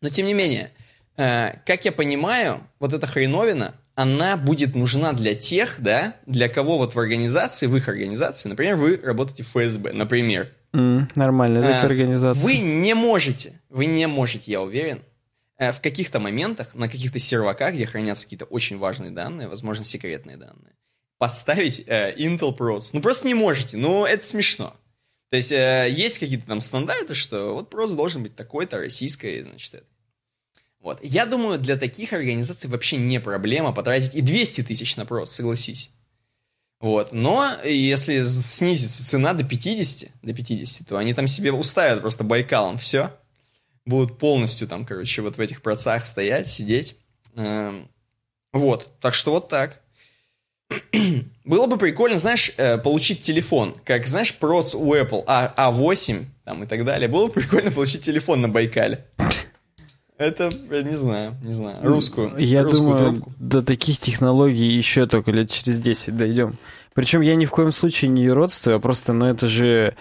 Но, 0.00 0.08
тем 0.08 0.26
не 0.26 0.34
менее, 0.34 0.72
э, 1.16 1.52
как 1.64 1.84
я 1.84 1.92
понимаю, 1.92 2.60
вот 2.80 2.92
эта 2.92 3.06
хреновина, 3.06 3.74
она 3.94 4.36
будет 4.36 4.74
нужна 4.74 5.12
для 5.12 5.34
тех, 5.34 5.76
да, 5.78 6.16
для 6.26 6.48
кого 6.48 6.78
вот 6.78 6.94
в 6.94 6.98
организации, 6.98 7.66
в 7.66 7.76
их 7.76 7.88
организации, 7.88 8.48
например, 8.48 8.76
вы 8.76 8.96
работаете 8.96 9.44
в 9.44 9.48
ФСБ, 9.48 9.92
например. 9.92 10.52
Mm, 10.72 11.10
нормально, 11.14 11.58
это 11.58 11.68
э, 11.68 11.86
организация. 11.86 12.44
Вы 12.44 12.58
не 12.58 12.94
можете, 12.94 13.60
вы 13.68 13.86
не 13.86 14.06
можете, 14.06 14.52
я 14.52 14.60
уверен, 14.60 15.02
Э, 15.58 15.72
в 15.72 15.80
каких-то 15.80 16.20
моментах, 16.20 16.74
на 16.74 16.88
каких-то 16.88 17.18
серваках, 17.18 17.74
где 17.74 17.84
хранятся 17.84 18.24
какие-то 18.24 18.44
очень 18.44 18.78
важные 18.78 19.10
данные, 19.10 19.48
возможно, 19.48 19.84
секретные 19.84 20.36
данные, 20.36 20.74
поставить 21.18 21.82
э, 21.86 22.14
Intel 22.16 22.56
Pros. 22.56 22.90
Ну, 22.92 23.00
просто 23.00 23.26
не 23.26 23.34
можете. 23.34 23.76
Ну, 23.76 24.06
это 24.06 24.24
смешно. 24.24 24.76
То 25.30 25.36
есть, 25.36 25.50
э, 25.50 25.88
есть 25.90 26.20
какие-то 26.20 26.46
там 26.46 26.60
стандарты, 26.60 27.16
что 27.16 27.54
вот 27.54 27.74
Pros 27.74 27.94
должен 27.96 28.22
быть 28.22 28.36
такой-то, 28.36 28.78
российской, 28.78 29.42
значит, 29.42 29.74
это. 29.74 29.86
Вот. 30.78 31.00
Я 31.02 31.26
думаю, 31.26 31.58
для 31.58 31.76
таких 31.76 32.12
организаций 32.12 32.70
вообще 32.70 32.96
не 32.96 33.18
проблема 33.18 33.72
потратить 33.72 34.14
и 34.14 34.20
200 34.20 34.62
тысяч 34.62 34.96
на 34.96 35.02
Pros, 35.02 35.26
согласись. 35.26 35.90
Вот. 36.80 37.12
Но 37.12 37.50
если 37.64 38.22
снизится 38.22 39.04
цена 39.04 39.32
до 39.32 39.44
50, 39.44 40.10
до 40.22 40.32
50, 40.32 40.88
то 40.88 40.96
они 40.96 41.14
там 41.14 41.26
себе 41.26 41.52
уставят 41.52 42.00
просто 42.00 42.24
Байкалом 42.24 42.78
все 42.78 43.10
будут 43.88 44.18
полностью 44.18 44.68
там, 44.68 44.84
короче, 44.84 45.22
вот 45.22 45.36
в 45.36 45.40
этих 45.40 45.62
процах 45.62 46.04
стоять, 46.04 46.48
сидеть. 46.48 46.96
Эм, 47.34 47.88
вот, 48.52 48.88
так 49.00 49.14
что 49.14 49.32
вот 49.32 49.48
так. 49.48 49.80
Было 51.44 51.66
бы 51.66 51.78
прикольно, 51.78 52.18
знаешь, 52.18 52.52
э, 52.58 52.76
получить 52.76 53.22
телефон, 53.22 53.74
как, 53.84 54.06
знаешь, 54.06 54.34
проц 54.34 54.74
у 54.74 54.94
Apple 54.94 55.24
а, 55.26 55.72
A8 55.72 56.24
там 56.44 56.64
и 56.64 56.66
так 56.66 56.84
далее. 56.84 57.08
Было 57.08 57.26
бы 57.26 57.32
прикольно 57.32 57.70
получить 57.70 58.04
телефон 58.04 58.42
на 58.42 58.48
Байкале. 58.48 59.06
Это, 60.18 60.50
не 60.68 60.96
знаю, 60.96 61.36
не 61.42 61.52
знаю, 61.52 61.78
русскую. 61.82 62.36
Я 62.38 62.64
русскую 62.64 62.98
думаю, 62.98 63.12
трубку. 63.14 63.32
до 63.38 63.62
таких 63.62 64.00
технологий 64.00 64.66
еще 64.66 65.06
только 65.06 65.30
лет 65.30 65.50
через 65.50 65.80
10 65.80 66.16
дойдем. 66.16 66.56
Причем 66.92 67.20
я 67.20 67.36
ни 67.36 67.44
в 67.44 67.52
коем 67.52 67.70
случае 67.70 68.08
не 68.10 68.24
юродствую, 68.24 68.76
а 68.76 68.80
просто, 68.80 69.12
ну 69.12 69.26
это 69.26 69.46
же 69.48 69.94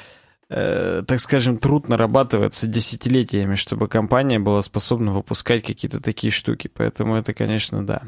э, 0.49 1.03
так 1.05 1.19
скажем, 1.19 1.59
труд 1.59 1.87
нарабатывается 1.87 2.65
десятилетиями, 2.65 3.53
чтобы 3.53 3.87
компания 3.87 4.39
была 4.39 4.63
способна 4.63 5.13
выпускать 5.13 5.63
какие-то 5.63 6.01
такие 6.01 6.31
штуки. 6.31 6.67
Поэтому 6.73 7.15
это, 7.15 7.35
конечно, 7.35 7.85
да. 7.85 8.01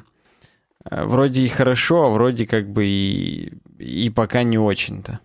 Э, 0.89 1.05
вроде 1.05 1.43
и 1.43 1.47
хорошо, 1.47 2.05
а 2.05 2.09
вроде 2.09 2.47
как 2.47 2.71
бы 2.71 2.87
и, 2.87 3.53
и 3.77 4.09
пока 4.09 4.41
не 4.41 4.57
очень-то. 4.57 5.19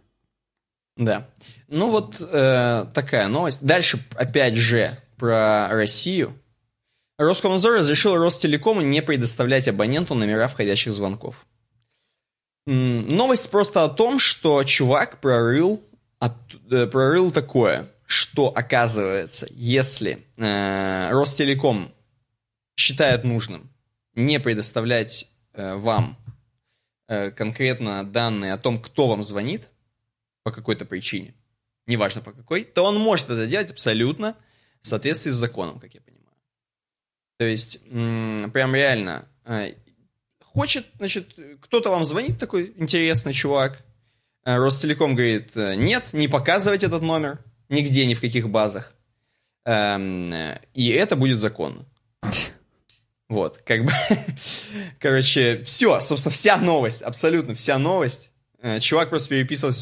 Да. 0.98 1.28
Ну 1.68 1.90
вот 1.90 2.20
э, 2.20 2.84
такая 2.92 3.28
новость. 3.28 3.64
Дальше, 3.64 3.98
опять 4.14 4.54
же, 4.54 4.98
про 5.16 5.68
Россию. 5.70 6.34
Роскомнадзор 7.18 7.78
разрешил 7.78 8.16
Ростелекому 8.16 8.80
не 8.80 9.00
предоставлять 9.02 9.68
абоненту 9.68 10.14
номера 10.14 10.48
входящих 10.48 10.92
звонков. 10.92 11.46
Новость 12.66 13.50
просто 13.50 13.84
о 13.84 13.88
том, 13.88 14.18
что 14.18 14.64
чувак 14.64 15.20
прорыл 15.20 15.82
от, 16.18 16.34
э, 16.70 16.86
прорыл 16.86 17.30
такое, 17.30 17.88
что 18.06 18.48
оказывается, 18.48 19.46
если 19.50 20.26
э, 20.36 21.10
Ростелеком 21.10 21.94
считает 22.76 23.24
нужным 23.24 23.70
не 24.14 24.40
предоставлять 24.40 25.30
э, 25.52 25.74
вам 25.74 26.16
э, 27.06 27.30
конкретно 27.30 28.02
данные 28.02 28.54
о 28.54 28.58
том, 28.58 28.80
кто 28.80 29.08
вам 29.08 29.22
звонит 29.22 29.68
по 30.42 30.50
какой-то 30.50 30.86
причине, 30.86 31.34
неважно 31.86 32.22
по 32.22 32.32
какой, 32.32 32.64
то 32.64 32.84
он 32.84 32.98
может 32.98 33.30
это 33.30 33.46
делать 33.46 33.70
абсолютно 33.70 34.36
в 34.80 34.86
соответствии 34.86 35.30
с 35.30 35.34
законом, 35.34 35.78
как 35.78 35.94
я. 35.94 36.00
То 37.36 37.44
есть, 37.44 37.80
прям 37.88 38.74
реально, 38.74 39.26
э, 39.44 39.74
хочет, 40.40 40.86
значит, 40.98 41.36
кто-то 41.60 41.90
вам 41.90 42.04
звонит, 42.04 42.38
такой 42.38 42.72
интересный 42.76 43.32
чувак, 43.32 43.82
Э, 44.44 44.56
Ростелеком 44.56 45.14
говорит, 45.14 45.52
э, 45.56 45.74
нет, 45.74 46.12
не 46.12 46.28
показывать 46.28 46.84
этот 46.84 47.02
номер. 47.02 47.38
нигде, 47.70 48.04
ни 48.04 48.14
в 48.14 48.20
каких 48.20 48.50
базах. 48.50 48.92
Эм, 49.64 50.32
и 50.74 50.88
это 50.90 51.16
будет 51.16 51.40
законно. 51.40 51.86
Вот, 53.28 53.56
как 53.64 53.86
бы, 53.86 53.92
короче, 55.00 55.64
все, 55.64 55.98
собственно, 56.00 56.32
вся 56.32 56.58
новость, 56.58 57.00
абсолютно 57.00 57.54
вся 57.54 57.78
новость. 57.78 58.30
Чувак 58.80 59.08
просто 59.08 59.30
переписывался 59.30 59.80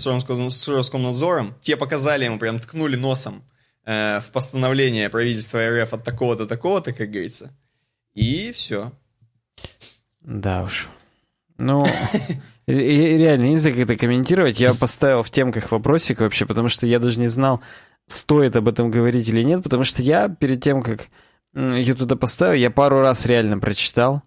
с 0.48 0.68
Роскомнадзором, 0.68 1.56
те 1.60 1.76
показали 1.76 2.24
ему, 2.24 2.38
прям 2.38 2.60
ткнули 2.60 2.96
носом 2.96 3.44
э, 3.84 4.20
в 4.20 4.32
постановление 4.32 5.10
правительства 5.10 5.60
РФ 5.66 5.94
от 5.94 6.04
такого-то, 6.04 6.46
такого-то, 6.46 6.92
как 6.92 7.10
говорится. 7.10 7.50
И 8.14 8.52
все. 8.52 8.92
Да 10.20 10.62
уж. 10.64 10.88
Ну, 11.58 11.84
реально, 12.66 13.44
не 13.44 13.56
знаю, 13.56 13.76
как 13.76 13.84
это 13.84 13.96
комментировать. 13.96 14.60
Я 14.60 14.74
поставил 14.74 15.22
в 15.22 15.30
темках 15.30 15.70
вопросик 15.70 16.20
вообще, 16.20 16.46
потому 16.46 16.68
что 16.68 16.86
я 16.86 16.98
даже 16.98 17.20
не 17.20 17.28
знал, 17.28 17.60
стоит 18.06 18.56
об 18.56 18.68
этом 18.68 18.90
говорить 18.90 19.28
или 19.28 19.42
нет, 19.42 19.62
потому 19.62 19.84
что 19.84 20.02
я 20.02 20.28
перед 20.28 20.62
тем, 20.62 20.82
как 20.82 21.08
ее 21.54 21.94
туда 21.94 22.16
поставил, 22.16 22.54
я 22.54 22.70
пару 22.70 23.00
раз 23.00 23.26
реально 23.26 23.58
прочитал, 23.58 24.22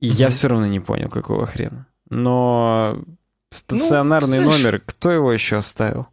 и 0.00 0.06
я 0.06 0.30
все 0.30 0.48
равно 0.48 0.66
не 0.66 0.80
понял, 0.80 1.08
какого 1.08 1.46
хрена. 1.46 1.86
Но 2.08 3.02
стационарный 3.50 4.40
ну, 4.40 4.50
номер, 4.50 4.80
кто 4.84 5.10
его 5.10 5.32
еще 5.32 5.56
оставил? 5.56 6.08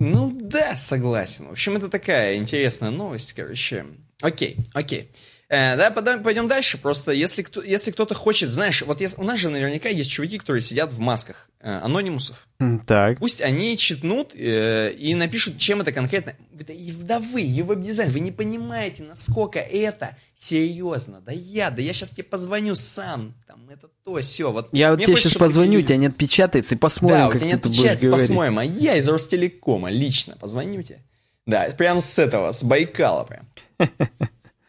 Ну 0.00 0.30
да, 0.34 0.76
согласен. 0.76 1.46
В 1.48 1.52
общем, 1.52 1.76
это 1.76 1.88
такая 1.88 2.36
интересная 2.36 2.90
новость, 2.90 3.32
короче. 3.32 3.86
Окей, 4.20 4.58
окей. 4.72 5.10
Э, 5.48 5.76
да, 5.76 5.90
пойдем 5.90 6.48
дальше. 6.48 6.78
Просто 6.78 7.12
если, 7.12 7.42
кто, 7.42 7.62
если 7.62 7.90
кто-то 7.90 8.14
хочет, 8.14 8.48
знаешь, 8.48 8.82
вот 8.82 9.00
если, 9.00 9.20
у 9.20 9.24
нас 9.24 9.38
же 9.38 9.50
наверняка 9.50 9.88
есть 9.88 10.10
чуваки, 10.10 10.38
которые 10.38 10.62
сидят 10.62 10.92
в 10.92 11.00
масках, 11.00 11.48
э, 11.60 11.70
анонимусов. 11.70 12.48
Так. 12.86 13.18
Пусть 13.18 13.42
они 13.42 13.76
читнут 13.76 14.34
э, 14.34 14.92
и 14.92 15.14
напишут, 15.14 15.58
чем 15.58 15.82
это 15.82 15.92
конкретно. 15.92 16.34
Да 16.52 17.20
вы, 17.20 17.42
его 17.42 17.74
дизайн, 17.74 18.10
вы 18.10 18.20
не 18.20 18.32
понимаете, 18.32 19.02
насколько 19.02 19.58
это 19.58 20.16
серьезно. 20.34 21.20
Да 21.20 21.32
я, 21.32 21.70
да 21.70 21.82
я 21.82 21.92
сейчас 21.92 22.10
тебе 22.10 22.24
позвоню 22.24 22.74
сам. 22.74 23.34
Там 23.46 23.68
это 23.68 23.88
то, 24.02 24.18
все. 24.20 24.50
Вот, 24.50 24.70
я 24.72 24.92
вот 24.92 25.04
тебе 25.04 25.14
сейчас 25.16 25.34
позвоню, 25.34 25.80
у 25.80 25.82
тебя 25.82 25.98
не 25.98 26.06
отпечатается, 26.06 26.74
и 26.74 26.78
посмотрим, 26.78 27.18
да, 27.18 27.26
как 27.26 27.34
у 27.36 27.38
тебя 27.38 27.46
не 27.46 27.52
ты 27.58 27.68
отпечатается, 27.68 28.10
посмотрим. 28.10 28.58
А 28.58 28.64
я 28.64 28.96
из 28.96 29.08
Ростелекома 29.08 29.90
лично 29.90 30.36
позвоню 30.40 30.82
тебе. 30.82 31.00
Да, 31.44 31.68
прям 31.76 32.00
с 32.00 32.18
этого, 32.18 32.52
с 32.52 32.64
Байкала 32.64 33.24
прям. 33.24 33.46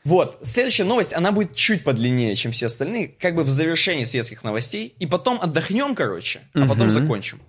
Вот, 0.06 0.40
следующая 0.44 0.84
новость, 0.84 1.14
она 1.14 1.32
будет 1.32 1.56
чуть 1.56 1.84
подлиннее, 1.84 2.36
чем 2.36 2.52
все 2.52 2.68
остальные, 2.68 3.08
как 3.08 3.34
бы 3.34 3.44
в 3.44 3.50
завершении 3.50 4.04
светских 4.04 4.44
новостей, 4.44 4.94
и 5.00 5.08
потом 5.08 5.40
отдохнем, 5.42 5.96
короче, 5.96 6.42
а 6.54 6.68
потом 6.68 6.88
угу. 6.88 6.90
закончим. 6.92 7.42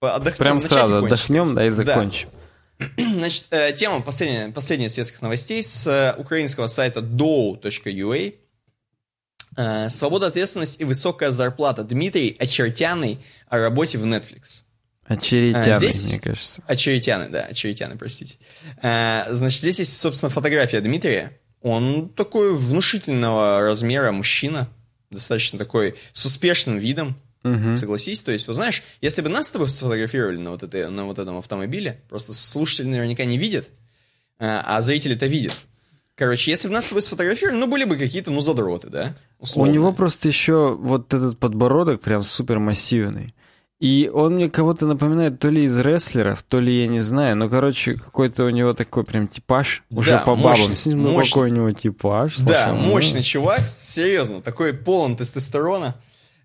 Отдохнем, 0.00 0.38
Прям 0.38 0.60
сразу 0.60 1.04
отдохнем, 1.04 1.56
да, 1.56 1.66
и 1.66 1.68
закончим. 1.68 2.28
Да. 2.78 2.86
Значит, 2.96 3.46
э, 3.50 3.72
тема 3.72 4.00
последняя, 4.02 4.50
последняя 4.50 4.88
светских 4.88 5.20
новостей 5.20 5.62
с 5.64 5.86
э, 5.86 6.14
украинского 6.16 6.68
сайта 6.68 7.00
do.ua. 7.00 8.34
Э, 9.56 9.90
свобода, 9.90 10.28
ответственность 10.28 10.80
и 10.80 10.84
высокая 10.84 11.32
зарплата. 11.32 11.82
Дмитрий 11.82 12.36
Очертяный 12.38 13.18
о 13.48 13.58
работе 13.58 13.98
в 13.98 14.06
Netflix. 14.06 14.62
Очеретяны, 15.06 15.72
здесь... 15.72 16.08
мне 16.08 16.20
кажется. 16.20 16.62
Очеретяны, 16.68 17.28
да, 17.28 17.42
очеретяны, 17.42 17.98
простите. 17.98 18.36
Значит, 18.80 19.60
здесь 19.60 19.80
есть, 19.80 19.96
собственно, 19.96 20.30
фотография 20.30 20.80
Дмитрия. 20.80 21.36
Он 21.62 22.08
такой 22.08 22.54
внушительного 22.54 23.60
размера 23.60 24.12
мужчина, 24.12 24.68
достаточно 25.10 25.58
такой 25.58 25.96
с 26.12 26.24
успешным 26.24 26.78
видом, 26.78 27.16
Угу. 27.42 27.76
Согласись, 27.76 28.20
то 28.20 28.32
есть, 28.32 28.46
вот 28.48 28.56
знаешь, 28.56 28.82
если 29.00 29.22
бы 29.22 29.30
нас 29.30 29.46
с 29.46 29.50
тобой 29.50 29.70
сфотографировали 29.70 30.36
на 30.36 30.50
вот, 30.50 30.62
этой, 30.62 30.90
на 30.90 31.06
вот 31.06 31.18
этом 31.18 31.38
автомобиле, 31.38 32.02
просто 32.10 32.34
слушатели 32.34 32.86
наверняка 32.86 33.24
не 33.24 33.38
видят, 33.38 33.66
а, 34.38 34.62
а 34.66 34.82
зрители-то 34.82 35.26
видят. 35.26 35.56
Короче, 36.16 36.50
если 36.50 36.68
бы 36.68 36.74
нас 36.74 36.84
с 36.84 36.88
тобой 36.88 37.00
сфотографировали, 37.00 37.56
ну, 37.56 37.66
были 37.66 37.84
бы 37.84 37.96
какие-то, 37.96 38.30
ну, 38.30 38.42
задроты, 38.42 38.88
да? 38.88 39.16
Условно. 39.38 39.70
У 39.70 39.74
него 39.74 39.92
просто 39.94 40.28
еще 40.28 40.76
вот 40.78 41.14
этот 41.14 41.38
подбородок 41.38 42.02
прям 42.02 42.22
супер 42.22 42.58
массивный. 42.58 43.34
И 43.80 44.10
он 44.12 44.34
мне 44.34 44.50
кого-то 44.50 44.86
напоминает 44.86 45.38
то 45.38 45.48
ли 45.48 45.64
из 45.64 45.78
рестлеров, 45.78 46.42
то 46.42 46.60
ли 46.60 46.82
я 46.82 46.86
не 46.86 47.00
знаю. 47.00 47.34
Но, 47.34 47.48
короче, 47.48 47.94
какой-то 47.94 48.44
у 48.44 48.50
него 48.50 48.74
такой 48.74 49.04
прям 49.04 49.26
типаж. 49.26 49.84
Уже 49.88 50.10
да, 50.10 50.18
по 50.18 50.36
бабам. 50.36 50.68
Мощный, 50.68 50.94
ну, 50.94 51.12
мощный. 51.12 51.30
какой 51.30 51.50
у 51.50 51.54
него 51.54 51.72
типаж. 51.72 52.34
Слушай, 52.36 52.48
да, 52.50 52.74
ну... 52.74 52.82
мощный 52.82 53.22
чувак, 53.22 53.62
серьезно. 53.66 54.42
Такой 54.42 54.74
полон 54.74 55.16
тестостерона. 55.16 55.96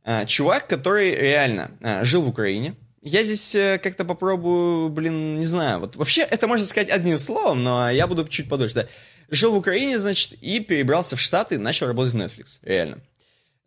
А, 0.06 0.26
чувак, 0.26 0.68
который 0.68 1.14
реально 1.14 1.72
а, 1.82 2.06
жил 2.06 2.22
в 2.22 2.30
Украине. 2.30 2.76
Я 3.02 3.22
здесь 3.22 3.54
э, 3.54 3.80
как-то 3.84 4.06
попробую, 4.06 4.90
блин, 4.90 5.38
не 5.38 5.46
знаю. 5.46 5.80
Вот 5.80 5.98
вообще 5.98 6.22
это 6.22 6.48
можно 6.48 6.66
сказать 6.66 6.90
одним 6.90 7.18
словом, 7.18 7.64
но 7.64 7.92
я 7.92 8.08
буду 8.08 8.26
чуть 8.28 8.48
подольше. 8.48 8.76
Да. 8.76 8.88
Жил 9.30 9.52
в 9.52 9.58
Украине, 9.58 10.00
значит, 10.00 10.34
и 10.42 10.60
перебрался 10.62 11.16
в 11.16 11.20
Штаты 11.20 11.60
начал 11.60 11.88
работать 11.88 12.14
в 12.14 12.18
Netflix. 12.18 12.60
Реально. 12.64 13.00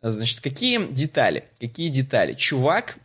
Значит, 0.01 0.39
какие 0.39 0.91
детали? 0.91 1.43
Какие 1.59 1.89
детали? 1.89 2.33
Чувак 2.33 2.97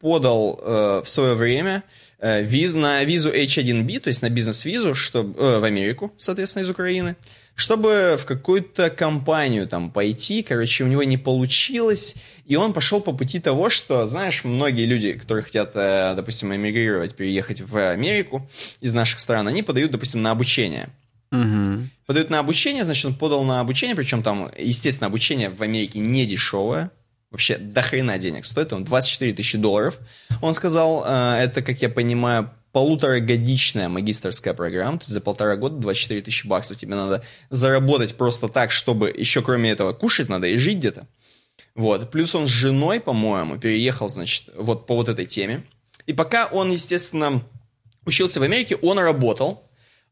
подал 0.00 0.60
э, 0.60 1.02
в 1.04 1.08
свое 1.08 1.34
время 1.34 1.84
э, 2.18 2.42
виз, 2.42 2.74
на 2.74 3.04
визу 3.04 3.30
H1B, 3.30 4.00
то 4.00 4.08
есть 4.08 4.22
на 4.22 4.30
бизнес-визу, 4.30 4.94
чтобы, 4.94 5.38
э, 5.40 5.58
в 5.58 5.64
Америку, 5.64 6.12
соответственно, 6.18 6.64
из 6.64 6.70
Украины, 6.70 7.16
чтобы 7.54 8.16
в 8.20 8.24
какую-то 8.24 8.90
компанию 8.90 9.68
там 9.68 9.92
пойти. 9.92 10.42
Короче, 10.42 10.82
у 10.84 10.88
него 10.88 11.04
не 11.04 11.18
получилось, 11.18 12.16
и 12.46 12.56
он 12.56 12.72
пошел 12.72 13.00
по 13.00 13.12
пути 13.12 13.38
того, 13.38 13.70
что, 13.70 14.06
знаешь, 14.06 14.42
многие 14.42 14.86
люди, 14.86 15.12
которые 15.12 15.44
хотят, 15.44 15.72
э, 15.74 16.14
допустим, 16.16 16.54
эмигрировать, 16.54 17.14
переехать 17.14 17.60
в 17.60 17.76
Америку 17.90 18.48
из 18.80 18.92
наших 18.92 19.20
стран, 19.20 19.46
они 19.46 19.62
подают, 19.62 19.92
допустим, 19.92 20.22
на 20.22 20.30
обучение– 20.30 20.88
Угу. 21.32 21.88
Подают 22.06 22.30
на 22.30 22.38
обучение, 22.38 22.84
значит, 22.84 23.06
он 23.06 23.14
подал 23.14 23.42
на 23.42 23.60
обучение, 23.60 23.96
причем 23.96 24.22
там, 24.22 24.50
естественно, 24.56 25.08
обучение 25.08 25.48
в 25.48 25.62
Америке 25.62 25.98
не 25.98 26.26
дешевое. 26.26 26.90
Вообще 27.30 27.56
до 27.56 27.80
хрена 27.80 28.18
денег 28.18 28.44
стоит, 28.44 28.68
там 28.68 28.84
24 28.84 29.32
тысячи 29.32 29.56
долларов. 29.56 29.98
Он 30.42 30.52
сказал, 30.52 31.02
э, 31.06 31.38
это, 31.40 31.62
как 31.62 31.80
я 31.80 31.88
понимаю, 31.88 32.50
полуторагодичная 32.72 33.88
магистрская 33.88 34.52
программа, 34.52 34.98
то 34.98 35.04
есть 35.04 35.12
за 35.12 35.22
полтора 35.22 35.56
года 35.56 35.76
24 35.76 36.20
тысячи 36.20 36.46
баксов 36.46 36.76
тебе 36.76 36.94
надо 36.94 37.24
заработать 37.48 38.14
просто 38.16 38.48
так, 38.48 38.70
чтобы 38.70 39.10
еще 39.10 39.40
кроме 39.42 39.70
этого 39.70 39.94
кушать 39.94 40.28
надо 40.28 40.46
и 40.46 40.58
жить 40.58 40.78
где-то. 40.78 41.06
Вот. 41.74 42.10
Плюс 42.10 42.34
он 42.34 42.46
с 42.46 42.50
женой, 42.50 43.00
по-моему, 43.00 43.58
переехал, 43.58 44.10
значит, 44.10 44.50
вот 44.54 44.86
по 44.86 44.96
вот 44.96 45.08
этой 45.08 45.24
теме. 45.24 45.64
И 46.06 46.12
пока 46.12 46.46
он, 46.46 46.70
естественно, 46.70 47.42
учился 48.04 48.40
в 48.40 48.42
Америке, 48.42 48.76
он 48.76 48.98
работал, 48.98 49.66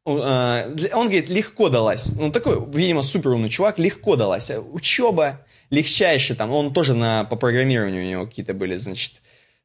он 0.04 0.74
говорит, 0.74 1.28
легко 1.28 1.68
далась. 1.68 2.14
Ну, 2.16 2.32
такой, 2.32 2.58
видимо, 2.72 3.02
супер 3.02 3.30
умный 3.30 3.48
чувак, 3.50 3.78
легко 3.78 4.16
далась. 4.16 4.50
Учеба 4.72 5.44
легчайшая 5.70 6.36
там. 6.36 6.50
Он 6.52 6.72
тоже 6.72 6.94
на, 6.94 7.24
по 7.24 7.36
программированию 7.36 8.04
у 8.04 8.08
него 8.08 8.26
какие-то 8.26 8.54
были, 8.54 8.76
значит, 8.76 9.14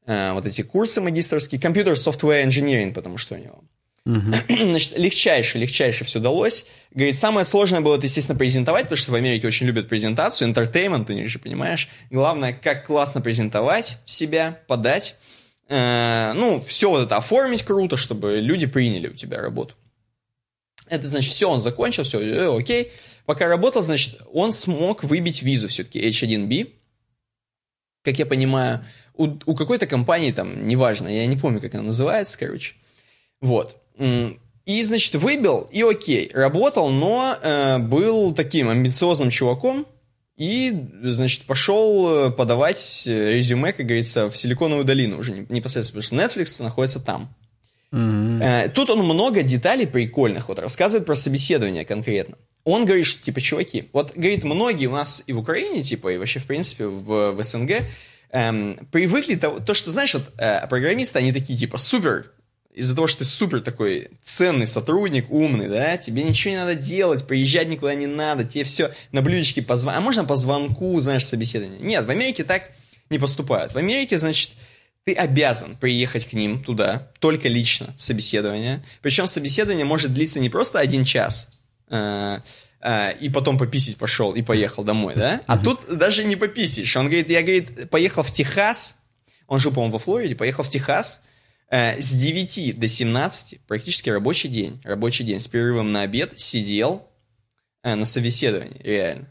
э, 0.06 0.34
вот 0.34 0.46
эти 0.46 0.62
курсы 0.62 1.02
магистрские. 1.02 1.60
Компьютер 1.60 1.94
software 1.94 2.46
engineering, 2.46 2.94
потому 2.94 3.18
что 3.18 3.36
у 3.36 3.38
него. 3.38 3.64
Uh-huh. 4.08 4.68
Значит, 4.70 5.00
легчайше, 5.00 5.58
легчайше 5.58 6.04
все 6.04 6.20
далось. 6.20 6.68
Говорит, 6.92 7.16
самое 7.16 7.44
сложное 7.44 7.82
было, 7.82 7.96
это, 7.96 8.06
естественно, 8.06 8.38
презентовать, 8.38 8.84
потому 8.84 8.98
что 8.98 9.12
в 9.12 9.16
Америке 9.16 9.48
очень 9.48 9.66
любят 9.66 9.90
презентацию, 9.90 10.52
entertainment, 10.52 11.06
ты 11.06 11.28
же 11.28 11.40
понимаешь. 11.40 11.90
Главное, 12.12 12.54
как 12.54 12.86
классно 12.86 13.22
презентовать 13.22 13.98
себя, 14.06 14.60
подать. 14.68 15.16
Э, 15.70 16.34
ну, 16.36 16.64
все 16.68 16.92
вот 16.92 17.08
это 17.08 17.18
оформить 17.18 17.64
круто, 17.64 17.98
чтобы 17.98 18.36
люди 18.36 18.68
приняли 18.68 19.08
у 19.08 19.14
тебя 19.14 19.42
работу. 19.42 19.74
Это 20.88 21.08
значит, 21.08 21.32
все, 21.32 21.50
он 21.50 21.60
закончил, 21.60 22.04
все, 22.04 22.20
э, 22.20 22.58
окей. 22.58 22.92
Пока 23.26 23.48
работал, 23.48 23.82
значит, 23.82 24.22
он 24.32 24.52
смог 24.52 25.04
выбить 25.04 25.42
визу 25.42 25.68
все-таки 25.68 26.00
H1B. 26.08 26.72
Как 28.04 28.20
я 28.20 28.26
понимаю, 28.26 28.86
у, 29.16 29.30
у 29.46 29.56
какой-то 29.56 29.88
компании 29.88 30.32
там, 30.32 30.68
неважно, 30.68 31.08
я 31.08 31.26
не 31.26 31.38
помню, 31.38 31.60
как 31.60 31.74
она 31.74 31.84
называется, 31.84 32.38
короче. 32.38 32.76
Вот. 33.42 33.78
И, 34.66 34.84
значит, 34.84 35.16
выбил, 35.16 35.68
и 35.72 35.82
окей, 35.82 36.32
работал, 36.34 36.90
но 36.90 37.38
э, 37.42 37.78
был 37.78 38.34
таким 38.34 38.70
амбициозным 38.70 39.30
чуваком, 39.30 39.88
и, 40.38 40.74
значит, 41.04 41.44
пошел 41.44 42.28
э, 42.28 42.32
подавать 42.32 43.06
э, 43.08 43.34
резюме, 43.34 43.74
как 43.74 43.86
говорится, 43.86 44.30
в 44.30 44.36
Силиконовую 44.36 44.84
долину 44.84 45.20
уже 45.20 45.46
непосредственно, 45.50 46.02
потому 46.02 46.28
что 46.28 46.40
Netflix 46.40 46.64
находится 46.64 47.00
там. 47.00 47.34
Mm-hmm. 47.96 48.70
Тут 48.70 48.90
он 48.90 49.00
много 49.00 49.42
деталей 49.42 49.88
прикольных, 49.88 50.50
вот 50.50 50.60
рассказывает 50.60 51.06
про 51.06 51.16
собеседование 51.16 51.86
конкретно. 51.86 52.38
Он 52.66 52.84
говорит, 52.84 53.06
что, 53.06 53.24
типа, 53.24 53.40
чуваки, 53.40 53.90
вот, 53.94 54.14
говорит, 54.16 54.44
многие 54.44 54.88
у 54.88 54.92
нас 54.92 55.24
и 55.28 55.34
в 55.34 55.40
Украине, 55.40 55.82
типа, 55.82 56.12
и 56.14 56.18
вообще, 56.18 56.40
в 56.40 56.46
принципе, 56.46 56.88
в, 56.88 57.32
в 57.32 57.44
СНГ, 57.44 57.84
эм, 58.32 58.78
привыкли 58.92 59.36
то, 59.36 59.60
то, 59.60 59.74
что, 59.74 59.92
знаешь, 59.92 60.14
вот, 60.14 60.24
э, 60.38 60.68
программисты, 60.68 61.20
они 61.20 61.32
такие, 61.32 61.58
типа, 61.58 61.78
супер, 61.78 62.32
из-за 62.74 62.96
того, 62.96 63.08
что 63.08 63.20
ты 63.20 63.26
супер 63.26 63.62
такой 63.62 64.10
ценный 64.24 64.68
сотрудник, 64.68 65.32
умный, 65.32 65.68
да, 65.68 65.96
тебе 65.96 66.24
ничего 66.24 66.52
не 66.52 66.58
надо 66.58 66.76
делать, 66.76 67.26
приезжать 67.26 67.70
никуда 67.70 67.96
не 67.96 68.08
надо, 68.08 68.44
тебе 68.44 68.66
все 68.66 68.92
на 69.14 69.22
блюдечке 69.22 69.62
позвонить, 69.62 70.00
а 70.00 70.02
можно 70.02 70.26
по 70.26 70.36
звонку, 70.36 71.00
знаешь, 71.00 71.26
собеседование. 71.26 71.80
Нет, 71.80 72.06
в 72.06 72.10
Америке 72.10 72.44
так 72.44 72.72
не 73.10 73.20
поступают. 73.20 73.74
В 73.74 73.78
Америке, 73.78 74.18
значит, 74.18 74.52
ты 75.06 75.14
обязан 75.14 75.76
приехать 75.76 76.28
к 76.28 76.34
ним 76.34 76.64
туда, 76.64 77.12
только 77.20 77.48
лично, 77.48 77.94
собеседование. 77.96 78.84
Причем 79.02 79.28
собеседование 79.28 79.86
может 79.86 80.14
длиться 80.14 80.40
не 80.40 80.50
просто 80.50 80.80
один 80.80 81.04
час, 81.04 81.50
э, 81.90 82.40
э, 82.82 83.18
и 83.20 83.30
потом 83.30 83.60
пописить 83.60 83.98
пошел 83.98 84.34
и 84.34 84.42
поехал 84.42 84.84
домой, 84.84 85.14
да? 85.16 85.42
А 85.46 85.60
тут 85.60 85.80
даже 85.96 86.24
не 86.24 86.36
пописишь. 86.36 86.98
Он 86.98 87.06
говорит, 87.06 87.30
я, 87.30 87.44
говорит, 87.44 87.88
поехал 87.92 88.24
в 88.24 88.32
Техас, 88.32 88.98
он 89.48 89.60
жил, 89.60 89.72
по-моему, 89.72 89.94
во 89.94 90.00
Флориде, 90.00 90.34
поехал 90.34 90.64
в 90.64 90.70
Техас, 90.70 91.22
э, 91.70 92.02
с 92.02 92.10
9 92.10 92.80
до 92.80 92.88
17, 92.88 93.60
практически 93.68 94.10
рабочий 94.10 94.50
день, 94.50 94.82
рабочий 94.84 95.24
день, 95.24 95.40
с 95.40 95.48
перерывом 95.48 95.92
на 95.92 96.02
обед, 96.02 96.40
сидел 96.40 97.08
на 97.84 98.06
собеседовании, 98.06 98.82
реально. 98.82 99.28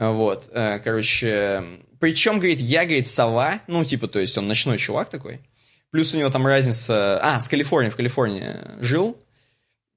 Вот, 0.00 0.50
короче, 0.52 1.62
причем, 2.00 2.38
говорит, 2.38 2.60
я, 2.60 2.84
говорит, 2.84 3.08
сова, 3.08 3.60
ну, 3.66 3.84
типа, 3.84 4.08
то 4.08 4.18
есть 4.18 4.36
он 4.38 4.46
ночной 4.46 4.78
чувак 4.78 5.08
такой. 5.08 5.40
Плюс 5.90 6.14
у 6.14 6.18
него 6.18 6.30
там 6.30 6.46
разница... 6.46 7.18
А, 7.22 7.40
с 7.40 7.48
Калифорнии, 7.48 7.90
в 7.90 7.96
Калифорнии 7.96 8.44
жил. 8.80 9.18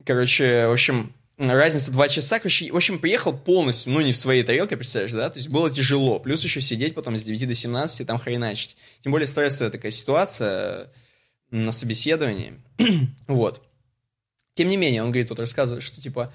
Короче, 0.06 0.68
в 0.68 0.72
общем, 0.72 1.14
разница 1.38 1.92
два 1.92 2.08
часа. 2.08 2.40
Короче, 2.40 2.72
в 2.72 2.76
общем, 2.76 2.98
приехал 2.98 3.34
полностью, 3.38 3.92
ну, 3.92 4.02
не 4.02 4.14
в 4.14 4.18
своей 4.18 4.44
тарелке, 4.44 4.78
представляешь, 4.78 5.12
да? 5.12 5.30
То 5.30 5.38
есть 5.38 5.50
было 5.50 5.70
тяжело. 5.70 6.20
Плюс 6.20 6.44
еще 6.44 6.62
сидеть 6.62 6.96
потом 6.96 7.18
с 7.18 7.24
9 7.24 7.48
до 7.48 7.54
17, 7.54 8.08
там 8.08 8.18
хреначить. 8.18 8.78
Тем 9.02 9.12
более 9.12 9.28
стрессовая 9.28 9.72
такая 9.72 9.92
ситуация 9.92 10.90
на 11.52 11.72
собеседовании. 11.72 12.54
вот. 13.28 13.62
Тем 14.54 14.70
не 14.70 14.78
менее, 14.78 15.04
он 15.04 15.12
говорит, 15.12 15.30
вот 15.30 15.40
рассказывает, 15.40 15.84
что, 15.84 16.02
типа... 16.02 16.34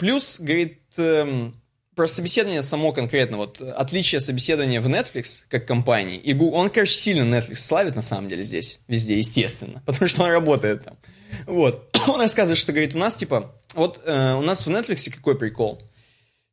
Плюс, 0.00 0.40
говорит, 0.40 0.80
эм, 0.96 1.59
про 2.00 2.08
собеседование 2.08 2.62
само 2.62 2.94
конкретно, 2.94 3.36
вот 3.36 3.60
отличие 3.60 4.22
собеседования 4.22 4.80
в 4.80 4.86
Netflix 4.86 5.44
как 5.50 5.66
компании 5.66 6.16
и 6.16 6.32
Google, 6.32 6.56
он, 6.56 6.70
конечно, 6.70 6.94
сильно 6.94 7.36
Netflix 7.36 7.56
славит 7.56 7.94
на 7.94 8.00
самом 8.00 8.26
деле 8.30 8.42
здесь, 8.42 8.80
везде, 8.88 9.18
естественно, 9.18 9.82
потому 9.86 10.08
что 10.08 10.22
он 10.22 10.30
работает 10.30 10.82
там. 10.82 10.96
Вот. 11.44 11.94
Он 12.08 12.18
рассказывает, 12.22 12.56
что, 12.56 12.72
говорит, 12.72 12.94
у 12.94 12.98
нас, 12.98 13.16
типа, 13.16 13.54
вот 13.74 14.00
э, 14.06 14.34
у 14.34 14.40
нас 14.40 14.66
в 14.66 14.70
Netflix 14.70 15.10
какой 15.10 15.36
прикол? 15.36 15.82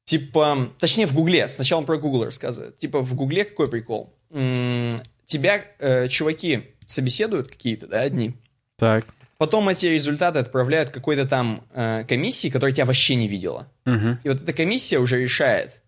Типа, 0.04 0.70
точнее, 0.80 1.06
в 1.06 1.14
Гугле, 1.14 1.48
сначала 1.48 1.80
он 1.80 1.86
про 1.86 1.96
Google 1.96 2.26
рассказывает, 2.26 2.78
типа, 2.78 3.00
в 3.00 3.16
Гугле 3.16 3.46
какой 3.46 3.70
прикол? 3.70 4.14
М-м, 4.32 5.02
тебя 5.28 5.64
э, 5.80 6.10
чуваки 6.10 6.76
собеседуют 6.86 7.48
какие-то, 7.48 7.88
да, 7.88 8.02
одни. 8.02 8.34
Так. 8.76 9.06
Потом 9.38 9.70
эти 9.70 9.86
результаты 9.86 10.40
отправляют 10.40 10.90
какой-то 10.90 11.28
там 11.28 11.68
э, 11.72 12.06
комиссии, 12.08 12.50
которая 12.50 12.74
тебя 12.74 12.86
вообще 12.86 13.16
не 13.16 13.28
видела. 13.28 13.72
Угу. 13.86 14.18
И 14.24 14.30
вот 14.30 14.42
эта 14.42 14.54
комиссия 14.54 14.98
уже 14.98 15.22
решает, 15.22 15.84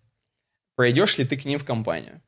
пройдешь 0.76 1.18
ли 1.18 1.26
ты 1.26 1.36
к 1.36 1.46
ним 1.46 1.58
в 1.58 1.66
компанию. 1.66 2.22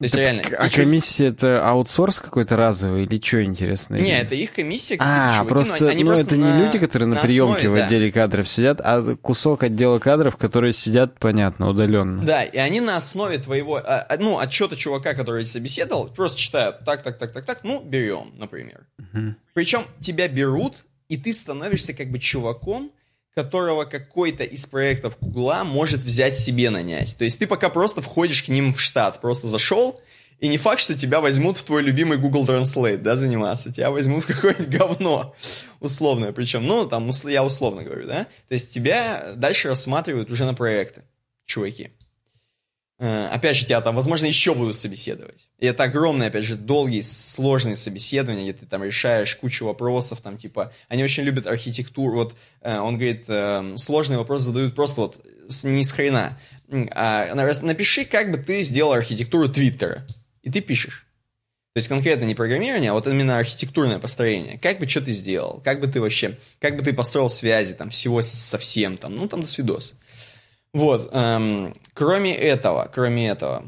То 0.00 0.06
есть 0.06 0.16
реально... 0.16 0.42
А 0.58 0.68
комиссия 0.68 1.28
это 1.28 1.66
аутсорс 1.66 2.18
какой-то 2.18 2.56
разовый 2.56 3.04
или 3.04 3.20
что 3.22 3.44
интересно? 3.44 3.94
Не, 3.94 4.18
это 4.18 4.34
их 4.34 4.52
комиссия. 4.52 4.96
А, 4.98 5.34
чуваки, 5.34 5.48
просто, 5.48 5.88
они 5.88 6.02
ну, 6.02 6.10
просто 6.10 6.26
это 6.26 6.36
на, 6.36 6.52
не 6.52 6.64
люди, 6.64 6.78
которые 6.78 7.08
на, 7.08 7.14
на 7.14 7.22
приемке 7.22 7.58
основе, 7.58 7.82
в 7.82 7.84
отделе 7.84 8.10
да. 8.10 8.20
кадров 8.20 8.48
сидят, 8.48 8.80
а 8.82 9.14
кусок 9.14 9.62
отдела 9.62 10.00
кадров, 10.00 10.36
которые 10.36 10.72
сидят, 10.72 11.20
понятно, 11.20 11.68
удаленно. 11.68 12.24
Да, 12.24 12.42
и 12.42 12.58
они 12.58 12.80
на 12.80 12.96
основе 12.96 13.38
твоего, 13.38 13.76
а, 13.76 14.00
а, 14.00 14.16
ну, 14.18 14.40
отчета 14.40 14.74
чувака, 14.74 15.14
который 15.14 15.46
собеседовал, 15.46 16.08
просто 16.08 16.40
читают 16.40 16.84
так, 16.84 17.02
так, 17.02 17.16
так, 17.18 17.32
так, 17.32 17.44
так, 17.44 17.60
ну, 17.62 17.80
берем, 17.80 18.32
например. 18.36 18.86
Угу. 18.98 19.36
Причем 19.52 19.84
тебя 20.00 20.26
берут, 20.26 20.84
и 21.08 21.16
ты 21.16 21.32
становишься 21.32 21.94
как 21.94 22.10
бы 22.10 22.18
чуваком, 22.18 22.90
которого 23.34 23.84
какой-то 23.84 24.44
из 24.44 24.66
проектов 24.66 25.16
Гугла 25.20 25.64
может 25.64 26.02
взять 26.02 26.38
себе 26.38 26.70
нанять. 26.70 27.16
То 27.18 27.24
есть 27.24 27.38
ты 27.38 27.46
пока 27.46 27.68
просто 27.68 28.00
входишь 28.00 28.44
к 28.44 28.48
ним 28.48 28.72
в 28.72 28.80
штат, 28.80 29.20
просто 29.20 29.48
зашел, 29.48 30.00
и 30.38 30.48
не 30.48 30.58
факт, 30.58 30.80
что 30.80 30.96
тебя 30.96 31.20
возьмут 31.20 31.56
в 31.56 31.64
твой 31.64 31.82
любимый 31.82 32.18
Google 32.18 32.44
Translate, 32.44 32.98
да, 32.98 33.16
заниматься. 33.16 33.72
Тебя 33.72 33.90
возьмут 33.90 34.24
в 34.24 34.26
какое-нибудь 34.26 34.68
говно 34.68 35.34
условное. 35.80 36.32
Причем, 36.32 36.66
ну, 36.66 36.86
там, 36.86 37.10
я 37.24 37.44
условно 37.44 37.82
говорю, 37.82 38.06
да. 38.06 38.26
То 38.48 38.54
есть 38.54 38.72
тебя 38.72 39.32
дальше 39.36 39.68
рассматривают 39.68 40.30
уже 40.30 40.44
на 40.44 40.54
проекты, 40.54 41.02
чуваки. 41.44 41.90
Э, 43.04 43.28
опять 43.30 43.54
же, 43.54 43.66
тебя 43.66 43.82
там, 43.82 43.96
возможно, 43.96 44.24
еще 44.24 44.54
будут 44.54 44.76
собеседовать. 44.76 45.48
И 45.58 45.66
это 45.66 45.82
огромные, 45.82 46.28
опять 46.28 46.44
же, 46.44 46.56
долгие, 46.56 47.02
сложные 47.02 47.76
собеседования, 47.76 48.44
где 48.44 48.54
ты 48.54 48.64
там 48.64 48.82
решаешь 48.82 49.36
кучу 49.36 49.66
вопросов, 49.66 50.22
там, 50.22 50.38
типа, 50.38 50.72
они 50.88 51.04
очень 51.04 51.24
любят 51.24 51.46
архитектуру. 51.46 52.14
Вот 52.14 52.34
э, 52.62 52.78
он 52.78 52.94
говорит, 52.94 53.24
э, 53.28 53.74
сложные 53.76 54.16
вопросы 54.16 54.46
задают 54.46 54.74
просто 54.74 55.02
вот 55.02 55.26
не 55.64 55.84
с 55.84 55.92
хрена. 55.92 56.38
А, 56.92 57.34
напиши, 57.34 58.06
как 58.06 58.30
бы 58.30 58.38
ты 58.38 58.62
сделал 58.62 58.94
архитектуру 58.94 59.50
Твиттера. 59.50 60.06
И 60.42 60.50
ты 60.50 60.62
пишешь. 60.62 61.06
То 61.74 61.78
есть 61.78 61.88
конкретно 61.88 62.24
не 62.24 62.34
программирование, 62.34 62.92
а 62.92 62.94
вот 62.94 63.06
именно 63.06 63.36
архитектурное 63.36 63.98
построение. 63.98 64.58
Как 64.58 64.78
бы 64.78 64.88
что 64.88 65.02
ты 65.02 65.10
сделал? 65.10 65.60
Как 65.62 65.80
бы 65.80 65.88
ты 65.88 66.00
вообще, 66.00 66.38
как 66.58 66.76
бы 66.78 66.82
ты 66.82 66.94
построил 66.94 67.28
связи 67.28 67.74
там 67.74 67.90
всего 67.90 68.22
совсем 68.22 68.96
там, 68.96 69.14
ну 69.14 69.28
там 69.28 69.42
до 69.42 69.46
свидос. 69.46 69.94
Вот, 70.74 71.08
эм, 71.12 71.74
кроме 71.94 72.34
этого, 72.34 72.90
кроме 72.92 73.28
этого, 73.28 73.64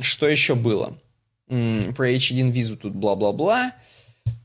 что 0.00 0.28
еще 0.28 0.54
было? 0.56 0.98
Про 1.46 2.10
H1 2.12 2.50
визу 2.50 2.76
тут 2.76 2.94
бла-бла-бла. 2.94 3.72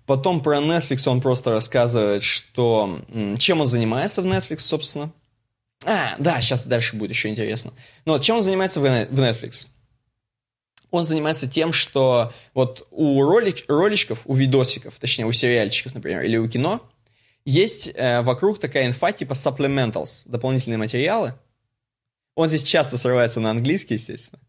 Потом 0.05 0.41
про 0.41 0.59
Netflix 0.59 1.09
он 1.09 1.19
просто 1.21 1.51
рассказывает, 1.51 2.23
что 2.23 3.01
чем 3.39 3.61
он 3.61 3.67
занимается 3.67 4.21
в 4.21 4.27
Netflix, 4.27 4.59
собственно. 4.59 5.11
А, 5.85 6.15
да, 6.19 6.39
сейчас 6.39 6.63
дальше 6.63 6.95
будет 6.95 7.11
еще 7.11 7.29
интересно. 7.29 7.73
Но 8.05 8.13
вот, 8.13 8.21
чем 8.21 8.37
он 8.37 8.41
занимается 8.41 8.79
в 8.79 8.85
Netflix? 8.85 9.67
Он 10.91 11.03
занимается 11.03 11.47
тем, 11.47 11.73
что 11.73 12.31
вот 12.53 12.87
у 12.91 13.23
ролик, 13.23 13.65
роличков, 13.67 14.21
у 14.25 14.35
видосиков, 14.35 14.97
точнее 14.99 15.25
у 15.25 15.31
сериальчиков, 15.31 15.95
например, 15.95 16.21
или 16.21 16.37
у 16.37 16.47
кино, 16.47 16.81
есть 17.43 17.89
э, 17.93 18.21
вокруг 18.21 18.59
такая 18.59 18.85
инфа 18.87 19.11
типа 19.11 19.33
supplementals, 19.33 20.23
дополнительные 20.25 20.77
материалы, 20.77 21.33
он 22.37 22.49
здесь 22.49 22.61
часто 22.63 22.99
срывается 22.99 23.39
на 23.39 23.49
английский, 23.49 23.95
естественно. 23.95 24.39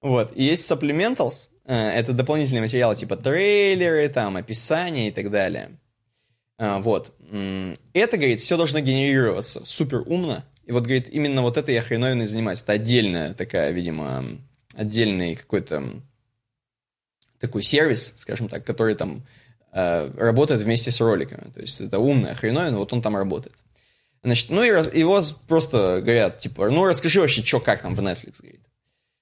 Вот. 0.00 0.32
И 0.34 0.42
есть 0.42 0.68
supplementals, 0.68 1.48
э, 1.64 1.90
это 1.90 2.12
дополнительные 2.12 2.60
материалы 2.60 2.96
типа 2.96 3.16
трейлеры, 3.16 4.08
там, 4.08 4.36
описания 4.36 5.08
и 5.08 5.12
так 5.12 5.30
далее. 5.30 5.78
А, 6.58 6.80
вот. 6.80 7.14
Это, 7.92 8.16
говорит, 8.16 8.40
все 8.40 8.56
должно 8.56 8.80
генерироваться 8.80 9.64
супер 9.64 10.02
умно. 10.06 10.42
И 10.64 10.72
вот, 10.72 10.82
говорит, 10.82 11.08
именно 11.08 11.42
вот 11.42 11.56
это 11.56 11.70
я 11.70 11.82
хреновиной 11.82 12.26
занимаюсь. 12.26 12.62
Это 12.62 12.72
отдельная 12.72 13.32
такая, 13.32 13.70
видимо, 13.70 14.36
отдельный 14.74 15.36
какой-то 15.36 16.02
такой 17.38 17.62
сервис, 17.62 18.14
скажем 18.16 18.48
так, 18.48 18.64
который 18.64 18.96
там 18.96 19.22
э, 19.72 20.10
работает 20.16 20.62
вместе 20.62 20.90
с 20.90 21.00
роликами. 21.00 21.52
То 21.52 21.60
есть 21.60 21.80
это 21.80 22.00
умная 22.00 22.34
хреновина, 22.34 22.78
вот 22.78 22.92
он 22.92 23.02
там 23.02 23.16
работает. 23.16 23.54
Значит, 24.22 24.50
ну 24.50 24.62
и 24.62 24.70
раз, 24.70 24.92
его 24.92 25.20
просто 25.46 26.00
говорят, 26.02 26.38
типа, 26.38 26.70
ну 26.70 26.84
расскажи 26.84 27.20
вообще, 27.20 27.42
что, 27.44 27.60
как 27.60 27.82
там 27.82 27.94
в 27.94 28.00
Netflix, 28.00 28.40
говорит. 28.40 28.66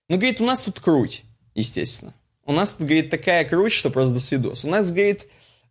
Ну, 0.08 0.16
говорит, 0.16 0.40
у 0.40 0.44
нас 0.44 0.62
тут 0.62 0.80
круть, 0.80 1.24
естественно. 1.54 2.14
У 2.44 2.52
нас 2.52 2.72
тут, 2.72 2.86
говорит, 2.86 3.10
такая 3.10 3.44
круть, 3.44 3.72
что 3.72 3.90
просто 3.90 4.14
до 4.14 4.20
свидос. 4.20 4.64
У 4.64 4.68
нас, 4.68 4.90
говорит, 4.90 5.26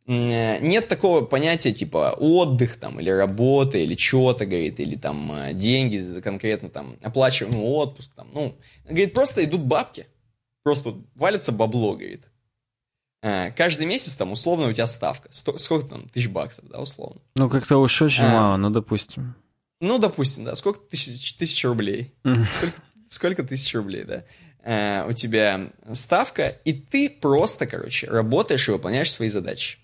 нет 0.07 0.88
такого 0.88 1.22
понятия, 1.22 1.72
типа, 1.72 2.15
отдых 2.19 2.77
там, 2.77 2.99
или 2.99 3.10
работа, 3.10 3.77
или 3.77 3.95
что-то, 3.95 4.45
говорит, 4.45 4.80
или 4.80 4.95
там 4.95 5.31
э, 5.31 5.53
деньги 5.53 6.19
конкретно 6.22 6.69
там, 6.69 6.97
оплачиваемый 7.02 7.64
отпуск, 7.65 8.11
там, 8.15 8.30
ну, 8.34 8.56
говорит, 8.84 9.14
просто 9.14 9.43
идут 9.43 9.61
бабки. 9.61 10.06
Просто 10.64 10.95
валится 11.15 11.52
бабло, 11.52 11.95
говорит. 11.95 12.26
А, 13.27 13.49
каждый 13.49 13.88
месяц 13.88 14.14
там 14.14 14.31
условно 14.31 14.68
у 14.68 14.72
тебя 14.72 14.85
ставка. 14.85 15.30
Сто, 15.31 15.57
сколько 15.57 15.88
там? 15.88 16.07
Тысяч 16.10 16.27
баксов, 16.30 16.65
да, 16.69 16.80
условно. 16.80 17.19
Ну, 17.35 17.49
как-то 17.49 17.77
уж 17.77 17.99
очень 18.03 18.23
а, 18.23 18.30
мало, 18.30 18.57
ну, 18.57 18.69
допустим. 18.69 19.34
Ну, 19.81 19.97
допустим, 19.97 20.43
да. 20.43 20.53
Сколько 20.53 20.80
тысяч, 20.80 21.34
тысяч 21.34 21.65
рублей? 21.65 22.14
Сколько, 22.22 22.81
сколько 23.10 23.43
тысяч 23.43 23.73
рублей, 23.73 24.03
да? 24.03 24.26
А, 24.64 25.07
у 25.10 25.14
тебя 25.14 25.72
ставка, 25.93 26.49
и 26.65 26.73
ты 26.73 27.10
просто, 27.10 27.65
короче, 27.65 28.06
работаешь 28.06 28.69
и 28.69 28.72
выполняешь 28.72 29.11
свои 29.11 29.30
задачи. 29.30 29.80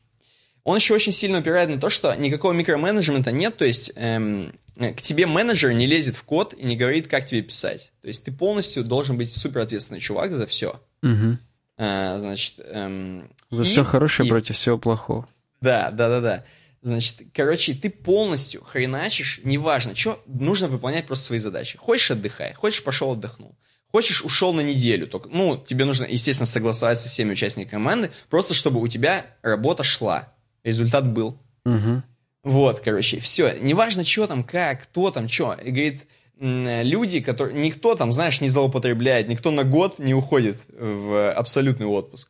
Он 0.64 0.76
еще 0.76 0.94
очень 0.94 1.12
сильно 1.12 1.40
упирает 1.40 1.70
на 1.70 1.80
то, 1.80 1.90
что 1.90 2.14
никакого 2.14 2.54
микроменеджмента 2.54 3.32
нет, 3.32 3.58
то 3.58 3.66
есть 3.66 3.92
эм, 3.96 4.54
к 4.76 5.02
тебе 5.02 5.26
менеджер 5.26 5.74
не 5.74 5.88
лезет 5.88 6.16
в 6.16 6.24
код 6.26 6.54
и 6.54 6.64
не 6.64 6.78
говорит, 6.78 7.08
как 7.08 7.26
тебе 7.26 7.42
писать. 7.42 7.92
То 8.04 8.08
есть 8.08 8.24
ты 8.24 8.32
полностью 8.32 8.84
должен 8.84 9.18
быть 9.18 9.34
супер 9.34 9.62
ответственный 9.62 10.00
чувак 10.00 10.32
за 10.32 10.46
все. 10.46 10.80
Угу. 11.02 11.40
А, 11.78 12.20
значит, 12.20 12.56
эм, 12.60 13.30
За 13.50 13.64
и, 13.64 13.66
все 13.66 13.84
хорошее 13.84 14.28
и... 14.28 14.30
против 14.30 14.56
всего 14.56 14.78
плохого. 14.78 15.28
Да, 15.62 15.92
да, 15.92 16.10
да, 16.10 16.20
да. 16.20 16.44
Значит, 16.82 17.24
короче, 17.34 17.76
ты 17.76 17.90
полностью 17.90 18.64
хреначишь, 18.64 19.40
неважно, 19.44 19.96
что, 19.96 20.22
нужно 20.26 20.68
выполнять 20.68 21.06
просто 21.06 21.26
свои 21.26 21.40
задачи. 21.40 21.78
Хочешь, 21.78 22.12
отдыхай, 22.12 22.54
хочешь, 22.54 22.84
пошел 22.84 23.12
отдохнул. 23.12 23.56
Хочешь, 23.92 24.24
ушел 24.24 24.54
на 24.54 24.62
неделю. 24.62 25.06
Только, 25.08 25.30
ну, 25.30 25.58
тебе 25.58 25.86
нужно, 25.86 26.06
естественно, 26.06 26.48
согласоваться 26.48 27.04
со 27.04 27.10
всеми 27.10 27.34
участниками 27.34 27.70
команды, 27.70 28.12
просто 28.30 28.54
чтобы 28.54 28.82
у 28.82 28.88
тебя 28.88 29.26
работа 29.42 29.84
шла. 29.84 30.34
Результат 30.64 31.12
был. 31.12 31.38
Угу. 31.66 32.04
Вот, 32.44 32.80
короче, 32.80 33.20
все. 33.20 33.58
Неважно, 33.60 34.06
что 34.06 34.28
там, 34.28 34.44
как, 34.44 34.84
кто 34.84 35.12
там, 35.12 35.28
что. 35.28 35.54
И 35.54 35.72
говорит, 35.72 36.08
люди, 36.42 37.22
которые... 37.22 37.60
Никто 37.60 37.96
там, 37.96 38.12
знаешь, 38.12 38.42
не 38.42 38.48
злоупотребляет, 38.48 39.28
никто 39.28 39.52
на 39.52 39.64
год 39.64 40.00
не 40.00 40.14
уходит 40.16 40.58
в 40.70 41.32
абсолютный 41.32 41.86
отпуск. 41.86 42.30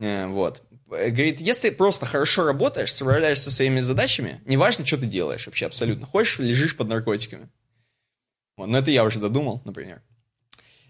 Э, 0.00 0.26
вот. 0.26 0.62
Говорит, 0.86 1.40
если 1.40 1.70
просто 1.70 2.06
хорошо 2.06 2.44
работаешь, 2.44 2.92
справляешься 2.92 3.44
со 3.44 3.56
своими 3.56 3.80
задачами, 3.80 4.40
неважно, 4.44 4.86
что 4.86 4.98
ты 4.98 5.06
делаешь 5.06 5.46
вообще 5.46 5.66
абсолютно. 5.66 6.06
Хочешь, 6.06 6.38
лежишь 6.38 6.76
под 6.76 6.88
наркотиками. 6.88 7.48
Вот. 8.56 8.66
Но 8.66 8.78
это 8.78 8.92
я 8.92 9.02
уже 9.02 9.18
додумал, 9.18 9.60
например. 9.64 10.02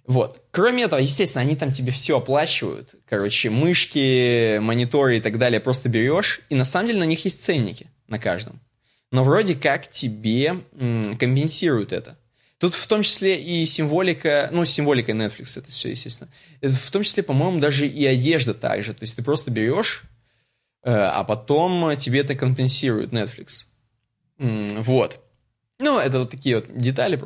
Вот. 0.06 0.42
Кроме 0.50 0.82
этого, 0.82 1.00
естественно, 1.00 1.40
они 1.40 1.56
там 1.56 1.72
тебе 1.72 1.92
все 1.92 2.18
оплачивают. 2.18 2.94
Короче, 3.08 3.48
мышки, 3.48 4.58
мониторы 4.58 5.16
и 5.16 5.20
так 5.22 5.38
далее 5.38 5.60
просто 5.60 5.88
берешь, 5.88 6.42
и 6.50 6.54
на 6.54 6.66
самом 6.66 6.88
деле 6.88 7.00
на 7.00 7.04
них 7.04 7.24
есть 7.24 7.42
ценники 7.42 7.90
на 8.06 8.18
каждом. 8.18 8.60
Но 9.10 9.24
вроде 9.24 9.54
как 9.54 9.88
тебе 9.88 10.56
компенсируют 11.18 11.92
это. 11.92 12.18
Тут 12.64 12.76
в 12.76 12.86
том 12.86 13.02
числе 13.02 13.38
и 13.38 13.66
символика, 13.66 14.48
ну, 14.50 14.64
символика 14.64 15.12
Netflix 15.12 15.58
это 15.58 15.70
все, 15.70 15.90
естественно. 15.90 16.30
В 16.62 16.90
том 16.90 17.02
числе, 17.02 17.22
по-моему, 17.22 17.60
даже 17.60 17.86
и 17.86 18.06
одежда 18.06 18.54
также. 18.54 18.94
То 18.94 19.02
есть 19.02 19.16
ты 19.16 19.22
просто 19.22 19.50
берешь, 19.50 20.04
э, 20.82 20.90
а 20.90 21.24
потом 21.24 21.94
тебе 21.98 22.20
это 22.20 22.34
компенсирует 22.34 23.12
Netflix. 23.12 23.66
Вот. 24.38 25.20
Ну, 25.78 25.98
это 25.98 26.20
вот 26.20 26.30
такие 26.30 26.56
вот 26.56 26.74
детали. 26.74 27.20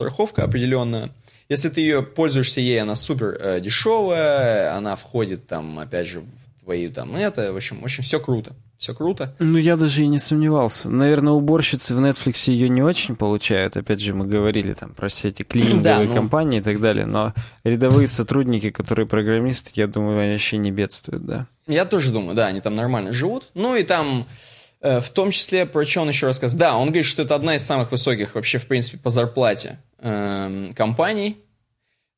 страховка 0.00 0.42
определенная. 0.42 1.12
Если 1.48 1.68
ты 1.68 1.80
ее 1.80 2.02
пользуешься 2.02 2.60
ей, 2.60 2.82
она 2.82 2.96
супер 2.96 3.38
э, 3.38 3.60
дешевая, 3.60 4.74
она 4.74 4.96
входит 4.96 5.46
там, 5.46 5.78
опять 5.78 6.08
же, 6.08 6.22
в 6.22 6.64
твою 6.64 6.92
там 6.92 7.14
это, 7.14 7.52
в 7.52 7.56
общем, 7.56 7.80
в 7.80 7.84
общем, 7.84 8.02
все 8.02 8.18
круто. 8.18 8.56
Все 8.84 8.94
круто. 8.94 9.34
Ну, 9.38 9.58
я 9.58 9.76
даже 9.76 10.02
и 10.02 10.06
не 10.06 10.18
сомневался. 10.18 10.90
Наверное, 10.90 11.32
уборщицы 11.32 11.94
в 11.94 12.00
Netflix 12.00 12.50
ее 12.50 12.68
не 12.68 12.82
очень 12.82 13.16
получают. 13.16 13.76
Опять 13.76 14.00
же, 14.00 14.14
мы 14.14 14.26
говорили 14.26 14.74
там 14.74 14.94
про 14.94 15.08
все 15.08 15.28
эти 15.28 15.42
клининговые 15.42 15.82
да, 15.82 16.04
ну... 16.04 16.14
компании 16.14 16.60
и 16.60 16.62
так 16.62 16.80
далее. 16.80 17.06
Но 17.06 17.34
рядовые 17.64 18.08
сотрудники, 18.08 18.70
которые 18.70 19.06
программисты, 19.06 19.72
я 19.74 19.86
думаю, 19.86 20.20
они 20.20 20.32
вообще 20.32 20.58
не 20.58 20.70
бедствуют, 20.70 21.24
да. 21.24 21.46
Я 21.66 21.84
тоже 21.84 22.12
думаю, 22.12 22.36
да, 22.36 22.46
они 22.46 22.60
там 22.60 22.74
нормально 22.74 23.12
живут. 23.12 23.50
Ну 23.54 23.74
и 23.74 23.82
там 23.82 24.26
Э, 24.84 25.00
в 25.00 25.08
том 25.08 25.30
числе, 25.30 25.64
про 25.64 25.86
что 25.86 26.02
он 26.02 26.10
еще 26.10 26.26
рассказал? 26.26 26.58
Да, 26.58 26.76
он 26.76 26.88
говорит, 26.88 27.06
что 27.06 27.22
это 27.22 27.34
одна 27.34 27.56
из 27.56 27.64
самых 27.64 27.90
высоких 27.90 28.34
вообще, 28.34 28.58
в 28.58 28.66
принципе, 28.66 28.98
по 28.98 29.08
зарплате 29.08 29.78
э, 29.98 30.72
компаний. 30.76 31.38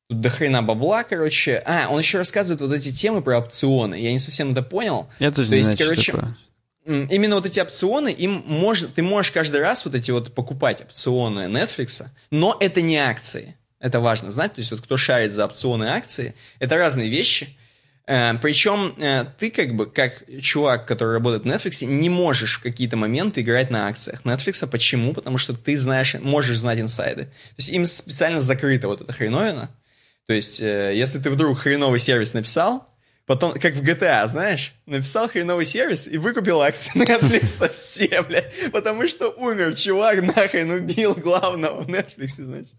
Тут 0.09 0.19
до 0.19 0.29
хрена 0.29 0.61
бабла, 0.61 1.03
короче. 1.03 1.63
А, 1.65 1.87
он 1.89 1.99
еще 1.99 2.17
рассказывает 2.17 2.59
вот 2.59 2.73
эти 2.73 2.91
темы 2.91 3.21
про 3.21 3.39
опционы. 3.39 3.95
Я 3.95 4.11
не 4.11 4.19
совсем 4.19 4.51
это 4.51 4.63
понял. 4.63 5.07
Я 5.19 5.31
тоже 5.31 5.47
То 5.47 5.53
не 5.55 5.59
есть, 5.59 5.71
знаю, 5.71 5.89
короче, 5.89 6.01
что 6.01 6.11
такое. 6.11 6.37
Именно 6.87 7.35
вот 7.35 7.45
эти 7.45 7.59
опционы, 7.59 8.13
им 8.13 8.43
может, 8.45 8.95
ты 8.95 9.03
можешь 9.03 9.33
каждый 9.33 9.59
раз 9.59 9.83
вот 9.83 9.93
эти 9.93 10.11
вот 10.11 10.33
покупать 10.33 10.81
опционы 10.81 11.41
Netflix, 11.41 12.05
но 12.31 12.55
это 12.61 12.81
не 12.81 12.97
акции. 12.97 13.57
Это 13.79 13.99
важно 13.99 14.31
знать. 14.31 14.55
То 14.55 14.59
есть 14.59 14.71
вот 14.71 14.79
кто 14.81 14.95
шарит 14.95 15.33
за 15.33 15.45
опционы 15.45 15.85
акции, 15.85 16.33
это 16.59 16.77
разные 16.77 17.09
вещи. 17.09 17.49
Э, 18.07 18.35
Причем 18.41 18.95
э, 18.97 19.25
ты 19.37 19.51
как 19.51 19.75
бы, 19.75 19.85
как 19.85 20.23
чувак, 20.41 20.87
который 20.87 21.13
работает 21.13 21.43
в 21.43 21.47
Netflix, 21.47 21.85
не 21.85 22.09
можешь 22.09 22.57
в 22.57 22.63
какие-то 22.63 22.95
моменты 22.95 23.41
играть 23.41 23.69
на 23.69 23.87
акциях 23.87 24.23
Netflix. 24.23 24.65
Почему? 24.65 25.13
Потому 25.13 25.37
что 25.37 25.53
ты 25.53 25.77
знаешь, 25.77 26.15
можешь 26.15 26.57
знать 26.57 26.79
инсайды. 26.79 27.25
То 27.25 27.55
есть 27.57 27.69
им 27.69 27.85
специально 27.85 28.39
закрыта 28.39 28.87
вот 28.87 29.01
эта 29.01 29.11
хреновина. 29.11 29.69
То 30.25 30.33
есть 30.33 30.61
э, 30.61 30.93
если 30.95 31.19
ты 31.19 31.29
вдруг 31.29 31.59
хреновый 31.59 31.99
сервис 31.99 32.33
написал, 32.33 32.87
потом, 33.27 33.53
как 33.53 33.75
в 33.75 33.83
GTA, 33.83 34.25
знаешь, 34.27 34.73
написал 34.87 35.29
хреновый 35.29 35.65
сервис 35.65 36.07
и 36.07 36.17
выкупил 36.17 36.61
акции 36.61 36.93
Netflix 36.99 37.69
все, 37.71 38.23
блядь, 38.23 38.51
потому 38.71 39.07
что 39.07 39.29
умер 39.29 39.75
чувак, 39.75 40.23
нахрен 40.35 40.71
убил 40.71 41.13
главного 41.13 41.81
в 41.81 41.87
Netflix, 41.87 42.41
значит. 42.41 42.73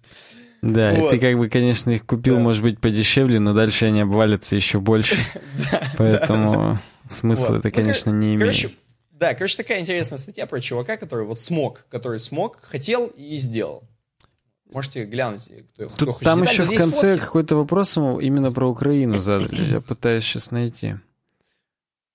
Да, 0.61 0.91
вот. 0.91 1.15
и 1.15 1.17
ты 1.17 1.25
как 1.25 1.39
бы, 1.39 1.49
конечно, 1.49 1.91
их 1.91 2.05
купил, 2.05 2.37
да. 2.37 2.41
может 2.41 2.65
быть, 2.65 2.81
подешевле, 2.81 3.39
но 3.39 3.55
дальше 3.55 3.87
они 3.87 4.01
обвалятся 4.01 4.57
еще 4.57 4.81
больше. 4.81 5.17
Поэтому 5.99 6.81
смысла 7.09 7.57
это, 7.57 7.69
ну, 7.69 7.75
конечно, 7.75 8.11
не 8.11 8.35
имеет. 8.35 8.73
Да, 9.13 9.35
короче, 9.35 9.57
такая 9.57 9.81
интересная 9.81 10.19
статья 10.19 10.47
про 10.47 10.61
чувака, 10.61 10.97
который 10.97 11.27
вот 11.27 11.39
смог, 11.39 11.85
который 11.91 12.19
смог, 12.19 12.61
хотел 12.63 13.07
и 13.07 13.37
сделал. 13.37 13.85
Можете 14.71 15.05
глянуть, 15.07 15.51
кто, 15.75 15.87
Тут, 15.87 15.93
кто 15.95 16.13
хочет. 16.13 16.25
Там 16.25 16.43
еще 16.43 16.65
в 16.65 16.75
конце 16.75 17.17
какой-то 17.17 17.57
вопрос 17.57 17.97
именно 17.97 18.53
про 18.53 18.69
Украину 18.69 19.21
задали. 19.21 19.73
Я 19.73 19.81
пытаюсь 19.81 20.25
сейчас 20.25 20.51
найти. 20.51 20.97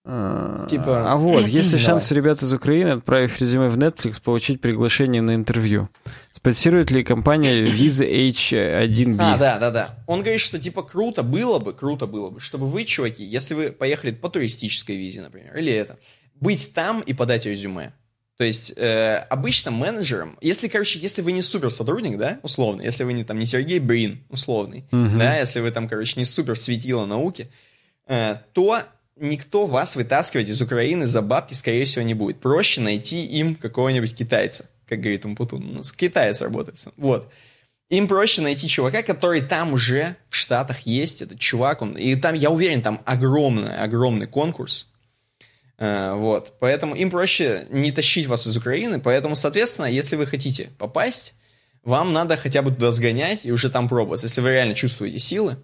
А, 0.05 0.67
типа... 0.67 1.09
А 1.09 1.15
вот, 1.15 1.47
есть 1.47 1.71
ли 1.71 1.79
шанс 1.79 2.11
у 2.11 2.15
ребят 2.15 2.41
из 2.41 2.53
Украины, 2.53 2.89
отправив 2.89 3.39
резюме 3.39 3.69
в 3.69 3.77
Netflix, 3.77 4.21
получить 4.21 4.59
приглашение 4.59 5.21
на 5.21 5.33
интервью? 5.33 5.89
Спонсирует 6.31 6.91
ли 6.91 7.03
компания 7.03 7.63
Visa 7.63 8.05
H1B? 8.05 9.17
А, 9.19 9.37
да, 9.37 9.57
да, 9.59 9.71
да. 9.71 10.03
Он 10.05 10.19
говорит, 10.19 10.41
что 10.41 10.59
типа 10.59 10.83
круто 10.83 11.23
было 11.23 11.59
бы, 11.59 11.73
круто 11.73 12.05
было 12.05 12.29
бы, 12.29 12.41
чтобы 12.41 12.67
вы, 12.67 12.83
чуваки, 12.83 13.23
если 13.23 13.53
вы 13.53 13.71
поехали 13.71 14.11
по 14.11 14.29
туристической 14.29 14.97
визе, 14.97 15.21
например, 15.21 15.55
или 15.55 15.71
это, 15.71 15.97
быть 16.35 16.73
там 16.73 16.99
и 16.99 17.13
подать 17.13 17.45
резюме. 17.45 17.93
То 18.43 18.47
есть 18.47 18.73
э, 18.75 19.25
обычно 19.29 19.71
менеджером, 19.71 20.37
если, 20.41 20.67
короче, 20.67 20.99
если 20.99 21.21
вы 21.21 21.31
не 21.31 21.41
супер 21.41 21.71
сотрудник, 21.71 22.17
да, 22.17 22.39
условно, 22.43 22.81
если 22.81 23.05
вы 23.05 23.13
не 23.13 23.23
там 23.23 23.39
не 23.39 23.45
Сергей 23.45 23.79
Брин, 23.79 24.21
условный, 24.27 24.83
uh-huh. 24.91 25.17
да, 25.17 25.37
если 25.37 25.61
вы 25.61 25.71
там, 25.71 25.87
короче, 25.87 26.19
не 26.19 26.25
супер 26.25 26.59
светило 26.59 27.05
науки, 27.05 27.49
э, 28.05 28.35
то 28.51 28.79
никто 29.15 29.65
вас 29.65 29.95
вытаскивать 29.95 30.49
из 30.49 30.61
Украины 30.61 31.05
за 31.05 31.21
бабки, 31.21 31.53
скорее 31.53 31.85
всего, 31.85 32.03
не 32.03 32.15
будет. 32.15 32.41
Проще 32.41 32.81
найти 32.81 33.25
им 33.25 33.55
какого-нибудь 33.55 34.13
китайца, 34.13 34.69
как 34.89 34.99
говорит 34.99 35.23
Умпутун. 35.23 35.63
У 35.63 35.73
нас 35.75 35.93
китаец 35.93 36.41
работает. 36.41 36.85
Вот. 36.97 37.31
Им 37.89 38.09
проще 38.09 38.41
найти 38.41 38.67
чувака, 38.67 39.03
который 39.03 39.39
там 39.39 39.71
уже 39.71 40.17
в 40.27 40.35
Штатах 40.35 40.81
есть, 40.81 41.21
этот 41.21 41.39
чувак, 41.39 41.81
он, 41.81 41.93
и 41.93 42.17
там, 42.17 42.35
я 42.35 42.49
уверен, 42.49 42.81
там 42.81 42.99
огромный, 43.05 43.77
огромный 43.77 44.27
конкурс, 44.27 44.89
вот, 45.77 46.53
поэтому 46.59 46.95
им 46.95 47.09
проще 47.09 47.67
не 47.69 47.91
тащить 47.91 48.27
вас 48.27 48.47
из 48.47 48.55
Украины, 48.55 48.99
поэтому, 48.99 49.35
соответственно, 49.35 49.87
если 49.87 50.15
вы 50.15 50.25
хотите 50.25 50.69
попасть, 50.77 51.35
вам 51.83 52.13
надо 52.13 52.37
хотя 52.37 52.61
бы 52.61 52.71
туда 52.71 52.91
сгонять 52.91 53.45
и 53.45 53.51
уже 53.51 53.69
там 53.69 53.89
пробовать. 53.89 54.23
Если 54.23 54.41
вы 54.41 54.51
реально 54.51 54.75
чувствуете 54.75 55.19
силы, 55.19 55.57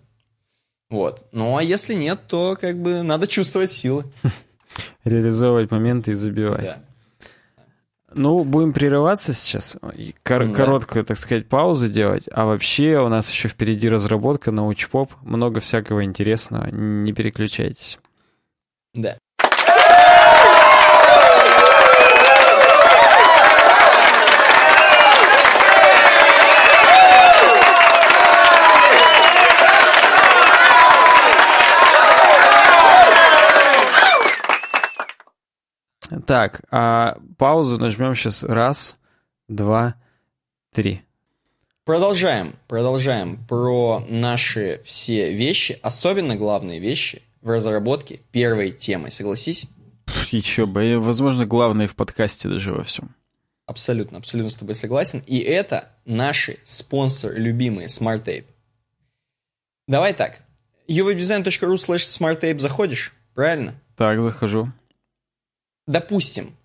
вот. 0.90 1.28
Ну, 1.32 1.56
а 1.58 1.64
если 1.64 1.94
нет, 1.94 2.20
то 2.28 2.58
как 2.60 2.78
бы 2.78 3.04
надо 3.04 3.28
чувствовать 3.28 3.72
силы. 3.72 4.06
Реализовывать 5.04 5.72
моменты 5.72 6.12
и 6.12 6.16
забивать. 6.16 6.64
Да. 6.64 6.84
Ну, 8.16 8.44
будем 8.44 8.74
прерываться 8.74 9.34
сейчас, 9.34 9.78
кор- 10.24 10.48
да. 10.48 10.54
короткую, 10.54 11.06
так 11.06 11.18
сказать, 11.18 11.48
паузу 11.48 11.88
делать. 11.90 12.28
А 12.32 12.46
вообще 12.46 12.98
у 12.98 13.08
нас 13.08 13.30
еще 13.30 13.48
впереди 13.48 13.88
разработка 13.88 14.52
научпоп, 14.52 15.12
много 15.22 15.60
всякого 15.60 16.04
интересного. 16.04 16.70
Не 16.72 17.14
переключайтесь. 17.14 18.00
Да. 18.96 19.18
Так, 36.26 36.62
а 36.72 37.18
паузу 37.38 37.78
нажмем 37.78 38.16
сейчас. 38.16 38.44
Раз, 38.44 38.98
два, 39.48 39.96
три. 40.74 41.04
Продолжаем, 41.86 42.56
продолжаем 42.68 43.44
про 43.48 44.06
наши 44.10 44.82
все 44.86 45.34
вещи, 45.34 45.80
особенно 45.82 46.36
главные 46.36 46.80
вещи 46.80 47.24
в 47.42 47.50
разработке 47.50 48.22
первой 48.32 48.72
темы. 48.72 49.10
Согласись? 49.10 49.68
Еще 50.32 50.66
бы, 50.66 51.00
возможно, 51.00 51.46
главное 51.46 51.88
в 51.88 51.96
подкасте 51.96 52.50
даже 52.50 52.74
во 52.74 52.84
всем. 52.84 53.16
Абсолютно, 53.66 54.18
абсолютно 54.18 54.50
с 54.50 54.56
тобой 54.56 54.74
согласен. 54.74 55.24
И 55.28 55.40
это 55.40 55.90
наши 56.06 56.58
спонсоры 56.64 57.38
любимые 57.38 57.88
SmartTape. 57.88 58.46
Давай 59.88 60.14
так. 60.14 60.42
uvdesign.ru 60.88 61.76
slash 61.76 61.98
smarttape 61.98 62.60
заходишь, 62.60 63.14
правильно? 63.34 63.76
Так, 63.96 64.22
захожу 64.22 64.72
допустим, 65.90 66.56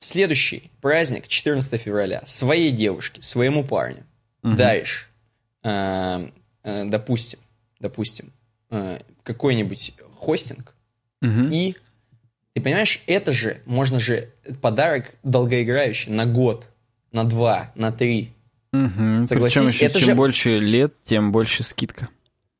следующий 0.00 0.70
праздник, 0.80 1.28
14 1.28 1.80
февраля, 1.80 2.22
своей 2.26 2.72
девушке, 2.72 3.22
своему 3.22 3.64
парню 3.64 4.04
угу. 4.42 4.56
даришь, 4.56 5.08
э, 5.62 6.28
э, 6.64 6.84
допустим, 6.86 7.38
допустим, 7.78 8.32
э, 8.70 8.98
какой-нибудь 9.22 9.94
хостинг, 10.14 10.74
угу. 11.22 11.48
и 11.50 11.76
ты 12.54 12.60
понимаешь, 12.60 13.02
это 13.06 13.32
же, 13.32 13.62
можно 13.66 14.00
же, 14.00 14.30
подарок 14.60 15.14
долгоиграющий 15.22 16.10
на 16.10 16.26
год, 16.26 16.66
на 17.12 17.22
два, 17.22 17.70
на 17.76 17.92
три. 17.92 18.32
Угу. 18.72 19.26
Согласись, 19.28 19.54
Причем 19.54 19.66
еще, 19.66 19.86
это 19.86 19.98
чем 20.00 20.06
же... 20.06 20.14
больше 20.16 20.58
лет, 20.58 20.92
тем 21.04 21.30
больше 21.30 21.62
скидка. 21.62 22.08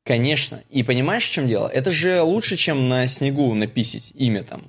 Конечно. 0.05 0.63
И 0.69 0.83
понимаешь, 0.83 1.25
в 1.25 1.31
чем 1.31 1.47
дело? 1.47 1.67
Это 1.67 1.91
же 1.91 2.21
лучше, 2.21 2.55
чем 2.55 2.87
на 2.87 3.07
снегу 3.07 3.53
написать 3.53 4.11
имя 4.15 4.43
там 4.43 4.63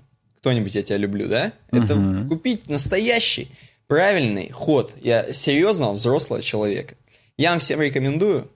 кто-нибудь 0.44 0.74
я 0.74 0.82
тебя 0.82 0.98
люблю, 0.98 1.26
да? 1.26 1.54
Это 1.72 1.96
угу. 1.96 2.28
купить 2.28 2.68
настоящий, 2.68 3.50
правильный 3.86 4.50
ход. 4.50 4.92
Я 5.00 5.32
серьезного 5.32 5.94
взрослого 5.94 6.42
человека. 6.42 6.96
Я 7.38 7.52
вам 7.52 7.60
всем 7.60 7.80
рекомендую. 7.80 8.50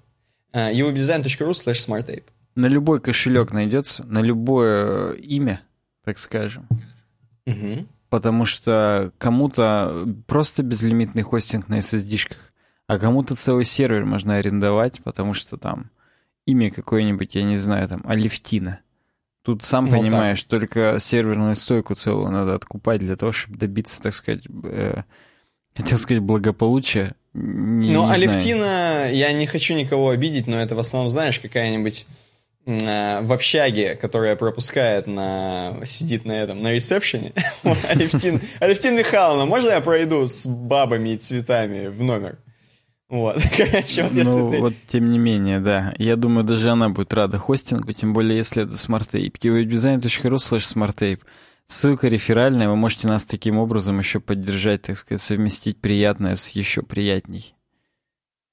uwebdesign.ru 0.52 1.52
slash 1.52 1.88
smartape. 1.88 2.24
На 2.56 2.66
любой 2.66 3.00
кошелек 3.00 3.52
найдется, 3.52 4.04
на 4.04 4.20
любое 4.20 5.14
имя, 5.14 5.62
так 6.04 6.18
скажем. 6.18 6.68
Угу. 7.46 7.86
Потому 8.10 8.44
что 8.44 9.10
кому-то 9.16 10.06
просто 10.26 10.62
безлимитный 10.62 11.22
хостинг 11.22 11.68
на 11.68 11.78
SSD-шках, 11.78 12.52
а 12.86 12.98
кому-то 12.98 13.34
целый 13.34 13.64
сервер 13.64 14.04
можно 14.04 14.36
арендовать, 14.36 15.00
потому 15.02 15.32
что 15.32 15.56
там 15.56 15.90
имя 16.44 16.70
какое-нибудь, 16.70 17.34
я 17.34 17.44
не 17.44 17.56
знаю, 17.56 17.88
там, 17.88 18.02
Алевтина. 18.04 18.80
Тут 19.48 19.64
сам 19.64 19.86
Вот 19.86 19.98
понимаешь, 19.98 20.44
только 20.44 20.98
серверную 21.00 21.56
стойку 21.56 21.94
целую 21.94 22.30
надо 22.30 22.54
откупать 22.54 23.00
для 23.00 23.16
того, 23.16 23.32
чтобы 23.32 23.56
добиться, 23.56 24.02
так 24.02 24.14
сказать, 24.14 24.42
э, 24.62 25.04
хотел 25.74 25.96
сказать, 25.96 26.22
благополучия. 26.22 27.14
Не, 27.32 27.40
Ну, 27.40 27.82
не 27.82 27.88
знаю. 27.94 28.10
Алевтина, 28.10 29.08
я 29.10 29.32
не 29.32 29.46
хочу 29.46 29.72
никого 29.72 30.10
обидеть, 30.10 30.48
но 30.48 30.60
это 30.60 30.74
в 30.74 30.80
основном, 30.80 31.08
знаешь, 31.08 31.40
какая-нибудь 31.40 32.04
э, 32.66 33.20
в 33.22 33.32
общаге, 33.32 33.94
которая 33.94 34.36
пропускает 34.36 35.06
на... 35.06 35.78
сидит 35.86 36.26
на 36.26 36.32
этом, 36.32 36.62
на 36.62 36.70
ресепшене. 36.70 37.32
Алевтин, 37.88 38.42
Алевтин 38.60 38.96
Михайловна, 38.96 39.46
можно 39.46 39.70
я 39.70 39.80
пройду 39.80 40.26
с 40.26 40.46
бабами 40.46 41.14
и 41.14 41.16
цветами 41.16 41.86
в 41.86 42.02
номер? 42.02 42.36
Вот, 43.08 43.42
короче, 43.56 44.02
вот 44.02 44.12
если 44.12 44.22
ну, 44.24 44.50
ты... 44.50 44.60
вот 44.60 44.74
тем 44.86 45.08
не 45.08 45.18
менее, 45.18 45.60
да. 45.60 45.94
Я 45.98 46.16
думаю, 46.16 46.44
даже 46.44 46.70
она 46.70 46.90
будет 46.90 47.12
рада 47.14 47.38
хостингу, 47.38 47.92
тем 47.92 48.12
более, 48.12 48.36
если 48.36 48.64
это 48.64 48.72
SmartTape. 48.72 49.32
webdesign.ru 49.32 50.36
slash 50.36 50.74
smarttape. 50.74 51.20
Ссылка 51.66 52.08
реферальная, 52.08 52.68
вы 52.68 52.76
можете 52.76 53.08
нас 53.08 53.24
таким 53.26 53.58
образом 53.58 53.98
еще 53.98 54.20
поддержать, 54.20 54.82
так 54.82 54.96
сказать, 54.96 55.20
совместить 55.20 55.78
приятное 55.78 56.34
с 56.34 56.50
еще 56.50 56.82
приятней. 56.82 57.54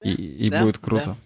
И, 0.02 0.10
и 0.10 0.50
Да, 0.50 0.62
будет 0.62 0.78
круто. 0.78 1.16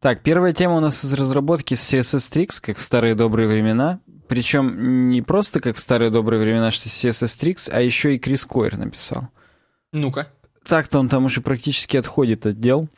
Так, 0.00 0.22
первая 0.22 0.54
тема 0.54 0.76
у 0.76 0.80
нас 0.80 1.04
из 1.04 1.12
разработки 1.12 1.74
CSS 1.74 2.32
Tricks, 2.32 2.60
как 2.60 2.78
в 2.78 2.80
старые 2.80 3.14
добрые 3.14 3.48
времена. 3.48 4.00
Причем 4.28 5.10
не 5.10 5.20
просто 5.20 5.60
как 5.60 5.76
в 5.76 5.80
старые 5.80 6.10
добрые 6.10 6.40
времена, 6.40 6.70
что 6.70 6.88
CSS 6.88 7.42
Tricks, 7.42 7.70
а 7.70 7.80
еще 7.82 8.14
и 8.14 8.18
Крис 8.18 8.46
Койер 8.46 8.78
написал. 8.78 9.28
Ну-ка. 9.92 10.28
Так-то 10.64 10.98
он 10.98 11.08
там 11.08 11.24
уже 11.24 11.40
практически 11.40 11.96
отходит 11.96 12.46
от 12.46 12.58
дел. 12.58 12.88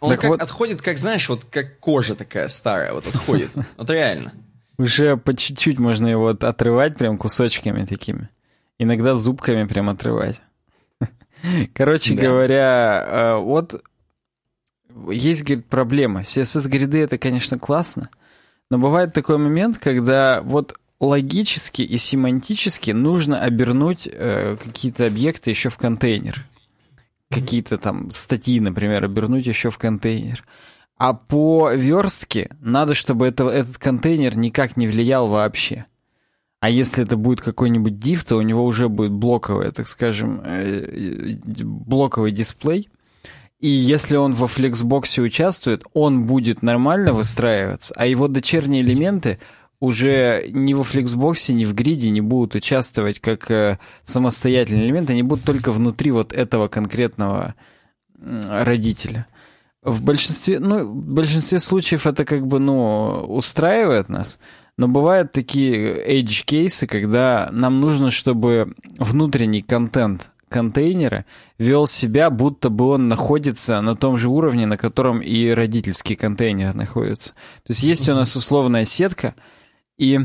Он 0.00 0.10
Так 0.10 0.20
как 0.20 0.30
вот- 0.30 0.42
отходит, 0.42 0.80
как, 0.82 0.96
знаешь, 0.98 1.28
вот 1.28 1.44
как 1.44 1.78
кожа 1.78 2.14
такая 2.14 2.48
старая, 2.48 2.92
вот 2.94 3.06
отходит. 3.06 3.50
Вот 3.76 3.90
реально. 3.90 4.32
Уже 4.78 5.16
по 5.18 5.34
чуть-чуть 5.36 5.78
можно 5.78 6.06
его 6.08 6.28
от- 6.28 6.42
отрывать 6.44 6.96
прям 6.96 7.18
кусочками 7.18 7.84
такими. 7.84 8.30
Иногда 8.78 9.14
зубками 9.14 9.64
прям 9.64 9.90
отрывать. 9.90 10.40
Короче 11.74 12.14
Да. 12.14 12.22
говоря, 12.22 13.06
э, 13.10 13.36
вот 13.40 13.82
есть, 15.10 15.42
говорит, 15.44 15.66
проблема. 15.66 16.22
CSS-гриды— 16.22 16.98
это, 17.02 17.18
конечно, 17.18 17.58
классно, 17.58 18.08
но 18.70 18.78
бывает 18.78 19.12
такой 19.12 19.36
момент, 19.36 19.76
когда 19.76 20.40
вот 20.42 20.79
логически 21.00 21.82
и 21.82 21.96
семантически 21.96 22.90
нужно 22.90 23.40
обернуть 23.40 24.08
э, 24.10 24.56
какие-то 24.62 25.06
объекты 25.06 25.50
еще 25.50 25.70
в 25.70 25.78
контейнер. 25.78 26.46
Какие-то 27.30 27.78
там 27.78 28.10
статьи, 28.10 28.60
например, 28.60 29.04
обернуть 29.04 29.46
еще 29.46 29.70
в 29.70 29.78
контейнер. 29.78 30.44
А 30.96 31.14
по 31.14 31.72
верстке 31.72 32.50
надо, 32.60 32.92
чтобы 32.94 33.26
это, 33.26 33.48
этот 33.48 33.78
контейнер 33.78 34.36
никак 34.36 34.76
не 34.76 34.86
влиял 34.86 35.28
вообще. 35.28 35.86
А 36.60 36.68
если 36.68 37.04
это 37.04 37.16
будет 37.16 37.40
какой-нибудь 37.40 37.94
div, 37.94 38.22
то 38.28 38.36
у 38.36 38.42
него 38.42 38.64
уже 38.66 38.90
будет 38.90 39.12
блоковый, 39.12 39.72
так 39.72 39.88
скажем, 39.88 40.42
э, 40.44 41.38
э, 41.42 41.64
блоковый 41.64 42.32
дисплей. 42.32 42.90
И 43.60 43.68
если 43.68 44.16
он 44.16 44.34
во 44.34 44.46
флексбоксе 44.46 45.22
участвует, 45.22 45.84
он 45.94 46.26
будет 46.26 46.62
нормально 46.62 47.14
выстраиваться, 47.14 47.94
а 47.96 48.06
его 48.06 48.28
дочерние 48.28 48.82
элементы 48.82 49.38
уже 49.80 50.44
ни 50.50 50.74
во 50.74 50.84
флексбоксе, 50.84 51.54
ни 51.54 51.64
в 51.64 51.74
гриде 51.74 52.10
не 52.10 52.20
будут 52.20 52.54
участвовать 52.54 53.18
как 53.18 53.50
э, 53.50 53.78
самостоятельные 54.02 54.86
элементы, 54.86 55.14
они 55.14 55.22
будут 55.22 55.44
только 55.44 55.72
внутри 55.72 56.10
вот 56.10 56.32
этого 56.34 56.68
конкретного 56.68 57.54
м, 58.18 58.42
родителя. 58.48 59.26
В 59.82 60.02
большинстве, 60.02 60.60
ну, 60.60 60.84
в 60.84 60.94
большинстве 60.94 61.58
случаев 61.58 62.06
это 62.06 62.26
как 62.26 62.46
бы, 62.46 62.58
ну, 62.58 63.24
устраивает 63.26 64.10
нас, 64.10 64.38
но 64.76 64.86
бывают 64.86 65.32
такие 65.32 65.94
edge 66.20 66.44
кейсы, 66.44 66.86
когда 66.86 67.48
нам 67.50 67.80
нужно, 67.80 68.10
чтобы 68.10 68.74
внутренний 68.98 69.62
контент 69.62 70.30
контейнера 70.50 71.24
вел 71.58 71.86
себя, 71.86 72.28
будто 72.28 72.68
бы 72.68 72.88
он 72.88 73.08
находится 73.08 73.80
на 73.80 73.96
том 73.96 74.18
же 74.18 74.28
уровне, 74.28 74.66
на 74.66 74.76
котором 74.76 75.20
и 75.20 75.48
родительский 75.50 76.16
контейнер 76.16 76.74
находится. 76.74 77.34
То 77.62 77.70
есть 77.70 77.82
есть 77.82 78.08
у 78.08 78.14
нас 78.14 78.34
условная 78.36 78.84
сетка, 78.84 79.34
и 80.00 80.18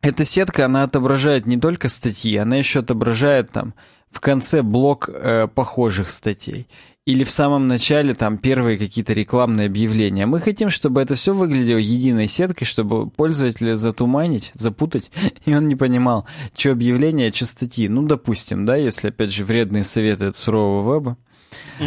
эта 0.00 0.24
сетка, 0.24 0.64
она 0.64 0.84
отображает 0.84 1.46
не 1.46 1.58
только 1.58 1.90
статьи, 1.90 2.34
она 2.36 2.56
еще 2.56 2.80
отображает 2.80 3.50
там 3.50 3.74
в 4.10 4.20
конце 4.20 4.62
блок 4.62 5.10
э, 5.12 5.48
похожих 5.48 6.10
статей. 6.10 6.66
Или 7.04 7.24
в 7.24 7.30
самом 7.30 7.68
начале 7.68 8.14
там 8.14 8.38
первые 8.38 8.78
какие-то 8.78 9.12
рекламные 9.12 9.66
объявления. 9.66 10.24
Мы 10.24 10.40
хотим, 10.40 10.70
чтобы 10.70 11.02
это 11.02 11.14
все 11.14 11.34
выглядело 11.34 11.78
единой 11.78 12.26
сеткой, 12.26 12.66
чтобы 12.66 13.10
пользователя 13.10 13.76
затуманить, 13.76 14.50
запутать, 14.54 15.10
и 15.44 15.54
он 15.54 15.68
не 15.68 15.76
понимал, 15.76 16.26
что 16.56 16.70
объявление, 16.70 17.28
а 17.28 17.34
что 17.34 17.44
статьи. 17.44 17.86
Ну, 17.86 18.02
допустим, 18.06 18.64
да, 18.64 18.76
если, 18.76 19.08
опять 19.08 19.32
же, 19.32 19.44
вредные 19.44 19.84
советы 19.84 20.26
от 20.26 20.36
сурового 20.36 20.94
веба. 20.94 21.16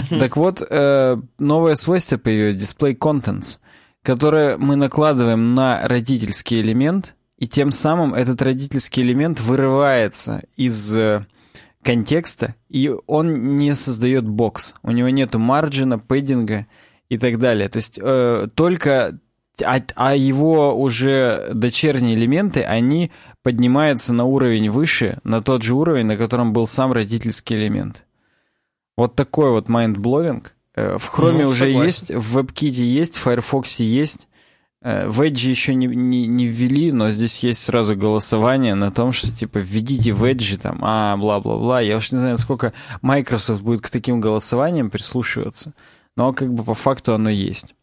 Так 0.09 0.37
вот, 0.37 0.61
э, 0.61 1.17
новое 1.39 1.75
свойство 1.75 2.17
появилось, 2.17 2.55
Display 2.55 2.95
Contents, 2.95 3.57
которое 4.05 4.57
мы 4.57 4.75
накладываем 4.75 5.55
на 5.55 5.85
родительский 5.87 6.61
элемент, 6.61 7.15
и 7.37 7.47
тем 7.47 7.71
самым 7.71 8.13
этот 8.13 8.41
родительский 8.41 9.03
элемент 9.03 9.41
вырывается 9.41 10.43
из 10.55 10.95
э, 10.95 11.25
контекста, 11.81 12.55
и 12.69 12.93
он 13.07 13.57
не 13.57 13.73
создает 13.73 14.27
бокс. 14.27 14.75
У 14.83 14.91
него 14.91 15.09
нету 15.09 15.39
margin 15.39 15.97
а, 15.97 16.11
padding 16.11 16.60
а 16.60 16.67
и 17.09 17.17
так 17.17 17.39
далее. 17.39 17.67
То 17.67 17.77
есть 17.77 17.99
э, 18.01 18.47
только... 18.53 19.19
А, 19.63 19.79
а 19.95 20.15
его 20.15 20.77
уже 20.77 21.49
дочерние 21.53 22.15
элементы, 22.15 22.61
они 22.61 23.11
поднимаются 23.41 24.13
на 24.13 24.25
уровень 24.25 24.69
выше, 24.69 25.19
на 25.23 25.41
тот 25.41 25.63
же 25.63 25.75
уровень, 25.75 26.05
на 26.05 26.17
котором 26.17 26.51
был 26.51 26.67
сам 26.67 26.91
родительский 26.91 27.55
элемент. 27.57 28.05
Вот 28.97 29.15
такой 29.15 29.51
вот 29.51 29.69
mind-blowing. 29.69 30.54
Э, 30.75 30.97
В 30.97 31.11
Chrome 31.13 31.43
Ну, 31.43 31.49
уже 31.49 31.65
согласен. 31.65 31.83
есть, 31.85 32.11
в 32.11 32.37
WebKit 32.37 32.69
есть, 32.69 33.15
в 33.15 33.21
Firefox 33.21 33.79
есть. 33.79 34.27
Э, 34.81 35.07
В 35.07 35.21
Edge 35.21 35.49
еще 35.49 35.73
не, 35.73 35.87
не, 35.87 36.27
не 36.27 36.47
ввели, 36.47 36.91
но 36.91 37.11
здесь 37.11 37.39
есть 37.39 37.63
сразу 37.63 37.95
голосование 37.95 38.75
на 38.75 38.91
том, 38.91 39.11
что 39.13 39.31
типа 39.31 39.57
введите 39.59 40.11
в 40.11 40.23
Edge 40.23 40.59
там, 40.59 40.79
а, 40.83 41.15
бла-бла-бла. 41.17 41.81
Я 41.81 41.97
уж 41.97 42.11
не 42.11 42.19
знаю, 42.19 42.37
сколько 42.37 42.73
Microsoft 43.01 43.61
будет 43.61 43.81
к 43.81 43.89
таким 43.89 44.19
голосованиям 44.19 44.89
прислушиваться, 44.89 45.73
но 46.15 46.33
как 46.33 46.53
бы 46.53 46.63
по 46.63 46.73
факту 46.73 47.13
оно 47.13 47.29
есть. 47.29 47.73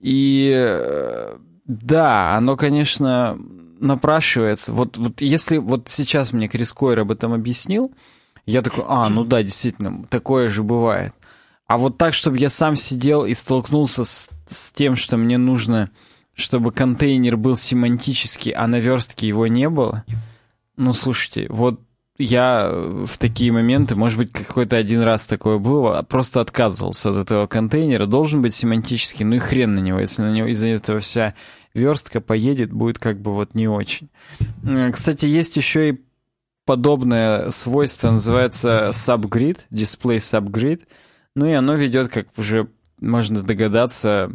И 0.00 0.52
э, 0.54 1.36
да, 1.66 2.36
оно, 2.36 2.56
конечно, 2.56 3.38
напрашивается. 3.80 4.72
Вот, 4.72 4.96
вот 4.96 5.20
если 5.20 5.58
вот 5.58 5.88
сейчас 5.88 6.32
мне 6.32 6.48
Крис 6.48 6.72
Койер 6.72 7.00
об 7.00 7.10
этом 7.10 7.32
объяснил, 7.32 7.92
я 8.46 8.62
такой, 8.62 8.84
а, 8.86 9.08
ну 9.08 9.24
да, 9.24 9.42
действительно, 9.42 10.04
такое 10.08 10.48
же 10.48 10.62
бывает. 10.62 11.12
А 11.68 11.76
вот 11.76 11.98
так, 11.98 12.14
чтобы 12.14 12.38
я 12.38 12.48
сам 12.48 12.76
сидел 12.76 13.26
и 13.26 13.34
столкнулся 13.34 14.02
с, 14.02 14.30
с 14.46 14.72
тем, 14.72 14.96
что 14.96 15.18
мне 15.18 15.36
нужно, 15.36 15.90
чтобы 16.32 16.72
контейнер 16.72 17.36
был 17.36 17.56
семантический, 17.56 18.52
а 18.52 18.66
на 18.66 18.80
верстке 18.80 19.28
его 19.28 19.46
не 19.46 19.68
было, 19.68 20.02
ну, 20.76 20.94
слушайте, 20.94 21.46
вот 21.50 21.80
я 22.18 22.70
в 22.72 23.18
такие 23.18 23.52
моменты, 23.52 23.96
может 23.96 24.16
быть, 24.16 24.32
какой-то 24.32 24.76
один 24.76 25.02
раз 25.02 25.26
такое 25.26 25.58
было, 25.58 26.02
просто 26.02 26.40
отказывался 26.40 27.10
от 27.10 27.18
этого 27.18 27.46
контейнера. 27.46 28.06
Должен 28.06 28.42
быть 28.42 28.54
семантический, 28.54 29.24
ну 29.24 29.36
и 29.36 29.38
хрен 29.38 29.74
на 29.74 29.80
него. 29.80 30.00
Если 30.00 30.22
на 30.22 30.32
него 30.32 30.48
из-за 30.48 30.68
этого 30.68 31.00
вся 31.00 31.34
верстка 31.74 32.20
поедет, 32.20 32.72
будет 32.72 32.98
как 32.98 33.20
бы 33.20 33.34
вот 33.34 33.54
не 33.54 33.68
очень. 33.68 34.08
Э, 34.64 34.90
Кстати, 34.90 35.26
есть 35.26 35.56
еще 35.56 35.90
и 35.90 36.00
подобное 36.64 37.50
свойство, 37.50 38.10
называется 38.10 38.88
subgrid, 38.88 39.58
display 39.70 40.16
subgrid. 40.16 40.82
Ну 41.38 41.46
и 41.46 41.52
оно 41.52 41.74
ведет, 41.74 42.08
как 42.08 42.26
уже 42.36 42.66
можно 43.00 43.40
догадаться, 43.40 44.28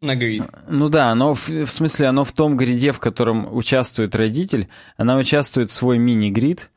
На 0.00 0.16
грид. 0.16 0.42
ну 0.68 0.88
да, 0.88 1.10
оно 1.10 1.34
в, 1.34 1.48
в 1.48 1.66
смысле, 1.70 2.08
оно 2.08 2.24
в 2.24 2.32
том 2.32 2.56
гриде, 2.56 2.90
в 2.90 2.98
котором 2.98 3.46
участвует 3.56 4.16
родитель, 4.16 4.66
она 4.96 5.16
участвует 5.16 5.70
в 5.70 5.72
свой 5.72 5.98
мини-грид. 5.98 6.70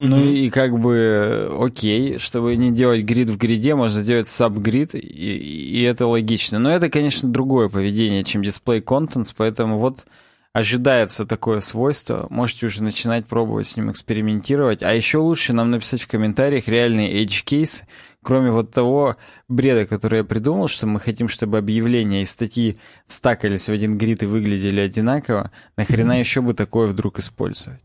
Ну 0.00 0.16
Мгм. 0.16 0.28
и 0.28 0.48
как 0.50 0.78
бы 0.78 1.54
окей, 1.60 2.18
чтобы 2.18 2.56
не 2.56 2.70
делать 2.70 3.02
грид 3.04 3.28
в 3.28 3.36
гриде, 3.36 3.74
можно 3.74 4.00
сделать 4.00 4.28
сабгрид, 4.28 4.94
и, 4.94 4.98
и 4.98 5.82
это 5.82 6.06
логично. 6.06 6.58
Но 6.58 6.70
это, 6.70 6.88
конечно, 6.88 7.28
другое 7.30 7.68
поведение, 7.68 8.24
чем 8.24 8.40
display 8.42 8.82
contents, 8.82 9.34
поэтому 9.36 9.78
вот 9.78 10.06
ожидается 10.52 11.26
такое 11.26 11.60
свойство. 11.60 12.26
Можете 12.30 12.66
уже 12.66 12.82
начинать 12.82 13.26
пробовать 13.26 13.66
с 13.66 13.76
ним 13.76 13.90
экспериментировать. 13.90 14.82
А 14.82 14.92
еще 14.94 15.18
лучше 15.18 15.52
нам 15.52 15.70
написать 15.70 16.00
в 16.00 16.08
комментариях 16.08 16.66
реальные 16.68 17.22
edge 17.24 17.42
кейсы, 17.44 17.86
кроме 18.26 18.50
вот 18.50 18.72
того 18.72 19.16
бреда, 19.46 19.86
который 19.86 20.18
я 20.18 20.24
придумал, 20.24 20.66
что 20.66 20.88
мы 20.88 20.98
хотим, 20.98 21.28
чтобы 21.28 21.58
объявления 21.58 22.22
и 22.22 22.24
статьи 22.24 22.76
стакались 23.06 23.68
в 23.68 23.72
один 23.72 23.96
грид 23.96 24.24
и 24.24 24.26
выглядели 24.26 24.80
одинаково, 24.80 25.52
нахрена 25.76 26.18
еще 26.18 26.40
бы 26.40 26.52
такое 26.52 26.88
вдруг 26.88 27.20
использовать? 27.20 27.80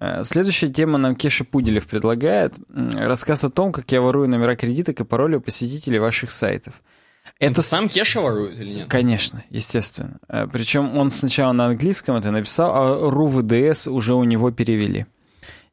Э, 0.00 0.24
следующая 0.24 0.68
тема 0.68 0.96
нам 0.96 1.14
Кеша 1.14 1.44
Пуделев 1.44 1.86
предлагает. 1.86 2.54
Рассказ 2.94 3.44
о 3.44 3.50
том, 3.50 3.72
как 3.72 3.92
я 3.92 4.00
ворую 4.00 4.26
номера 4.26 4.56
кредиток 4.56 5.00
и 5.00 5.04
пароли 5.04 5.36
у 5.36 5.40
посетителей 5.42 5.98
ваших 5.98 6.30
сайтов. 6.30 6.82
Это 7.38 7.60
сам 7.60 7.90
Кеша 7.90 8.22
ворует 8.22 8.58
или 8.58 8.72
нет? 8.76 8.88
Конечно, 8.88 9.44
естественно. 9.50 10.16
Э, 10.28 10.46
Причем 10.50 10.96
он 10.96 11.10
сначала 11.10 11.52
на 11.52 11.66
английском 11.66 12.16
это 12.16 12.30
написал, 12.30 12.70
а 12.74 13.10
РУВДС 13.10 13.86
уже 13.88 14.14
у 14.14 14.24
него 14.24 14.50
перевели. 14.50 15.04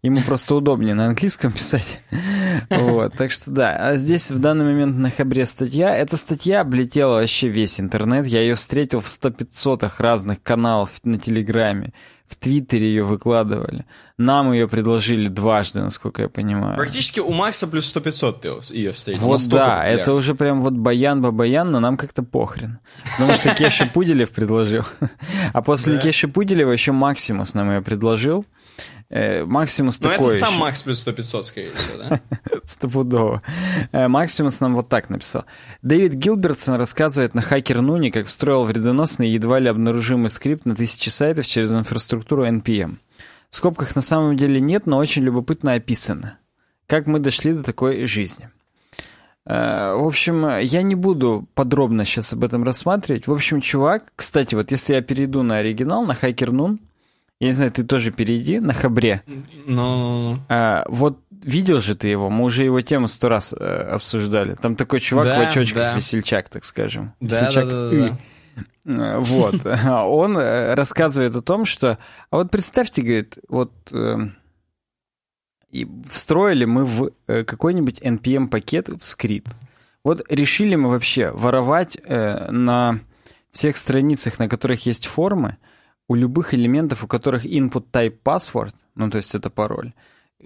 Ему 0.01 0.21
просто 0.21 0.55
удобнее 0.55 0.95
на 0.95 1.07
английском 1.07 1.51
писать. 1.51 1.99
Вот, 2.69 3.13
так 3.15 3.31
что 3.31 3.51
да. 3.51 3.75
А 3.75 3.95
здесь 3.97 4.31
в 4.31 4.39
данный 4.39 4.63
момент 4.63 4.97
на 4.97 5.11
Хабре 5.11 5.45
статья. 5.45 5.93
Эта 5.93 6.15
статья 6.15 6.61
облетела 6.61 7.15
вообще 7.15 7.49
весь 7.49 7.81
интернет. 7.81 8.25
Я 8.25 8.41
ее 8.41 8.55
встретил 8.55 9.01
в 9.01 9.05
100-500 9.05 9.91
разных 9.97 10.41
каналов 10.41 10.91
на 11.03 11.19
Телеграме. 11.19 11.91
В 12.29 12.35
Твиттере 12.35 12.87
ее 12.87 13.03
выкладывали. 13.03 13.85
Нам 14.17 14.53
ее 14.53 14.69
предложили 14.69 15.27
дважды, 15.27 15.81
насколько 15.81 16.21
я 16.21 16.29
понимаю. 16.29 16.77
Практически 16.77 17.19
у 17.19 17.31
Макса 17.31 17.67
плюс 17.67 17.93
100-500 17.93 18.39
ты 18.39 18.73
ее 18.75 18.91
встретил. 18.93 19.23
Вот 19.23 19.45
да, 19.49 19.83
это 19.85 20.13
уже 20.13 20.33
прям 20.33 20.61
вот 20.61 20.73
баян-бабаян, 20.73 21.71
но 21.71 21.79
нам 21.79 21.97
как-то 21.97 22.23
похрен. 22.23 22.79
Потому 23.17 23.33
что 23.33 23.53
Кеша 23.53 23.85
Пуделев 23.85 24.31
предложил. 24.31 24.85
А 25.53 25.61
после. 25.61 25.97
Кеши 25.97 26.27
Пуделева 26.27 26.71
еще 26.71 26.93
Максимус 26.93 27.53
нам 27.53 27.69
ее 27.71 27.81
предложил. 27.81 28.45
Э, 29.09 29.43
Максимус 29.43 29.99
Но 29.99 30.09
такой 30.09 30.37
это 30.37 30.45
сам. 30.45 30.59
Макс 30.59 30.83
плюс 30.83 30.99
100 30.99 31.13
500, 31.13 31.45
скорее 31.45 31.71
всего, 31.71 31.97
да? 31.97 32.21
Стопудово. 32.65 33.41
Э, 33.91 34.07
Максимус 34.07 34.59
нам 34.59 34.75
вот 34.75 34.87
так 34.87 35.09
написал. 35.09 35.45
Дэвид 35.81 36.13
Гилбертсон 36.13 36.75
рассказывает 36.75 37.33
на 37.33 37.41
Хакер 37.41 37.81
Нуни, 37.81 38.11
как 38.11 38.27
встроил 38.27 38.65
вредоносный 38.65 39.29
едва 39.29 39.57
ли 39.57 39.67
обнаружимый 39.67 40.29
скрипт 40.29 40.65
на 40.65 40.75
тысячи 40.75 41.09
сайтов 41.09 41.47
через 41.47 41.73
инфраструктуру 41.73 42.45
NPM. 42.45 42.97
В 43.49 43.55
скобках 43.55 43.95
на 43.95 44.01
самом 44.03 44.37
деле 44.37 44.61
нет, 44.61 44.85
но 44.85 44.97
очень 44.97 45.23
любопытно 45.23 45.73
описано. 45.73 46.37
Как 46.85 47.07
мы 47.07 47.17
дошли 47.17 47.53
до 47.53 47.63
такой 47.63 48.05
жизни. 48.05 48.51
Э, 49.47 49.95
в 49.95 50.05
общем, 50.05 50.59
я 50.59 50.83
не 50.83 50.93
буду 50.93 51.47
подробно 51.55 52.05
сейчас 52.05 52.33
об 52.33 52.43
этом 52.43 52.63
рассматривать. 52.63 53.25
В 53.25 53.31
общем, 53.31 53.59
чувак, 53.59 54.13
кстати, 54.15 54.53
вот 54.53 54.69
если 54.69 54.93
я 54.93 55.01
перейду 55.01 55.41
на 55.41 55.57
оригинал, 55.57 56.05
на 56.05 56.13
Хакер 56.13 56.51
Нун, 56.51 56.79
я 57.39 57.47
не 57.47 57.53
знаю, 57.53 57.71
ты 57.71 57.83
тоже 57.83 58.11
перейди 58.11 58.59
на 58.59 58.73
Хабре. 58.73 59.23
Ну, 59.65 60.33
no. 60.33 60.39
а, 60.49 60.83
вот 60.89 61.19
видел 61.43 61.79
же 61.79 61.95
ты 61.95 62.09
его, 62.09 62.29
мы 62.29 62.45
уже 62.45 62.63
его 62.65 62.81
тему 62.81 63.07
сто 63.07 63.29
раз 63.29 63.53
э, 63.53 63.55
обсуждали. 63.93 64.55
Там 64.55 64.75
такой 64.75 64.99
чувак 64.99 65.25
да, 65.25 65.39
в 65.39 65.47
очочках, 65.47 65.77
да. 65.77 65.95
весельчак, 65.95 66.49
так 66.49 66.65
скажем. 66.65 67.13
Да, 67.19 67.39
весельчак 67.39 67.67
да, 67.67 67.89
да, 67.89 68.17
да. 68.85 69.19
Вот. 69.19 69.65
Он 70.05 70.37
э, 70.37 70.73
рассказывает 70.73 71.35
о 71.35 71.41
том, 71.41 71.65
что... 71.65 71.97
А 72.29 72.37
вот 72.37 72.51
представьте, 72.51 73.01
говорит, 73.01 73.37
вот... 73.47 73.71
Э, 73.93 74.17
и 75.71 75.87
встроили 76.09 76.65
мы 76.65 76.83
в 76.83 77.11
э, 77.27 77.43
какой-нибудь 77.43 78.01
NPM-пакет 78.01 78.89
в 78.89 79.03
скрипт. 79.05 79.55
Вот 80.03 80.21
решили 80.29 80.75
мы 80.75 80.89
вообще 80.89 81.31
воровать 81.31 81.97
э, 82.03 82.49
на 82.51 82.99
всех 83.51 83.77
страницах, 83.77 84.39
на 84.39 84.49
которых 84.49 84.85
есть 84.85 85.05
формы, 85.05 85.57
у 86.09 86.15
любых 86.15 86.53
элементов, 86.53 87.03
у 87.03 87.07
которых 87.07 87.45
input 87.45 87.85
type 87.91 88.17
password, 88.23 88.73
ну 88.95 89.09
то 89.09 89.17
есть 89.17 89.35
это 89.35 89.49
пароль, 89.49 89.93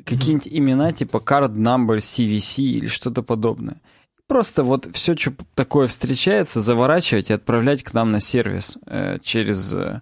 какие-нибудь 0.06 0.48
имена 0.48 0.92
типа 0.92 1.18
card 1.18 1.56
number, 1.56 1.98
CVC 1.98 2.64
или 2.64 2.88
что-то 2.88 3.24
подобное. 3.24 3.82
Просто 4.28 4.64
вот 4.64 4.88
все, 4.94 5.16
что 5.16 5.34
такое 5.56 5.88
встречается, 5.88 6.62
заворачивать 6.62 7.30
и 7.30 7.34
отправлять 7.34 7.84
к 7.84 7.94
нам 7.94 8.12
на 8.12 8.20
сервис 8.20 8.78
э, 8.88 9.18
через 9.22 9.74
э, 9.74 10.02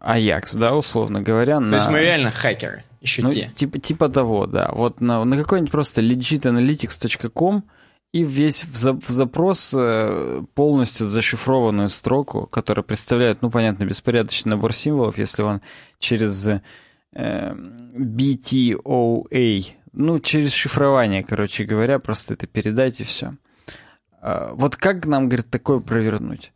Ajax, 0.00 0.58
да, 0.58 0.74
условно 0.74 1.20
говоря. 1.22 1.56
То 1.56 1.60
на... 1.60 1.74
есть 1.76 1.88
мы 1.88 2.00
реально 2.00 2.30
хакеры, 2.30 2.84
еще 3.00 3.22
ну, 3.22 3.30
те. 3.30 3.50
Типа, 3.54 3.78
типа 3.78 4.08
того, 4.08 4.46
да. 4.46 4.70
Вот 4.72 5.00
на, 5.00 5.24
на 5.24 5.36
какой-нибудь 5.36 5.72
просто 5.72 6.00
legitanalytics.com 6.00 7.64
и 8.12 8.22
весь 8.24 8.64
в, 8.64 8.76
за, 8.76 8.92
в 8.92 9.08
запрос 9.08 9.74
э, 9.76 10.42
полностью 10.54 11.06
зашифрованную 11.06 11.88
строку, 11.88 12.46
которая 12.46 12.82
представляет, 12.82 13.40
ну, 13.40 13.50
понятно, 13.50 13.84
беспорядочный 13.84 14.50
набор 14.50 14.74
символов, 14.74 15.16
если 15.16 15.42
он 15.42 15.62
через 15.98 16.46
э, 16.46 16.60
BTOA, 17.96 19.64
ну, 19.92 20.18
через 20.18 20.52
шифрование, 20.52 21.24
короче 21.24 21.64
говоря, 21.64 21.98
просто 21.98 22.34
это 22.34 22.46
передать 22.46 23.00
и 23.00 23.04
все. 23.04 23.34
А, 24.20 24.52
вот 24.54 24.76
как 24.76 25.06
нам, 25.06 25.28
говорит, 25.28 25.50
такое 25.50 25.80
провернуть? 25.80 26.52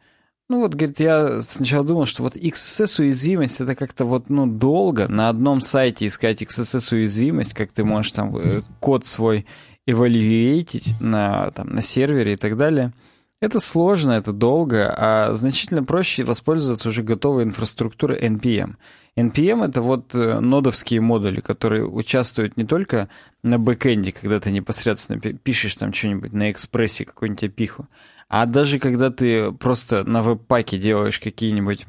Ну 0.48 0.60
вот, 0.60 0.74
говорит, 0.74 1.00
я 1.00 1.40
сначала 1.40 1.84
думал, 1.84 2.06
что 2.06 2.22
вот 2.22 2.36
XSS-уязвимость 2.36 3.60
это 3.60 3.74
как-то 3.74 4.04
вот, 4.04 4.30
ну, 4.30 4.46
долго 4.46 5.08
на 5.08 5.28
одном 5.28 5.60
сайте 5.60 6.06
искать 6.06 6.40
XSS-уязвимость, 6.40 7.52
как 7.54 7.72
ты 7.72 7.82
можешь 7.82 8.12
там 8.12 8.36
э, 8.36 8.62
код 8.78 9.04
свой 9.04 9.44
эвалюетить 9.86 10.94
на, 11.00 11.50
там, 11.52 11.68
на 11.68 11.80
сервере 11.80 12.34
и 12.34 12.36
так 12.36 12.56
далее. 12.56 12.92
Это 13.40 13.60
сложно, 13.60 14.12
это 14.12 14.32
долго, 14.32 14.92
а 14.96 15.34
значительно 15.34 15.84
проще 15.84 16.24
воспользоваться 16.24 16.88
уже 16.88 17.02
готовой 17.02 17.44
инфраструктурой 17.44 18.18
NPM. 18.18 18.76
NPM— 19.16 19.64
это 19.68 19.82
вот 19.82 20.14
э, 20.14 20.40
нодовские 20.40 21.00
модули, 21.00 21.40
которые 21.40 21.86
участвуют 21.86 22.56
не 22.56 22.64
только 22.64 23.08
на 23.42 23.58
бэкэнде, 23.58 24.12
когда 24.12 24.40
ты 24.40 24.50
непосредственно 24.50 25.20
пишешь 25.20 25.76
там 25.76 25.92
что-нибудь 25.92 26.32
на 26.32 26.50
экспрессе, 26.50 27.04
какую-нибудь 27.04 27.44
опиху, 27.44 27.88
а 28.28 28.46
даже 28.46 28.78
когда 28.78 29.10
ты 29.10 29.52
просто 29.52 30.04
на 30.04 30.22
веб-паке 30.22 30.78
делаешь 30.78 31.18
какие-нибудь 31.18 31.86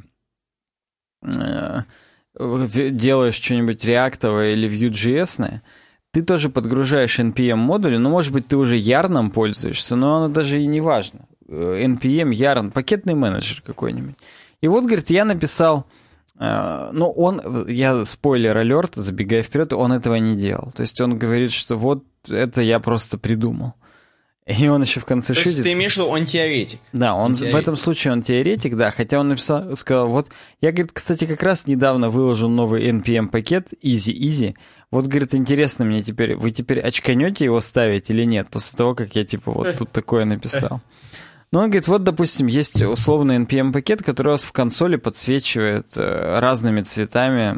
э, 1.24 1.84
делаешь 2.40 3.36
что-нибудь 3.36 3.84
реактовое 3.84 4.54
или 4.54 4.70
Vue.js, 4.70 5.62
ты 6.12 6.24
тоже 6.24 6.50
подгружаешь 6.50 7.20
NPM-модули, 7.20 7.98
ну, 7.98 8.10
может 8.10 8.34
быть, 8.34 8.48
ты 8.48 8.58
уже 8.58 8.78
Ярном 8.78 9.32
пользуешься, 9.32 9.96
но 9.96 10.18
оно 10.18 10.34
даже 10.34 10.62
и 10.62 10.68
не 10.68 10.82
важно. 10.82 11.28
NPM, 11.48 12.32
Yarn, 12.32 12.72
пакетный 12.72 13.14
менеджер 13.14 13.62
какой-нибудь. 13.66 14.16
И 14.62 14.68
вот, 14.68 14.86
говорит, 14.86 15.10
я 15.10 15.24
написал, 15.24 15.86
э, 16.40 16.90
ну, 16.92 17.10
он, 17.10 17.68
я 17.68 18.04
спойлер-алерт, 18.04 18.96
забегая 18.96 19.44
вперед, 19.44 19.74
он 19.74 19.94
этого 19.94 20.16
не 20.16 20.36
делал. 20.36 20.72
То 20.76 20.82
есть 20.82 21.00
он 21.00 21.18
говорит, 21.18 21.52
что 21.52 21.76
вот 21.76 22.04
это 22.28 22.62
я 22.62 22.80
просто 22.80 23.18
придумал. 23.18 23.74
И 24.60 24.68
он 24.70 24.82
еще 24.82 25.02
в 25.02 25.06
конце 25.06 25.34
То 25.34 25.42
шутит. 25.42 25.54
есть 25.54 25.64
ты 25.64 25.74
имеешь 25.74 25.94
в 25.94 25.98
виду, 25.98 26.08
он 26.08 26.26
теоретик? 26.26 26.80
Да, 26.94 27.16
он, 27.16 27.26
Он 27.26 27.36
в 27.36 27.40
теоретик. 27.40 27.60
этом 27.62 27.76
случае 27.76 28.14
он 28.14 28.22
теоретик, 28.22 28.78
да, 28.78 28.92
хотя 28.92 29.20
он 29.20 29.28
написал, 29.28 29.76
сказал, 29.76 30.08
вот, 30.08 30.30
я, 30.62 30.72
говорит, 30.72 30.92
кстати, 30.94 31.26
как 31.26 31.44
раз 31.44 31.68
недавно 31.68 32.10
выложил 32.10 32.48
новый 32.50 32.90
NPM-пакет, 32.90 33.74
easy-easy, 33.84 34.56
вот, 34.90 35.06
говорит, 35.08 35.36
интересно 35.36 35.84
мне 35.84 36.02
теперь, 36.02 36.36
вы 36.36 36.52
теперь 36.52 36.80
очканете 36.80 37.44
его 37.44 37.60
ставить 37.60 38.10
или 38.10 38.24
нет, 38.24 38.48
после 38.50 38.78
того, 38.78 38.96
как 38.96 39.18
я, 39.18 39.26
типа, 39.26 39.52
вот 39.52 39.76
тут 39.78 39.92
такое 39.92 40.24
написал. 40.26 40.82
Ну, 41.50 41.60
он 41.60 41.68
говорит, 41.68 41.88
вот, 41.88 42.04
допустим, 42.04 42.48
есть 42.48 42.82
условный 42.82 43.38
NPM-пакет, 43.38 44.04
который 44.04 44.28
у 44.28 44.32
вас 44.32 44.44
в 44.44 44.52
консоли 44.52 44.98
подсвечивает 44.98 45.88
э, 45.96 46.40
разными 46.40 46.82
цветами, 46.82 47.58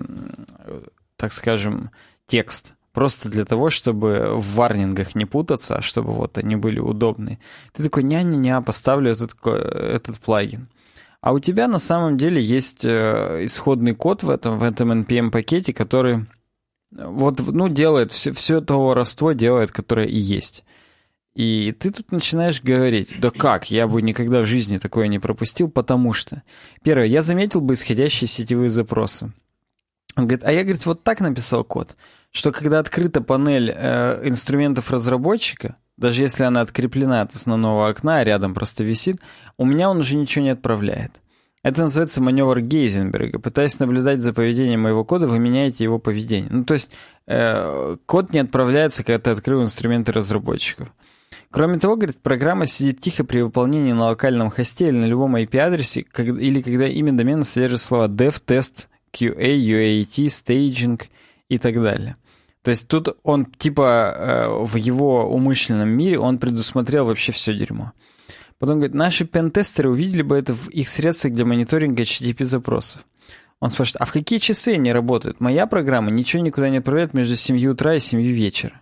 так 1.18 1.34
скажем, 1.34 1.90
текст. 2.28 2.76
Просто 3.00 3.30
для 3.30 3.46
того, 3.46 3.70
чтобы 3.70 4.34
в 4.36 4.56
варнингах 4.56 5.16
не 5.16 5.24
путаться, 5.24 5.78
а 5.78 5.82
чтобы 5.82 6.12
вот 6.12 6.38
они 6.38 6.58
были 6.58 6.80
удобны. 6.80 7.40
Ты 7.72 7.82
такой, 7.82 8.04
ня-ня-ня, 8.04 8.60
поставлю 8.60 9.10
этот, 9.10 9.38
этот 9.46 10.20
плагин. 10.20 10.68
А 11.22 11.32
у 11.32 11.40
тебя 11.40 11.70
на 11.70 11.78
самом 11.78 12.18
деле 12.18 12.44
есть 12.44 12.84
э, 12.84 13.46
исходный 13.46 13.96
код 13.96 14.24
в 14.24 14.30
этом, 14.30 14.60
в 14.60 14.64
этом 14.64 14.92
NPM-пакете, 14.92 15.72
который 15.72 16.26
вот, 16.92 17.40
ну, 17.40 17.70
делает 17.70 18.12
все, 18.12 18.34
все 18.34 18.60
то 18.60 18.86
воровство 18.86 19.32
делает, 19.32 19.72
которое 19.72 20.08
и 20.08 20.20
есть. 20.20 20.66
И 21.36 21.74
ты 21.80 21.92
тут 21.92 22.12
начинаешь 22.12 22.62
говорить, 22.62 23.16
да 23.22 23.30
как, 23.30 23.72
я 23.72 23.88
бы 23.88 24.02
никогда 24.02 24.42
в 24.42 24.46
жизни 24.46 24.78
такое 24.78 25.08
не 25.08 25.20
пропустил, 25.20 25.70
потому 25.70 26.12
что... 26.12 26.44
Первое, 26.84 27.06
я 27.06 27.22
заметил 27.22 27.62
бы 27.62 27.76
исходящие 27.76 28.28
сетевые 28.28 28.70
запросы. 28.70 29.32
Он 30.18 30.28
говорит, 30.28 30.44
а 30.44 30.52
я, 30.52 30.64
говорит, 30.64 30.86
вот 30.86 31.04
так 31.04 31.22
написал 31.22 31.64
код, 31.64 31.96
что 32.32 32.52
когда 32.52 32.80
открыта 32.80 33.22
панель 33.22 33.74
э, 33.76 34.28
инструментов 34.28 34.92
разработчика, 34.92 35.78
даже 35.98 36.24
если 36.24 36.44
она 36.44 36.62
откреплена 36.62 37.22
от 37.22 37.32
основного 37.32 37.90
окна, 37.90 38.20
а 38.20 38.24
рядом 38.24 38.54
просто 38.54 38.84
висит, 38.84 39.18
у 39.58 39.66
меня 39.66 39.90
он 39.90 39.98
уже 39.98 40.16
ничего 40.16 40.44
не 40.44 40.52
отправляет. 40.52 41.20
Это 41.62 41.82
называется 41.82 42.22
маневр 42.22 42.62
Гейзенберга. 42.62 43.38
Пытаясь 43.40 43.80
наблюдать 43.80 44.22
за 44.22 44.32
поведением 44.32 44.82
моего 44.82 45.04
кода, 45.04 45.28
вы 45.28 45.40
меняете 45.40 45.84
его 45.84 46.00
поведение. 46.00 46.50
Ну, 46.50 46.64
то 46.64 46.74
есть 46.74 46.94
э, 47.28 47.98
код 48.06 48.32
не 48.32 48.40
отправляется, 48.40 49.04
когда 49.04 49.20
ты 49.20 49.32
открыл 49.32 49.62
инструменты 49.62 50.14
разработчиков. 50.14 50.94
Кроме 51.52 51.80
того, 51.80 51.96
говорит, 51.96 52.22
программа 52.22 52.66
сидит 52.66 53.02
тихо 53.02 53.26
при 53.26 53.42
выполнении 53.42 53.92
на 53.92 54.06
локальном 54.06 54.50
хосте 54.50 54.88
или 54.88 54.98
на 54.98 55.06
любом 55.06 55.36
IP-адресе, 55.36 56.06
или 56.18 56.62
когда 56.62 56.88
имя 56.88 57.12
домена 57.12 57.44
содержит 57.44 57.82
слова 57.82 58.08
dev, 58.08 58.42
test, 58.46 58.88
QA, 59.12 59.36
UAT, 59.36 60.28
staging 60.28 61.02
и 61.50 61.58
так 61.58 61.82
далее. 61.82 62.16
То 62.62 62.72
есть 62.72 62.88
тут 62.88 63.18
он, 63.24 63.46
типа, 63.46 64.14
э, 64.16 64.48
в 64.66 64.76
его 64.76 65.30
умышленном 65.30 65.90
мире 65.90 66.20
он 66.20 66.40
предусмотрел 66.40 67.06
вообще 67.06 67.32
все 67.32 67.54
дерьмо. 67.54 67.94
Потом 68.58 68.76
говорит, 68.76 68.94
наши 68.94 69.26
пентестеры 69.26 69.90
увидели 69.90 70.22
бы 70.22 70.38
это 70.38 70.54
в 70.54 70.68
их 70.70 70.90
средствах 70.90 71.34
для 71.34 71.46
мониторинга 71.46 72.04
HTTP-запросов. 72.04 73.06
Он 73.62 73.70
спрашивает, 73.70 74.02
а 74.02 74.06
в 74.06 74.12
какие 74.12 74.40
часы 74.40 74.76
они 74.76 74.92
работают? 74.92 75.40
Моя 75.40 75.68
программа 75.68 76.12
ничего 76.12 76.44
никуда 76.44 76.70
не 76.70 76.78
отправляет 76.78 77.14
между 77.14 77.36
7 77.36 77.66
утра 77.68 77.96
и 77.96 78.00
7 78.00 78.22
вечера. 78.22 78.82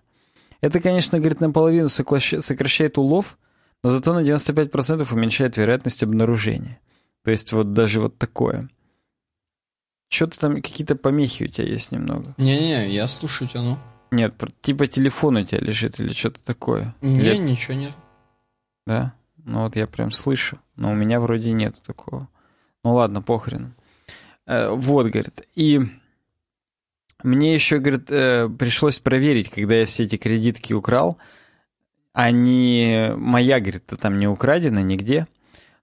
Это, 0.62 0.80
конечно, 0.80 1.20
говорит, 1.20 1.42
наполовину 1.42 1.88
сокращает 1.88 2.98
улов, 2.98 3.38
но 3.84 3.92
зато 3.92 4.14
на 4.14 4.24
95% 4.24 5.08
уменьшает 5.14 5.58
вероятность 5.58 6.02
обнаружения. 6.04 6.80
То 7.24 7.32
есть 7.32 7.54
вот 7.54 7.74
даже 7.74 8.02
вот 8.02 8.18
такое. 8.18 8.70
Что-то 10.10 10.40
там, 10.40 10.56
какие-то 10.56 10.96
помехи 10.96 11.44
у 11.44 11.48
тебя 11.48 11.68
есть 11.68 11.92
немного. 11.92 12.34
Не-не, 12.38 12.90
я 12.90 13.08
слушаю 13.08 13.48
тебя, 13.50 13.62
ну. 13.62 13.78
Нет, 14.12 14.36
типа 14.62 14.88
телефон 14.88 15.38
у 15.38 15.44
тебя 15.44 15.60
лежит 15.60 16.00
или 16.00 16.14
что-то 16.14 16.44
такое. 16.44 16.96
Не, 17.02 17.20
или... 17.20 17.36
ничего 17.38 17.74
нет. 17.74 17.92
Да? 18.86 19.14
Ну 19.44 19.64
вот 19.64 19.76
я 19.76 19.86
прям 19.86 20.12
слышу. 20.12 20.60
Но 20.76 20.92
у 20.92 20.96
меня 20.96 21.20
вроде 21.20 21.52
нет 21.52 21.76
такого. 21.86 22.30
Ну 22.84 22.94
ладно, 22.94 23.22
похрен. 23.22 23.74
Э, 24.46 24.70
вот, 24.70 25.08
говорит. 25.08 25.42
И 25.56 25.82
мне 27.24 27.54
еще, 27.54 27.80
говорит, 27.80 28.10
э, 28.10 28.48
пришлось 28.48 29.00
проверить, 29.00 29.50
когда 29.50 29.76
я 29.76 29.86
все 29.86 30.04
эти 30.04 30.18
кредитки 30.18 30.74
украл. 30.74 31.18
Они... 32.14 33.10
Моя, 33.16 33.60
говорит, 33.60 33.86
там 34.00 34.18
не 34.18 34.28
украдена 34.28 34.80
нигде. 34.80 35.28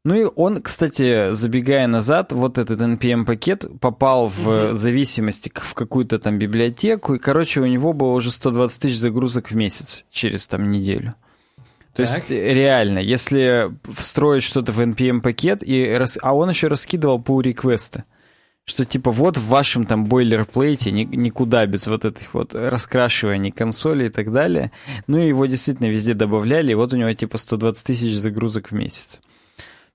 Ну 0.05 0.15
и 0.15 0.31
он, 0.37 0.61
кстати, 0.61 1.33
забегая 1.33 1.87
назад, 1.87 2.33
вот 2.33 2.59
этот 2.59 2.79
NPM-пакет 2.79 3.67
попал 3.81 4.29
в 4.29 4.47
mm-hmm. 4.47 4.73
зависимости 4.75 5.51
в 5.55 5.73
какую-то 5.73 6.19
там 6.19 6.39
библиотеку, 6.39 7.15
и, 7.15 7.19
короче, 7.19 7.63
у 7.63 7.67
него 7.67 7.95
было 7.95 8.13
уже 8.13 8.31
120 8.31 8.83
тысяч 8.83 8.99
загрузок 8.99 9.51
в 9.51 9.57
месяц 9.57 10.05
через 10.11 10.47
там 10.47 10.71
неделю. 10.71 11.15
То 11.95 12.05
так. 12.05 12.29
есть 12.29 12.31
реально, 12.31 12.99
если 12.99 13.73
встроить 13.95 14.43
что-то 14.43 14.73
в 14.73 14.81
NPM-пакет, 14.81 15.67
и 15.67 15.95
рас... 15.95 16.19
а 16.21 16.35
он 16.35 16.51
еще 16.51 16.69
раскидывал 16.69 17.23
по 17.23 17.41
реквесты, 17.41 18.05
что 18.67 18.85
типа 18.85 19.11
вот 19.11 19.39
в 19.39 19.49
вашем 19.49 19.87
там 19.87 20.05
бойлерплейте 20.05 20.91
ни, 20.91 21.05
никуда 21.05 21.65
без 21.65 21.87
вот 21.87 22.05
этих 22.05 22.35
вот 22.35 22.55
раскрашиваний 22.55 23.53
консоли 23.53 24.07
и 24.07 24.09
так 24.11 24.33
далее. 24.33 24.71
Ну 25.07 25.17
и 25.17 25.29
его 25.29 25.47
действительно 25.47 25.87
везде 25.87 26.13
добавляли, 26.13 26.73
и 26.73 26.75
вот 26.75 26.93
у 26.93 26.97
него 26.97 27.13
типа 27.15 27.39
120 27.39 27.87
тысяч 27.87 28.15
загрузок 28.17 28.69
в 28.69 28.73
месяц. 28.73 29.23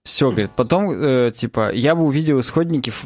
Все, 0.10 0.32
говорит. 0.32 0.52
Потом, 0.56 0.90
э, 0.90 1.32
типа, 1.36 1.72
я 1.72 1.94
бы 1.94 2.02
увидел 2.02 2.40
исходники 2.40 2.90
в, 2.90 3.04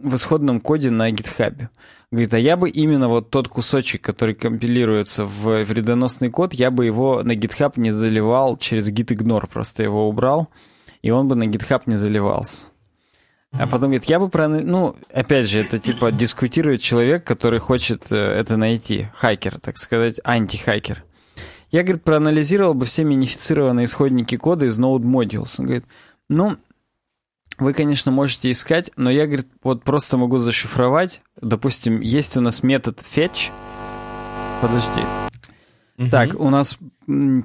в, 0.00 0.14
исходном 0.14 0.60
коде 0.60 0.88
на 0.88 1.10
гитхабе. 1.10 1.68
Говорит, 2.10 2.32
а 2.32 2.38
я 2.38 2.56
бы 2.56 2.70
именно 2.70 3.08
вот 3.08 3.28
тот 3.28 3.48
кусочек, 3.48 4.00
который 4.00 4.34
компилируется 4.34 5.26
в 5.26 5.64
вредоносный 5.64 6.30
код, 6.30 6.54
я 6.54 6.70
бы 6.70 6.86
его 6.86 7.22
на 7.22 7.32
GitHub 7.32 7.74
не 7.76 7.90
заливал 7.90 8.56
через 8.56 8.90
gitignore, 8.90 9.46
просто 9.52 9.82
его 9.82 10.08
убрал, 10.08 10.48
и 11.02 11.10
он 11.10 11.28
бы 11.28 11.34
на 11.34 11.44
GitHub 11.44 11.82
не 11.84 11.96
заливался. 11.96 12.66
А 13.52 13.66
потом 13.66 13.90
говорит, 13.90 14.04
я 14.04 14.18
бы 14.18 14.30
про... 14.30 14.48
Ну, 14.48 14.96
опять 15.12 15.46
же, 15.46 15.60
это 15.60 15.78
типа 15.78 16.10
дискутирует 16.10 16.80
человек, 16.80 17.24
который 17.24 17.58
хочет 17.58 18.10
э, 18.10 18.16
это 18.16 18.56
найти. 18.56 19.08
Хакер, 19.14 19.60
так 19.60 19.76
сказать, 19.76 20.20
антихакер. 20.24 21.04
Я, 21.70 21.82
говорит, 21.82 22.04
проанализировал 22.04 22.74
бы 22.74 22.86
все 22.86 23.04
минифицированные 23.04 23.86
исходники 23.86 24.36
кода 24.36 24.66
из 24.66 24.78
Node 24.78 25.02
Modules. 25.02 25.56
Он 25.58 25.66
говорит, 25.66 25.84
ну, 26.28 26.56
вы, 27.58 27.72
конечно, 27.72 28.12
можете 28.12 28.50
искать, 28.50 28.90
но 28.96 29.10
я, 29.10 29.26
говорит, 29.26 29.48
вот 29.62 29.82
просто 29.82 30.18
могу 30.18 30.38
зашифровать. 30.38 31.22
Допустим, 31.40 32.00
есть 32.00 32.36
у 32.36 32.40
нас 32.40 32.62
метод 32.62 33.00
fetch. 33.00 33.50
Подожди. 34.60 35.02
Угу. 35.98 36.10
Так, 36.10 36.38
у 36.38 36.50
нас 36.50 36.78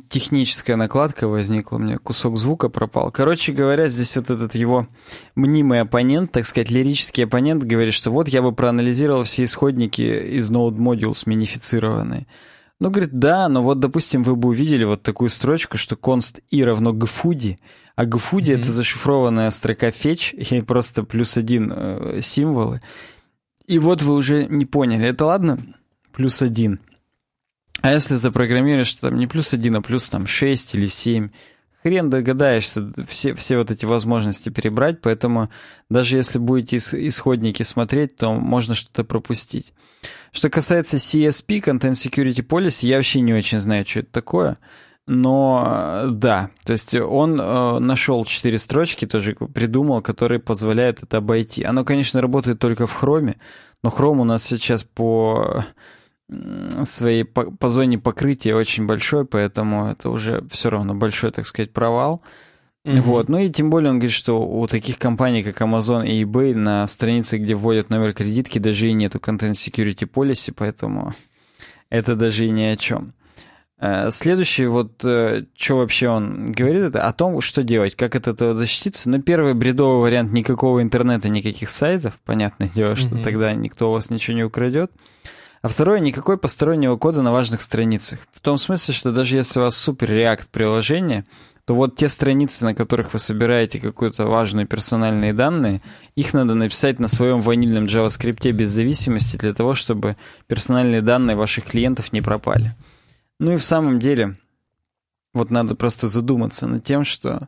техническая 0.10 0.76
накладка 0.76 1.28
возникла, 1.28 1.78
у 1.78 1.80
меня 1.80 1.98
кусок 1.98 2.38
звука 2.38 2.68
пропал. 2.68 3.10
Короче 3.12 3.54
говоря, 3.54 3.88
здесь 3.88 4.18
вот 4.18 4.30
этот 4.30 4.56
его 4.56 4.88
мнимый 5.36 5.80
оппонент, 5.80 6.34
так 6.34 6.46
сказать, 6.46 6.70
лирический 6.70 7.24
оппонент 7.24 7.64
говорит, 7.64 7.94
что 7.94 8.12
вот 8.12 8.28
я 8.28 8.42
бы 8.42 8.52
проанализировал 8.52 9.24
все 9.24 9.46
исходники 9.46 10.02
из 10.02 10.52
Node 10.52 10.76
Modules 10.76 11.24
минифицированные. 11.26 12.28
Ну, 12.82 12.90
говорит, 12.90 13.12
да, 13.14 13.48
но 13.48 13.62
вот, 13.62 13.80
допустим, 13.80 14.24
вы 14.24 14.36
бы 14.36 14.50
увидели 14.50 14.84
вот 14.86 15.04
такую 15.04 15.30
строчку, 15.30 15.78
что 15.78 15.96
const 15.96 16.42
i 16.50 16.64
равно 16.64 16.94
gfudi, 16.94 17.60
а 17.96 18.06
gfudi 18.06 18.46
mm-hmm. 18.46 18.60
это 18.60 18.72
зашифрованная 18.72 19.52
строка 19.52 19.90
fetch, 19.90 20.36
и 20.36 20.62
просто 20.62 21.04
плюс 21.04 21.38
один 21.38 21.72
э, 21.72 22.22
символы. 22.22 22.82
И 23.68 23.78
вот 23.78 24.02
вы 24.02 24.16
уже 24.16 24.48
не 24.48 24.66
поняли, 24.66 25.06
это 25.06 25.26
ладно? 25.26 25.60
Плюс 26.12 26.42
один. 26.42 26.80
А 27.82 27.94
если 27.94 28.16
запрограммируешь, 28.16 28.88
что 28.88 29.10
там 29.10 29.20
не 29.20 29.28
плюс 29.28 29.54
один, 29.54 29.76
а 29.76 29.84
плюс 29.84 30.10
там 30.10 30.26
6 30.26 30.74
или 30.74 30.88
7, 30.88 31.30
хрен 31.84 32.10
догадаешься 32.10 32.88
все, 33.08 33.34
все 33.34 33.58
вот 33.58 33.72
эти 33.72 33.86
возможности 33.86 34.50
перебрать, 34.50 35.02
поэтому 35.02 35.50
даже 35.90 36.18
если 36.18 36.40
будете 36.40 36.78
исходники 36.78 37.64
смотреть, 37.64 38.16
то 38.16 38.34
можно 38.34 38.76
что-то 38.76 39.04
пропустить. 39.04 39.74
Что 40.32 40.50
касается 40.50 40.98
CSP, 40.98 41.64
Content 41.64 41.92
Security 41.92 42.46
Policy, 42.46 42.88
я 42.88 42.98
вообще 42.98 43.22
не 43.22 43.34
очень 43.34 43.60
знаю, 43.60 43.86
что 43.86 44.00
это 44.00 44.12
такое. 44.12 44.58
Но 45.08 46.08
да, 46.12 46.52
то 46.64 46.74
есть 46.74 46.96
он 46.96 47.40
э, 47.42 47.80
нашел 47.80 48.24
четыре 48.24 48.58
строчки, 48.58 49.06
тоже 49.08 49.34
придумал, 49.34 50.02
которые 50.02 50.40
позволяют 50.40 51.04
это 51.04 51.18
обойти. 51.18 51.64
Оно, 51.64 51.84
конечно, 51.84 52.22
работает 52.22 52.60
только 52.60 52.86
в 52.88 52.94
хроме, 52.94 53.36
но 53.84 53.90
хром 53.90 54.20
у 54.20 54.24
нас 54.24 54.44
сейчас 54.44 54.84
по 54.84 55.66
своей 56.86 57.24
по, 57.24 57.52
по 57.52 57.70
зоне 57.70 58.00
покрытия 58.00 58.56
очень 58.56 58.86
большой, 58.86 59.26
поэтому 59.26 59.88
это 59.88 60.10
уже 60.10 60.44
все 60.50 60.70
равно 60.70 60.94
большой, 60.94 61.32
так 61.32 61.46
сказать, 61.46 61.72
провал. 61.74 62.22
Mm-hmm. 62.86 63.02
Вот. 63.02 63.30
Ну 63.30 63.38
и 63.38 63.50
тем 63.50 63.70
более 63.70 63.92
он 63.92 64.00
говорит, 64.00 64.16
что 64.16 64.42
у 64.42 64.66
таких 64.68 64.98
компаний, 64.98 65.44
как 65.44 65.62
Amazon 65.62 66.08
и 66.08 66.24
eBay, 66.24 66.56
на 66.56 66.88
странице, 66.88 67.38
где 67.38 67.54
вводят 67.54 67.90
номер 67.90 68.14
кредитки, 68.14 68.60
даже 68.60 68.88
и 68.88 68.94
нету 68.94 69.20
Content 69.20 69.52
Security 69.52 70.10
Policy, 70.10 70.54
поэтому 70.56 71.14
это 71.90 72.16
даже 72.16 72.48
и 72.48 72.52
ни 72.52 72.64
о 72.64 72.76
чем. 72.76 73.14
Э, 73.78 74.10
следующий, 74.10 74.66
вот, 74.66 75.04
э, 75.04 75.46
что 75.56 75.78
вообще 75.78 76.08
он 76.08 76.52
говорит, 76.52 76.82
это 76.82 77.08
о 77.08 77.14
том, 77.14 77.42
что 77.42 77.62
делать, 77.62 77.96
как 77.96 78.16
от 78.16 78.28
этого 78.28 78.54
защититься. 78.54 79.10
Ну, 79.10 79.22
первый 79.22 79.54
бредовый 79.54 80.02
вариант 80.02 80.32
никакого 80.34 80.82
интернета, 80.82 81.30
никаких 81.30 81.70
сайтов, 81.70 82.20
понятное 82.24 82.70
дело, 82.70 82.96
что 82.96 83.16
mm-hmm. 83.16 83.24
тогда 83.24 83.54
никто 83.54 83.90
у 83.90 83.94
вас 83.94 84.10
ничего 84.10 84.38
не 84.38 84.44
украдет. 84.44 84.92
А 85.62 85.68
второе, 85.68 86.00
никакой 86.00 86.38
постороннего 86.38 86.98
кода 86.98 87.22
на 87.22 87.32
важных 87.32 87.62
страницах. 87.62 88.20
В 88.34 88.40
том 88.40 88.58
смысле, 88.58 88.94
что 88.94 89.12
даже 89.12 89.36
если 89.36 89.60
у 89.60 89.64
вас 89.64 89.78
супер 89.78 90.10
React 90.12 90.48
приложение, 90.52 91.26
то 91.66 91.76
вот 91.76 91.96
те 91.96 92.10
страницы, 92.10 92.66
на 92.66 92.74
которых 92.74 93.14
вы 93.14 93.20
собираете 93.20 93.80
какие-то 93.80 94.26
важные 94.26 94.66
персональные 94.66 95.34
данные, 95.34 95.84
их 96.16 96.34
надо 96.34 96.56
написать 96.56 97.00
на 97.00 97.08
своем 97.08 97.42
ванильном 97.42 97.86
JavaScript 97.86 98.52
без 98.52 98.72
зависимости 98.72 99.38
для 99.38 99.54
того, 99.54 99.76
чтобы 99.76 100.18
персональные 100.48 101.04
данные 101.04 101.38
ваших 101.38 101.66
клиентов 101.66 102.12
не 102.12 102.22
пропали. 102.22 102.76
Ну 103.40 103.54
и 103.54 103.58
в 103.58 103.64
самом 103.64 104.00
деле, 104.00 104.38
вот 105.34 105.52
надо 105.52 105.76
просто 105.76 106.08
задуматься 106.08 106.66
над 106.66 106.84
тем, 106.84 107.06
что 107.06 107.48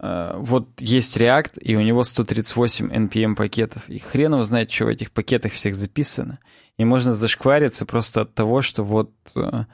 вот 0.00 0.68
есть 0.78 1.16
React, 1.16 1.60
и 1.60 1.76
у 1.76 1.80
него 1.80 2.04
138 2.04 2.92
NPM 2.92 3.34
пакетов, 3.34 3.88
и 3.88 3.98
хрен 3.98 4.34
его 4.34 4.44
знает, 4.44 4.70
что 4.70 4.84
в 4.84 4.88
этих 4.88 5.10
пакетах 5.10 5.52
всех 5.52 5.74
записано. 5.74 6.38
И 6.76 6.84
можно 6.84 7.12
зашквариться 7.12 7.86
просто 7.86 8.22
от 8.22 8.34
того, 8.34 8.62
что 8.62 8.84
вот... 8.84 9.10
Э, 9.36 9.64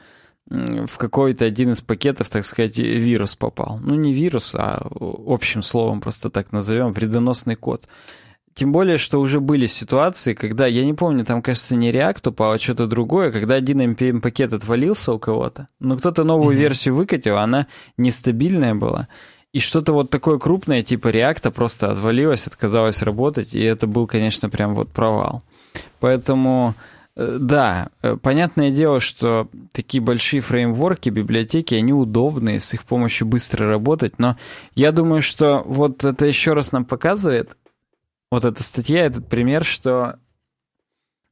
в 0.46 0.98
какой-то 0.98 1.46
один 1.46 1.72
из 1.72 1.80
пакетов, 1.80 2.28
так 2.28 2.44
сказать, 2.44 2.76
вирус 2.76 3.34
попал. 3.34 3.80
Ну, 3.82 3.94
не 3.94 4.12
вирус, 4.12 4.54
а 4.54 4.86
общим 4.90 5.62
словом 5.62 6.00
просто 6.00 6.28
так 6.28 6.52
назовем, 6.52 6.92
вредоносный 6.92 7.56
код. 7.56 7.86
Тем 8.52 8.70
более, 8.70 8.98
что 8.98 9.20
уже 9.20 9.40
были 9.40 9.66
ситуации, 9.66 10.32
когда, 10.32 10.66
я 10.66 10.84
не 10.84 10.94
помню, 10.94 11.24
там, 11.24 11.42
кажется, 11.42 11.74
не 11.74 11.90
React 11.90 12.28
упал, 12.28 12.52
а 12.52 12.58
что-то 12.58 12.86
другое, 12.86 13.32
когда 13.32 13.56
один 13.56 13.80
NPM-пакет 13.80 14.52
отвалился 14.52 15.12
у 15.12 15.18
кого-то, 15.18 15.68
но 15.80 15.96
кто-то 15.96 16.22
новую 16.22 16.54
mm-hmm. 16.54 16.60
версию 16.60 16.94
выкатил, 16.94 17.38
она 17.38 17.66
нестабильная 17.96 18.76
была, 18.76 19.08
и 19.54 19.60
что-то 19.60 19.94
вот 19.94 20.10
такое 20.10 20.38
крупное, 20.38 20.82
типа 20.82 21.08
React, 21.08 21.50
просто 21.50 21.90
отвалилось, 21.90 22.46
отказалось 22.46 23.00
работать, 23.02 23.54
и 23.54 23.62
это 23.62 23.86
был, 23.86 24.06
конечно, 24.06 24.50
прям 24.50 24.74
вот 24.74 24.90
провал. 24.90 25.42
Поэтому 26.00 26.74
Э, 27.16 27.36
да, 27.40 27.90
э, 28.02 28.16
понятное 28.16 28.70
дело, 28.70 29.00
что 29.00 29.48
такие 29.72 30.02
большие 30.02 30.40
фреймворки, 30.40 31.10
библиотеки, 31.10 31.74
они 31.74 31.92
удобные, 31.92 32.58
с 32.58 32.74
их 32.74 32.84
помощью 32.84 33.26
быстро 33.26 33.68
работать, 33.68 34.18
но 34.18 34.36
я 34.74 34.90
думаю, 34.90 35.22
что 35.22 35.62
вот 35.64 36.04
это 36.04 36.26
еще 36.26 36.54
раз 36.54 36.72
нам 36.72 36.84
показывает, 36.84 37.56
вот 38.30 38.44
эта 38.44 38.62
статья, 38.64 39.06
этот 39.06 39.28
пример, 39.28 39.64
что 39.64 40.18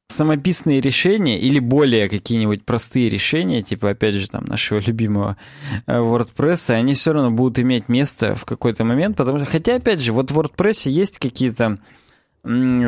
самописные 0.07 0.81
решения 0.81 1.39
или 1.39 1.59
более 1.59 2.09
какие-нибудь 2.09 2.65
простые 2.65 3.09
решения, 3.09 3.61
типа, 3.61 3.91
опять 3.91 4.15
же, 4.15 4.29
там, 4.29 4.45
нашего 4.45 4.79
любимого 4.79 5.37
э, 5.87 5.97
WordPress, 5.97 6.71
они 6.73 6.93
все 6.93 7.13
равно 7.13 7.31
будут 7.31 7.59
иметь 7.59 7.89
место 7.89 8.35
в 8.35 8.45
какой-то 8.45 8.83
момент, 8.83 9.17
потому 9.17 9.39
что, 9.39 9.49
хотя, 9.49 9.75
опять 9.75 9.99
же, 9.99 10.13
вот 10.13 10.31
в 10.31 10.39
WordPress 10.39 10.89
есть 10.89 11.17
какие-то 11.19 11.79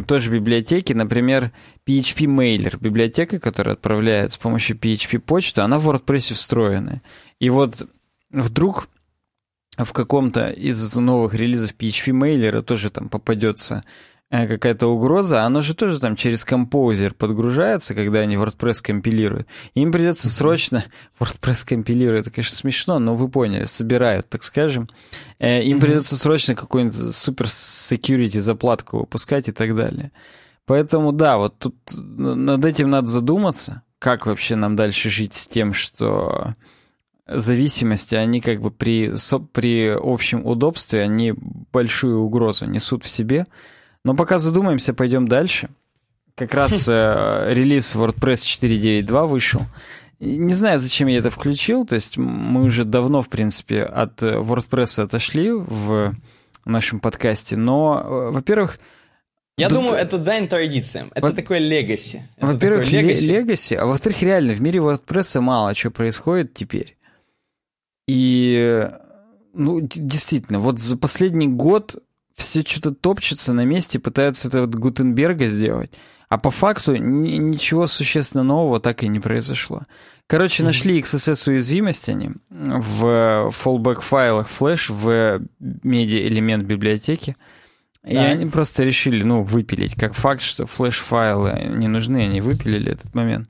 тоже 0.07 0.31
библиотеки, 0.31 0.91
например, 0.91 1.51
PHP 1.87 2.25
Mailer, 2.25 2.77
библиотека, 2.77 3.39
которая 3.39 3.75
отправляет 3.75 4.33
с 4.33 4.37
помощью 4.37 4.77
PHP 4.77 5.19
почту, 5.19 5.63
она 5.63 5.79
в 5.79 5.89
WordPress 5.89 6.33
встроена. 6.33 7.01
И 7.39 7.49
вот 7.49 7.87
вдруг 8.31 8.89
в 9.77 9.93
каком-то 9.93 10.49
из 10.49 10.95
новых 10.97 11.33
релизов 11.35 11.73
PHP 11.77 12.11
Mailer 12.11 12.61
тоже 12.63 12.89
там 12.89 13.07
попадется 13.07 13.85
какая-то 14.47 14.87
угроза, 14.87 15.43
оно 15.43 15.61
же 15.61 15.73
тоже 15.73 15.99
там 15.99 16.15
через 16.15 16.43
композер 16.45 17.13
подгружается, 17.13 17.95
когда 17.95 18.19
они 18.19 18.35
WordPress 18.35 18.81
компилируют. 18.81 19.47
Им 19.73 19.91
придется 19.91 20.29
срочно 20.29 20.83
WordPress 21.19 21.67
компилирует. 21.67 22.21
Это, 22.21 22.31
конечно, 22.31 22.55
смешно, 22.55 22.99
но 22.99 23.15
вы 23.15 23.29
поняли, 23.29 23.65
собирают, 23.65 24.29
так 24.29 24.43
скажем. 24.43 24.89
Э, 25.39 25.63
им 25.63 25.79
придется 25.79 26.17
срочно 26.17 26.55
какую-нибудь 26.55 26.95
супер 26.95 27.45
security 27.45 28.39
заплатку 28.39 28.99
выпускать 28.99 29.47
и 29.47 29.51
так 29.51 29.75
далее. 29.75 30.11
Поэтому 30.65 31.11
да, 31.11 31.37
вот 31.37 31.57
тут 31.59 31.75
над 31.95 32.65
этим 32.65 32.89
надо 32.89 33.07
задуматься, 33.07 33.83
как 33.99 34.25
вообще 34.25 34.55
нам 34.55 34.75
дальше 34.75 35.09
жить 35.09 35.35
с 35.35 35.47
тем, 35.47 35.73
что 35.73 36.55
зависимости, 37.27 38.15
они 38.15 38.41
как 38.41 38.61
бы 38.61 38.71
при, 38.71 39.13
при 39.53 39.89
общем 39.89 40.45
удобстве, 40.45 41.01
они 41.01 41.33
большую 41.71 42.19
угрозу 42.19 42.65
несут 42.65 43.03
в 43.03 43.09
себе. 43.09 43.45
Но 44.05 44.13
пока 44.15 44.37
задумаемся, 44.37 44.93
пойдем 44.93 45.27
дальше. 45.27 45.69
Как 46.35 46.53
раз 46.53 46.87
э, 46.87 47.53
релиз 47.53 47.95
WordPress 47.95 48.43
4.9.2 48.61 49.25
вышел. 49.25 49.61
Не 50.19 50.53
знаю, 50.53 50.77
зачем 50.77 51.07
я 51.07 51.17
это 51.17 51.31
включил. 51.31 51.87
То 51.87 51.95
есть 51.95 52.17
мы 52.19 52.65
уже 52.65 52.83
давно, 52.83 53.23
в 53.23 53.29
принципе, 53.29 53.81
от 53.81 54.21
э, 54.21 54.37
WordPress 54.37 55.01
отошли 55.01 55.51
в 55.51 56.15
нашем 56.65 56.99
подкасте. 56.99 57.57
Но, 57.57 57.99
э, 58.05 58.31
во-первых... 58.31 58.79
Я 59.57 59.69
думаю, 59.69 59.95
это 59.95 60.19
дань 60.19 60.47
традициям. 60.47 61.11
Это 61.15 61.25
во... 61.25 61.31
такое 61.31 61.57
легаси. 61.57 62.21
Во-первых, 62.39 62.91
легаси. 62.91 63.73
А 63.73 63.87
во-вторых, 63.87 64.21
реально, 64.21 64.53
в 64.53 64.61
мире 64.61 64.81
WordPress 64.81 65.39
мало 65.41 65.73
что 65.73 65.89
происходит 65.89 66.53
теперь. 66.53 66.95
И, 68.07 68.87
ну, 69.55 69.79
действительно, 69.81 70.59
вот 70.59 70.77
за 70.77 70.95
последний 70.95 71.47
год 71.47 71.95
все 72.35 72.61
что-то 72.61 72.91
топчется 72.91 73.53
на 73.53 73.65
месте, 73.65 73.99
пытаются 73.99 74.47
это 74.47 74.61
вот 74.61 74.75
Гутенберга 74.75 75.47
сделать. 75.47 75.93
А 76.27 76.37
по 76.37 76.51
факту 76.51 76.95
ничего 76.95 77.87
существенно 77.87 78.43
нового 78.43 78.79
так 78.79 79.03
и 79.03 79.07
не 79.07 79.19
произошло. 79.19 79.83
Короче, 80.27 80.63
mm-hmm. 80.63 80.65
нашли 80.65 80.99
XSS 80.99 81.49
уязвимость 81.51 82.09
они 82.09 82.31
в 82.49 83.51
fallback 83.51 84.01
файлах 84.01 84.49
Flash 84.49 84.91
в 84.91 85.41
медиа 85.59 86.27
элемент 86.27 86.65
библиотеки. 86.65 87.35
Да. 88.03 88.11
И 88.11 88.15
они 88.17 88.45
просто 88.47 88.83
решили, 88.83 89.23
ну, 89.23 89.41
выпилить. 89.41 89.95
Как 89.95 90.13
факт, 90.13 90.41
что 90.41 90.65
флеш-файлы 90.65 91.71
не 91.75 91.87
нужны, 91.87 92.23
они 92.23 92.39
выпилили 92.39 92.91
этот 92.91 93.13
момент. 93.15 93.49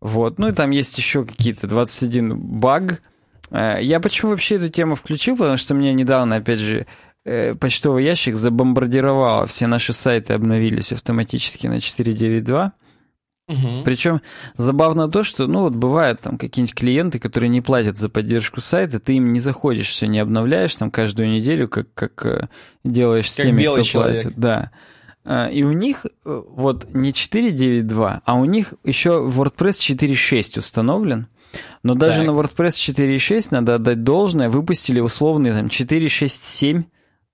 Вот. 0.00 0.38
Ну 0.38 0.48
и 0.48 0.52
там 0.52 0.70
есть 0.70 0.96
еще 0.96 1.24
какие-то 1.24 1.66
21 1.66 2.38
баг. 2.38 3.02
Э, 3.50 3.78
я 3.80 3.98
почему 3.98 4.30
вообще 4.30 4.56
эту 4.56 4.68
тему 4.68 4.94
включил? 4.94 5.36
Потому 5.36 5.56
что 5.56 5.74
мне 5.74 5.92
недавно, 5.92 6.36
опять 6.36 6.60
же, 6.60 6.86
почтовый 7.60 8.04
ящик 8.04 8.36
забомбардировал, 8.36 9.46
все 9.46 9.66
наши 9.66 9.92
сайты 9.92 10.32
обновились 10.32 10.92
автоматически 10.92 11.66
на 11.66 11.76
4.9.2. 11.76 12.72
Угу. 13.50 13.82
Причем 13.84 14.20
забавно 14.56 15.08
то, 15.08 15.24
что, 15.24 15.48
ну, 15.48 15.62
вот 15.62 15.74
бывают 15.74 16.20
там 16.20 16.38
какие-нибудь 16.38 16.74
клиенты, 16.74 17.18
которые 17.18 17.50
не 17.50 17.60
платят 17.60 17.98
за 17.98 18.08
поддержку 18.08 18.60
сайта, 18.60 19.00
ты 19.00 19.16
им 19.16 19.32
не 19.32 19.40
заходишь, 19.40 19.88
все 19.88 20.06
не 20.06 20.20
обновляешь 20.20 20.74
там 20.76 20.90
каждую 20.92 21.30
неделю, 21.30 21.68
как, 21.68 21.92
как 21.92 22.24
э, 22.26 22.48
делаешь 22.84 23.30
с 23.30 23.36
как 23.36 23.46
теми, 23.46 23.62
кто 23.62 23.82
человек. 23.82 24.22
платит. 24.22 24.38
Да. 24.38 24.70
А, 25.24 25.48
и 25.48 25.64
у 25.64 25.72
них 25.72 26.06
э, 26.06 26.42
вот 26.48 26.94
не 26.94 27.10
4.9.2, 27.10 28.20
а 28.24 28.34
у 28.34 28.44
них 28.44 28.74
еще 28.84 29.28
WordPress 29.28 29.80
4.6 29.80 30.60
установлен. 30.60 31.26
Но 31.82 31.94
даже 31.94 32.18
так. 32.18 32.26
на 32.28 32.30
WordPress 32.30 32.94
4.6 32.94 33.48
надо 33.50 33.74
отдать 33.74 34.04
должное, 34.04 34.48
выпустили 34.48 35.00
условный 35.00 35.52
там 35.52 35.66
4.6.7 35.66 36.84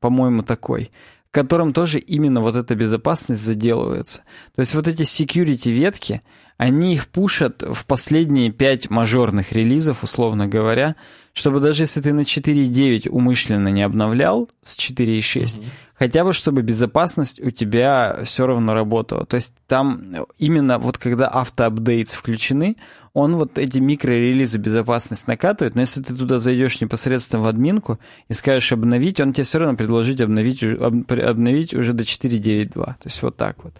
по-моему, 0.01 0.43
такой, 0.43 0.90
в 1.28 1.32
котором 1.32 1.73
тоже 1.73 1.98
именно 1.98 2.40
вот 2.40 2.56
эта 2.56 2.74
безопасность 2.74 3.43
заделывается. 3.43 4.23
То 4.55 4.60
есть 4.60 4.74
вот 4.74 4.89
эти 4.89 5.02
security 5.02 5.70
ветки, 5.70 6.23
они 6.57 6.95
их 6.95 7.09
пушат 7.09 7.62
в 7.62 7.85
последние 7.87 8.51
пять 8.51 8.89
мажорных 8.89 9.53
релизов, 9.53 10.03
условно 10.03 10.47
говоря, 10.47 10.97
чтобы 11.35 11.61
даже 11.61 11.83
если 11.83 12.01
ты 12.01 12.15
на 12.15 12.20
4.9 12.20 13.11
умышленно 13.11 13.69
не 13.69 13.83
обновлял 13.83 14.49
с 14.62 14.78
4.6, 14.78 15.20
mm-hmm. 15.20 15.65
хотя 15.95 16.24
бы 16.24 16.33
чтобы 16.33 16.62
безопасность 16.62 17.43
у 17.43 17.51
тебя 17.51 18.20
все 18.24 18.47
равно 18.47 18.73
работала. 18.73 19.27
То 19.27 19.35
есть 19.35 19.53
там 19.66 20.27
именно 20.39 20.78
вот 20.78 20.97
когда 20.97 21.28
автоапдейтс 21.28 22.15
включены, 22.15 22.77
он 23.12 23.37
вот 23.37 23.59
эти 23.59 23.78
микрорелизы 23.78 24.59
безопасность 24.59 25.28
накатывает, 25.28 25.74
но 25.74 25.83
если 25.83 26.03
ты 26.03 26.15
туда 26.15 26.39
зайдешь 26.39 26.81
непосредственно 26.81 27.43
в 27.43 27.49
админку 27.49 27.99
и 28.28 28.33
скажешь 28.33 28.73
обновить, 28.73 29.20
он 29.20 29.35
тебе 29.35 29.45
все 29.45 29.59
равно 29.59 29.77
предложит 29.77 30.23
обновить, 30.23 30.62
обновить 30.62 31.74
уже 31.74 31.93
до 31.93 32.03
4.9.2. 32.03 32.73
То 32.73 32.97
есть 33.05 33.23
вот 33.23 33.37
так 33.37 33.62
вот. 33.62 33.74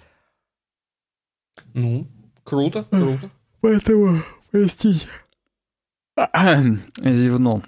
Ну, 1.73 2.07
круто, 2.47 2.85
круто. 2.91 3.31
Поэтому, 3.61 4.19
простите. 4.51 5.07
Зевнул. 6.97 7.63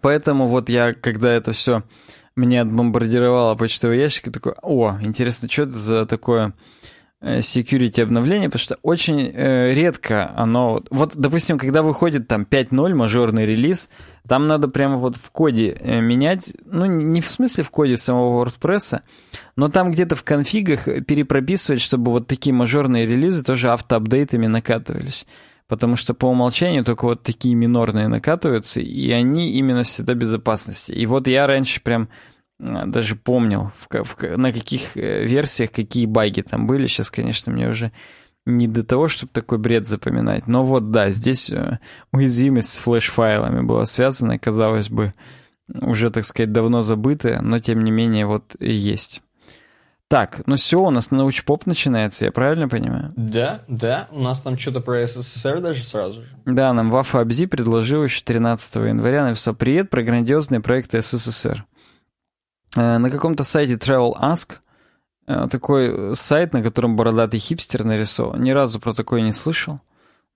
Поэтому 0.00 0.48
вот 0.48 0.68
я, 0.68 0.94
когда 0.94 1.30
это 1.30 1.52
все 1.52 1.84
мне 2.34 2.60
отбомбардировало 2.60 3.54
почтовый 3.54 4.00
ящик, 4.00 4.32
такой, 4.32 4.54
о, 4.62 4.98
интересно, 5.00 5.48
что 5.48 5.62
это 5.62 5.78
за 5.78 6.06
такое 6.06 6.52
Э, 6.52 6.91
security 7.22 8.02
обновление, 8.02 8.48
потому 8.48 8.62
что 8.62 8.78
очень 8.82 9.30
э, 9.32 9.72
редко 9.74 10.32
оно... 10.36 10.82
Вот, 10.90 11.12
допустим, 11.14 11.58
когда 11.58 11.82
выходит 11.82 12.26
там 12.26 12.42
5.0, 12.42 12.94
мажорный 12.94 13.46
релиз, 13.46 13.90
там 14.26 14.48
надо 14.48 14.68
прямо 14.68 14.96
вот 14.96 15.16
в 15.16 15.30
коде 15.30 15.76
э, 15.78 16.00
менять, 16.00 16.52
ну, 16.64 16.86
не 16.86 17.20
в 17.20 17.28
смысле 17.28 17.64
в 17.64 17.70
коде 17.70 17.96
самого 17.96 18.44
WordPress, 18.44 19.00
но 19.56 19.68
там 19.68 19.92
где-то 19.92 20.16
в 20.16 20.24
конфигах 20.24 20.84
перепрописывать, 21.06 21.80
чтобы 21.80 22.10
вот 22.10 22.26
такие 22.26 22.52
мажорные 22.52 23.06
релизы 23.06 23.44
тоже 23.44 23.70
автоапдейтами 23.70 24.46
накатывались. 24.46 25.26
Потому 25.68 25.96
что 25.96 26.12
по 26.12 26.26
умолчанию 26.26 26.84
только 26.84 27.04
вот 27.04 27.22
такие 27.22 27.54
минорные 27.54 28.08
накатываются, 28.08 28.80
и 28.80 29.10
они 29.12 29.52
именно 29.52 29.84
всегда 29.84 30.14
безопасности. 30.14 30.92
И 30.92 31.06
вот 31.06 31.28
я 31.28 31.46
раньше 31.46 31.80
прям 31.82 32.08
даже 32.62 33.16
помнил, 33.16 33.70
в, 33.76 34.04
в, 34.04 34.36
на 34.36 34.52
каких 34.52 34.96
э, 34.96 35.24
версиях 35.24 35.72
какие 35.72 36.06
баги 36.06 36.42
там 36.42 36.66
были. 36.66 36.86
Сейчас, 36.86 37.10
конечно, 37.10 37.52
мне 37.52 37.68
уже 37.68 37.92
не 38.46 38.66
до 38.66 38.84
того, 38.84 39.08
чтобы 39.08 39.32
такой 39.32 39.58
бред 39.58 39.86
запоминать. 39.86 40.46
Но 40.46 40.64
вот 40.64 40.90
да, 40.90 41.10
здесь 41.10 41.50
э, 41.50 41.78
уязвимость 42.12 42.70
с 42.70 42.78
флеш-файлами 42.78 43.62
была 43.62 43.84
связана, 43.84 44.38
казалось 44.38 44.88
бы, 44.88 45.12
уже, 45.80 46.10
так 46.10 46.24
сказать, 46.24 46.52
давно 46.52 46.82
забытая, 46.82 47.40
но 47.40 47.58
тем 47.58 47.82
не 47.82 47.90
менее 47.90 48.26
вот 48.26 48.56
есть. 48.60 49.22
Так, 50.08 50.42
ну 50.44 50.56
все, 50.56 50.78
у 50.78 50.90
нас 50.90 51.10
научпоп 51.10 51.64
начинается, 51.64 52.26
я 52.26 52.32
правильно 52.32 52.68
понимаю? 52.68 53.08
Да, 53.16 53.62
да, 53.66 54.08
у 54.10 54.20
нас 54.20 54.40
там 54.40 54.58
что-то 54.58 54.80
про 54.80 55.06
СССР 55.06 55.60
даже 55.60 55.84
сразу 55.84 56.20
же. 56.20 56.28
Да, 56.44 56.72
нам 56.74 56.90
Вафа 56.90 57.20
Абзи 57.20 57.46
предложил 57.46 58.04
еще 58.04 58.22
13 58.22 58.74
января, 58.74 59.24
написал 59.24 59.54
«Привет 59.54 59.88
про 59.88 60.02
грандиозные 60.02 60.60
проекты 60.60 61.00
СССР». 61.00 61.64
Э, 62.76 62.98
на 62.98 63.10
каком-то 63.10 63.44
сайте 63.44 63.74
Travel 63.74 64.14
Ask, 64.18 64.58
э, 65.26 65.48
такой 65.50 66.16
сайт, 66.16 66.52
на 66.52 66.62
котором 66.62 66.96
бородатый 66.96 67.38
хипстер 67.38 67.84
нарисован. 67.84 68.42
Ни 68.42 68.50
разу 68.50 68.80
про 68.80 68.94
такое 68.94 69.20
не 69.22 69.32
слышал. 69.32 69.80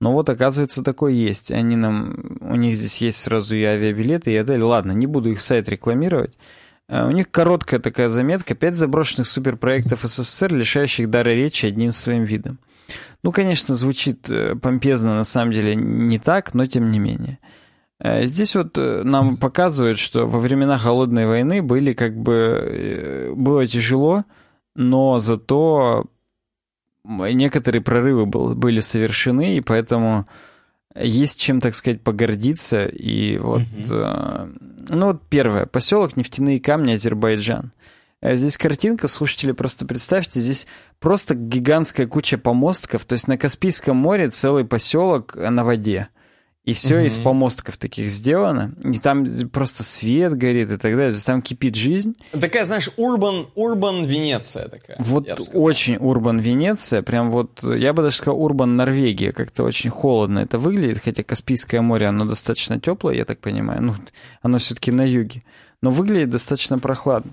Но 0.01 0.13
вот, 0.13 0.29
оказывается, 0.29 0.83
такой 0.83 1.15
есть. 1.15 1.51
Они 1.51 1.77
нам... 1.77 2.39
У 2.41 2.57
них 2.57 2.77
здесь 2.77 2.99
есть 2.99 3.19
сразу 3.19 3.57
и 3.57 3.65
авиабилеты, 3.65 4.31
и 4.31 4.37
отель. 4.37 4.63
Ладно, 4.63 4.93
не 4.93 5.07
буду 5.07 5.31
их 5.31 5.41
сайт 5.41 5.69
рекламировать. 5.69 6.37
Э, 6.89 7.07
у 7.07 7.11
них 7.11 7.31
короткая 7.31 7.81
такая 7.81 8.11
заметка. 8.11 8.55
Пять 8.55 8.77
заброшенных 8.77 9.27
суперпроектов 9.27 10.03
СССР, 10.03 10.53
лишающих 10.53 11.09
дара 11.09 11.31
речи 11.31 11.67
одним 11.67 11.93
своим 11.93 12.25
видом. 12.25 12.59
Ну, 13.23 13.33
конечно, 13.33 13.75
звучит 13.75 14.31
помпезно, 14.63 15.17
на 15.17 15.25
самом 15.25 15.51
деле 15.53 15.75
не 15.75 16.21
так, 16.21 16.55
но 16.55 16.67
тем 16.67 16.93
не 16.93 17.01
менее. 17.01 17.41
Э, 17.99 18.27
здесь 18.27 18.55
вот 18.55 18.77
э, 18.79 19.03
нам 19.05 19.37
показывают, 19.37 19.99
что 19.99 20.27
во 20.27 20.39
времена 20.39 20.79
Холодной 20.79 21.27
войны 21.27 21.63
были 21.63 21.93
как 21.95 22.17
бы... 22.17 22.33
Э, 22.33 23.33
было 23.35 23.67
тяжело, 23.67 24.25
но 24.75 25.19
зато 25.19 26.05
некоторые 27.05 27.83
прорывы 27.83 28.27
был, 28.27 28.55
были 28.55 28.81
совершены, 28.81 29.57
и 29.57 29.61
поэтому 29.61 30.27
есть 30.95 31.41
чем, 31.41 31.61
так 31.61 31.75
сказать, 31.75 32.03
погордиться. 32.03 32.87
И 32.87 33.39
вот... 33.39 33.63
Угу. 33.63 33.95
Ну 34.89 35.07
вот 35.07 35.23
первое. 35.29 35.67
Поселок 35.67 36.17
Нефтяные 36.17 36.61
камни, 36.61 36.93
Азербайджан. 36.93 37.73
Здесь 38.23 38.57
картинка, 38.57 39.09
слушатели, 39.09 39.53
просто 39.53 39.87
представьте, 39.87 40.41
здесь 40.41 40.67
просто 41.01 41.35
гигантская 41.35 42.07
куча 42.07 42.39
помостков, 42.39 43.05
то 43.05 43.13
есть 43.13 43.29
на 43.29 43.37
Каспийском 43.37 43.97
море 43.97 44.31
целый 44.31 44.65
поселок 44.65 45.37
на 45.37 45.65
воде. 45.65 46.09
И 46.67 46.73
все 46.73 46.97
угу. 46.97 47.07
из 47.07 47.17
помостков 47.17 47.77
таких 47.77 48.09
сделано. 48.09 48.75
И 48.83 48.99
там 48.99 49.25
просто 49.51 49.85
свет 49.85 50.35
горит 50.35 50.73
и 50.73 50.77
так 50.77 50.97
далее. 50.97 51.17
Там 51.25 51.41
кипит 51.41 51.77
жизнь. 51.77 52.17
Такая, 52.33 52.65
знаешь, 52.65 52.91
урбан, 52.97 53.47
урбан 53.55 54.05
Венеция 54.05 54.69
такая. 54.69 54.97
Вот 54.99 55.29
очень 55.55 55.97
урбан 55.97 56.41
Венеция. 56.41 57.03
Прям 57.03 57.31
вот, 57.31 57.63
я 57.63 57.93
бы 57.93 58.03
даже 58.03 58.17
сказал, 58.17 58.43
урбан 58.43 58.75
Норвегия. 58.75 59.31
Как-то 59.31 59.63
очень 59.63 59.91
холодно 59.91 60.41
это 60.41 60.59
выглядит. 60.59 61.01
Хотя 61.05 61.23
Каспийское 61.23 61.81
море, 61.83 62.09
оно 62.09 62.25
достаточно 62.25 62.81
теплое, 62.81 63.15
я 63.15 63.25
так 63.25 63.39
понимаю. 63.39 63.81
Ну, 63.83 63.95
оно 64.43 64.59
все-таки 64.59 64.91
на 64.91 65.07
юге. 65.07 65.45
Но 65.83 65.91
выглядит 65.91 66.31
достаточно 66.31 66.81
прохладно. 66.81 67.31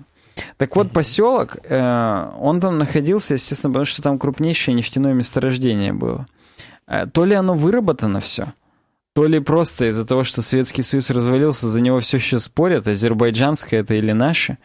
Так 0.58 0.76
вот, 0.76 0.92
поселок, 0.92 1.56
э, 1.64 2.30
он 2.38 2.60
там 2.60 2.78
находился, 2.78 3.34
естественно, 3.34 3.72
потому 3.72 3.84
что 3.84 4.02
там 4.02 4.18
крупнейшее 4.18 4.76
нефтяное 4.76 5.12
месторождение 5.12 5.92
было. 5.92 6.28
Э, 6.86 7.06
то 7.06 7.24
ли 7.24 7.34
оно 7.34 7.54
выработано 7.54 8.20
все, 8.20 8.52
то 9.14 9.26
ли 9.26 9.38
просто 9.38 9.86
из-за 9.86 10.04
того, 10.04 10.24
что 10.24 10.42
Советский 10.42 10.82
Союз 10.82 11.10
развалился, 11.10 11.68
за 11.68 11.80
него 11.80 12.00
все 12.00 12.16
еще 12.16 12.38
спорят, 12.38 12.88
азербайджанское 12.88 13.80
это 13.80 13.94
или 13.94 14.12
наше. 14.12 14.58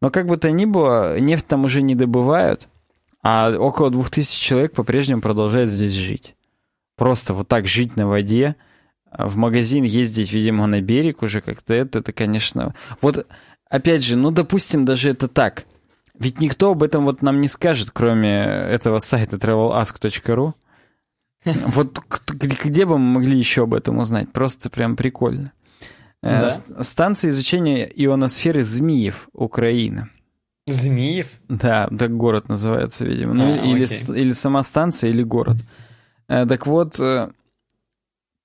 Но 0.00 0.10
как 0.10 0.26
бы 0.26 0.36
то 0.36 0.50
ни 0.50 0.64
было, 0.64 1.18
нефть 1.18 1.46
там 1.46 1.64
уже 1.64 1.82
не 1.82 1.94
добывают, 1.94 2.68
а 3.22 3.52
около 3.58 3.90
двух 3.90 4.10
тысяч 4.10 4.38
человек 4.38 4.72
по-прежнему 4.72 5.22
продолжают 5.22 5.70
здесь 5.70 5.92
жить. 5.92 6.36
Просто 6.96 7.34
вот 7.34 7.48
так 7.48 7.66
жить 7.66 7.96
на 7.96 8.06
воде, 8.06 8.56
в 9.10 9.36
магазин 9.36 9.84
ездить, 9.84 10.32
видимо, 10.32 10.66
на 10.66 10.80
берег 10.80 11.22
уже 11.22 11.40
как-то 11.40 11.74
это, 11.74 11.98
это, 11.98 12.12
конечно... 12.12 12.74
Вот, 13.00 13.26
опять 13.68 14.04
же, 14.04 14.16
ну, 14.16 14.30
допустим, 14.30 14.84
даже 14.84 15.10
это 15.10 15.26
так. 15.26 15.64
Ведь 16.18 16.40
никто 16.40 16.70
об 16.70 16.82
этом 16.82 17.04
вот 17.04 17.22
нам 17.22 17.40
не 17.40 17.48
скажет, 17.48 17.90
кроме 17.92 18.36
этого 18.36 18.98
сайта 18.98 19.36
travelask.ru. 19.36 20.54
Вот 21.66 22.00
где 22.28 22.84
бы 22.84 22.98
мы 22.98 23.20
могли 23.20 23.38
еще 23.38 23.62
об 23.62 23.74
этом 23.74 23.98
узнать? 23.98 24.32
Просто 24.32 24.70
прям 24.70 24.96
прикольно. 24.96 25.52
Э, 26.22 26.48
да? 26.48 26.82
Станция 26.82 27.30
изучения 27.30 27.84
ионосферы 27.84 28.62
Змиев, 28.62 29.28
Украина. 29.32 30.10
Змиев? 30.66 31.28
Да, 31.48 31.88
так 31.96 32.16
город 32.16 32.48
называется, 32.48 33.04
видимо. 33.04 33.34
Ну, 33.34 33.54
а, 33.54 33.64
или, 33.64 33.86
или 34.18 34.32
сама 34.32 34.62
станция, 34.62 35.10
или 35.10 35.22
город. 35.22 35.56
Э, 36.28 36.44
так 36.46 36.66
вот, 36.66 36.98
э, 36.98 37.30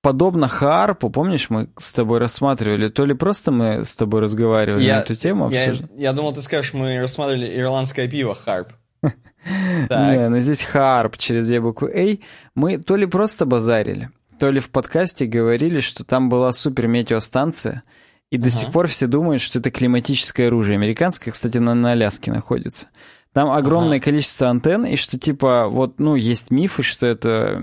подобно 0.02 0.46
Харпу, 0.46 1.10
помнишь, 1.10 1.50
мы 1.50 1.70
с 1.76 1.92
тобой 1.92 2.20
рассматривали, 2.20 2.88
то 2.88 3.04
ли 3.04 3.14
просто 3.14 3.50
мы 3.50 3.84
с 3.84 3.96
тобой 3.96 4.20
разговаривали 4.20 4.84
я, 4.84 4.96
на 4.96 5.00
эту 5.00 5.16
тему? 5.16 5.50
Я, 5.50 5.74
я 5.96 6.12
думал, 6.12 6.32
ты 6.32 6.42
скажешь, 6.42 6.74
мы 6.74 7.00
рассматривали 7.00 7.58
ирландское 7.58 8.08
пиво 8.08 8.36
Харп. 8.36 8.72
Не, 9.44 10.28
ну 10.28 10.38
здесь 10.38 10.62
Харп 10.62 11.16
через 11.16 11.46
две 11.46 11.60
буквы 11.60 11.90
A. 11.94 12.18
Мы 12.54 12.78
то 12.78 12.96
ли 12.96 13.06
просто 13.06 13.46
базарили, 13.46 14.10
то 14.38 14.50
ли 14.50 14.60
в 14.60 14.70
подкасте 14.70 15.26
говорили, 15.26 15.80
что 15.80 16.04
там 16.04 16.28
была 16.28 16.52
супер 16.52 16.86
метеостанция, 16.86 17.82
и 18.30 18.38
до 18.38 18.50
сих 18.50 18.72
пор 18.72 18.86
все 18.86 19.06
думают, 19.06 19.42
что 19.42 19.58
это 19.58 19.70
климатическое 19.70 20.46
оружие. 20.46 20.76
Американское, 20.76 21.32
кстати, 21.32 21.58
на, 21.58 21.74
на 21.74 21.92
Аляске 21.92 22.32
находится. 22.32 22.88
Там 23.32 23.50
огромное 23.50 23.96
ага. 23.96 24.04
количество 24.04 24.48
антенн, 24.48 24.84
и 24.84 24.96
что 24.96 25.18
типа 25.18 25.68
вот, 25.68 25.98
ну, 25.98 26.16
есть 26.16 26.50
мифы, 26.50 26.82
что 26.82 27.06
это 27.06 27.62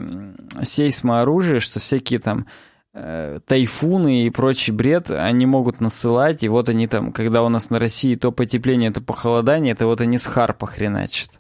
сейсмооружие, 0.64 1.60
что 1.60 1.80
всякие 1.80 2.20
там 2.20 2.48
э, 2.94 3.40
тайфуны 3.46 4.26
и 4.26 4.30
прочий 4.32 4.72
бред 4.72 5.12
они 5.12 5.46
могут 5.46 5.80
насылать, 5.80 6.44
и 6.44 6.50
вот 6.50 6.70
они 6.70 6.88
там, 6.88 7.12
когда 7.12 7.44
у 7.44 7.50
нас 7.50 7.70
на 7.70 7.78
России 7.78 8.16
то 8.16 8.32
потепление, 8.32 8.92
то 8.92 9.02
похолодание, 9.02 9.74
это 9.74 9.86
вот 9.86 10.02
они 10.02 10.18
с 10.18 10.26
харпа 10.26 10.66
хреначат. 10.66 11.39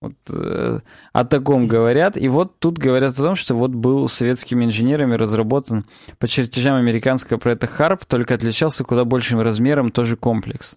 Вот 0.00 0.14
э, 0.30 0.80
о 1.12 1.24
таком 1.24 1.66
говорят. 1.68 2.16
И 2.16 2.28
вот 2.28 2.58
тут 2.58 2.78
говорят 2.78 3.14
о 3.14 3.22
том, 3.22 3.36
что 3.36 3.54
вот 3.54 3.70
был 3.70 4.08
советскими 4.08 4.64
инженерами 4.64 5.14
разработан 5.14 5.84
по 6.18 6.26
чертежам 6.26 6.76
американского 6.76 7.38
проекта 7.38 7.66
Харп, 7.66 8.04
только 8.04 8.34
отличался 8.34 8.84
куда 8.84 9.04
большим 9.04 9.40
размером 9.40 9.90
тоже 9.90 10.16
комплекс 10.16 10.76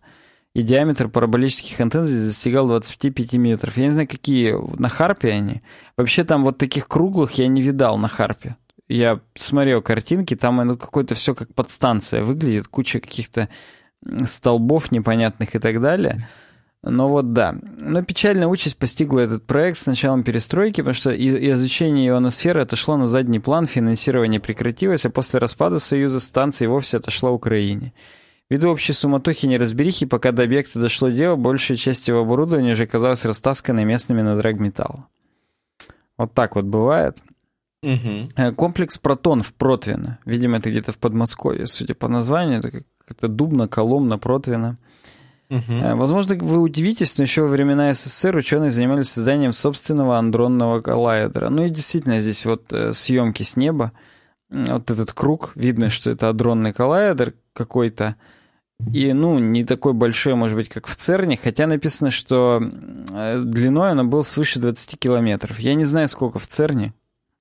и 0.54 0.62
диаметр 0.62 1.10
параболических 1.10 1.80
антенн 1.80 2.04
здесь 2.04 2.28
достигал 2.28 2.68
25 2.68 3.34
метров. 3.34 3.78
Я 3.78 3.86
не 3.86 3.92
знаю, 3.92 4.08
какие 4.08 4.56
на 4.78 4.90
Харпе 4.90 5.32
они. 5.32 5.62
Вообще 5.96 6.24
там 6.24 6.44
вот 6.44 6.58
таких 6.58 6.88
круглых 6.88 7.34
я 7.34 7.48
не 7.48 7.62
видал 7.62 7.98
на 7.98 8.08
Харпе. 8.08 8.58
Я 8.88 9.20
смотрел 9.36 9.84
картинки, 9.84 10.36
там 10.36 10.60
оно 10.60 10.76
какое-то 10.76 11.14
все 11.14 11.36
как 11.36 11.54
подстанция 11.54 12.24
выглядит, 12.24 12.68
куча 12.68 13.00
каких-то 13.00 13.48
столбов 14.24 14.92
непонятных 14.92 15.54
и 15.54 15.60
так 15.60 15.80
далее. 15.80 16.28
Но 16.82 17.10
вот 17.10 17.34
да. 17.34 17.56
Но 17.82 18.04
печальная 18.04 18.48
участь 18.48 18.78
постигла 18.78 19.20
этот 19.20 19.46
проект 19.46 19.78
с 19.78 19.88
началом 19.88 20.24
перестройки, 20.24 20.82
потому 20.82 20.94
что 20.94 21.12
изучение 21.12 22.08
ионосферы 22.08 22.62
отошло 22.62 22.96
на 22.96 23.06
задний 23.06 23.40
план, 23.40 23.66
финансирование 23.66 24.40
прекратилось, 24.40 25.06
а 25.06 25.10
после 25.10 25.40
распада 25.40 25.80
Союза 25.80 26.22
станции 26.22 26.68
вовсе 26.68 26.98
отошла 26.98 27.32
Украине. 27.32 27.94
Ввиду 28.50 28.70
общей 28.70 28.94
суматохи 28.94 29.46
и 29.46 29.50
неразберихи, 29.50 30.06
пока 30.06 30.32
до 30.32 30.44
объекта 30.44 30.80
дошло 30.80 31.10
дело, 31.10 31.36
большая 31.36 31.78
часть 31.78 32.08
его 32.08 32.22
оборудования 32.22 32.74
уже 32.74 32.84
оказалась 32.84 33.26
растасканной 33.26 33.84
местными 33.84 34.22
на 34.22 34.38
драгметалл. 34.38 35.06
Вот 36.18 36.34
так 36.34 36.56
вот 36.56 36.66
бывает. 36.66 37.22
Угу. 37.84 38.54
Комплекс 38.56 38.98
«Протон» 38.98 39.44
в 39.44 39.54
Протвино. 39.54 40.20
Видимо, 40.26 40.58
это 40.58 40.70
где-то 40.72 40.92
в 40.92 40.98
Подмосковье, 40.98 41.68
судя 41.68 41.94
по 41.94 42.08
названию. 42.08 42.60
Это 42.60 42.84
как-то 43.06 43.28
Дубна, 43.28 43.68
Коломна, 43.68 44.18
Протвино. 44.18 44.78
Угу. 45.50 45.96
Возможно, 45.96 46.36
вы 46.36 46.60
удивитесь, 46.60 47.18
но 47.18 47.24
еще 47.24 47.42
во 47.42 47.48
времена 47.48 47.92
СССР 47.94 48.36
ученые 48.36 48.70
занимались 48.70 49.10
созданием 49.10 49.52
собственного 49.52 50.18
андронного 50.18 50.82
коллайдера. 50.82 51.50
Ну 51.50 51.66
и 51.66 51.70
действительно, 51.70 52.20
здесь 52.20 52.46
вот 52.46 52.72
э, 52.72 52.94
съемки 52.94 53.42
с 53.42 53.56
неба. 53.56 53.92
Вот 54.50 54.90
этот 54.92 55.14
круг, 55.14 55.52
видно, 55.56 55.90
что 55.90 56.12
это 56.12 56.30
адронный 56.30 56.74
коллайдер 56.74 57.34
какой-то. 57.54 58.16
И, 58.94 59.12
ну, 59.12 59.40
не 59.40 59.66
такой 59.66 59.94
большой, 59.94 60.36
может 60.36 60.56
быть, 60.56 60.70
как 60.70 60.88
в 60.88 60.96
ЦЕРНе, 60.96 61.38
хотя 61.38 61.68
написано, 61.68 62.12
что 62.12 62.62
э, 62.62 63.42
длиной 63.44 63.92
она 63.92 64.04
был 64.04 64.24
свыше 64.24 64.60
20 64.60 64.98
километров. 65.00 65.60
Я 65.60 65.74
не 65.74 65.84
знаю, 65.86 66.08
сколько 66.08 66.40
в 66.40 66.48
ЦЕРНе 66.48 66.94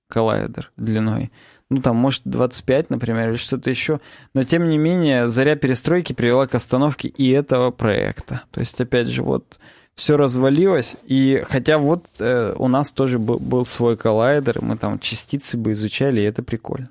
коллайдер 0.08 0.72
длиной. 0.76 1.30
Ну, 1.70 1.82
там, 1.82 1.96
может, 1.96 2.22
25, 2.24 2.90
например, 2.90 3.30
или 3.30 3.36
что-то 3.36 3.68
еще. 3.68 4.00
Но, 4.32 4.42
тем 4.44 4.68
не 4.68 4.78
менее, 4.78 5.28
заря 5.28 5.54
перестройки 5.54 6.14
привела 6.14 6.46
к 6.46 6.54
остановке 6.54 7.08
и 7.08 7.30
этого 7.30 7.70
проекта. 7.70 8.42
То 8.50 8.60
есть, 8.60 8.80
опять 8.80 9.08
же, 9.08 9.22
вот 9.22 9.58
все 9.94 10.16
развалилось. 10.16 10.96
И 11.04 11.42
хотя 11.46 11.78
вот 11.78 12.06
э, 12.20 12.54
у 12.56 12.68
нас 12.68 12.92
тоже 12.92 13.18
был, 13.18 13.38
был 13.38 13.66
свой 13.66 13.96
коллайдер, 13.96 14.62
мы 14.62 14.78
там 14.78 14.98
частицы 14.98 15.58
бы 15.58 15.72
изучали, 15.72 16.20
и 16.20 16.24
это 16.24 16.42
прикольно. 16.42 16.88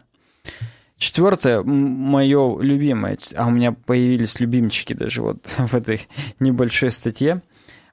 Четвертое, 0.97 1.61
мое 1.63 2.59
любимое, 2.59 3.17
а 3.35 3.47
у 3.47 3.51
меня 3.51 3.71
появились 3.71 4.39
любимчики 4.39 4.93
даже 4.93 5.21
вот 5.21 5.37
в 5.57 5.73
этой 5.73 6.07
небольшой 6.39 6.91
статье. 6.91 7.41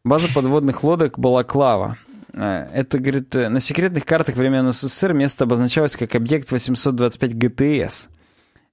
База 0.05 0.29
подводных 0.35 0.83
лодок 0.83 1.19
Балаклава. 1.19 1.97
Э, 1.97 2.04
это, 2.37 2.99
говорит, 2.99 3.35
на 3.35 3.61
секретных 3.61 4.05
картах 4.05 4.37
времен 4.37 4.73
СССР 4.73 5.13
место 5.13 5.45
обозначалось 5.45 5.97
как 5.97 6.15
объект 6.15 6.51
825 6.51 7.37
ГТС. 7.37 8.09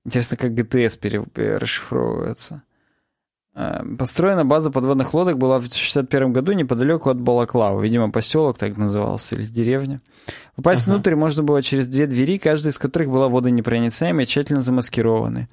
Интересно, 0.05 0.37
как 0.37 0.53
ГТС 0.53 0.95
пере... 0.97 1.23
расшифровывается. 1.35 2.63
Э, 3.53 3.83
построена 3.97 4.45
база 4.45 4.71
подводных 4.71 5.13
лодок 5.13 5.37
была 5.37 5.55
в 5.55 5.65
1961 5.65 6.33
году 6.33 6.53
неподалеку 6.53 7.09
от 7.09 7.19
Балаклава. 7.19 7.81
Видимо, 7.81 8.11
поселок 8.11 8.57
так 8.57 8.77
назывался, 8.77 9.35
или 9.35 9.45
деревня. 9.45 9.99
Попасть 10.55 10.87
ага. 10.87 10.95
внутрь 10.95 11.15
можно 11.15 11.43
было 11.43 11.61
через 11.61 11.87
две 11.87 12.07
двери, 12.07 12.37
каждая 12.37 12.71
из 12.71 12.79
которых 12.79 13.09
была 13.09 13.27
водонепроницаемой 13.27 14.23
и 14.23 14.27
тщательно 14.27 14.61
замаскированной. 14.61 15.49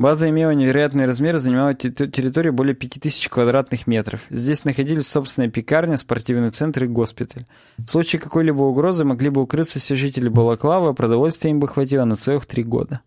База 0.00 0.30
имела 0.30 0.52
невероятные 0.52 1.06
размеры, 1.06 1.38
занимала 1.38 1.74
территорию 1.74 2.54
более 2.54 2.74
5000 2.74 3.28
квадратных 3.28 3.86
метров. 3.86 4.22
Здесь 4.30 4.64
находились 4.64 5.06
собственная 5.06 5.50
пекарня, 5.50 5.98
спортивный 5.98 6.48
центр 6.48 6.84
и 6.84 6.86
госпиталь. 6.86 7.44
В 7.76 7.86
случае 7.86 8.18
какой-либо 8.18 8.62
угрозы 8.62 9.04
могли 9.04 9.28
бы 9.28 9.42
укрыться 9.42 9.78
все 9.78 9.94
жители 9.94 10.30
Балаклава, 10.30 10.90
а 10.90 10.94
продовольствия 10.94 11.50
им 11.50 11.60
бы 11.60 11.68
хватило 11.68 12.06
на 12.06 12.16
целых 12.16 12.46
три 12.46 12.64
года. 12.64 13.02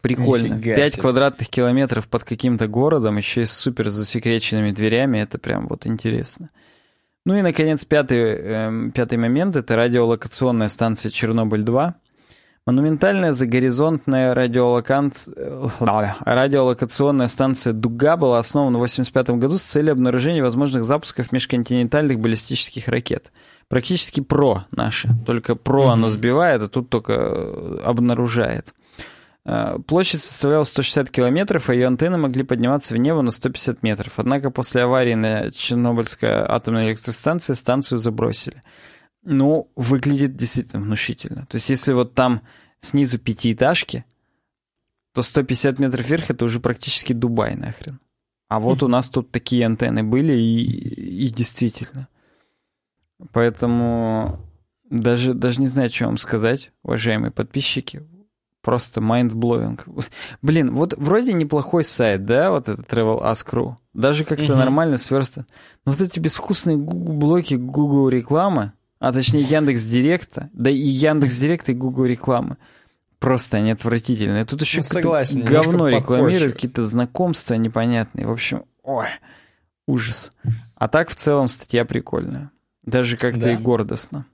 Прикольно. 0.00 0.58
Пять 0.62 0.96
квадратных 0.96 1.50
километров 1.50 2.08
под 2.08 2.24
каким-то 2.24 2.66
городом, 2.66 3.18
еще 3.18 3.42
и 3.42 3.44
с 3.44 3.52
супер 3.52 3.90
засекреченными 3.90 4.70
дверями, 4.70 5.18
это 5.18 5.36
прям 5.36 5.66
вот 5.68 5.86
интересно. 5.86 6.48
Ну 7.26 7.36
и, 7.36 7.42
наконец, 7.42 7.84
пятый, 7.84 8.18
э, 8.18 8.90
пятый 8.94 9.18
момент— 9.18 9.56
это 9.58 9.76
радиолокационная 9.76 10.68
станция 10.68 11.10
«Чернобыль-2». 11.10 11.92
Монументальная 12.66 13.32
загоризонтная 13.32 14.34
радиолокант... 14.34 15.28
Э, 15.34 15.68
радиолокационная 16.20 17.28
станция 17.28 17.72
«Дуга» 17.72 18.16
была 18.16 18.38
основана 18.38 18.78
в 18.78 18.82
1985 18.82 19.40
году 19.40 19.58
с 19.58 19.62
целью 19.62 19.92
обнаружения 19.92 20.42
возможных 20.42 20.84
запусков 20.84 21.32
межконтинентальных 21.32 22.20
баллистических 22.20 22.88
ракет. 22.88 23.32
Практически 23.68 24.20
ПРО 24.20 24.66
наши. 24.70 25.10
Только 25.26 25.54
ПРО 25.54 25.84
mm-hmm. 25.84 25.92
оно 25.92 26.08
сбивает, 26.08 26.62
а 26.62 26.68
тут 26.68 26.88
только 26.88 27.12
э, 27.12 27.80
обнаружает. 27.84 28.74
Э, 29.44 29.78
площадь 29.86 30.20
составляла 30.20 30.64
160 30.64 31.10
километров, 31.10 31.70
а 31.70 31.74
ее 31.74 31.86
антенны 31.86 32.18
могли 32.18 32.42
подниматься 32.42 32.92
в 32.92 32.98
небо 32.98 33.22
на 33.22 33.30
150 33.30 33.82
метров. 33.82 34.14
Однако 34.16 34.50
после 34.50 34.82
аварии 34.82 35.14
на 35.14 35.50
Чернобыльской 35.50 36.30
атомной 36.30 36.90
электростанции 36.90 37.54
станцию 37.54 37.98
забросили. 37.98 38.60
Ну, 39.22 39.70
выглядит 39.76 40.36
действительно 40.36 40.82
внушительно. 40.82 41.46
То 41.46 41.56
есть, 41.56 41.68
если 41.70 41.92
вот 41.92 42.14
там 42.14 42.42
снизу 42.80 43.18
пятиэтажки, 43.18 44.04
то 45.12 45.22
150 45.22 45.78
метров 45.78 46.08
вверх 46.08 46.30
это 46.30 46.44
уже 46.44 46.60
практически 46.60 47.12
Дубай 47.12 47.56
нахрен. 47.56 48.00
А 48.48 48.60
вот 48.60 48.82
у 48.82 48.88
нас 48.88 49.10
тут 49.10 49.30
такие 49.30 49.66
антенны 49.66 50.02
были 50.02 50.32
и, 50.32 51.26
и 51.26 51.28
действительно. 51.28 52.08
Поэтому 53.32 54.40
даже, 54.88 55.34
даже 55.34 55.60
не 55.60 55.66
знаю, 55.66 55.90
что 55.90 56.06
вам 56.06 56.16
сказать, 56.16 56.72
уважаемые 56.82 57.30
подписчики. 57.30 58.06
Просто 58.62 59.00
mind-blowing. 59.00 59.80
Блин, 60.42 60.74
вот 60.74 60.94
вроде 60.96 61.32
неплохой 61.32 61.84
сайт, 61.84 62.24
да, 62.24 62.50
вот 62.50 62.68
этот 62.68 62.90
Travel 62.92 63.22
Ask.ru. 63.22 63.76
Даже 63.94 64.24
как-то 64.24 64.52
угу. 64.52 64.56
нормально 64.56 64.96
сверстан. 64.96 65.46
Но 65.84 65.92
вот 65.92 66.00
эти 66.00 66.18
безвкусные 66.18 66.76
Google 66.76 67.12
блоки 67.14 67.54
Google 67.54 68.08
рекламы, 68.08 68.72
а 68.98 69.12
точнее 69.12 69.42
Яндекс 69.42 69.84
Директа, 69.84 70.50
да 70.52 70.70
и 70.70 70.76
Яндекс 70.76 71.38
Директа 71.38 71.72
и 71.72 71.74
Google 71.74 72.04
рекламы, 72.04 72.56
просто 73.18 73.58
они 73.58 73.72
отвратительные. 73.72 74.44
Тут 74.44 74.62
еще 74.62 74.78
ну, 74.78 74.82
согласен, 74.82 75.42
говно 75.44 75.88
рекламируют, 75.88 76.54
какие-то 76.54 76.84
знакомства 76.84 77.54
непонятные. 77.54 78.26
В 78.26 78.32
общем, 78.32 78.64
ой, 78.82 79.08
ужас. 79.86 80.32
А 80.76 80.88
так 80.88 81.10
в 81.10 81.14
целом 81.14 81.48
статья 81.48 81.84
прикольная. 81.84 82.50
Даже 82.84 83.16
как-то 83.16 83.40
да. 83.40 83.52
и 83.52 83.56
гордостно. 83.56 84.26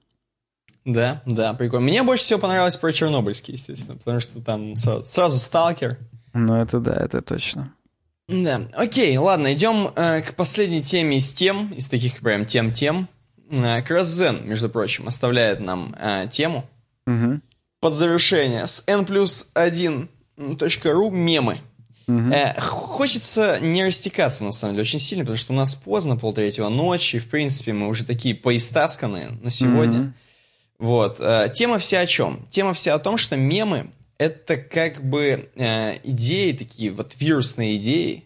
Да, 0.85 1.23
да, 1.24 1.55
прикольно. 1.55 1.86
Мне 1.86 2.03
больше 2.03 2.24
всего 2.24 2.39
понравилось 2.39 2.77
про 2.77 2.93
Чернобыльский, 2.93 3.55
естественно, 3.55 3.97
потому 3.97 4.20
что 4.20 4.41
там 4.43 4.77
сразу, 4.77 5.05
сразу 5.07 5.39
сталкер. 5.39 5.99
Ну, 6.35 6.61
это 6.61 6.78
да, 6.78 6.95
это 6.95 7.23
точно. 7.23 7.73
Да, 8.28 8.62
окей, 8.74 9.16
ладно, 9.16 9.53
идем 9.53 9.91
э, 9.95 10.23
к 10.23 10.35
последней 10.35 10.82
теме 10.82 11.19
из 11.19 11.32
тем, 11.32 11.73
из 11.73 11.89
таких 11.89 12.20
прям 12.20 12.47
тем-тем. 12.47 13.09
Э, 13.51 13.83
Красзен, 13.83 14.47
между 14.47 14.69
прочим, 14.69 15.07
оставляет 15.07 15.61
нам 15.61 15.95
э, 15.99 16.27
тему 16.31 16.69
угу. 17.07 17.41
под 17.81 17.95
завершение 17.95 18.66
с 18.66 18.83
n 18.87 19.05
плюс 19.05 19.51
1.ru 19.55 21.11
мемы. 21.11 21.61
Угу. 22.07 22.33
Э, 22.33 22.61
хочется 22.61 23.59
не 23.61 23.85
растекаться, 23.85 24.45
на 24.45 24.53
самом 24.53 24.75
деле, 24.75 24.83
очень 24.83 24.99
сильно, 24.99 25.25
потому 25.25 25.39
что 25.39 25.53
у 25.53 25.57
нас 25.57 25.75
поздно, 25.75 26.16
полтретьего 26.16 26.69
ночи, 26.69 27.19
в 27.19 27.29
принципе, 27.29 27.73
мы 27.73 27.89
уже 27.89 28.05
такие 28.05 28.35
поистасканные 28.35 29.31
на 29.43 29.51
сегодня. 29.51 30.01
Угу. 30.01 30.12
Вот. 30.79 31.16
Э, 31.21 31.49
тема 31.53 31.79
вся 31.79 32.01
о 32.01 32.07
чем? 32.07 32.47
Тема 32.51 32.75
вся 32.75 32.95
о 32.95 32.99
том, 32.99 33.16
что 33.16 33.37
мемы— 33.37 33.91
это 34.19 34.57
как 34.57 35.03
бы 35.03 35.51
э, 35.55 35.99
идеи 36.03 36.53
такие, 36.53 36.91
вот 36.91 37.15
вирусные 37.19 37.77
идеи, 37.77 38.25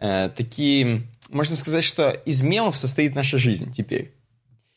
э, 0.00 0.30
такие... 0.36 1.02
Можно 1.28 1.56
сказать, 1.56 1.84
что 1.84 2.08
из 2.08 2.42
мемов 2.42 2.78
состоит 2.78 3.14
наша 3.14 3.36
жизнь 3.36 3.70
теперь. 3.72 4.14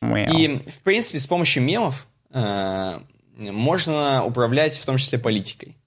И, 0.02 0.70
в 0.70 0.80
принципе, 0.84 1.20
с 1.20 1.28
помощью 1.28 1.64
мемов 1.64 2.08
э, 2.32 3.00
можно 3.38 4.26
управлять 4.26 4.78
в 4.78 4.86
том 4.86 4.98
числе 4.98 5.20
политикой. 5.20 5.78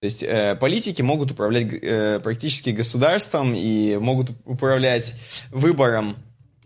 То 0.00 0.04
есть 0.04 0.22
э, 0.22 0.56
политики 0.56 1.02
могут 1.02 1.30
управлять 1.30 1.72
э, 1.72 2.20
практически 2.20 2.70
государством 2.70 3.54
и 3.54 3.96
могут 3.96 4.30
управлять 4.44 5.14
выбором 5.50 6.18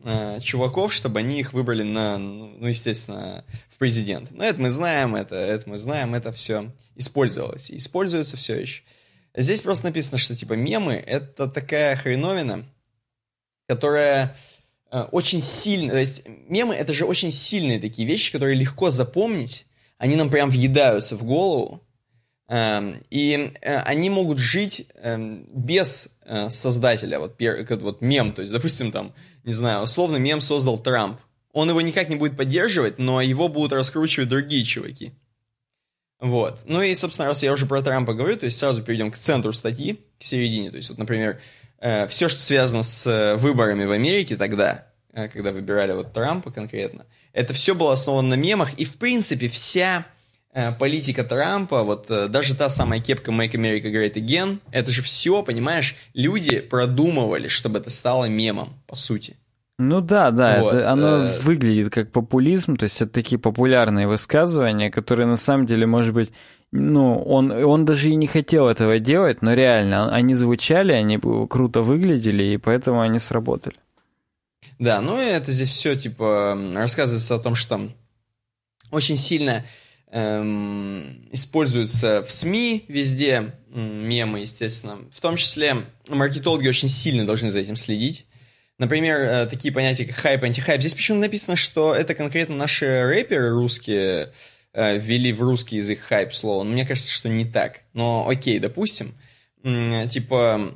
э, 0.02 0.40
чуваков, 0.40 0.92
чтобы 0.92 1.20
они 1.20 1.40
их 1.40 1.52
выбрали 1.52 1.82
на, 1.82 2.18
ну, 2.18 2.66
естественно, 2.66 3.44
в 3.68 3.78
президент. 3.78 4.30
Но 4.32 4.44
это 4.44 4.60
мы 4.60 4.70
знаем, 4.70 5.14
это, 5.14 5.36
это 5.36 5.68
мы 5.68 5.78
знаем, 5.78 6.14
это 6.14 6.32
все 6.32 6.72
использовалось. 6.96 7.70
И 7.70 7.76
используется 7.76 8.36
все 8.36 8.60
еще. 8.60 8.82
Здесь 9.36 9.62
просто 9.62 9.86
написано, 9.86 10.18
что 10.18 10.34
типа 10.34 10.54
мемы— 10.54 10.94
это 11.06 11.46
такая 11.46 11.94
хреновина, 11.94 12.64
которая 13.68 14.36
очень 14.90 15.42
сильно... 15.42 15.90
То 15.92 15.98
есть 15.98 16.22
мемы— 16.48 16.74
это 16.76 16.92
же 16.92 17.04
очень 17.04 17.30
сильные 17.30 17.80
такие 17.80 18.06
вещи, 18.06 18.32
которые 18.32 18.56
легко 18.56 18.90
запомнить, 18.90 19.66
они 19.98 20.16
нам 20.16 20.30
прям 20.30 20.50
въедаются 20.50 21.16
в 21.16 21.24
голову, 21.24 21.82
эм, 22.48 23.02
и 23.10 23.52
э, 23.60 23.76
они 23.80 24.10
могут 24.10 24.38
жить 24.38 24.86
эм, 24.94 25.46
без 25.52 26.08
э, 26.24 26.48
создателя, 26.48 27.18
вот, 27.18 27.36
вот 27.82 28.00
мем, 28.00 28.32
то 28.32 28.40
есть, 28.40 28.52
допустим, 28.52 28.92
там, 28.92 29.14
не 29.44 29.52
знаю, 29.52 29.82
условно 29.82 30.16
мем 30.16 30.40
создал 30.40 30.78
Трамп. 30.78 31.20
Он 31.52 31.68
его 31.68 31.80
никак 31.80 32.08
не 32.08 32.16
будет 32.16 32.36
поддерживать, 32.36 32.98
но 32.98 33.20
его 33.20 33.48
будут 33.48 33.72
раскручивать 33.72 34.28
другие 34.28 34.64
чуваки. 34.64 35.12
Вот. 36.20 36.60
Ну 36.66 36.82
и, 36.82 36.94
собственно, 36.94 37.28
раз 37.28 37.42
я 37.42 37.52
уже 37.52 37.66
про 37.66 37.82
Трампа 37.82 38.12
говорю, 38.12 38.36
то 38.36 38.44
есть 38.44 38.58
сразу 38.58 38.82
перейдем 38.82 39.10
к 39.10 39.16
центру 39.16 39.52
статьи, 39.52 40.00
к 40.18 40.22
середине. 40.22 40.70
То 40.70 40.76
есть, 40.76 40.90
вот, 40.90 40.98
например, 40.98 41.32
э, 41.36 41.40
все, 41.80 42.28
что 42.28 42.40
связано 42.40 42.82
с 42.82 43.06
э, 43.06 43.36
выборами 43.36 43.84
в 43.84 43.90
Америке 43.90 44.36
тогда, 44.36 44.86
э, 45.12 45.28
когда 45.28 45.50
выбирали 45.50 45.92
вот 45.92 46.12
Трампа 46.12 46.50
конкретно, 46.50 47.06
это 47.32 47.54
все 47.54 47.74
было 47.74 47.92
основано 47.92 48.28
на 48.28 48.34
мемах, 48.34 48.74
и, 48.74 48.84
в 48.84 48.98
принципе, 48.98 49.48
вся 49.48 50.06
э, 50.52 50.72
политика 50.72 51.24
Трампа, 51.24 51.82
вот 51.82 52.10
э, 52.10 52.28
даже 52.28 52.54
та 52.54 52.68
самая 52.68 53.00
кепка 53.00 53.30
Make 53.30 53.52
America 53.52 53.90
Great 53.90 54.14
Again, 54.14 54.58
это 54.72 54.92
же 54.92 55.02
все, 55.02 55.42
понимаешь, 55.42 55.96
люди 56.12 56.60
продумывали, 56.60 57.48
чтобы 57.48 57.78
это 57.78 57.88
стало 57.88 58.26
мемом, 58.26 58.74
по 58.86 58.96
сути. 58.96 59.36
Ну 59.78 60.02
да, 60.02 60.30
да, 60.30 60.60
вот. 60.60 60.74
это, 60.74 60.90
оно 60.90 61.24
э... 61.24 61.40
выглядит 61.40 61.90
как 61.90 62.12
популизм, 62.12 62.76
то 62.76 62.84
есть 62.84 63.00
это 63.00 63.10
такие 63.12 63.38
популярные 63.38 64.06
высказывания, 64.06 64.90
которые 64.90 65.26
на 65.26 65.36
самом 65.36 65.64
деле, 65.64 65.86
может 65.86 66.12
быть, 66.12 66.30
ну, 66.72 67.22
он, 67.22 67.50
он 67.50 67.84
даже 67.84 68.10
и 68.10 68.14
не 68.14 68.26
хотел 68.26 68.68
этого 68.68 68.98
делать, 68.98 69.42
но 69.42 69.54
реально, 69.54 70.14
они 70.14 70.34
звучали, 70.34 70.92
они 70.92 71.18
круто 71.48 71.82
выглядели, 71.82 72.44
и 72.44 72.56
поэтому 72.58 73.00
они 73.00 73.18
сработали. 73.18 73.76
Да, 74.78 75.00
ну 75.00 75.20
и 75.20 75.24
это 75.24 75.50
здесь 75.50 75.70
все, 75.70 75.96
типа, 75.96 76.58
рассказывается 76.74 77.34
о 77.34 77.38
том, 77.38 77.54
что 77.54 77.90
очень 78.90 79.16
сильно 79.16 79.64
эм, 80.10 81.28
используются 81.32 82.22
в 82.22 82.30
СМИ 82.30 82.84
везде 82.88 83.54
мемы, 83.68 84.40
естественно. 84.40 84.98
В 85.12 85.20
том 85.20 85.36
числе 85.36 85.86
маркетологи 86.08 86.68
очень 86.68 86.88
сильно 86.88 87.26
должны 87.26 87.50
за 87.50 87.60
этим 87.60 87.76
следить. 87.76 88.26
Например, 88.78 89.20
э, 89.20 89.46
такие 89.46 89.72
понятия, 89.72 90.06
как 90.06 90.16
хайп, 90.16 90.44
антихайп. 90.44 90.80
Здесь 90.80 90.94
почему 90.94 91.20
написано, 91.20 91.56
что 91.56 91.94
это 91.94 92.14
конкретно 92.14 92.56
наши 92.56 93.02
рэперы 93.04 93.50
русские 93.50 94.32
ввели 94.74 95.32
в 95.32 95.42
русский 95.42 95.76
язык 95.76 96.00
хайп 96.00 96.32
слово. 96.32 96.62
Но 96.62 96.70
мне 96.70 96.86
кажется, 96.86 97.10
что 97.10 97.28
не 97.28 97.44
так. 97.44 97.82
Но 97.92 98.28
окей, 98.28 98.58
допустим. 98.58 99.14
Типа, 99.62 100.74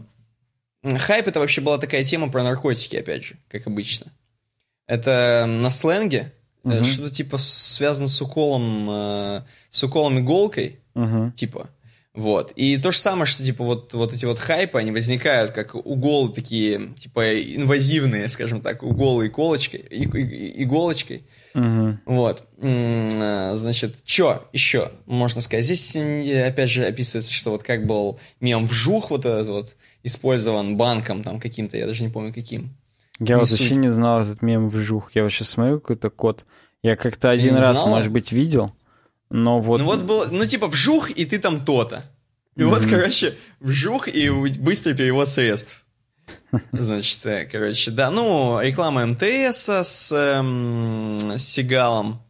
хайп 0.82 1.28
это 1.28 1.40
вообще 1.40 1.60
была 1.60 1.78
такая 1.78 2.04
тема 2.04 2.30
про 2.30 2.42
наркотики, 2.42 2.96
опять 2.96 3.24
же, 3.24 3.36
как 3.48 3.66
обычно. 3.66 4.12
Это 4.86 5.46
на 5.48 5.70
сленге, 5.70 6.32
угу. 6.62 6.84
что-то 6.84 7.14
типа 7.14 7.38
связано 7.38 8.08
с 8.08 8.20
уколом, 8.20 8.88
э, 8.90 9.42
с 9.70 9.82
уколом 9.82 10.18
иголкой, 10.18 10.80
угу. 10.94 11.32
типа. 11.34 11.70
Вот. 12.14 12.52
И 12.54 12.78
то 12.78 12.92
же 12.92 12.98
самое, 12.98 13.26
что, 13.26 13.44
типа, 13.44 13.64
вот, 13.64 13.92
вот 13.92 14.12
эти 14.12 14.24
вот 14.24 14.38
хайпы, 14.38 14.78
они 14.78 14.92
возникают 14.92 15.50
как 15.50 15.74
уголы 15.74 16.32
такие, 16.32 16.94
типа, 16.96 17.40
инвазивные, 17.40 18.28
скажем 18.28 18.60
так, 18.60 18.84
уголы 18.84 19.26
иголочкой, 19.26 19.80
и, 19.80 20.04
и, 20.04 20.62
иголочкой. 20.62 21.24
Угу. 21.54 21.98
Вот. 22.06 22.44
Э, 22.58 23.52
значит, 23.56 23.96
что 24.04 24.48
еще 24.52 24.92
можно 25.06 25.40
сказать? 25.40 25.64
Здесь, 25.64 25.96
опять 25.96 26.70
же, 26.70 26.84
описывается, 26.84 27.32
что 27.32 27.50
вот 27.50 27.64
как 27.64 27.84
был 27.84 28.20
мем 28.40 28.66
вжух 28.66 29.10
вот 29.10 29.26
этот 29.26 29.48
вот 29.48 29.76
использован 30.04 30.76
банком 30.76 31.24
там 31.24 31.40
каким-то, 31.40 31.76
я 31.76 31.86
даже 31.86 32.04
не 32.04 32.10
помню 32.10 32.32
каким. 32.32 32.76
Я 33.18 33.34
не 33.34 33.40
вот 33.40 33.50
суть. 33.50 33.58
вообще 33.58 33.74
не 33.74 33.88
знал 33.88 34.20
этот 34.20 34.40
мем 34.40 34.68
вжух. 34.68 35.10
Я 35.14 35.24
вот 35.24 35.32
сейчас 35.32 35.48
смотрю 35.50 35.80
какой-то 35.80 36.10
код. 36.10 36.46
Я 36.82 36.94
как-то 36.94 37.30
один 37.30 37.56
раз, 37.56 37.78
знала? 37.78 37.96
может 37.96 38.12
быть, 38.12 38.30
видел. 38.30 38.72
Но 39.34 39.58
вот... 39.58 39.78
Ну 39.78 39.86
вот 39.86 40.02
было, 40.02 40.28
ну 40.30 40.46
типа 40.46 40.68
вжух, 40.68 41.10
и 41.10 41.24
ты 41.24 41.40
там 41.40 41.64
то-то. 41.64 42.04
И 42.54 42.60
mm-hmm. 42.60 42.66
вот, 42.66 42.86
короче, 42.86 43.34
вжух 43.58 44.06
и 44.06 44.30
быстрый 44.30 44.94
перевод 44.94 45.28
средств. 45.28 45.84
Значит, 46.70 47.26
э, 47.26 47.44
короче, 47.44 47.90
да, 47.90 48.12
ну, 48.12 48.60
реклама 48.60 49.04
МТС 49.04 49.68
с, 49.68 50.12
эм, 50.12 51.32
с 51.36 51.42
Сигалом. 51.42 52.22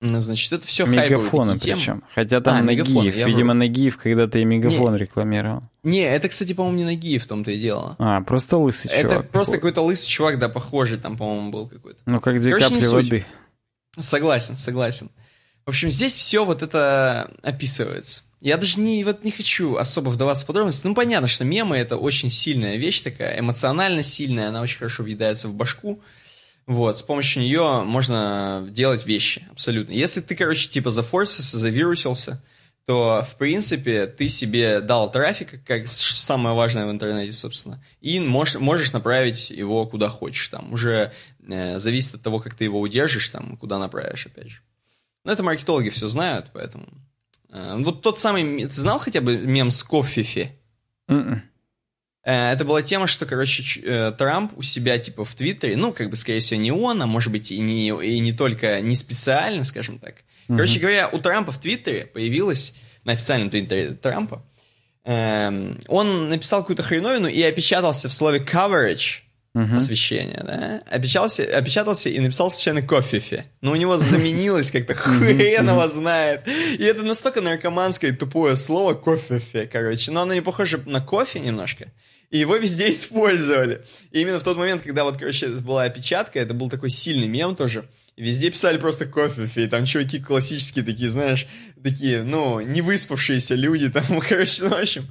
Ну, 0.00 0.18
значит, 0.18 0.52
это 0.52 0.66
все 0.66 0.86
Мегафоны 0.86 1.56
причем. 1.56 2.02
Хотя 2.16 2.40
там 2.40 2.56
а, 2.56 2.62
Нагиев. 2.62 2.88
Мегафон, 2.88 3.28
Видимо, 3.30 3.54
Нагиев 3.54 3.96
когда-то 3.96 4.40
и 4.40 4.44
Мегафон 4.44 4.94
не, 4.94 4.98
рекламировал. 4.98 5.62
Не, 5.84 6.02
это, 6.02 6.28
кстати, 6.28 6.52
по-моему, 6.52 6.78
не 6.78 6.84
Нагиев 6.84 7.22
в 7.22 7.26
том-то 7.28 7.52
и 7.52 7.60
дело. 7.60 7.94
А, 8.00 8.22
просто 8.22 8.58
лысый 8.58 8.90
это 8.90 9.02
чувак. 9.02 9.24
Это 9.24 9.32
просто 9.32 9.52
какой-то 9.56 9.82
лысый 9.82 10.08
чувак, 10.08 10.40
да, 10.40 10.48
похожий 10.48 10.98
там, 10.98 11.16
по-моему, 11.16 11.52
был 11.52 11.68
какой-то. 11.68 12.00
Ну, 12.06 12.18
как 12.20 12.40
две 12.40 12.50
Короче, 12.50 12.70
капли 12.70 12.86
воды. 12.86 13.26
Согласен, 14.00 14.56
согласен. 14.56 15.10
В 15.66 15.70
общем, 15.70 15.90
здесь 15.90 16.16
все 16.16 16.44
вот 16.44 16.62
это 16.62 17.30
описывается. 17.42 18.22
Я 18.40 18.56
даже 18.56 18.80
не, 18.80 19.04
вот 19.04 19.22
не 19.22 19.30
хочу 19.30 19.76
особо 19.76 20.08
вдаваться 20.08 20.44
в 20.44 20.46
подробности. 20.46 20.86
Ну, 20.86 20.94
понятно, 20.94 21.28
что 21.28 21.44
мемы— 21.44 21.76
это 21.78 21.96
очень 21.96 22.30
сильная 22.30 22.76
вещь 22.76 23.02
такая, 23.02 23.38
эмоционально 23.38 24.02
сильная, 24.02 24.48
она 24.48 24.62
очень 24.62 24.78
хорошо 24.78 25.02
въедается 25.02 25.48
в 25.48 25.54
башку. 25.54 26.00
Вот, 26.66 26.96
с 26.96 27.02
помощью 27.02 27.42
нее 27.42 27.82
можно 27.84 28.66
делать 28.70 29.04
вещи, 29.04 29.46
абсолютно. 29.50 29.92
Если 29.92 30.20
ты, 30.20 30.36
короче, 30.36 30.68
типа 30.68 30.90
зафорсился, 30.90 31.58
завирусился, 31.58 32.42
то, 32.86 33.26
в 33.28 33.36
принципе, 33.36 34.06
ты 34.06 34.28
себе 34.28 34.80
дал 34.80 35.10
трафик, 35.10 35.62
как 35.64 35.86
самое 35.86 36.54
важное 36.54 36.86
в 36.86 36.90
интернете, 36.90 37.32
собственно, 37.32 37.82
и 38.00 38.20
можешь, 38.20 38.56
можешь 38.56 38.92
направить 38.92 39.50
его 39.50 39.86
куда 39.86 40.08
хочешь. 40.08 40.48
Там 40.48 40.72
уже 40.72 41.12
э, 41.46 41.78
зависит 41.78 42.14
от 42.14 42.22
того, 42.22 42.40
как 42.40 42.54
ты 42.54 42.64
его 42.64 42.80
удержишь, 42.80 43.28
там, 43.28 43.56
куда 43.58 43.78
направишь, 43.78 44.26
опять 44.26 44.48
же. 44.48 44.60
Ну, 45.24 45.32
это 45.32 45.42
маркетологи 45.42 45.90
все 45.90 46.08
знают, 46.08 46.50
поэтому... 46.52 46.86
Э, 47.50 47.76
вот 47.78 48.02
тот 48.02 48.18
самый... 48.18 48.66
Ты 48.66 48.74
знал 48.74 48.98
хотя 48.98 49.20
бы 49.20 49.36
мем 49.36 49.70
с 49.70 49.82
кофефи? 49.82 50.52
М-м. 51.08 51.42
Э, 52.24 52.52
это 52.52 52.64
была 52.64 52.82
тема, 52.82 53.06
что, 53.06 53.26
короче, 53.26 53.80
э, 53.80 54.12
Трамп 54.12 54.52
у 54.56 54.62
себя, 54.62 54.98
типа, 54.98 55.24
в 55.24 55.34
Твиттере, 55.34 55.76
ну, 55.76 55.92
как 55.92 56.10
бы, 56.10 56.16
скорее 56.16 56.40
всего, 56.40 56.60
не 56.60 56.72
он, 56.72 57.02
а 57.02 57.06
может 57.06 57.32
быть, 57.32 57.50
и 57.50 57.58
не, 57.60 57.88
и 57.88 58.20
не 58.20 58.32
только, 58.32 58.80
не 58.80 58.96
специально, 58.96 59.64
скажем 59.64 59.98
так. 59.98 60.16
Короче 60.48 60.80
говоря, 60.80 61.08
у 61.08 61.18
Трампа 61.18 61.52
в 61.52 61.58
Твиттере 61.58 62.06
появилась, 62.06 62.76
на 63.04 63.12
официальном 63.12 63.50
Твиттере 63.50 63.92
Трампа, 63.92 64.44
эм, 65.04 65.78
он 65.86 66.28
написал 66.28 66.60
какую-то 66.60 66.82
хреновину 66.82 67.28
и 67.28 67.40
опечатался 67.42 68.08
в 68.08 68.12
слове 68.12 68.40
coverage, 68.40 69.20
освещение, 69.54 70.42
да, 70.44 70.82
опечатался, 70.90 71.42
опечатался 71.42 72.08
и 72.08 72.18
написал 72.20 72.50
случайно 72.50 72.82
кофефе. 72.82 73.46
Но 73.60 73.72
у 73.72 73.76
него 73.76 73.98
заменилось 73.98 74.70
как-то 74.70 74.94
хрен 74.96 75.68
его 75.68 75.88
знает. 75.88 76.46
И 76.46 76.82
это 76.84 77.02
настолько 77.02 77.40
наркоманское 77.40 78.12
тупое 78.12 78.56
слово 78.56 78.94
кофефе, 78.94 79.66
короче. 79.66 80.12
Но 80.12 80.22
оно 80.22 80.34
не 80.34 80.40
похоже 80.42 80.80
на 80.86 81.00
кофе 81.00 81.40
немножко. 81.40 81.88
И 82.30 82.38
его 82.38 82.56
везде 82.56 82.90
использовали. 82.92 83.82
И 84.12 84.20
именно 84.20 84.38
в 84.38 84.44
тот 84.44 84.56
момент, 84.56 84.82
когда 84.82 85.04
вот, 85.04 85.18
короче, 85.18 85.48
была 85.48 85.84
опечатка, 85.84 86.38
это 86.38 86.54
был 86.54 86.70
такой 86.70 86.90
сильный 86.90 87.26
мем 87.26 87.56
тоже. 87.56 87.86
Везде 88.16 88.50
писали 88.50 88.76
просто 88.76 89.06
кофе, 89.06 89.48
и 89.56 89.66
там 89.66 89.86
чуваки 89.86 90.20
классические 90.20 90.84
такие, 90.84 91.08
знаешь, 91.08 91.46
такие, 91.82 92.22
ну, 92.22 92.60
не 92.60 92.82
выспавшиеся 92.82 93.54
люди, 93.54 93.88
там, 93.88 94.04
короче, 94.28 94.64
ну, 94.64 94.70
в 94.70 94.74
общем... 94.74 95.08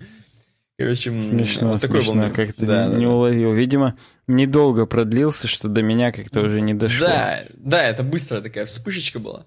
Короче, 0.79 1.19
Смешно, 1.19 1.73
вот 1.73 1.81
такой 1.81 1.97
был 1.97 2.03
смешно, 2.05 2.23
мем. 2.27 2.33
как-то 2.33 2.65
Да, 2.65 2.85
не, 2.85 2.91
да, 2.93 2.97
не 2.99 3.05
да. 3.05 3.11
уловил. 3.11 3.53
Видимо, 3.53 3.97
недолго 4.27 4.85
продлился, 4.85 5.45
что 5.47 5.67
до 5.67 5.81
меня 5.81 6.13
как-то 6.13 6.39
уже 6.39 6.61
не 6.61 6.73
дошло. 6.73 7.05
Да, 7.07 7.43
да, 7.53 7.83
это 7.83 8.01
быстрая 8.01 8.41
такая 8.41 8.65
вспышечка 8.65 9.19
была. 9.19 9.45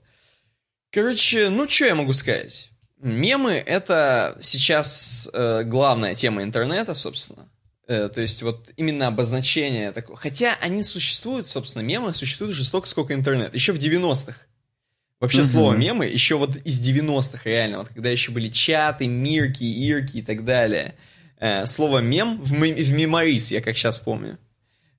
Короче, 0.91 1.49
ну 1.49 1.67
что 1.69 1.87
я 1.87 1.95
могу 1.95 2.13
сказать? 2.13 2.69
Мемы— 3.01 3.53
это 3.67 4.37
сейчас 4.43 5.29
э, 5.33 5.63
главная 5.65 6.15
тема 6.15 6.43
интернета, 6.43 6.95
собственно. 6.95 7.49
Э, 7.89 8.11
то 8.15 8.21
есть 8.21 8.43
вот 8.43 8.71
именно 8.77 9.07
обозначение 9.07 9.91
такого. 9.93 10.19
Хотя 10.19 10.55
они 10.61 10.83
существуют, 10.83 11.49
собственно, 11.49 11.83
мемы 11.83 12.13
существуют 12.13 12.53
уже 12.53 12.65
столько, 12.65 12.87
сколько 12.89 13.15
интернет. 13.15 13.55
Еще 13.55 13.73
в 13.73 13.79
90-х. 13.79 14.37
Вообще 15.19 15.39
Мгм. 15.39 15.47
слово 15.47 15.73
мемы 15.75 16.05
еще 16.07 16.37
вот 16.37 16.57
из 16.57 16.79
90-х 16.87 17.41
реально, 17.45 17.79
вот 17.79 17.89
когда 17.89 18.11
еще 18.11 18.33
были 18.33 18.49
чаты, 18.51 19.07
мирки, 19.07 19.65
ирки 19.65 20.19
и 20.19 20.23
так 20.23 20.45
далее. 20.45 20.95
Э, 21.43 21.67
слово 21.67 21.99
мем 21.99 22.41
в, 22.41 22.53
в 22.53 22.93
меморис, 22.93 23.51
я 23.51 23.61
как 23.61 23.77
сейчас 23.77 23.99
помню. 23.99 24.39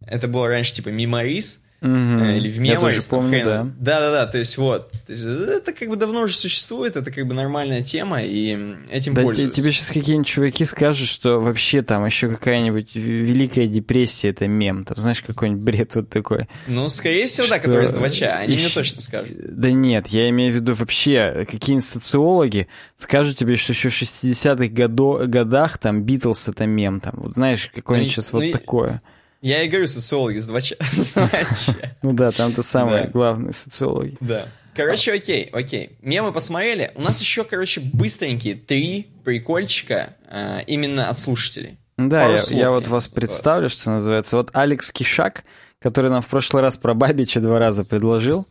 Это 0.05 0.27
было 0.27 0.49
раньше 0.49 0.73
типа 0.73 0.89
меморис, 0.89 1.61
Э, 1.85 2.37
или 2.37 2.47
в 2.47 2.61
Я 2.61 2.79
тоже 2.79 3.01
помню, 3.01 3.41
да. 3.43 3.67
Да-да-да, 3.77 4.25
то 4.27 4.37
есть 4.37 4.57
вот. 4.57 4.89
То 5.05 5.11
есть 5.11 5.23
это 5.25 5.73
как 5.73 5.89
бы 5.89 5.97
давно 5.97 6.21
уже 6.21 6.35
существует, 6.37 6.95
это 6.95 7.11
как 7.11 7.27
бы 7.27 7.33
нормальная 7.33 7.83
тема, 7.83 8.21
и 8.23 8.57
этим 8.89 9.13
Да 9.13 9.21
пользуются. 9.23 9.61
тебе 9.61 9.71
сейчас 9.73 9.89
какие-нибудь 9.89 10.25
чуваки 10.27 10.63
скажут, 10.63 11.09
что 11.09 11.41
вообще 11.41 11.81
там 11.81 12.05
еще 12.05 12.29
какая-нибудь 12.29 12.95
Великая 12.95 13.67
депрессия 13.67 14.29
это 14.29 14.47
мем. 14.47 14.85
Там, 14.85 14.95
знаешь, 14.95 15.21
какой-нибудь 15.21 15.61
бред 15.61 15.95
вот 15.95 16.09
такой. 16.09 16.47
Ну, 16.67 16.87
скорее 16.87 17.27
всего, 17.27 17.47
да, 17.47 17.57
Что 17.59 17.65
которые 17.67 17.89
с 17.89 17.91
2 17.93 18.05
Они 18.39 18.55
мне 18.55 18.63
ещё- 18.63 18.73
точно 18.75 19.01
скажут. 19.01 19.35
Да 19.41 19.69
нет, 19.71 20.07
я 20.07 20.29
имею 20.29 20.53
в 20.53 20.55
виду 20.55 20.73
вообще, 20.75 21.45
какие-нибудь 21.51 21.85
социологи 21.85 22.67
скажут 22.95 23.35
тебе, 23.35 23.57
что 23.57 23.73
еще 23.73 23.89
в 23.89 23.93
60-х 23.93 24.67
годо- 24.73 25.25
годах 25.27 25.77
там 25.79 26.03
Битлз 26.03 26.47
это 26.47 26.65
мем. 26.65 27.01
Там, 27.01 27.15
вот 27.17 27.33
знаешь, 27.33 27.69
какое-нибудь 27.75 28.07
Ну 28.07 28.13
сейчас 28.13 28.31
ну 28.31 28.39
вот 28.39 28.45
и- 28.45 28.51
такое. 28.53 29.01
Я 29.43 29.61
и 29.63 29.67
говорю, 29.67 29.87
социологи 29.87 30.39
с 30.39 30.45
2 30.45 30.59
Ну 32.01 32.13
да, 32.13 32.31
там-то 32.31 32.63
самые 32.63 33.03
Да. 33.03 33.09
главные 33.09 33.53
социологи. 33.53 34.15
Да. 34.21 34.47
Короче, 34.73 35.13
окей, 35.13 35.49
окей. 35.51 35.97
Мемы 36.01 36.31
посмотрели. 36.31 36.91
У 36.95 37.01
нас 37.01 37.19
еще, 37.21 37.43
короче, 37.43 37.81
быстренькие 37.81 38.55
три 38.55 39.07
прикольчика 39.23 40.15
э, 40.29 40.61
именно 40.65 41.09
от 41.09 41.19
слушателей. 41.19 41.77
Да, 41.97 42.21
Пару 42.21 42.33
я, 42.33 42.39
слов 42.39 42.59
я 42.59 42.69
вот 42.71 42.87
вас 42.87 43.05
от 43.05 43.11
вас. 43.11 43.19
представлю, 43.19 43.69
что 43.69 43.91
называется. 43.91 44.37
Вот 44.37 44.49
Алекс 44.53 44.91
Кишак, 44.91 45.43
который 45.79 46.09
нам 46.09 46.21
в 46.21 46.27
прошлый 46.27 46.63
раз 46.63 46.77
про 46.77 46.93
Бабича 46.93 47.39
два 47.41 47.59
раза 47.59 47.83
предложил, 47.83 48.47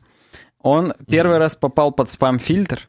он 0.61 0.93
первый 1.09 1.39
раз 1.39 1.57
попал 1.57 1.91
под 1.91 2.09
спам-фильтр. 2.11 2.89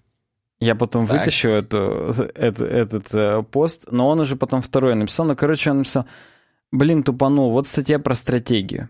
Я 0.59 0.75
потом 0.75 1.07
Так. 1.07 1.19
вытащу 1.19 1.49
эту, 1.49 2.13
эту- 2.35 2.65
этот 2.65 3.07
э, 3.13 3.43
пост, 3.49 3.87
но 3.91 4.09
он 4.09 4.19
уже 4.19 4.35
потом 4.35 4.61
второй 4.61 4.93
написал. 4.95 5.25
Ну, 5.25 5.35
короче, 5.35 5.71
он 5.71 5.79
написал, 5.79 6.05
блин, 6.73 7.03
тупанул, 7.03 7.51
вот 7.51 7.67
статья 7.67 7.99
про 7.99 8.15
стратегию. 8.15 8.89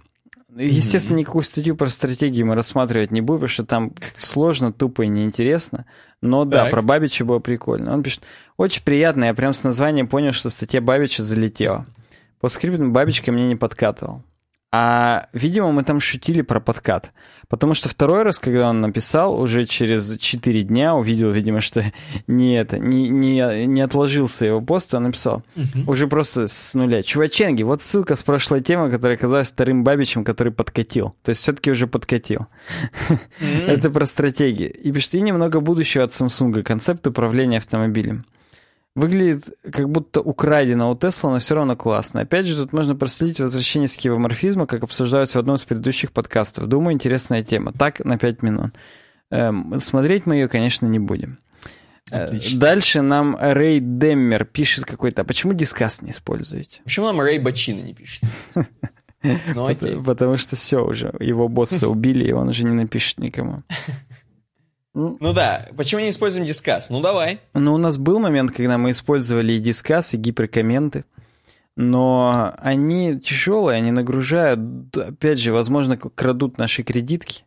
Естественно, 0.56 1.18
никакую 1.18 1.44
статью 1.44 1.76
про 1.76 1.90
стратегию 1.90 2.46
мы 2.46 2.56
рассматривать 2.56 3.12
не 3.12 3.22
будем, 3.22 3.40
потому 3.40 3.50
что 3.50 3.66
там 3.66 3.94
сложно, 4.18 4.72
тупо 4.72 5.02
и 5.02 5.08
неинтересно. 5.08 5.86
Но 6.22 6.46
да, 6.46 6.64
Так. 6.64 6.72
про 6.72 6.82
Бабича 6.82 7.26
было 7.26 7.40
прикольно. 7.40 7.94
Он 7.94 8.04
пишет, 8.04 8.24
очень 8.56 8.84
приятно, 8.84 9.26
я 9.26 9.34
прям 9.34 9.54
с 9.54 9.64
названием 9.64 10.08
понял, 10.08 10.32
что 10.32 10.50
статья 10.50 10.80
Бабича 10.80 11.24
залетела. 11.24 11.86
По 12.40 12.50
скрипту 12.50 12.88
Бабич 12.90 13.22
ко 13.22 13.32
мне 13.32 13.48
не 13.48 13.56
подкатывал. 13.56 14.22
А, 14.76 15.28
видимо, 15.34 15.72
мы 15.72 15.84
там 15.84 16.00
шутили 16.00 16.42
про 16.42 16.60
подкат. 16.60 17.14
Потому 17.48 17.76
что 17.76 17.90
второй 17.90 18.24
раз, 18.24 18.40
когда 18.40 18.72
он 18.72 18.82
написал, 18.82 19.40
уже 19.40 19.66
через 19.66 20.18
4 20.18 20.64
дня 20.64 20.96
увидел, 20.96 21.30
видимо, 21.30 21.62
что 21.62 21.84
не 22.28 22.58
это, 22.58 22.80
не, 22.80 23.08
не, 23.10 23.68
не 23.68 23.82
отложился 23.82 24.48
его 24.48 24.62
пост, 24.62 24.96
он 24.96 25.04
написал 25.04 25.44
уже 25.86 26.08
просто 26.08 26.48
с 26.48 26.74
нуля. 26.74 27.04
Чуваченги, 27.04 27.62
вот 27.62 27.84
ссылка 27.84 28.16
с 28.16 28.24
прошлой 28.24 28.62
темы, 28.62 28.90
которая 28.90 29.16
оказалась 29.16 29.52
вторым 29.52 29.84
Бабичем, 29.84 30.24
который 30.24 30.52
подкатил. 30.52 31.14
То 31.22 31.30
есть 31.30 31.42
все-таки 31.42 31.70
уже 31.70 31.86
подкатил. 31.86 32.48
Это 33.68 33.92
про 33.92 34.08
стратегии. 34.08 34.70
И 34.70 34.92
пишет, 34.92 35.14
и 35.14 35.22
немного 35.22 35.60
будущего 35.60 36.04
от 36.04 36.10
Samsung. 36.10 36.64
Концепт 36.64 37.06
управления 37.06 37.60
автомобилем. 37.60 38.26
Выглядит 38.96 39.56
как 39.72 39.90
будто 39.90 40.22
украдено 40.22 40.92
у 40.92 40.96
Тесла, 40.96 41.32
но 41.32 41.40
все 41.40 41.56
равно 41.56 41.76
классно. 41.76 42.22
Опять 42.22 42.46
же, 42.46 42.56
тут 42.56 42.74
можно 42.74 42.96
проследить 42.96 43.40
возвращение 43.40 43.88
скивоморфизма, 43.88 44.68
как 44.68 44.84
обсуждается 44.84 45.40
в 45.40 45.42
одном 45.42 45.56
из 45.56 45.64
предыдущих 45.64 46.12
подкастов. 46.12 46.68
Думаю, 46.68 46.94
интересная 46.94 47.42
тема. 47.42 47.74
Так, 47.74 48.06
на 48.06 48.20
5 48.20 48.44
минут. 48.44 48.76
Эм, 49.32 49.80
смотреть 49.80 50.28
мы 50.28 50.36
ее, 50.36 50.48
конечно, 50.48 50.86
не 50.86 51.00
будем. 51.00 51.40
Э, 52.12 52.26
Отлично. 52.26 52.60
Дальше 52.60 53.02
нам 53.02 53.36
Рэй 53.40 53.80
Деммер 53.80 54.46
пишет 54.46 54.86
какой-то. 54.86 55.24
А 55.24 55.26
почему 55.26 55.54
дискас 55.54 56.04
не 56.04 56.12
используете? 56.12 56.82
Почему 56.84 57.08
нам 57.08 57.20
Рэй 57.20 57.40
Бачина 57.40 57.80
не 57.82 57.94
пишет? 57.94 58.24
Ну 59.56 59.68
окей. 59.68 59.96
Потому 60.04 60.36
что 60.36 60.58
все 60.58 60.86
уже, 60.86 61.16
его 61.22 61.48
босса 61.48 61.88
убили, 61.88 62.28
и 62.28 62.34
он 62.34 62.50
уже 62.50 62.66
не 62.66 62.74
напишет 62.74 63.20
никому. 63.20 63.60
Ну 64.94 65.34
да, 65.34 65.70
почему 65.76 66.02
не 66.02 66.10
используем 66.10 66.46
дискас? 66.46 66.90
Ну 66.90 67.02
давай. 67.02 67.40
Ну, 67.54 67.74
у 67.74 67.78
нас 67.78 67.98
был 67.98 68.20
момент, 68.20 68.52
когда 68.52 68.78
мы 68.78 68.92
использовали 68.92 69.54
и 69.54 69.60
дискас, 69.60 70.14
и 70.14 70.18
гиперкомменты, 70.18 71.06
но 71.76 72.54
они 72.60 73.20
тяжелые, 73.20 73.78
они 73.78 73.92
нагружают, 73.92 74.96
опять 74.96 75.40
же, 75.40 75.52
возможно, 75.52 75.98
крадут 75.98 76.58
наши 76.60 76.84
кредитки. 76.84 77.44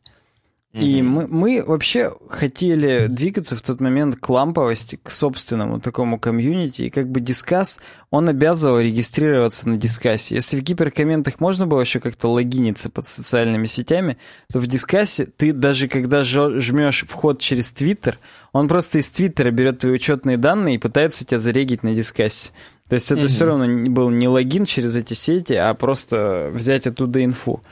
И 0.78 1.00
мы, 1.00 1.26
мы 1.26 1.64
вообще 1.66 2.12
хотели 2.28 3.06
двигаться 3.08 3.56
в 3.56 3.62
тот 3.62 3.80
момент 3.80 4.16
к 4.16 4.28
ламповости, 4.28 4.98
к 5.02 5.10
собственному 5.10 5.80
такому 5.80 6.18
комьюнити, 6.20 6.82
и 6.82 6.90
как 6.90 7.08
бы 7.10 7.20
дискас, 7.20 7.80
он 8.10 8.28
обязывал 8.28 8.78
регистрироваться 8.80 9.68
на 9.70 9.78
дискасе. 9.78 10.34
Если 10.34 10.58
в 10.58 10.62
гиперкомментах 10.62 11.40
можно 11.40 11.66
было 11.66 11.80
еще 11.80 11.98
как-то 12.00 12.28
логиниться 12.30 12.90
под 12.90 13.06
социальными 13.06 13.64
сетями, 13.66 14.18
то 14.52 14.58
в 14.60 14.66
дискасе 14.66 15.24
ты 15.26 15.52
даже 15.52 15.88
когда 15.88 16.22
жмешь 16.24 17.04
вход 17.08 17.40
через 17.40 17.70
Твиттер, 17.70 18.18
он 18.52 18.68
просто 18.68 18.98
из 18.98 19.08
Твиттера 19.08 19.50
берет 19.50 19.78
твои 19.78 19.92
учетные 19.92 20.36
данные 20.36 20.74
и 20.74 20.78
пытается 20.78 21.24
тебя 21.24 21.40
зарегить 21.40 21.82
на 21.84 21.94
дискассе. 21.94 22.50
То 22.88 22.94
есть 22.94 23.10
это 23.10 23.20
Мгм. 23.22 23.28
все 23.28 23.44
равно 23.46 23.64
не- 23.64 23.88
был 23.90 24.10
не 24.10 24.28
логин 24.28 24.64
через 24.64 24.94
эти 24.94 25.14
сети, 25.14 25.54
а 25.54 25.72
просто 25.74 26.50
взять 26.52 26.86
оттуда 26.86 27.24
инфу. 27.24 27.62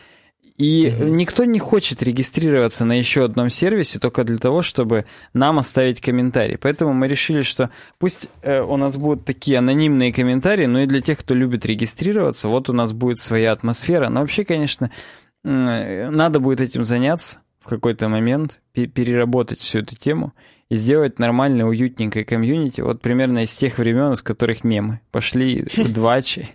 И 0.56 0.88
Мгм. 0.96 1.16
никто 1.16 1.44
не 1.44 1.58
хочет 1.58 2.00
регистрироваться 2.02 2.84
на 2.84 2.92
еще 2.96 3.24
одном 3.24 3.50
сервисе 3.50 3.98
только 3.98 4.22
для 4.22 4.38
того, 4.38 4.62
чтобы 4.62 5.04
нам 5.32 5.58
оставить 5.58 6.00
комментарий. 6.00 6.56
Поэтому 6.58 6.92
мы 6.92 7.08
решили, 7.08 7.42
что 7.42 7.70
пусть 7.98 8.28
э, 8.42 8.60
у 8.60 8.76
нас 8.76 8.96
будут 8.96 9.24
такие 9.24 9.58
анонимные 9.58 10.12
комментарии, 10.12 10.66
но 10.66 10.82
и 10.82 10.86
для 10.86 11.00
тех, 11.00 11.18
кто 11.18 11.34
любит 11.34 11.66
регистрироваться, 11.66 12.46
вот 12.48 12.68
у 12.68 12.72
нас 12.72 12.92
будет 12.92 13.18
своя 13.18 13.50
атмосфера. 13.50 14.08
Но 14.10 14.20
вообще, 14.20 14.44
конечно, 14.44 14.92
э, 15.44 16.08
надо 16.10 16.38
будет 16.38 16.60
этим 16.60 16.84
заняться 16.84 17.40
в 17.58 17.68
какой-то 17.68 18.08
момент, 18.08 18.60
пе- 18.72 18.86
переработать 18.86 19.58
всю 19.58 19.80
эту 19.80 19.96
тему 19.96 20.34
и 20.70 20.76
сделать 20.76 21.18
нормальное, 21.18 21.66
уютненькое 21.66 22.24
комьюнити. 22.24 22.80
Вот 22.80 23.02
примерно 23.02 23.44
из 23.44 23.54
тех 23.54 23.78
времен, 23.78 24.12
из 24.12 24.22
которых 24.22 24.64
мемы. 24.64 25.00
Пошли 25.10 25.66
двачи, 25.88 26.48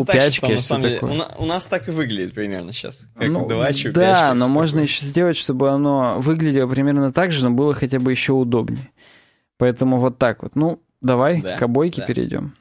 упячки, 0.00 0.58
деле, 0.82 0.94
такое. 0.96 1.10
у, 1.12 1.14
на- 1.14 1.28
у 1.38 1.46
нас 1.46 1.66
так 1.66 1.88
и 1.88 1.92
выглядит 1.92 2.34
примерно 2.34 2.72
сейчас. 2.72 3.06
Как 3.16 3.28
Ну, 3.28 3.46
двачи, 3.46 3.90
да, 3.90 4.34
но 4.34 4.48
можно 4.48 4.80
еще 4.80 5.04
сделать, 5.04 5.36
чтобы 5.36 5.70
оно 5.70 6.16
выглядело 6.18 6.68
примерно 6.68 7.12
так 7.12 7.32
же, 7.32 7.44
но 7.44 7.50
было 7.54 7.74
хотя 7.74 8.00
бы 8.00 8.10
еще 8.10 8.32
удобнее. 8.32 8.90
Поэтому 9.56 9.98
вот 9.98 10.18
так 10.18 10.42
вот. 10.42 10.56
Ну, 10.56 10.82
давай 11.00 11.40
Да, 11.40 11.56
к 11.56 11.62
обойке 11.62 12.04
перейдем. 12.06 12.54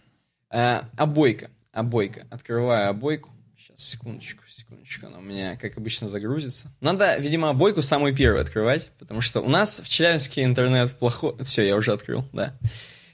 А, 0.52 0.84
обойка. 0.98 1.50
Обойка. 1.72 2.28
Открываю 2.30 2.90
обойку. 2.90 3.30
Сейчас, 3.58 3.80
секундочку, 3.80 4.41
секундочку, 4.72 5.08
она 5.08 5.18
у 5.18 5.22
меня, 5.22 5.58
как 5.58 5.78
обычно, 5.78 6.08
загрузится. 6.08 6.72
Надо, 6.80 7.18
видимо, 7.18 7.50
обойку 7.50 7.82
самую 7.82 8.16
первую 8.16 8.42
открывать, 8.42 8.90
потому 9.00 9.20
что 9.22 9.42
у 9.42 9.50
нас 9.50 9.82
в 9.84 9.90
Челябинске 9.90 10.44
интернет 10.44 10.98
плохой. 10.98 11.36
Все, 11.44 11.66
я 11.68 11.76
уже 11.76 11.92
открыл, 11.92 12.26
да. 12.32 12.58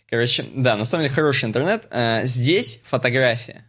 Короче, 0.09 0.45
да, 0.55 0.75
на 0.75 0.85
самом 0.85 1.03
деле 1.05 1.15
хороший 1.15 1.45
интернет. 1.45 1.88
Э, 1.89 2.21
здесь 2.25 2.81
фотография. 2.85 3.65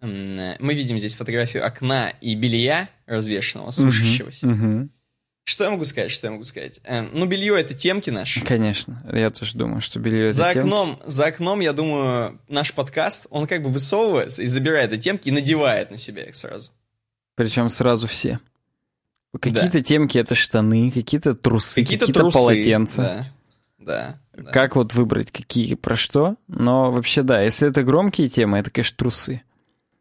Мы 0.00 0.74
видим 0.74 0.98
здесь 0.98 1.14
фотографию 1.14 1.64
окна 1.64 2.12
и 2.20 2.34
белья 2.34 2.88
развешенного, 3.06 3.70
сушащегося. 3.70 4.48
Угу. 4.48 4.88
Что 5.44 5.64
я 5.64 5.70
могу 5.70 5.84
сказать, 5.84 6.10
что 6.10 6.28
я 6.28 6.30
могу 6.32 6.44
сказать? 6.44 6.80
Эм, 6.84 7.10
ну, 7.12 7.26
белье 7.26 7.60
это 7.60 7.74
темки 7.74 8.10
наши. 8.10 8.44
Конечно, 8.44 9.00
я 9.12 9.30
тоже 9.30 9.56
думаю, 9.56 9.80
что 9.80 9.98
белье 9.98 10.26
это 10.26 10.36
за 10.36 10.52
темки. 10.52 10.58
окном, 10.58 11.02
За 11.04 11.26
окном, 11.26 11.60
я 11.60 11.72
думаю, 11.72 12.40
наш 12.48 12.72
подкаст, 12.72 13.26
он 13.30 13.46
как 13.46 13.62
бы 13.62 13.68
высовывается 13.68 14.42
и 14.42 14.46
забирает 14.46 14.92
эти 14.92 15.02
темки 15.02 15.28
и 15.28 15.32
надевает 15.32 15.90
на 15.90 15.96
себя 15.96 16.22
их 16.22 16.36
сразу. 16.36 16.70
Причем 17.34 17.70
сразу 17.70 18.06
все. 18.06 18.40
Какие-то 19.38 19.78
да. 19.78 19.82
темки 19.82 20.18
это 20.18 20.34
штаны, 20.34 20.90
какие-то 20.90 21.34
трусы, 21.34 21.82
какие-то 21.82 22.06
какие 22.06 22.30
полотенца. 22.30 23.02
Да. 23.02 23.32
Да, 23.78 24.20
да. 24.36 24.52
Как 24.52 24.76
вот 24.76 24.94
выбрать, 24.94 25.32
какие 25.32 25.74
про 25.74 25.96
что? 25.96 26.36
Но 26.46 26.92
вообще 26.92 27.22
да, 27.22 27.40
если 27.40 27.68
это 27.68 27.82
громкие 27.82 28.28
темы, 28.28 28.58
это, 28.58 28.70
конечно, 28.70 28.96
трусы. 28.96 29.42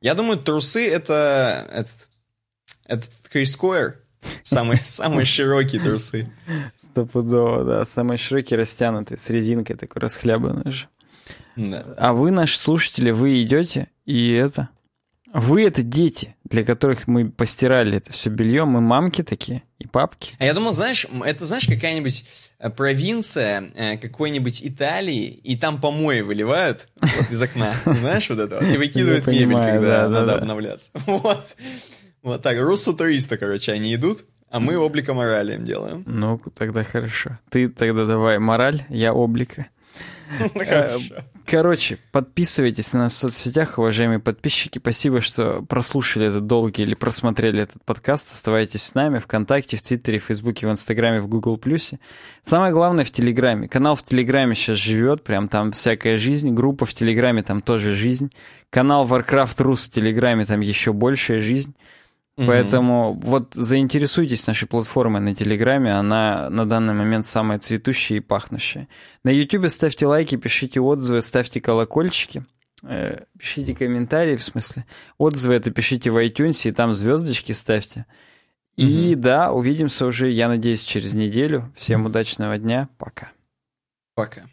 Я 0.01 0.13
думаю, 0.13 0.37
трусы 0.37 0.87
это 0.87 1.67
этот, 1.71 2.09
этот 2.85 3.09
Крис 3.29 3.53
Скойер, 3.53 4.01
Самые, 4.43 4.79
самые 4.83 5.25
широкие 5.25 5.81
трусы. 5.81 6.31
Стопудово, 6.91 7.63
да. 7.63 7.85
Самые 7.85 8.17
широкие, 8.17 8.59
растянутые, 8.59 9.17
с 9.17 9.29
резинкой 9.29 9.75
такой 9.75 10.01
расхлябанной 10.01 10.71
же. 10.71 10.87
Да. 11.55 11.85
А 11.97 12.13
вы, 12.13 12.31
наши 12.31 12.57
слушатели, 12.57 13.11
вы 13.11 13.41
идете 13.41 13.89
и 14.05 14.31
это... 14.31 14.69
Вы 15.33 15.63
это 15.63 15.81
дети, 15.81 16.35
для 16.51 16.65
которых 16.65 17.07
мы 17.07 17.29
постирали 17.29 17.97
это 17.97 18.11
все 18.11 18.29
белье, 18.29 18.65
мы 18.65 18.81
мамки 18.81 19.23
такие 19.23 19.63
и 19.79 19.87
папки. 19.87 20.35
А 20.37 20.45
я 20.45 20.53
думал, 20.53 20.73
знаешь, 20.73 21.07
это 21.25 21.45
знаешь 21.45 21.65
какая-нибудь 21.65 22.25
э, 22.59 22.69
провинция 22.69 23.71
э, 23.73 23.97
какой-нибудь 23.97 24.61
Италии, 24.63 25.27
и 25.27 25.55
там 25.55 25.79
помои 25.79 26.21
выливают 26.21 26.87
вот, 27.01 27.31
из 27.31 27.41
окна, 27.41 27.73
знаешь, 27.85 28.29
вот 28.29 28.39
это 28.39 28.59
и 28.59 28.77
выкидывают 28.77 29.25
мебель, 29.27 29.55
когда 29.55 30.09
надо 30.09 30.35
обновляться. 30.35 30.91
Вот. 31.05 31.45
Вот 32.23 32.43
так, 32.43 32.59
руссу 32.59 32.93
туриста, 32.93 33.37
короче, 33.37 33.71
они 33.71 33.95
идут, 33.95 34.25
а 34.49 34.59
мы 34.59 34.77
облика 34.77 35.13
морали 35.13 35.55
им 35.55 35.65
делаем. 35.65 36.03
Ну, 36.05 36.39
тогда 36.55 36.83
хорошо. 36.83 37.39
Ты 37.49 37.67
тогда 37.69 38.05
давай 38.05 38.37
мораль, 38.37 38.83
я 38.89 39.13
облика. 39.13 39.67
Э, 40.71 40.97
короче, 41.45 41.97
подписывайтесь 42.11 42.93
на 42.93 43.01
нас 43.01 43.13
в 43.13 43.17
соцсетях, 43.17 43.77
уважаемые 43.77 44.19
подписчики. 44.19 44.79
Спасибо, 44.79 45.21
что 45.21 45.61
прослушали 45.63 46.27
этот 46.27 46.47
долгий 46.47 46.83
или 46.83 46.93
просмотрели 46.93 47.61
этот 47.61 47.83
подкаст. 47.83 48.31
Оставайтесь 48.31 48.83
с 48.83 48.95
нами 48.95 49.19
ВКонтакте, 49.19 49.77
в 49.77 49.81
Твиттере, 49.81 50.19
в 50.19 50.23
Фейсбуке, 50.23 50.67
в 50.67 50.71
Инстаграме, 50.71 51.19
в 51.19 51.27
Гугл 51.27 51.57
Плюсе. 51.57 51.99
Самое 52.43 52.71
главное 52.71 53.03
в 53.05 53.11
Телеграме. 53.11 53.67
Канал 53.67 53.95
в 53.95 54.03
Телеграме 54.03 54.55
сейчас 54.55 54.77
живет, 54.77 55.23
прям 55.23 55.47
там 55.47 55.71
всякая 55.71 56.17
жизнь. 56.17 56.51
Группа 56.51 56.85
в 56.85 56.93
Телеграме, 56.93 57.43
там 57.43 57.61
тоже 57.61 57.93
жизнь. 57.93 58.31
Канал 58.69 59.05
Warcraft 59.05 59.61
Рус 59.63 59.87
в 59.87 59.91
Телеграме, 59.91 60.45
там 60.45 60.61
еще 60.61 60.93
большая 60.93 61.41
жизнь. 61.41 61.75
Mm-hmm. 62.37 62.47
Поэтому 62.47 63.13
вот 63.21 63.53
заинтересуйтесь 63.53 64.47
нашей 64.47 64.67
платформой 64.67 65.21
на 65.21 65.35
Телеграме, 65.35 65.93
она 65.93 66.49
на 66.49 66.65
данный 66.65 66.93
момент 66.93 67.25
самая 67.25 67.59
цветущая 67.59 68.17
и 68.17 68.21
пахнущая. 68.21 68.87
На 69.23 69.29
Ютубе 69.29 69.67
ставьте 69.69 70.05
лайки, 70.05 70.37
пишите 70.37 70.79
отзывы, 70.79 71.21
ставьте 71.21 71.59
колокольчики, 71.59 72.45
э, 72.83 73.25
пишите 73.37 73.75
комментарии, 73.75 74.37
в 74.37 74.43
смысле. 74.43 74.85
Отзывы 75.17 75.55
это 75.55 75.71
пишите 75.71 76.09
в 76.09 76.17
iTunes, 76.17 76.67
и 76.67 76.71
там 76.71 76.93
звездочки 76.93 77.51
ставьте. 77.51 78.05
И 78.77 79.11
mm-hmm. 79.11 79.15
да, 79.15 79.51
увидимся 79.51 80.05
уже, 80.05 80.31
я 80.31 80.47
надеюсь, 80.47 80.83
через 80.83 81.13
неделю. 81.13 81.71
Всем 81.75 82.05
удачного 82.05 82.57
дня, 82.57 82.87
пока. 82.97 83.31
Пока. 84.15 84.43